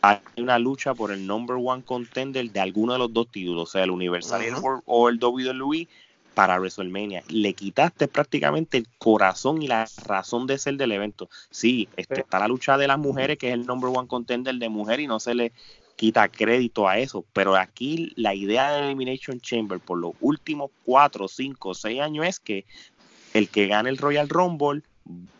hay 0.00 0.18
una 0.36 0.58
lucha 0.58 0.94
por 0.94 1.10
el 1.10 1.26
number 1.26 1.56
one 1.58 1.82
contender 1.82 2.50
de 2.50 2.60
alguno 2.60 2.92
de 2.92 2.98
los 2.98 3.12
dos 3.12 3.28
títulos, 3.30 3.70
sea 3.70 3.84
el 3.84 3.90
Universal 3.90 4.42
o 4.86 5.08
el 5.08 5.18
WWE 5.18 5.88
para 6.34 6.58
WrestleMania. 6.58 7.22
Le 7.28 7.54
quitaste 7.54 8.08
prácticamente 8.08 8.76
el 8.76 8.86
corazón 8.98 9.62
y 9.62 9.68
la 9.68 9.86
razón 10.04 10.46
de 10.46 10.58
ser 10.58 10.76
del 10.76 10.92
evento. 10.92 11.30
Sí, 11.50 11.88
este, 11.96 12.20
está 12.20 12.38
la 12.38 12.48
lucha 12.48 12.76
de 12.76 12.88
las 12.88 12.98
mujeres, 12.98 13.38
que 13.38 13.48
es 13.48 13.54
el 13.54 13.66
number 13.66 13.90
one 13.94 14.08
contender 14.08 14.56
de 14.56 14.68
mujer, 14.68 15.00
y 15.00 15.06
no 15.06 15.20
se 15.20 15.34
le 15.34 15.52
quita 15.96 16.28
crédito 16.28 16.88
a 16.88 16.98
eso. 16.98 17.24
Pero 17.32 17.56
aquí 17.56 18.12
la 18.16 18.34
idea 18.34 18.72
de 18.72 18.86
Elimination 18.86 19.40
Chamber 19.40 19.80
por 19.80 19.98
los 19.98 20.12
últimos 20.20 20.70
cuatro, 20.84 21.28
cinco, 21.28 21.74
seis 21.74 22.00
años 22.00 22.26
es 22.26 22.40
que 22.40 22.64
el 23.32 23.48
que 23.48 23.66
gane 23.66 23.90
el 23.90 23.98
Royal 23.98 24.28
Rumble 24.28 24.82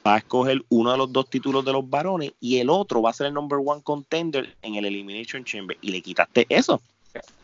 va 0.06 0.16
a 0.16 0.18
escoger 0.18 0.62
uno 0.68 0.92
de 0.92 0.98
los 0.98 1.12
dos 1.12 1.30
títulos 1.30 1.64
de 1.64 1.72
los 1.72 1.88
varones 1.88 2.32
y 2.40 2.58
el 2.58 2.68
otro 2.68 3.00
va 3.00 3.10
a 3.10 3.14
ser 3.14 3.28
el 3.28 3.34
number 3.34 3.58
one 3.64 3.82
contender 3.82 4.56
en 4.62 4.74
el 4.74 4.84
Elimination 4.84 5.44
Chamber. 5.44 5.76
Y 5.80 5.90
le 5.90 6.02
quitaste 6.02 6.46
eso 6.48 6.82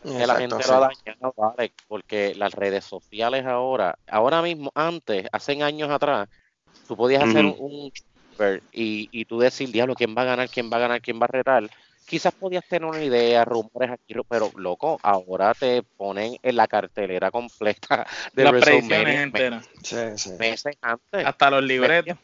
que 0.03 0.27
la 0.27 0.35
gente 0.35 0.55
lo 0.67 0.73
ha 0.75 0.91
dañado, 1.05 1.33
vale, 1.37 1.71
porque 1.87 2.35
las 2.35 2.53
redes 2.53 2.83
sociales 2.83 3.45
ahora, 3.45 3.97
ahora 4.07 4.41
mismo, 4.41 4.71
antes, 4.75 5.27
hace 5.31 5.61
años 5.63 5.89
atrás, 5.89 6.27
tú 6.87 6.97
podías 6.97 7.23
hacer 7.23 7.45
un, 7.45 7.91
y, 8.73 9.09
y 9.11 9.25
tú 9.25 9.39
decir, 9.39 9.71
diablo, 9.71 9.95
quién 9.95 10.15
va 10.15 10.23
a 10.23 10.25
ganar, 10.25 10.49
quién 10.49 10.69
va 10.71 10.77
a 10.77 10.81
ganar, 10.81 11.01
quién 11.01 11.19
va 11.19 11.25
a 11.25 11.27
retar. 11.27 11.69
Quizás 12.11 12.33
podías 12.33 12.67
tener 12.67 12.89
una 12.89 13.01
idea, 13.01 13.45
rumores 13.45 13.89
aquí, 13.89 14.13
pero 14.27 14.51
loco, 14.57 14.99
ahora 15.01 15.53
te 15.53 15.81
ponen 15.81 16.37
en 16.43 16.57
la 16.57 16.67
cartelera 16.67 17.31
completa 17.31 18.05
de 18.33 18.43
las 18.43 18.51
predicciones 18.51 19.19
enteras. 19.21 19.69
Meses 20.37 20.75
antes. 20.81 21.25
Hasta 21.25 21.49
los 21.49 21.63
libretos 21.63 22.17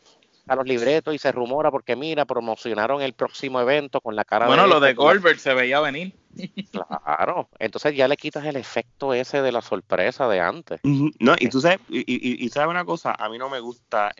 a 0.47 0.55
los 0.55 0.65
libretos 0.65 1.13
y 1.13 1.17
se 1.17 1.31
rumora 1.31 1.71
porque 1.71 1.95
mira, 1.95 2.25
promocionaron 2.25 3.01
el 3.01 3.13
próximo 3.13 3.59
evento 3.59 3.99
con 4.01 4.15
la 4.15 4.23
cara 4.23 4.47
bueno, 4.47 4.65
lo 4.65 4.79
de 4.79 4.93
Goldberg 4.93 5.39
se 5.39 5.53
veía 5.53 5.79
venir. 5.79 6.13
Claro, 6.71 7.49
entonces 7.57 7.95
ya 7.95 8.07
le 8.07 8.15
quitas 8.15 8.45
el 8.45 8.57
efecto 8.57 9.13
ese 9.13 9.41
de 9.41 9.51
la 9.51 9.61
sorpresa 9.61 10.27
de 10.27 10.39
antes. 10.39 10.79
No, 10.83 11.35
y 11.39 11.49
tú 11.49 11.61
sabes, 11.61 11.79
y, 11.89 12.03
y, 12.45 12.49
sabes 12.49 12.69
una 12.69 12.85
cosa, 12.85 13.15
a 13.17 13.27
mí 13.27 13.39
no 13.39 13.49
me 13.49 13.59
gusta 13.59 14.13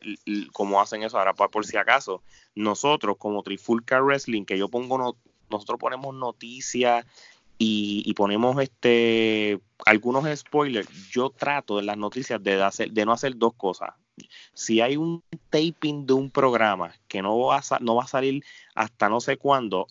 cómo 0.51 0.81
hacen 0.81 1.03
eso 1.03 1.19
ahora, 1.19 1.33
por, 1.33 1.63
si 1.65 1.77
acaso, 1.77 2.23
nosotros 2.55 3.17
como 3.19 3.43
Trifulca 3.43 4.01
Wrestling, 4.01 4.45
que 4.45 4.57
yo 4.57 4.67
pongo, 4.67 5.15
nosotros 5.49 5.79
ponemos 5.79 6.13
noticias 6.15 7.05
y, 7.57 8.03
y, 8.05 8.13
ponemos 8.13 8.61
este 8.61 9.59
algunos 9.85 10.27
spoilers, 10.37 10.89
yo 11.09 11.29
trato 11.29 11.79
en 11.79 11.87
las 11.87 11.97
noticias 11.97 12.41
de, 12.41 12.61
hacer, 12.61 12.91
de 12.91 13.05
no 13.05 13.13
hacer 13.13 13.35
dos 13.35 13.53
cosas. 13.53 13.91
Si 14.53 14.81
hay 14.81 14.97
un 14.97 15.23
taping 15.49 16.05
de 16.05 16.13
un 16.13 16.29
programa 16.31 16.93
que 17.07 17.21
no 17.21 17.37
va 17.39 17.57
a, 17.57 17.79
no 17.79 17.95
va 17.95 18.03
a 18.03 18.07
salir 18.07 18.43
hasta 18.75 19.09
no 19.09 19.19
sé 19.19 19.37
cuándo, 19.37 19.87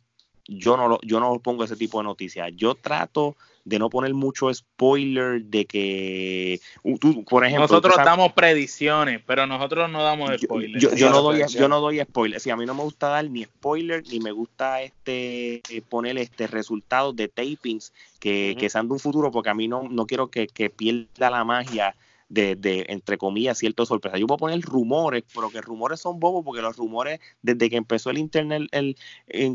yo 0.48 0.76
no, 0.76 0.88
lo, 0.88 1.00
yo 1.02 1.20
no 1.20 1.38
pongo 1.40 1.64
ese 1.64 1.76
tipo 1.76 1.98
de 1.98 2.04
noticias. 2.04 2.50
Yo 2.56 2.74
trato 2.74 3.36
de 3.66 3.80
no 3.80 3.90
poner 3.90 4.14
mucho 4.14 4.52
spoiler 4.54 5.42
de 5.42 5.64
que 5.64 6.60
tú, 7.00 7.24
por 7.24 7.44
ejemplo 7.44 7.62
nosotros 7.62 7.96
damos 7.96 8.32
predicciones 8.32 9.20
pero 9.26 9.44
nosotros 9.44 9.90
no 9.90 10.04
damos 10.04 10.40
spoilers 10.40 10.96
yo, 10.96 11.10
no 11.10 11.20
doy 11.20 11.42
yo 11.48 11.66
no 11.68 11.80
doy 11.80 12.00
spoilers 12.00 12.44
si 12.44 12.50
a 12.50 12.56
mí 12.56 12.64
no 12.64 12.74
me 12.74 12.84
gusta 12.84 13.08
dar 13.08 13.28
ni 13.28 13.42
spoiler 13.42 14.04
ni 14.08 14.20
me 14.20 14.30
gusta 14.30 14.82
este 14.82 15.62
poner 15.88 16.16
este 16.16 16.46
resultados 16.46 17.16
de 17.16 17.26
tapings 17.26 17.92
que, 18.20 18.56
que 18.56 18.70
sean 18.70 18.86
de 18.86 18.92
un 18.92 19.00
futuro 19.00 19.32
porque 19.32 19.50
a 19.50 19.54
mí 19.54 19.66
no, 19.66 19.88
no 19.90 20.06
quiero 20.06 20.28
que, 20.28 20.46
que 20.46 20.70
pierda 20.70 21.28
la 21.28 21.42
magia 21.42 21.96
de, 22.28 22.56
de, 22.56 22.86
entre 22.88 23.18
comillas, 23.18 23.58
ciertas 23.58 23.88
sorpresas. 23.88 24.18
Yo 24.18 24.26
a 24.32 24.36
poner 24.36 24.60
rumores, 24.60 25.24
pero 25.34 25.50
que 25.50 25.60
rumores 25.60 26.00
son 26.00 26.18
bobos, 26.18 26.44
porque 26.44 26.62
los 26.62 26.76
rumores, 26.76 27.20
desde 27.42 27.70
que 27.70 27.76
empezó 27.76 28.10
el 28.10 28.18
Internet 28.18 28.68
el, 28.72 28.96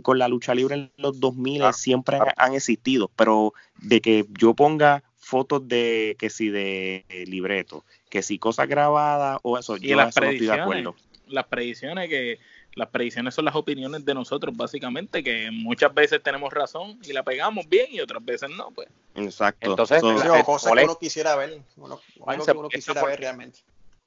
con 0.01 0.19
la 0.19 0.27
lucha 0.27 0.55
libre 0.55 0.75
en 0.75 0.91
los 0.97 1.19
2000, 1.19 1.73
siempre 1.73 2.19
Han, 2.37 2.53
existido, 2.53 3.09
pero 3.15 3.53
de 3.81 4.01
que 4.01 4.25
yo 4.39 4.53
ponga 4.53 5.03
fotos 5.17 5.67
de 5.67 6.15
que 6.19 6.29
si 6.29 6.49
de 6.49 7.05
libreto, 7.27 7.85
que 8.09 8.21
si 8.21 8.39
cosas 8.39 8.67
grabadas 8.67 9.39
o 9.43 9.57
eso, 9.57 9.77
yo 9.77 9.95
las 9.95 10.15
no 10.15 10.29
estoy 10.29 10.47
de 10.47 10.53
acuerdo. 10.53 10.95
Las 11.27 11.45
predicciones 11.45 12.09
que 12.09 12.39
las 12.75 12.89
predicciones 12.89 13.35
son 13.35 13.45
las 13.45 13.55
opiniones 13.55 14.05
de 14.05 14.13
nosotros, 14.13 14.55
básicamente, 14.55 15.23
que 15.23 15.49
muchas 15.51 15.93
veces 15.93 16.23
tenemos 16.23 16.53
razón 16.53 16.99
y 17.03 17.13
la 17.13 17.23
pegamos 17.23 17.67
bien 17.67 17.87
y 17.89 17.99
otras 17.99 18.23
veces 18.23 18.49
no, 18.49 18.71
pues. 18.71 18.87
Exacto. 19.15 19.71
Entonces, 19.71 20.01
cosas 20.45 20.73
que 20.73 20.83
uno 20.83 20.97
quisiera 20.97 21.35
ver, 21.35 21.61
algo 22.25 22.45
que 22.45 22.51
uno 22.51 22.69
quisiera 22.69 23.03
ver 23.03 23.19
realmente. 23.19 23.59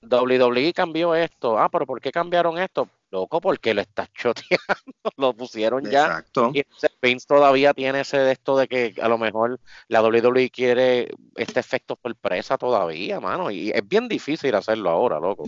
WWE 0.02 0.72
cambió 0.72 1.14
esto. 1.14 1.58
Ah, 1.58 1.68
pero 1.68 1.86
¿por 1.86 2.00
qué 2.00 2.12
cambiaron 2.12 2.58
esto? 2.58 2.88
Loco, 3.14 3.40
porque 3.40 3.74
lo 3.74 3.80
estás 3.80 4.12
choteando. 4.12 4.64
lo 5.16 5.34
pusieron 5.34 5.88
ya. 5.88 6.06
Exacto. 6.06 6.50
Y 6.52 6.64
Vince 7.00 7.26
todavía 7.28 7.72
tiene 7.72 8.00
ese 8.00 8.18
de 8.18 8.32
esto 8.32 8.56
de 8.58 8.66
que 8.66 8.92
a 9.00 9.06
lo 9.08 9.18
mejor 9.18 9.60
la 9.86 10.02
WWE 10.02 10.50
quiere 10.50 11.14
este 11.36 11.60
efecto 11.60 11.96
sorpresa 12.02 12.58
todavía, 12.58 13.20
mano. 13.20 13.52
Y 13.52 13.70
es 13.70 13.86
bien 13.86 14.08
difícil 14.08 14.52
hacerlo 14.56 14.90
ahora, 14.90 15.20
loco. 15.20 15.44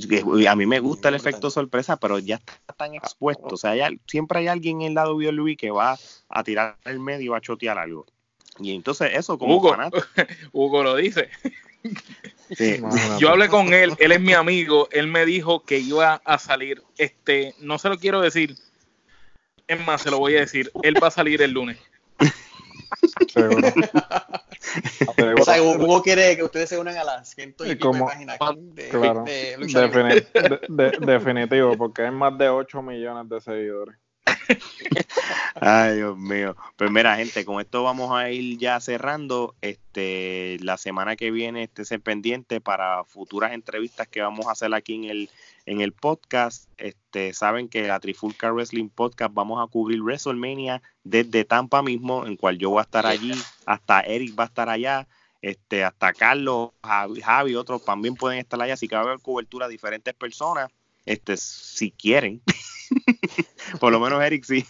A 0.48 0.54
mí 0.54 0.64
me 0.64 0.78
gusta 0.78 1.08
el 1.08 1.16
efecto 1.16 1.50
sorpresa, 1.50 1.96
pero 1.96 2.20
ya 2.20 2.36
está 2.36 2.72
tan 2.76 2.94
expuesto. 2.94 3.48
O 3.54 3.56
sea, 3.56 3.72
hay- 3.72 4.00
siempre 4.06 4.38
hay 4.38 4.46
alguien 4.46 4.82
en 4.82 4.94
la 4.94 5.10
WWE 5.10 5.56
que 5.56 5.72
va 5.72 5.98
a 6.28 6.44
tirar 6.44 6.76
el 6.84 7.00
medio 7.00 7.24
y 7.24 7.28
va 7.28 7.38
a 7.38 7.40
chotear 7.40 7.78
algo. 7.78 8.06
Y 8.60 8.76
entonces 8.76 9.10
eso 9.12 9.36
como 9.38 9.56
Hugo, 9.56 9.70
fanático. 9.70 10.06
Hugo 10.52 10.84
lo 10.84 10.94
dice. 10.94 11.30
Sí. 12.54 12.80
Yo 13.18 13.30
hablé 13.30 13.48
con 13.48 13.72
él, 13.74 13.92
él 13.98 14.12
es 14.12 14.20
mi 14.20 14.32
amigo, 14.34 14.88
él 14.92 15.06
me 15.08 15.24
dijo 15.24 15.64
que 15.64 15.78
iba 15.78 16.20
a 16.24 16.38
salir, 16.38 16.82
este, 16.98 17.54
no 17.60 17.78
se 17.78 17.88
lo 17.88 17.98
quiero 17.98 18.20
decir, 18.20 18.54
es 19.66 19.84
más, 19.86 20.02
se 20.02 20.10
lo 20.10 20.18
voy 20.18 20.36
a 20.36 20.40
decir, 20.40 20.70
él 20.82 20.94
va 21.02 21.08
a 21.08 21.10
salir 21.10 21.42
el 21.42 21.52
lunes. 21.52 21.78
Seguro. 23.32 23.68
O 25.40 25.44
sea, 25.44 25.62
Hugo 25.62 26.02
quiere 26.02 26.36
que 26.36 26.42
ustedes 26.44 26.68
se 26.68 26.78
unan 26.78 26.96
a 26.96 27.04
las 27.04 27.30
ciento 27.30 27.64
y 27.64 27.70
Y 27.70 27.74
pico 27.76 27.88
de 27.92 27.98
como- 27.98 28.06
páginas 28.10 28.38
de, 28.74 28.88
Claro. 28.88 29.24
de- 29.24 30.98
definitivo, 31.00 31.76
porque 31.76 32.02
hay 32.02 32.10
más 32.10 32.36
de 32.38 32.48
8 32.48 32.82
millones 32.82 33.28
de 33.28 33.40
seguidores. 33.40 33.96
Ay, 35.54 35.96
Dios 35.96 36.18
mío. 36.18 36.56
Pues 36.76 36.90
mira, 36.90 37.16
gente, 37.16 37.44
con 37.44 37.60
esto 37.60 37.82
vamos 37.82 38.12
a 38.12 38.30
ir 38.30 38.58
ya 38.58 38.78
cerrando. 38.80 39.54
Este, 39.60 40.58
la 40.60 40.76
semana 40.76 41.16
que 41.16 41.30
viene 41.30 41.64
estése 41.64 41.98
pendiente 41.98 42.60
para 42.60 43.04
futuras 43.04 43.52
entrevistas 43.52 44.08
que 44.08 44.20
vamos 44.20 44.46
a 44.46 44.52
hacer 44.52 44.72
aquí 44.74 44.94
en 44.94 45.04
el, 45.04 45.30
en 45.64 45.80
el 45.80 45.92
podcast. 45.92 46.68
Este, 46.76 47.32
saben 47.32 47.68
que 47.68 47.86
la 47.86 48.00
Trifulca 48.00 48.52
Wrestling 48.52 48.88
Podcast 48.88 49.32
vamos 49.32 49.62
a 49.62 49.70
cubrir 49.70 50.02
WrestleMania 50.02 50.82
desde 51.04 51.44
Tampa 51.44 51.82
mismo, 51.82 52.26
en 52.26 52.36
cual 52.36 52.58
yo 52.58 52.70
voy 52.70 52.80
a 52.80 52.82
estar 52.82 53.06
allí, 53.06 53.32
hasta 53.64 54.00
Eric 54.00 54.38
va 54.38 54.44
a 54.44 54.48
estar 54.48 54.68
allá. 54.68 55.08
Este, 55.42 55.84
hasta 55.84 56.12
Carlos, 56.12 56.70
Javi, 56.82 57.20
Javi, 57.20 57.54
otros 57.54 57.84
también 57.84 58.14
pueden 58.14 58.38
estar 58.38 58.60
allá, 58.60 58.74
así 58.74 58.88
que 58.88 58.96
va 58.96 59.02
a 59.02 59.04
haber 59.04 59.20
cobertura 59.20 59.66
a 59.66 59.68
diferentes 59.68 60.12
personas, 60.14 60.70
este, 61.04 61.36
si 61.36 61.92
quieren. 61.92 62.42
Por 63.80 63.92
lo 63.92 64.00
menos 64.00 64.22
Eric 64.22 64.44
sí. 64.44 64.64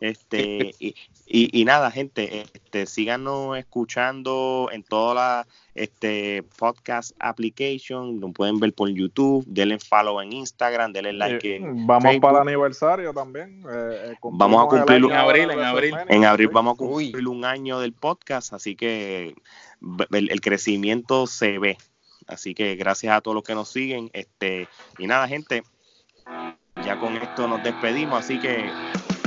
Este, 0.00 0.74
y, 0.78 0.94
y, 1.26 1.60
y 1.60 1.64
nada, 1.64 1.90
gente, 1.90 2.42
este, 2.54 2.86
síganos 2.86 3.56
escuchando 3.58 4.68
en 4.72 4.82
todas 4.82 5.14
las 5.46 5.46
este, 5.74 6.42
podcast 6.58 7.12
application, 7.18 8.20
lo 8.20 8.30
pueden 8.32 8.58
ver 8.58 8.72
por 8.72 8.88
YouTube, 8.88 9.44
denle 9.46 9.78
follow 9.78 10.20
en 10.20 10.32
Instagram, 10.32 10.92
denle 10.92 11.12
like 11.12 11.46
Y 11.48 11.52
en 11.54 11.86
vamos 11.86 12.04
Facebook. 12.04 12.20
para 12.22 12.42
el 12.42 12.48
aniversario 12.48 13.12
también. 13.12 13.62
eh, 13.70 14.12
eh, 14.12 14.14
Vamos 14.22 14.64
a 14.64 14.68
cumplir 14.68 15.04
un- 15.04 15.10
En 15.12 15.16
abril, 15.18 15.50
en 15.50 15.60
abril. 15.60 15.94
En 16.08 16.24
abril 16.24 16.48
vamos 16.48 16.78
a 16.78 16.82
Uy. 16.84 17.04
cumplir 17.12 17.28
un 17.28 17.44
año 17.44 17.78
del 17.80 17.92
podcast, 17.92 18.52
así 18.52 18.74
que 18.76 19.34
el, 20.12 20.30
el 20.30 20.40
crecimiento 20.40 21.26
se 21.26 21.58
ve. 21.58 21.76
Así 22.26 22.54
que 22.54 22.74
gracias 22.76 23.14
a 23.14 23.20
todos 23.20 23.34
los 23.36 23.44
que 23.44 23.54
nos 23.54 23.68
siguen. 23.68 24.10
Este, 24.12 24.66
y 24.98 25.06
nada, 25.06 25.28
gente, 25.28 25.62
ya 26.86 26.98
con 26.98 27.16
esto 27.16 27.46
nos 27.48 27.62
despedimos. 27.62 28.24
Así 28.24 28.38
que, 28.40 28.70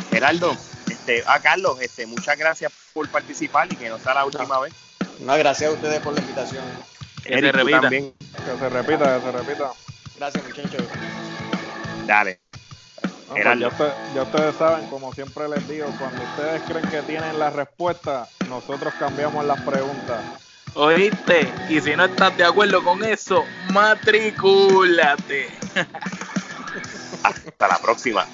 Geraldo, 0.09 0.55
este, 0.89 1.23
a 1.27 1.39
Carlos, 1.39 1.79
este, 1.81 2.07
muchas 2.07 2.37
gracias 2.37 2.71
por 2.93 3.07
participar 3.09 3.71
y 3.71 3.75
que 3.75 3.89
no 3.89 3.99
sea 3.99 4.13
la 4.15 4.25
última 4.25 4.59
vez. 4.59 4.73
No, 5.19 5.37
gracias 5.37 5.69
a 5.69 5.73
ustedes 5.73 5.99
por 5.99 6.13
la 6.13 6.21
invitación. 6.21 6.63
Que 7.23 7.29
se 7.33 7.37
Eric, 7.39 7.53
repita. 7.55 7.81
también. 7.81 8.13
Que 8.19 8.57
se 8.59 8.69
repita, 8.69 9.15
que 9.19 9.21
se 9.25 9.31
repita. 9.31 9.71
Gracias, 10.17 10.43
muchachos. 10.45 10.83
Dale. 12.07 12.39
No, 13.03 13.09
pues 13.35 13.43
Gerardo. 13.43 13.61
ya, 13.61 13.67
usted- 13.67 13.93
ya 14.15 14.21
ustedes 14.23 14.55
saben, 14.55 14.87
como 14.89 15.13
siempre 15.13 15.47
les 15.49 15.67
digo, 15.67 15.85
cuando 15.99 16.23
ustedes 16.23 16.61
creen 16.63 16.87
que 16.89 17.01
tienen 17.03 17.37
la 17.37 17.49
respuesta, 17.51 18.27
nosotros 18.47 18.93
cambiamos 18.97 19.45
las 19.45 19.61
preguntas. 19.61 20.19
¿Oíste? 20.73 21.51
Y 21.69 21.79
si 21.81 21.95
no 21.95 22.05
estás 22.05 22.35
de 22.37 22.45
acuerdo 22.45 22.83
con 22.83 23.03
eso, 23.03 23.43
matricúlate. 23.71 25.47
Hasta 27.23 27.67
la 27.67 27.79
próxima. 27.81 28.27